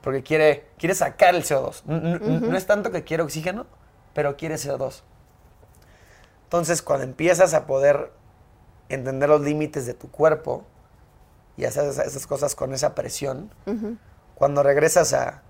Porque 0.02 0.24
quiere, 0.24 0.68
quiere 0.78 0.96
sacar 0.96 1.36
el 1.36 1.44
CO2. 1.44 1.84
N- 1.88 2.16
n- 2.16 2.40
No 2.50 2.58
es 2.58 2.66
tanto 2.66 2.92
que 2.92 3.04
quiere 3.04 3.22
oxígeno, 3.24 3.66
pero 4.14 4.36
quiere 4.38 4.56
CO2. 4.56 5.04
Entonces, 6.46 6.82
cuando 6.82 7.04
empiezas 7.06 7.54
a 7.54 7.66
poder 7.66 8.12
entender 8.90 9.30
los 9.30 9.42
límites 9.42 9.86
de 9.86 9.94
tu 9.94 10.10
cuerpo 10.12 10.66
y 11.62 11.66
hacer 11.66 11.86
esa- 11.90 12.02
esas 12.04 12.26
cosas 12.26 12.56
con 12.56 12.74
esa 12.74 12.96
presión, 12.96 13.52
cuando 14.36 14.64
regresas 14.64 15.14
a, 15.14 15.44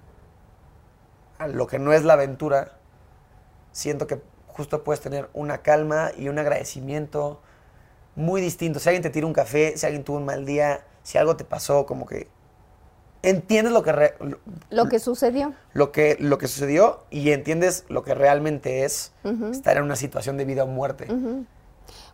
a 1.39 1.47
lo 1.47 1.67
que 1.67 1.79
no 1.79 1.93
es 1.93 2.03
la 2.03 2.13
aventura, 2.13 2.73
siento 3.71 4.07
que 4.07 4.21
justo 4.47 4.83
puedes 4.83 4.99
tener 4.99 5.29
una 5.33 5.59
calma 5.59 6.11
y 6.17 6.27
un 6.27 6.37
agradecimiento 6.37 7.39
muy 8.17 8.41
distinto. 8.41 8.79
Si 8.79 8.89
alguien 8.89 9.01
te 9.03 9.09
tira 9.09 9.25
un 9.25 9.31
café, 9.33 9.77
si 9.77 9.85
alguien 9.85 10.03
tuvo 10.03 10.17
un 10.17 10.25
mal 10.25 10.45
día, 10.45 10.83
si 11.03 11.17
algo 11.17 11.37
te 11.37 11.45
pasó, 11.45 11.85
como 11.85 12.05
que 12.05 12.27
entiendes 13.23 13.71
lo 13.71 13.81
que, 13.83 13.91
re- 13.93 14.15
lo, 14.19 14.39
Lo 14.69 14.89
que 14.89 14.99
sucedió. 14.99 15.53
lo 15.73 15.93
que, 15.93 16.17
lo 16.19 16.37
que 16.37 16.47
sucedió 16.49 17.05
y 17.09 17.31
entiendes 17.31 17.85
lo 17.87 18.03
que 18.03 18.13
realmente 18.15 18.83
es 18.83 19.13
estar 19.51 19.77
en 19.77 19.83
una 19.83 19.95
situación 19.95 20.35
de 20.35 20.43
vida 20.43 20.65
o 20.65 20.67
muerte. 20.67 21.07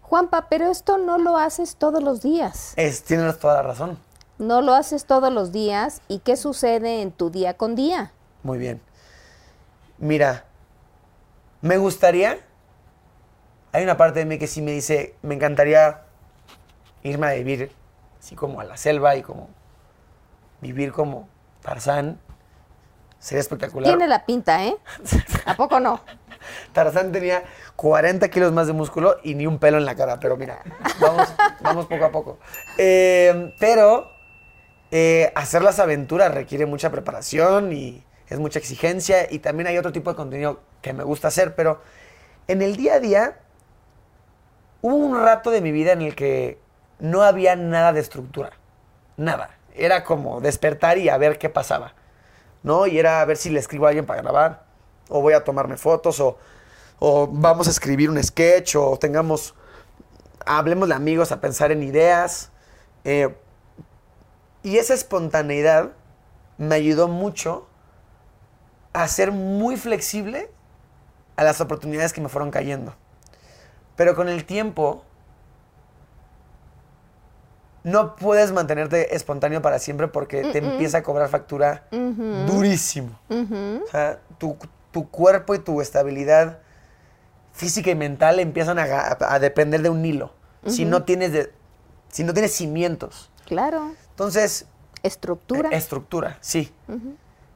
Juanpa, 0.10 0.48
pero 0.50 0.72
esto 0.72 0.98
no 0.98 1.18
lo 1.18 1.38
haces 1.38 1.76
todos 1.76 2.02
los 2.02 2.22
días. 2.22 2.74
Es, 2.78 3.04
tienes 3.04 3.38
toda 3.40 3.56
la 3.56 3.64
razón. 3.64 4.00
No 4.38 4.62
lo 4.62 4.74
haces 4.74 5.06
todos 5.06 5.34
los 5.34 5.52
días. 5.52 6.02
¿Y 6.08 6.20
qué 6.20 6.38
sucede 6.38 7.02
en 7.02 7.12
tu 7.12 7.30
día 7.30 7.56
con 7.56 7.76
día? 7.76 8.14
Muy 8.44 8.58
bien. 8.58 8.82
Mira, 9.98 10.46
me 11.62 11.78
gustaría. 11.78 12.40
Hay 13.74 13.84
una 13.84 13.98
parte 13.98 14.20
de 14.20 14.26
mí 14.26 14.38
que 14.38 14.48
sí 14.48 14.62
me 14.62 14.72
dice, 14.72 15.16
me 15.22 15.36
encantaría 15.36 16.04
irme 17.04 17.28
a 17.28 17.34
vivir 17.34 17.72
así 18.18 18.36
como 18.36 18.62
a 18.62 18.64
la 18.64 18.78
selva 18.78 19.18
y 19.18 19.22
como 19.22 19.50
vivir 20.62 20.94
como 20.94 21.28
Tarzán. 21.62 22.18
Sería 23.20 23.42
espectacular. 23.42 23.90
Tiene 23.90 24.08
la 24.08 24.26
pinta, 24.26 24.64
¿eh? 24.64 24.78
¿A 25.46 25.56
poco 25.56 25.82
no? 25.82 26.00
Tarzán 26.74 27.12
tenía 27.12 27.44
40 27.76 28.30
kilos 28.30 28.52
más 28.52 28.68
de 28.68 28.74
músculo 28.74 29.18
y 29.24 29.36
ni 29.36 29.46
un 29.46 29.60
pelo 29.60 29.78
en 29.78 29.86
la 29.86 29.96
cara, 29.96 30.20
pero 30.20 30.38
mira, 30.38 30.60
vamos, 31.00 31.34
vamos 31.62 31.86
poco 31.88 32.06
a 32.06 32.12
poco. 32.12 32.40
Eh, 32.78 33.54
pero 33.60 34.10
eh, 34.92 35.32
hacer 35.36 35.62
las 35.62 35.80
aventuras 35.80 36.34
requiere 36.34 36.66
mucha 36.66 36.90
preparación 36.90 37.74
y 37.74 38.04
es 38.30 38.40
mucha 38.40 38.60
exigencia 38.60 39.32
y 39.32 39.40
también 39.40 39.68
hay 39.68 39.78
otro 39.78 39.92
tipo 39.92 40.10
de 40.10 40.16
contenido 40.16 40.62
que 40.82 40.94
me 40.94 41.04
gusta 41.04 41.28
hacer, 41.28 41.56
pero 41.56 41.82
en 42.48 42.62
el 42.62 42.76
día 42.76 42.96
a 42.96 43.00
día 43.00 43.38
hubo 44.82 44.96
un 44.96 45.22
rato 45.22 45.52
de 45.52 45.62
mi 45.62 45.72
vida 45.72 45.92
en 45.92 46.02
el 46.02 46.16
que 46.16 46.60
no 47.00 47.24
había 47.24 47.56
nada 47.56 47.94
de 47.94 48.00
estructura, 48.00 48.52
nada. 49.18 49.52
Era 49.76 50.04
como 50.04 50.42
despertar 50.42 50.98
y 50.98 51.10
a 51.10 51.18
ver 51.18 51.38
qué 51.38 51.50
pasaba, 51.50 51.94
¿no? 52.64 52.88
Y 52.88 52.98
era 52.98 53.22
a 53.22 53.26
ver 53.26 53.38
si 53.38 53.50
le 53.50 53.60
escribo 53.60 53.86
a 53.86 53.90
alguien 53.90 54.06
para 54.06 54.22
grabar, 54.22 54.64
o 55.10 55.22
voy 55.22 55.34
a 55.34 55.44
tomarme 55.44 55.78
fotos, 55.78 56.20
o, 56.20 56.38
o 57.00 57.28
vamos 57.28 57.68
a 57.68 57.72
escribir 57.72 58.10
un 58.10 58.22
sketch, 58.22 58.76
o 58.76 58.98
tengamos, 58.98 59.54
hablemos 60.46 60.88
de 60.90 60.96
amigos 60.96 61.32
a 61.32 61.40
pensar 61.42 61.72
en 61.72 61.84
ideas. 61.84 62.52
eh, 63.04 63.36
y 64.64 64.78
esa 64.78 64.94
espontaneidad 64.94 65.92
me 66.58 66.76
ayudó 66.76 67.08
mucho 67.08 67.68
a 68.92 69.08
ser 69.08 69.32
muy 69.32 69.78
flexible 69.78 70.50
a 71.38 71.44
las 71.44 71.62
oportunidades 71.62 72.12
que 72.12 72.20
me 72.20 72.28
fueron 72.30 72.52
cayendo. 72.52 72.96
Pero 73.96 74.16
con 74.16 74.28
el 74.28 74.44
tiempo, 74.44 75.04
no 77.84 78.16
puedes 78.16 78.52
mantenerte 78.52 79.16
espontáneo 79.16 79.62
para 79.62 79.80
siempre 79.80 80.08
porque 80.08 80.42
te 80.52 80.58
empieza 80.58 80.98
a 80.98 81.04
cobrar 81.04 81.30
factura 81.30 81.88
durísimo. 82.48 83.18
O 83.30 83.88
sea, 83.90 84.20
tu, 84.38 84.58
tu 84.98 85.12
cuerpo 85.12 85.54
y 85.54 85.60
tu 85.60 85.80
estabilidad 85.80 86.58
física 87.54 87.92
y 87.92 87.96
mental 87.96 88.40
empiezan 88.40 88.80
a, 88.80 89.38
depender 89.40 89.84
de 89.84 89.92
un 89.92 90.04
hilo. 90.04 90.34
Si 90.66 90.86
no 90.86 91.04
tienes 91.04 91.32
de, 91.32 91.54
si 92.10 92.24
no 92.24 92.34
tienes 92.34 92.54
cimientos. 92.54 93.30
Claro. 93.46 93.92
Entonces, 94.10 94.66
Estructura. 95.04 95.70
eh, 95.70 95.76
estructura, 95.76 96.40
sí. 96.42 96.74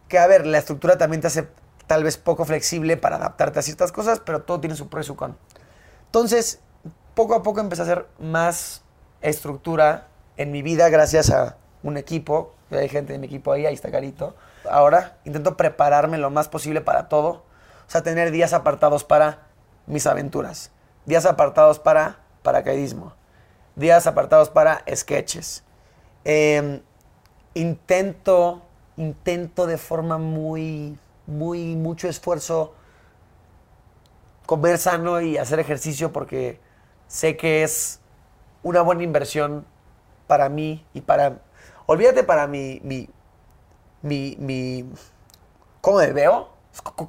Que 0.07 0.19
a 0.19 0.27
ver, 0.27 0.45
la 0.45 0.59
estructura 0.59 0.99
también 0.99 1.21
te 1.21 1.27
hace 1.27 1.47
tal 1.87 2.03
vez 2.03 2.17
poco 2.17 2.45
flexible 2.45 2.95
para 2.95 3.15
adaptarte 3.15 3.57
a 3.57 3.63
ciertas 3.63 3.91
cosas, 3.91 4.19
pero 4.19 4.43
todo 4.43 4.59
tiene 4.59 4.75
su 4.75 4.87
pro 4.87 5.01
y 5.01 5.03
su 5.03 5.15
con. 5.15 5.35
Entonces, 6.05 6.59
poco 7.15 7.33
a 7.33 7.41
poco 7.41 7.59
empecé 7.59 7.81
a 7.81 7.85
hacer 7.85 8.05
más 8.19 8.83
estructura 9.21 10.09
en 10.37 10.51
mi 10.51 10.61
vida 10.61 10.89
gracias 10.89 11.31
a 11.31 11.57
un 11.81 11.97
equipo. 11.97 12.53
Hay 12.69 12.87
gente 12.87 13.13
de 13.13 13.19
mi 13.19 13.25
equipo 13.25 13.51
ahí, 13.51 13.65
ahí 13.65 13.73
está 13.73 13.89
Carito. 13.89 14.35
Ahora 14.71 15.17
intento 15.25 15.57
prepararme 15.57 16.17
lo 16.17 16.29
más 16.29 16.47
posible 16.47 16.81
para 16.81 17.09
todo. 17.09 17.29
O 17.87 17.91
sea, 17.91 18.03
tener 18.03 18.31
días 18.31 18.53
apartados 18.53 19.03
para 19.03 19.47
mis 19.85 20.07
aventuras. 20.07 20.71
Días 21.05 21.25
apartados 21.25 21.79
para 21.79 22.19
paracaidismo. 22.41 23.13
Días 23.75 24.07
apartados 24.07 24.49
para 24.49 24.83
sketches. 24.95 25.63
Em, 26.23 26.81
intento, 27.53 28.61
intento 28.95 29.65
de 29.65 29.77
forma 29.77 30.17
muy, 30.17 30.97
muy, 31.27 31.75
mucho 31.75 32.07
esfuerzo 32.07 32.73
comer 34.45 34.77
sano 34.77 35.21
y 35.21 35.37
hacer 35.37 35.59
ejercicio 35.59 36.11
porque 36.11 36.59
sé 37.07 37.37
que 37.37 37.63
es 37.63 38.01
una 38.63 38.81
buena 38.81 39.03
inversión 39.03 39.65
para 40.27 40.49
mí 40.49 40.85
y 40.93 41.01
para, 41.01 41.39
olvídate 41.85 42.23
para 42.23 42.47
mi, 42.47 42.81
mi, 42.83 43.09
mi, 44.01 44.35
mi 44.39 44.89
cómo 45.81 45.97
me 45.99 46.11
veo, 46.13 46.49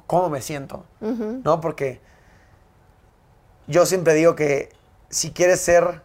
cómo 0.07 0.29
me 0.29 0.41
siento, 0.41 0.85
¿no? 0.99 1.61
Porque 1.61 2.01
yo 3.67 3.85
siempre 3.85 4.13
digo 4.13 4.35
que 4.35 4.69
si 5.09 5.31
quieres 5.31 5.61
ser 5.61 6.01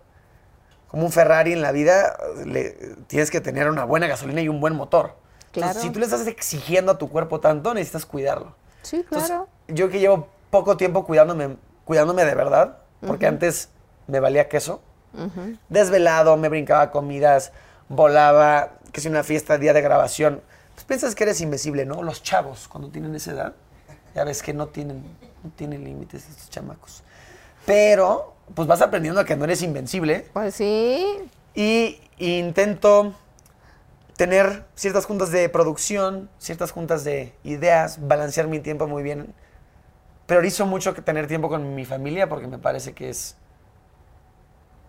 como 0.89 1.05
un 1.05 1.13
Ferrari 1.13 1.53
en 1.53 1.63
la 1.63 1.73
vida, 1.73 2.17
le- 2.45 2.71
tienes 3.09 3.31
que 3.31 3.41
tener 3.41 3.69
una 3.69 3.85
buena 3.85 4.07
gasolina 4.07 4.41
y 4.41 4.49
un 4.49 4.61
buen 4.61 4.75
motor. 4.75 5.17
Entonces, 5.47 5.73
Claro. 5.73 5.81
si 5.81 5.91
tú 5.91 5.99
le 5.99 6.05
estás 6.07 6.27
exigiendo 6.27 6.93
a 6.93 6.99
tu 6.99 7.09
cuerpo 7.11 7.41
tanto, 7.41 7.75
necesitas 7.75 8.07
cuidarlo. 8.07 8.55
Sí, 8.83 8.97
Entonces, 8.97 9.31
claro. 9.31 9.49
yo 9.69 9.89
que 9.91 9.99
llevo 9.99 10.29
poco 10.51 10.77
tiempo 10.77 11.05
cuidándome, 11.05 11.57
cuidándome 11.85 12.25
de 12.25 12.35
verdad, 12.35 12.79
porque 13.07 13.27
antes 13.27 13.71
me 14.07 14.21
valía 14.21 14.49
queso, 14.49 14.81
desvelado, 15.69 16.37
me 16.37 16.49
brincaba 16.49 16.91
comidas, 16.91 17.53
volaba, 17.89 18.73
que 18.93 19.01
si 19.01 19.09
una 19.09 19.23
fiesta, 19.25 19.59
día 19.59 19.73
de 19.73 19.81
grabación, 19.83 20.43
piensas 20.89 21.15
que 21.15 21.23
eres 21.25 21.41
invisible, 21.41 21.85
¿no? 21.87 22.03
Los 22.03 22.23
chavos, 22.23 22.67
cuando 22.67 22.89
tienen 22.91 23.15
esa 23.15 23.31
edad, 23.33 23.53
ya 24.15 24.25
ves 24.25 24.43
que 24.43 24.53
no 24.55 24.67
tienen, 24.69 25.05
no 25.45 25.51
tienen 25.55 25.85
límites 25.85 26.29
estos 26.29 26.51
chamacos. 26.51 27.05
Pero, 27.67 28.35
pues 28.55 28.67
vas 28.67 28.81
aprendiendo 28.81 29.21
a 29.21 29.25
que 29.25 29.37
no 29.37 29.45
eres 29.45 29.63
invencible 29.63 30.27
Pues 30.33 30.55
sí. 30.55 31.29
y 31.55 32.01
intento 32.17 33.13
tener 34.17 34.65
ciertas 34.75 35.05
juntas 35.05 35.31
de 35.31 35.49
producción, 35.51 36.31
ciertas 36.39 36.73
juntas 36.73 37.05
de 37.05 37.35
ideas, 37.45 38.09
balancear 38.09 38.49
mi 38.49 38.59
tiempo 38.59 38.89
muy 38.89 39.03
bien. 39.03 39.35
Priorizo 40.27 40.67
mucho 40.67 40.95
que 40.95 41.03
tener 41.03 41.27
tiempo 41.27 41.49
con 41.49 41.75
mi 41.75 41.85
familia 41.85 42.29
porque 42.29 42.47
me 42.49 42.59
parece 42.59 42.95
que 42.95 43.11
es 43.11 43.37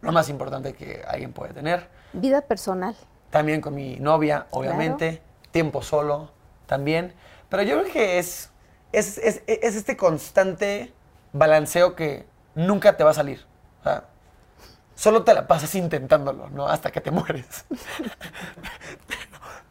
lo 0.02 0.12
más 0.14 0.30
importante 0.30 0.74
que 0.74 1.04
alguien 1.06 1.34
puede 1.34 1.54
tener. 1.54 1.90
Vida 2.14 2.42
personal. 2.42 2.96
También 3.30 3.60
con 3.62 3.76
mi 3.76 3.98
novia, 3.98 4.48
obviamente. 4.52 5.22
Tiempo 5.52 5.82
solo 5.82 6.32
también. 6.68 7.14
Pero 7.50 7.64
yo 7.64 7.80
creo 7.82 7.92
que 7.94 8.20
es, 8.20 8.52
es, 8.92 9.18
es- 9.18 9.42
es 9.48 9.76
este 9.76 9.98
constante 9.98 10.94
balanceo 11.34 11.96
que 11.96 12.26
nunca 12.56 12.98
te 12.98 13.04
va 13.04 13.12
a 13.12 13.14
salir. 13.14 13.46
O 13.82 13.84
sea, 13.84 14.06
solo 14.96 15.24
te 15.24 15.34
la 15.34 15.48
pasas 15.48 15.74
intentándolo, 15.76 16.50
¿no? 16.50 16.68
Hasta 16.68 16.92
que 16.92 17.02
te 17.02 17.12
mueres. 17.12 17.66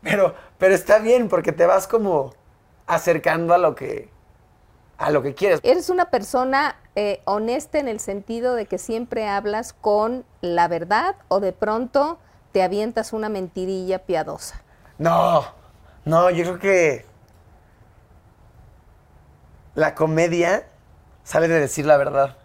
pero, 0.02 0.34
pero 0.58 0.74
está 0.74 0.98
bien 0.98 1.28
porque 1.28 1.52
te 1.52 1.66
vas 1.66 1.86
como 1.86 2.32
acercando 2.86 3.54
a 3.54 3.58
lo 3.58 3.74
que, 3.74 4.08
a 4.98 5.10
lo 5.10 5.22
que 5.22 5.34
quieres. 5.34 5.60
Eres 5.62 5.90
una 5.90 6.10
persona 6.10 6.76
eh, 6.96 7.20
honesta 7.24 7.78
en 7.78 7.88
el 7.88 8.00
sentido 8.00 8.54
de 8.54 8.66
que 8.66 8.78
siempre 8.78 9.28
hablas 9.28 9.72
con 9.72 10.24
la 10.40 10.68
verdad 10.68 11.16
o 11.28 11.40
de 11.40 11.52
pronto 11.52 12.18
te 12.52 12.62
avientas 12.62 13.12
una 13.12 13.28
mentirilla 13.28 14.00
piadosa. 14.00 14.62
No, 14.98 15.44
no, 16.08 16.30
yo 16.30 16.44
creo 16.44 16.58
que 16.58 17.04
la 19.74 19.94
comedia 19.94 20.64
sale 21.24 21.48
de 21.48 21.60
decir 21.60 21.86
la 21.86 21.96
verdad. 21.96 22.36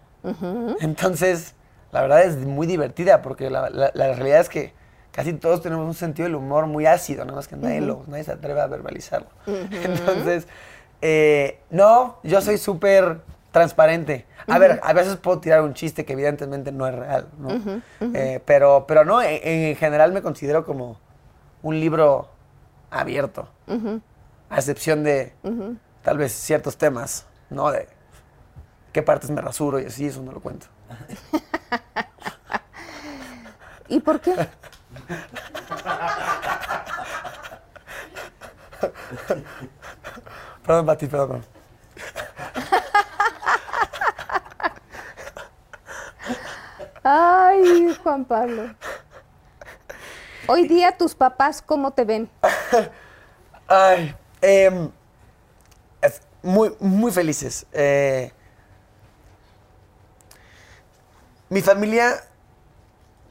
Entonces, 0.80 1.54
la 1.92 2.02
verdad 2.02 2.22
es 2.24 2.36
muy 2.36 2.66
divertida 2.66 3.22
porque 3.22 3.50
la, 3.50 3.70
la- 3.70 3.90
la 3.94 4.12
realidad 4.12 4.40
es 4.40 4.48
que 4.48 4.72
casi 5.12 5.32
todos 5.32 5.62
tenemos 5.62 5.86
un 5.86 5.94
sentido 5.94 6.26
del 6.26 6.34
humor 6.36 6.66
muy 6.66 6.86
ácido, 6.86 7.24
nada 7.24 7.36
más 7.36 7.48
que 7.48 7.56
nadie, 7.56 7.80
lo- 7.80 8.04
nadie 8.06 8.24
se 8.24 8.32
atreve 8.32 8.60
a 8.60 8.66
verbalizarlo. 8.66 9.28
Entonces, 9.82 10.46
eh, 11.02 11.58
no, 11.70 12.16
yo 12.22 12.40
soy 12.40 12.58
súper 12.58 13.20
transparente. 13.52 14.26
A 14.48 14.58
ver, 14.58 14.80
a 14.82 14.92
veces 14.92 15.16
puedo 15.16 15.38
tirar 15.40 15.62
un 15.62 15.74
chiste 15.74 16.04
que 16.04 16.12
evidentemente 16.12 16.72
no 16.72 16.86
es 16.86 16.94
real, 16.94 17.28
¿no? 17.38 17.48
Eh, 18.14 18.40
pero, 18.44 18.84
pero 18.86 19.04
no, 19.04 19.22
en, 19.22 19.40
en 19.42 19.76
general 19.76 20.12
me 20.12 20.22
considero 20.22 20.64
como 20.66 20.98
un 21.62 21.78
libro 21.80 22.28
abierto, 22.94 23.48
a 24.48 24.56
excepción 24.56 25.02
de 25.02 25.34
tal 26.02 26.18
vez 26.18 26.32
ciertos 26.32 26.76
temas, 26.76 27.26
¿no? 27.50 27.70
De 27.70 27.88
qué 28.92 29.02
partes 29.02 29.30
me 29.30 29.40
rasuro 29.40 29.80
y 29.80 29.86
así, 29.86 30.06
eso 30.06 30.22
no 30.22 30.32
lo 30.32 30.40
cuento. 30.40 30.66
¿Y 33.88 34.00
por 34.00 34.20
qué? 34.20 34.48
Perdón, 40.64 40.86
Pati, 40.86 41.06
perdón. 41.06 41.44
Ay, 47.02 47.94
Juan 48.02 48.24
Pablo. 48.24 48.74
Hoy 50.46 50.68
día 50.68 50.96
tus 50.96 51.14
papás, 51.14 51.62
¿cómo 51.62 51.92
te 51.92 52.04
ven? 52.04 52.28
Ay, 53.68 54.14
em, 54.42 54.90
es 56.02 56.20
muy, 56.42 56.74
muy 56.80 57.10
felices. 57.12 57.66
Eh, 57.72 58.30
mi 61.48 61.62
familia 61.62 62.24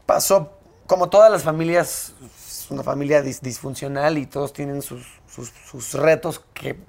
pasó, 0.06 0.54
como 0.88 1.10
todas 1.10 1.32
las 1.32 1.44
familias, 1.44 2.14
es 2.48 2.68
una 2.72 2.84
familia 2.84 3.22
dis- 3.24 3.42
disfuncional 3.42 4.18
y 4.18 4.26
todos 4.26 4.54
tienen 4.54 4.82
sus, 4.82 5.06
sus- 5.28 5.54
sus 5.70 5.94
retos 5.94 6.42
que, 6.54 6.80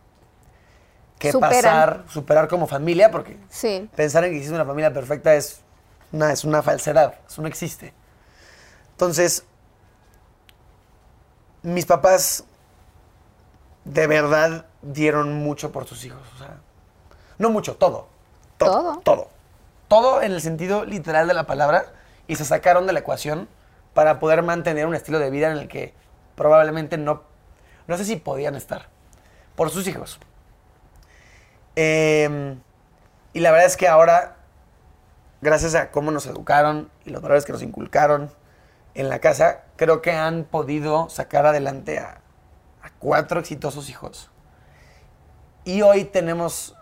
que 1.18 1.32
Superan. 1.32 1.52
pasar, 1.62 2.05
superar 2.09 2.48
como 2.48 2.66
familia, 2.66 3.10
porque 3.10 3.36
Sí. 3.51 3.88
pensar 3.94 4.24
en 4.24 4.30
que 4.30 4.36
existe 4.36 4.55
una 4.55 4.64
familia 4.64 4.92
perfecta 4.92 5.34
es 5.34 5.60
una, 6.12 6.32
es 6.32 6.44
una 6.44 6.62
falsedad, 6.62 7.14
eso 7.28 7.42
no 7.42 7.48
existe. 7.48 7.92
Entonces, 8.92 9.44
mis 11.65 11.86
papás 11.86 12.45
de 13.85 14.07
verdad 14.07 14.66
dieron 14.82 15.35
mucho 15.43 15.73
por 15.73 15.86
sus 15.86 16.05
hijos. 16.05 16.20
O 16.35 16.39
sea, 16.39 16.59
no 17.39 17.51
mucho, 17.51 17.77
todo. 17.77 18.07
Todo. 18.59 19.01
Todo. 19.01 19.28
Todo 19.89 20.23
en 20.23 20.32
el 20.32 20.41
sentido 20.41 20.85
literal 20.85 21.27
de 21.27 21.35
la 21.35 21.47
palabra 21.47 21.86
y 22.28 22.36
se 22.36 22.45
sacaron 22.45 22.86
de 22.86 22.93
la 22.93 23.01
ecuación 23.01 23.49
para 23.95 24.20
poder 24.20 24.43
mantener 24.43 24.86
un 24.86 24.95
estilo 24.95 25.19
de 25.19 25.31
vida 25.31 25.51
en 25.51 25.59
el 25.59 25.69
que 25.69 25.95
probablemente 26.36 26.99
no, 26.99 27.23
no 27.86 27.97
sé 27.97 28.05
si 28.05 28.16
podían 28.16 28.55
estar 28.55 28.89
por 29.57 29.70
sus 29.70 29.86
hijos. 29.86 30.19
Em, 31.77 32.61
y 33.32 33.41
la 33.41 33.51
verdad 33.51 33.66
es 33.66 33.77
que 33.77 33.89
ahora, 33.89 34.36
gracias 35.41 35.74
a 35.74 35.91
cómo 35.91 36.11
nos 36.11 36.27
educaron 36.27 36.91
y 37.05 37.11
los 37.11 37.23
valores 37.23 37.45
que 37.45 37.53
nos 37.53 37.62
inculcaron 37.62 38.31
en 38.94 39.08
la 39.08 39.18
casa, 39.18 39.64
creo 39.76 40.02
que 40.02 40.12
han 40.12 40.44
podido 40.44 41.08
sacar 41.08 41.46
adelante 41.46 41.98
a, 41.98 42.20
a 42.82 42.90
cuatro 42.98 43.40
exitosos 43.40 43.88
hijos. 43.90 44.30
Y 45.64 45.82
hoy 45.82 46.04
tenemos 46.04 46.76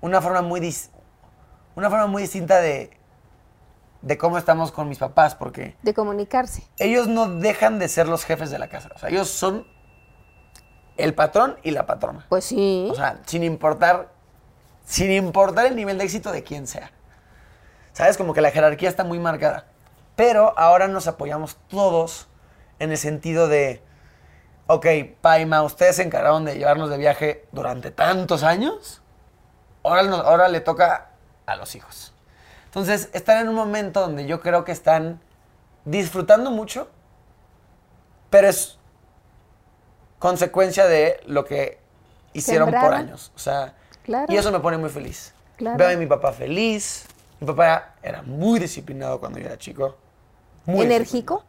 una 0.00 0.20
forma 0.20 0.42
muy, 0.42 0.60
dis- 0.60 0.90
una 1.76 1.88
forma 1.88 2.06
muy 2.06 2.22
distinta 2.22 2.60
de, 2.60 2.90
de 4.02 4.18
cómo 4.18 4.36
estamos 4.38 4.70
con 4.72 4.88
mis 4.88 4.98
papás, 4.98 5.34
porque 5.34 5.76
De 5.82 5.94
comunicarse. 5.94 6.64
ellos 6.78 7.08
no 7.08 7.28
dejan 7.28 7.78
de 7.78 7.88
ser 7.88 8.06
los 8.08 8.24
jefes 8.24 8.50
de 8.50 8.58
la 8.58 8.68
casa. 8.68 8.90
O 8.94 8.98
sea, 8.98 9.08
ellos 9.08 9.28
son 9.28 9.66
el 10.96 11.14
patrón 11.14 11.56
y 11.62 11.70
la 11.70 11.86
patrona. 11.86 12.26
Pues 12.28 12.44
sí. 12.44 12.88
O 12.90 12.94
sea, 12.94 13.20
sin 13.24 13.44
importar, 13.44 14.08
sin 14.84 15.10
importar 15.12 15.66
el 15.66 15.76
nivel 15.76 15.96
de 15.98 16.04
éxito 16.04 16.32
de 16.32 16.42
quien 16.42 16.66
sea. 16.66 16.90
¿Sabes? 17.92 18.16
Como 18.16 18.34
que 18.34 18.40
la 18.40 18.50
jerarquía 18.50 18.88
está 18.88 19.04
muy 19.04 19.18
marcada. 19.18 19.66
Pero 20.18 20.52
ahora 20.58 20.88
nos 20.88 21.06
apoyamos 21.06 21.58
todos 21.68 22.26
en 22.80 22.90
el 22.90 22.98
sentido 22.98 23.46
de, 23.46 23.80
ok, 24.66 24.84
Paima, 25.20 25.62
ustedes 25.62 25.94
se 25.94 26.02
encargaron 26.02 26.44
de 26.44 26.56
llevarnos 26.58 26.90
de 26.90 26.96
viaje 26.98 27.46
durante 27.52 27.92
tantos 27.92 28.42
años, 28.42 29.00
ahora, 29.84 30.02
nos- 30.02 30.24
ahora 30.26 30.48
le 30.48 30.60
toca 30.60 31.10
a 31.46 31.54
los 31.54 31.76
hijos. 31.76 32.12
Entonces, 32.64 33.10
están 33.12 33.38
en 33.42 33.48
un 33.48 33.54
momento 33.54 34.00
donde 34.00 34.26
yo 34.26 34.40
creo 34.40 34.64
que 34.64 34.72
están 34.72 35.20
disfrutando 35.84 36.50
mucho, 36.50 36.88
pero 38.28 38.48
es 38.48 38.76
consecuencia 40.18 40.86
de 40.88 41.20
lo 41.26 41.44
que 41.44 41.78
hicieron 42.32 42.72
por 42.72 42.92
años. 42.92 43.30
O 43.36 43.38
sea, 43.38 43.74
Claro. 44.02 44.26
y 44.32 44.36
eso 44.36 44.50
me 44.50 44.58
pone 44.58 44.78
muy 44.78 44.90
feliz. 44.90 45.32
Claro. 45.58 45.78
Veo 45.78 45.90
a 45.90 45.96
mi 45.96 46.06
papá 46.06 46.32
feliz. 46.32 47.06
Mi 47.38 47.46
papá 47.46 47.94
era 48.02 48.22
muy 48.22 48.58
disciplinado 48.58 49.20
cuando 49.20 49.38
yo 49.38 49.46
era 49.46 49.56
chico. 49.56 49.96
Muy 50.68 50.84
¿Enérgico? 50.84 51.44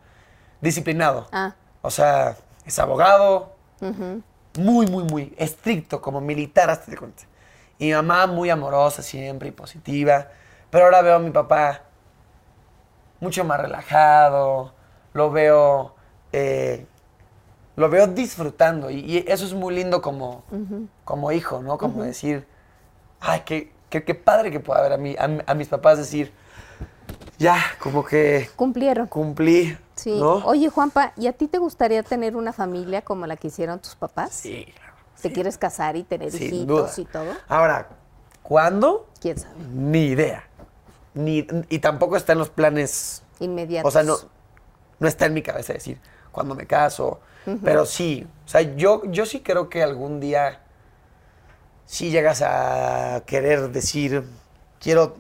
Disciplinado. 0.62 1.28
Ah. 1.34 1.54
O 1.82 1.92
sea, 1.92 2.38
es 2.66 2.80
abogado. 2.80 3.52
Muy, 4.58 4.88
muy, 4.88 5.04
muy 5.04 5.34
estricto, 5.38 6.02
como 6.02 6.22
militar 6.22 6.70
hasta 6.70 6.90
de 6.90 6.98
cuenta. 6.98 7.24
Y 7.78 7.88
mi 7.88 7.94
mamá 7.94 8.28
muy 8.28 8.50
amorosa 8.50 9.04
siempre 9.04 9.50
y 9.50 9.52
positiva. 9.52 10.28
Pero 10.70 10.86
ahora 10.86 11.02
veo 11.02 11.16
a 11.16 11.20
mi 11.20 11.32
papá 11.32 11.82
mucho 13.20 13.44
más 13.44 13.60
relajado. 13.60 14.74
Lo 15.12 15.32
veo, 15.32 15.96
eh, 16.32 16.86
lo 17.76 17.90
veo 17.90 18.08
disfrutando 18.08 18.90
y, 18.90 19.00
y 19.00 19.26
eso 19.28 19.44
es 19.46 19.54
muy 19.54 19.76
lindo 19.76 20.02
como, 20.02 20.44
como 21.04 21.34
hijo, 21.34 21.62
¿no? 21.62 21.78
Como 21.78 22.04
decir, 22.04 22.48
ay, 23.20 23.42
qué, 23.46 23.74
qué, 23.90 24.06
qué 24.06 24.16
padre 24.16 24.50
que 24.50 24.62
pueda 24.62 24.82
ver 24.82 24.94
a, 24.94 24.98
mí, 24.98 25.16
a, 25.20 25.52
a 25.52 25.54
mis 25.56 25.68
papás 25.68 25.98
decir, 25.98 26.34
ya, 27.40 27.58
como 27.80 28.06
que 28.06 28.50
Cumplieron. 28.56 29.08
cumplí, 29.08 29.76
Sí. 29.96 30.20
¿no? 30.20 30.36
Oye, 30.46 30.70
Juanpa, 30.70 31.14
¿y 31.18 31.26
a 31.28 31.34
ti 31.34 31.48
te 31.48 31.58
gustaría 31.58 32.04
tener 32.04 32.36
una 32.36 32.54
familia 32.54 33.02
como 33.02 33.26
la 33.26 33.36
que 33.38 33.48
hicieron 33.48 33.80
tus 33.80 33.96
papás? 33.96 34.32
Sí. 34.34 34.68
¿Te 35.22 35.32
quieres 35.34 35.58
casar 35.58 35.96
y 35.98 36.04
tener 36.04 36.32
Sin 36.32 36.44
hijitos 36.44 36.96
duda. 36.96 37.02
y 37.02 37.06
todo? 37.06 37.34
Ahora, 37.50 37.90
¿cuándo? 38.44 39.08
¿Quién 39.20 39.38
sabe? 39.40 39.56
Ni 39.74 40.06
idea. 40.08 40.44
Ni, 41.14 41.46
y 41.70 41.80
tampoco 41.80 42.16
está 42.16 42.34
en 42.34 42.40
los 42.40 42.50
planes 42.50 43.24
Inmediatos. 43.42 43.90
O 43.90 43.92
sea, 43.92 44.04
no, 44.04 44.16
no 45.00 45.08
está 45.08 45.26
en 45.26 45.34
mi 45.34 45.42
cabeza 45.42 45.74
decir 45.74 46.00
cuando 46.32 46.56
me 46.56 46.66
caso. 46.68 47.20
Pero 47.64 47.86
sí, 47.88 48.28
o 48.46 48.48
sea, 48.48 48.62
yo, 48.62 49.02
yo 49.06 49.26
sí 49.26 49.40
creo 49.42 49.70
que 49.70 49.82
algún 49.82 50.20
día 50.20 50.62
sí 51.86 52.12
llegas 52.12 52.42
a 52.44 53.24
querer 53.26 53.72
decir, 53.72 54.24
quiero, 54.80 55.18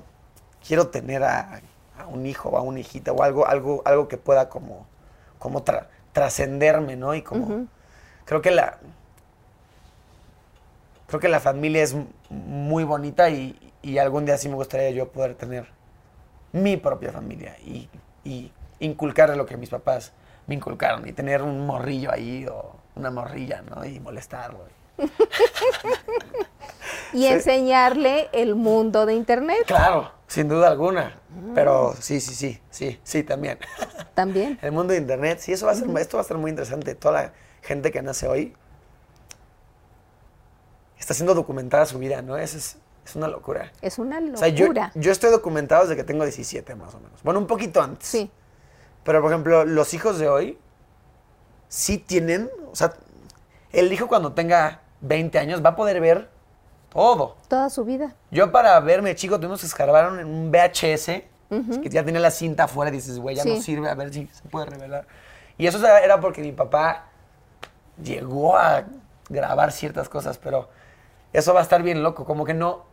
quiero 0.66 0.90
tener 0.90 1.24
a, 1.24 1.60
a 2.00 2.08
un 2.08 2.26
hijo 2.26 2.50
o 2.50 2.58
a 2.58 2.62
una 2.62 2.80
hijita 2.80 3.12
o 3.12 3.24
algo, 3.24 3.46
algo, 3.48 3.82
algo 3.86 4.08
que 4.08 4.18
pueda 4.18 4.50
como, 4.50 4.88
como 5.38 5.64
tra- 5.64 5.88
trascenderme, 6.14 6.96
¿no? 6.96 7.14
Y 7.16 7.22
como, 7.22 7.68
creo 8.26 8.42
que 8.42 8.52
la, 8.52 8.78
creo 11.08 11.20
que 11.20 11.30
la 11.30 11.40
familia 11.40 11.84
es 11.84 11.96
muy 12.30 12.84
bonita 12.84 13.30
y, 13.30 13.58
y 13.82 13.98
algún 13.98 14.26
día 14.26 14.38
sí 14.38 14.50
me 14.50 14.56
gustaría 14.56 14.92
yo 14.92 15.10
poder 15.10 15.36
tener 15.36 15.68
mi 16.52 16.78
propia 16.78 17.12
familia 17.12 17.56
y, 17.60 17.90
y 18.24 18.52
inculcarle 18.80 19.36
lo 19.36 19.46
que 19.46 19.58
mis 19.58 19.70
papás 19.70 20.14
me 20.48 20.56
inculcaron 20.56 21.08
y 21.08 21.14
tener 21.14 21.42
un 21.44 21.66
morrillo 21.68 22.12
ahí 22.12 22.48
o 22.48 22.76
una 22.96 23.12
morrilla, 23.12 23.62
¿no? 23.62 23.86
Y 23.86 24.00
molestarlo. 24.00 24.60
Y 27.14 27.26
enseñarle 27.26 28.30
el 28.34 28.54
mundo 28.56 29.06
de 29.08 29.16
Internet 29.16 29.64
Claro, 29.66 30.12
sin 30.28 30.48
duda 30.48 30.68
alguna. 30.68 31.19
Pero 31.54 31.96
sí, 32.00 32.20
sí, 32.22 32.34
sí, 32.34 32.60
sí, 32.70 33.00
sí, 33.04 33.24
también. 33.24 33.60
también. 34.14 34.58
El 34.62 34.72
mundo 34.72 34.94
de 34.94 35.00
internet, 35.00 35.40
sí, 35.40 35.54
eso 35.54 35.66
va 35.66 35.74
a 35.74 35.76
ser, 35.76 35.88
esto 35.98 36.18
va 36.18 36.22
a 36.22 36.26
ser 36.26 36.38
muy 36.38 36.50
interesante. 36.50 36.96
Toda 36.96 37.22
la 37.22 37.34
gente 37.62 37.92
que 37.92 38.02
nace 38.02 38.28
hoy 38.28 38.56
está 40.98 41.14
siendo 41.14 41.34
documentada 41.34 41.86
su 41.86 42.00
vida, 42.00 42.22
¿no? 42.22 42.38
Es, 42.38 42.54
es, 42.56 42.78
es 43.06 43.16
una 43.16 43.28
locura. 43.28 43.72
Es 43.82 44.00
una 44.00 44.18
O 44.18 44.22
locura. 44.22 44.40
sea, 44.40 44.50
yo, 44.50 44.74
yo 44.96 45.12
estoy 45.12 45.32
documentado 45.32 45.84
desde 45.84 45.96
que 45.96 46.04
tengo 46.04 46.24
17 46.24 46.76
más 46.76 46.94
o 46.96 47.00
menos. 47.00 47.22
Bueno, 47.24 47.40
un 47.40 47.48
poquito 47.48 47.82
antes. 47.82 48.08
Sí. 48.08 48.32
Pero, 49.04 49.22
por 49.22 49.32
ejemplo, 49.32 49.66
los 49.66 49.94
hijos 49.94 50.20
de 50.20 50.30
hoy 50.30 50.58
sí 51.68 51.98
tienen, 51.98 52.50
o 52.72 52.76
sea, 52.76 52.94
el 53.72 53.92
hijo 53.94 54.08
cuando 54.08 54.34
tenga 54.34 54.82
20 55.02 55.40
años 55.40 55.64
va 55.64 55.70
a 55.70 55.76
poder 55.76 56.02
ver 56.02 56.30
todo. 56.92 57.36
Toda 57.48 57.70
su 57.70 57.86
vida. 57.86 58.16
Yo 58.32 58.52
para 58.52 58.80
verme 58.80 59.16
chico 59.16 59.38
tuvimos 59.40 59.62
que 59.62 59.68
escarbar 59.68 60.20
en 60.20 60.28
un 60.28 60.52
VHS, 60.52 61.24
que 61.82 61.90
ya 61.90 62.04
tenía 62.04 62.20
la 62.20 62.32
cinta 62.32 62.66
afuera 62.66 62.92
y 62.92 62.94
dices, 62.94 63.18
güey, 63.18 63.36
ya 63.36 63.44
no 63.44 63.60
sirve, 63.62 63.90
a 63.90 63.96
ver 63.96 64.14
si 64.14 64.28
se 64.28 64.48
puede 64.50 64.68
revelar. 64.68 65.08
Y 65.58 65.68
eso 65.68 65.86
era 65.86 66.20
porque 66.20 66.42
mi 66.42 66.52
papá 66.52 67.06
llegó 68.02 68.58
a 68.58 68.84
grabar 69.30 69.72
ciertas 69.72 70.10
cosas, 70.10 70.38
pero 70.38 70.70
eso 71.34 71.54
va 71.54 71.60
a 71.60 71.64
estar 71.64 71.82
bien 71.84 72.04
loco, 72.04 72.26
como 72.26 72.46
que 72.46 72.54
no, 72.54 72.86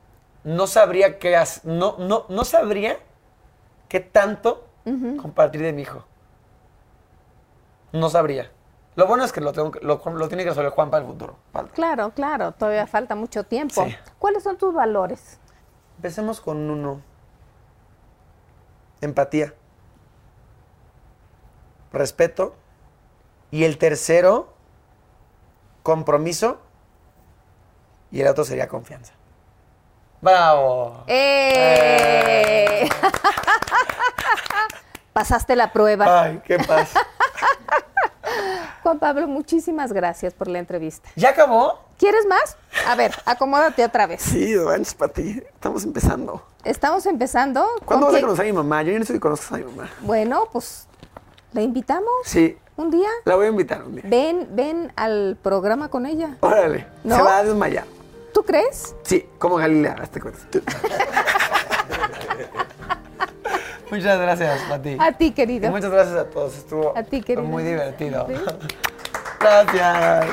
no 0.44 0.66
sabría 0.66 1.18
qué 1.18 1.36
hacer, 1.36 1.64
no, 1.66 1.96
no, 1.98 2.24
no 2.28 2.44
sabría 2.44 2.98
qué 3.88 4.00
tanto 4.00 4.66
compartir 5.20 5.62
de 5.62 5.72
mi 5.72 5.82
hijo. 5.82 6.04
No 7.92 8.08
sabría. 8.08 8.50
Lo 8.96 9.06
bueno 9.06 9.24
es 9.24 9.32
que 9.32 9.40
lo, 9.42 9.52
tengo, 9.52 9.70
que- 9.70 9.80
lo, 9.80 10.00
lo 10.04 10.28
tiene 10.28 10.42
que 10.42 10.50
resolver 10.50 10.72
Juan 10.72 10.90
para 10.90 11.04
el 11.04 11.10
futuro. 11.10 11.36
Falta. 11.52 11.72
Claro, 11.74 12.10
claro, 12.14 12.52
todavía 12.52 12.86
falta 12.86 13.14
mucho 13.14 13.44
tiempo. 13.44 13.84
Sí. 13.84 13.94
¿Cuáles 14.18 14.42
son 14.42 14.56
tus 14.56 14.72
valores? 14.74 15.38
Empecemos 15.96 16.40
con 16.40 16.70
uno. 16.70 17.02
Empatía. 19.02 19.52
Respeto. 21.92 22.54
Y 23.50 23.64
el 23.64 23.76
tercero, 23.78 24.54
compromiso. 25.82 26.58
Y 28.10 28.20
el 28.22 28.28
otro 28.28 28.44
sería 28.44 28.66
confianza. 28.68 29.12
¡Bravo! 30.22 31.04
¡Eh! 31.06 32.88
Pasaste 35.12 35.54
la 35.54 35.70
prueba. 35.72 36.22
¡Ay, 36.22 36.40
qué 36.44 36.58
pasa! 36.58 37.00
Juan 38.86 39.00
Pablo, 39.00 39.26
muchísimas 39.26 39.92
gracias 39.92 40.32
por 40.32 40.46
la 40.46 40.60
entrevista. 40.60 41.08
¿Ya 41.16 41.30
acabó? 41.30 41.80
¿Quieres 41.98 42.24
más? 42.24 42.56
A 42.86 42.94
ver, 42.94 43.12
acomódate 43.24 43.84
otra 43.84 44.06
vez. 44.06 44.22
Sí, 44.22 44.54
es 44.54 44.94
para 44.94 45.12
ti. 45.12 45.42
Estamos 45.54 45.82
empezando. 45.82 46.40
Estamos 46.62 47.04
empezando. 47.06 47.66
¿Con 47.78 47.84
¿Cuándo 47.84 48.06
vas 48.06 48.14
a 48.14 48.20
conocer 48.20 48.44
a 48.44 48.46
mi 48.46 48.52
mamá? 48.52 48.84
Yo 48.84 48.96
no 48.96 49.04
que 49.04 49.18
conozcas 49.18 49.54
a 49.54 49.56
mi 49.56 49.64
mamá. 49.64 49.90
Bueno, 50.02 50.48
pues, 50.52 50.86
¿la 51.52 51.62
invitamos? 51.62 52.12
Sí, 52.26 52.56
¿Un 52.76 52.92
día? 52.92 53.08
la 53.24 53.34
voy 53.34 53.46
a 53.46 53.48
invitar 53.48 53.82
un 53.82 53.96
día. 53.96 54.04
Ven, 54.06 54.50
ven 54.52 54.92
al 54.94 55.36
programa 55.42 55.88
con 55.88 56.06
ella. 56.06 56.36
Órale. 56.38 56.86
¿No? 57.02 57.16
Se 57.16 57.22
va 57.22 57.38
a 57.38 57.42
desmayar. 57.42 57.86
¿Tú 58.32 58.44
crees? 58.44 58.94
Sí, 59.02 59.28
como 59.40 59.56
Galilea, 59.56 59.96
hazte 60.00 60.20
cuenta. 60.20 60.38
Muchas 63.90 64.18
gracias, 64.20 64.60
Pati. 64.68 64.96
A 64.98 65.12
ti, 65.12 65.26
Y 65.26 65.30
querido. 65.32 65.70
muchas 65.70 65.90
gracias 65.90 66.16
a 66.16 66.24
todos. 66.28 66.56
Estuvo 66.56 66.96
A 66.96 67.02
ti, 67.02 67.20
querido. 67.22 67.46
muy 67.46 67.62
divertido. 67.62 68.26
Sí. 68.28 68.34
Gracias. 69.40 70.26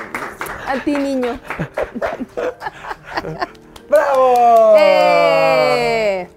A 0.65 0.79
ti, 0.83 0.95
niño. 0.95 1.39
¡Bravo! 3.89 4.75
¡Eh! 4.79 6.27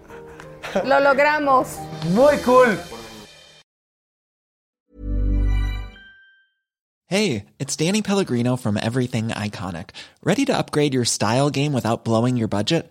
Lo 0.85 1.01
logramos. 1.01 1.79
Muy 2.11 2.37
cool. 2.39 2.79
Hey, 7.09 7.45
it's 7.59 7.77
Danny 7.77 8.03
Pellegrino 8.03 8.57
from 8.57 8.77
Everything 8.77 9.29
Iconic. 9.29 9.91
Ready 10.25 10.45
to 10.47 10.59
upgrade 10.59 10.93
your 10.93 11.05
style 11.05 11.51
game 11.51 11.73
without 11.73 12.05
blowing 12.05 12.37
your 12.37 12.49
budget? 12.49 12.91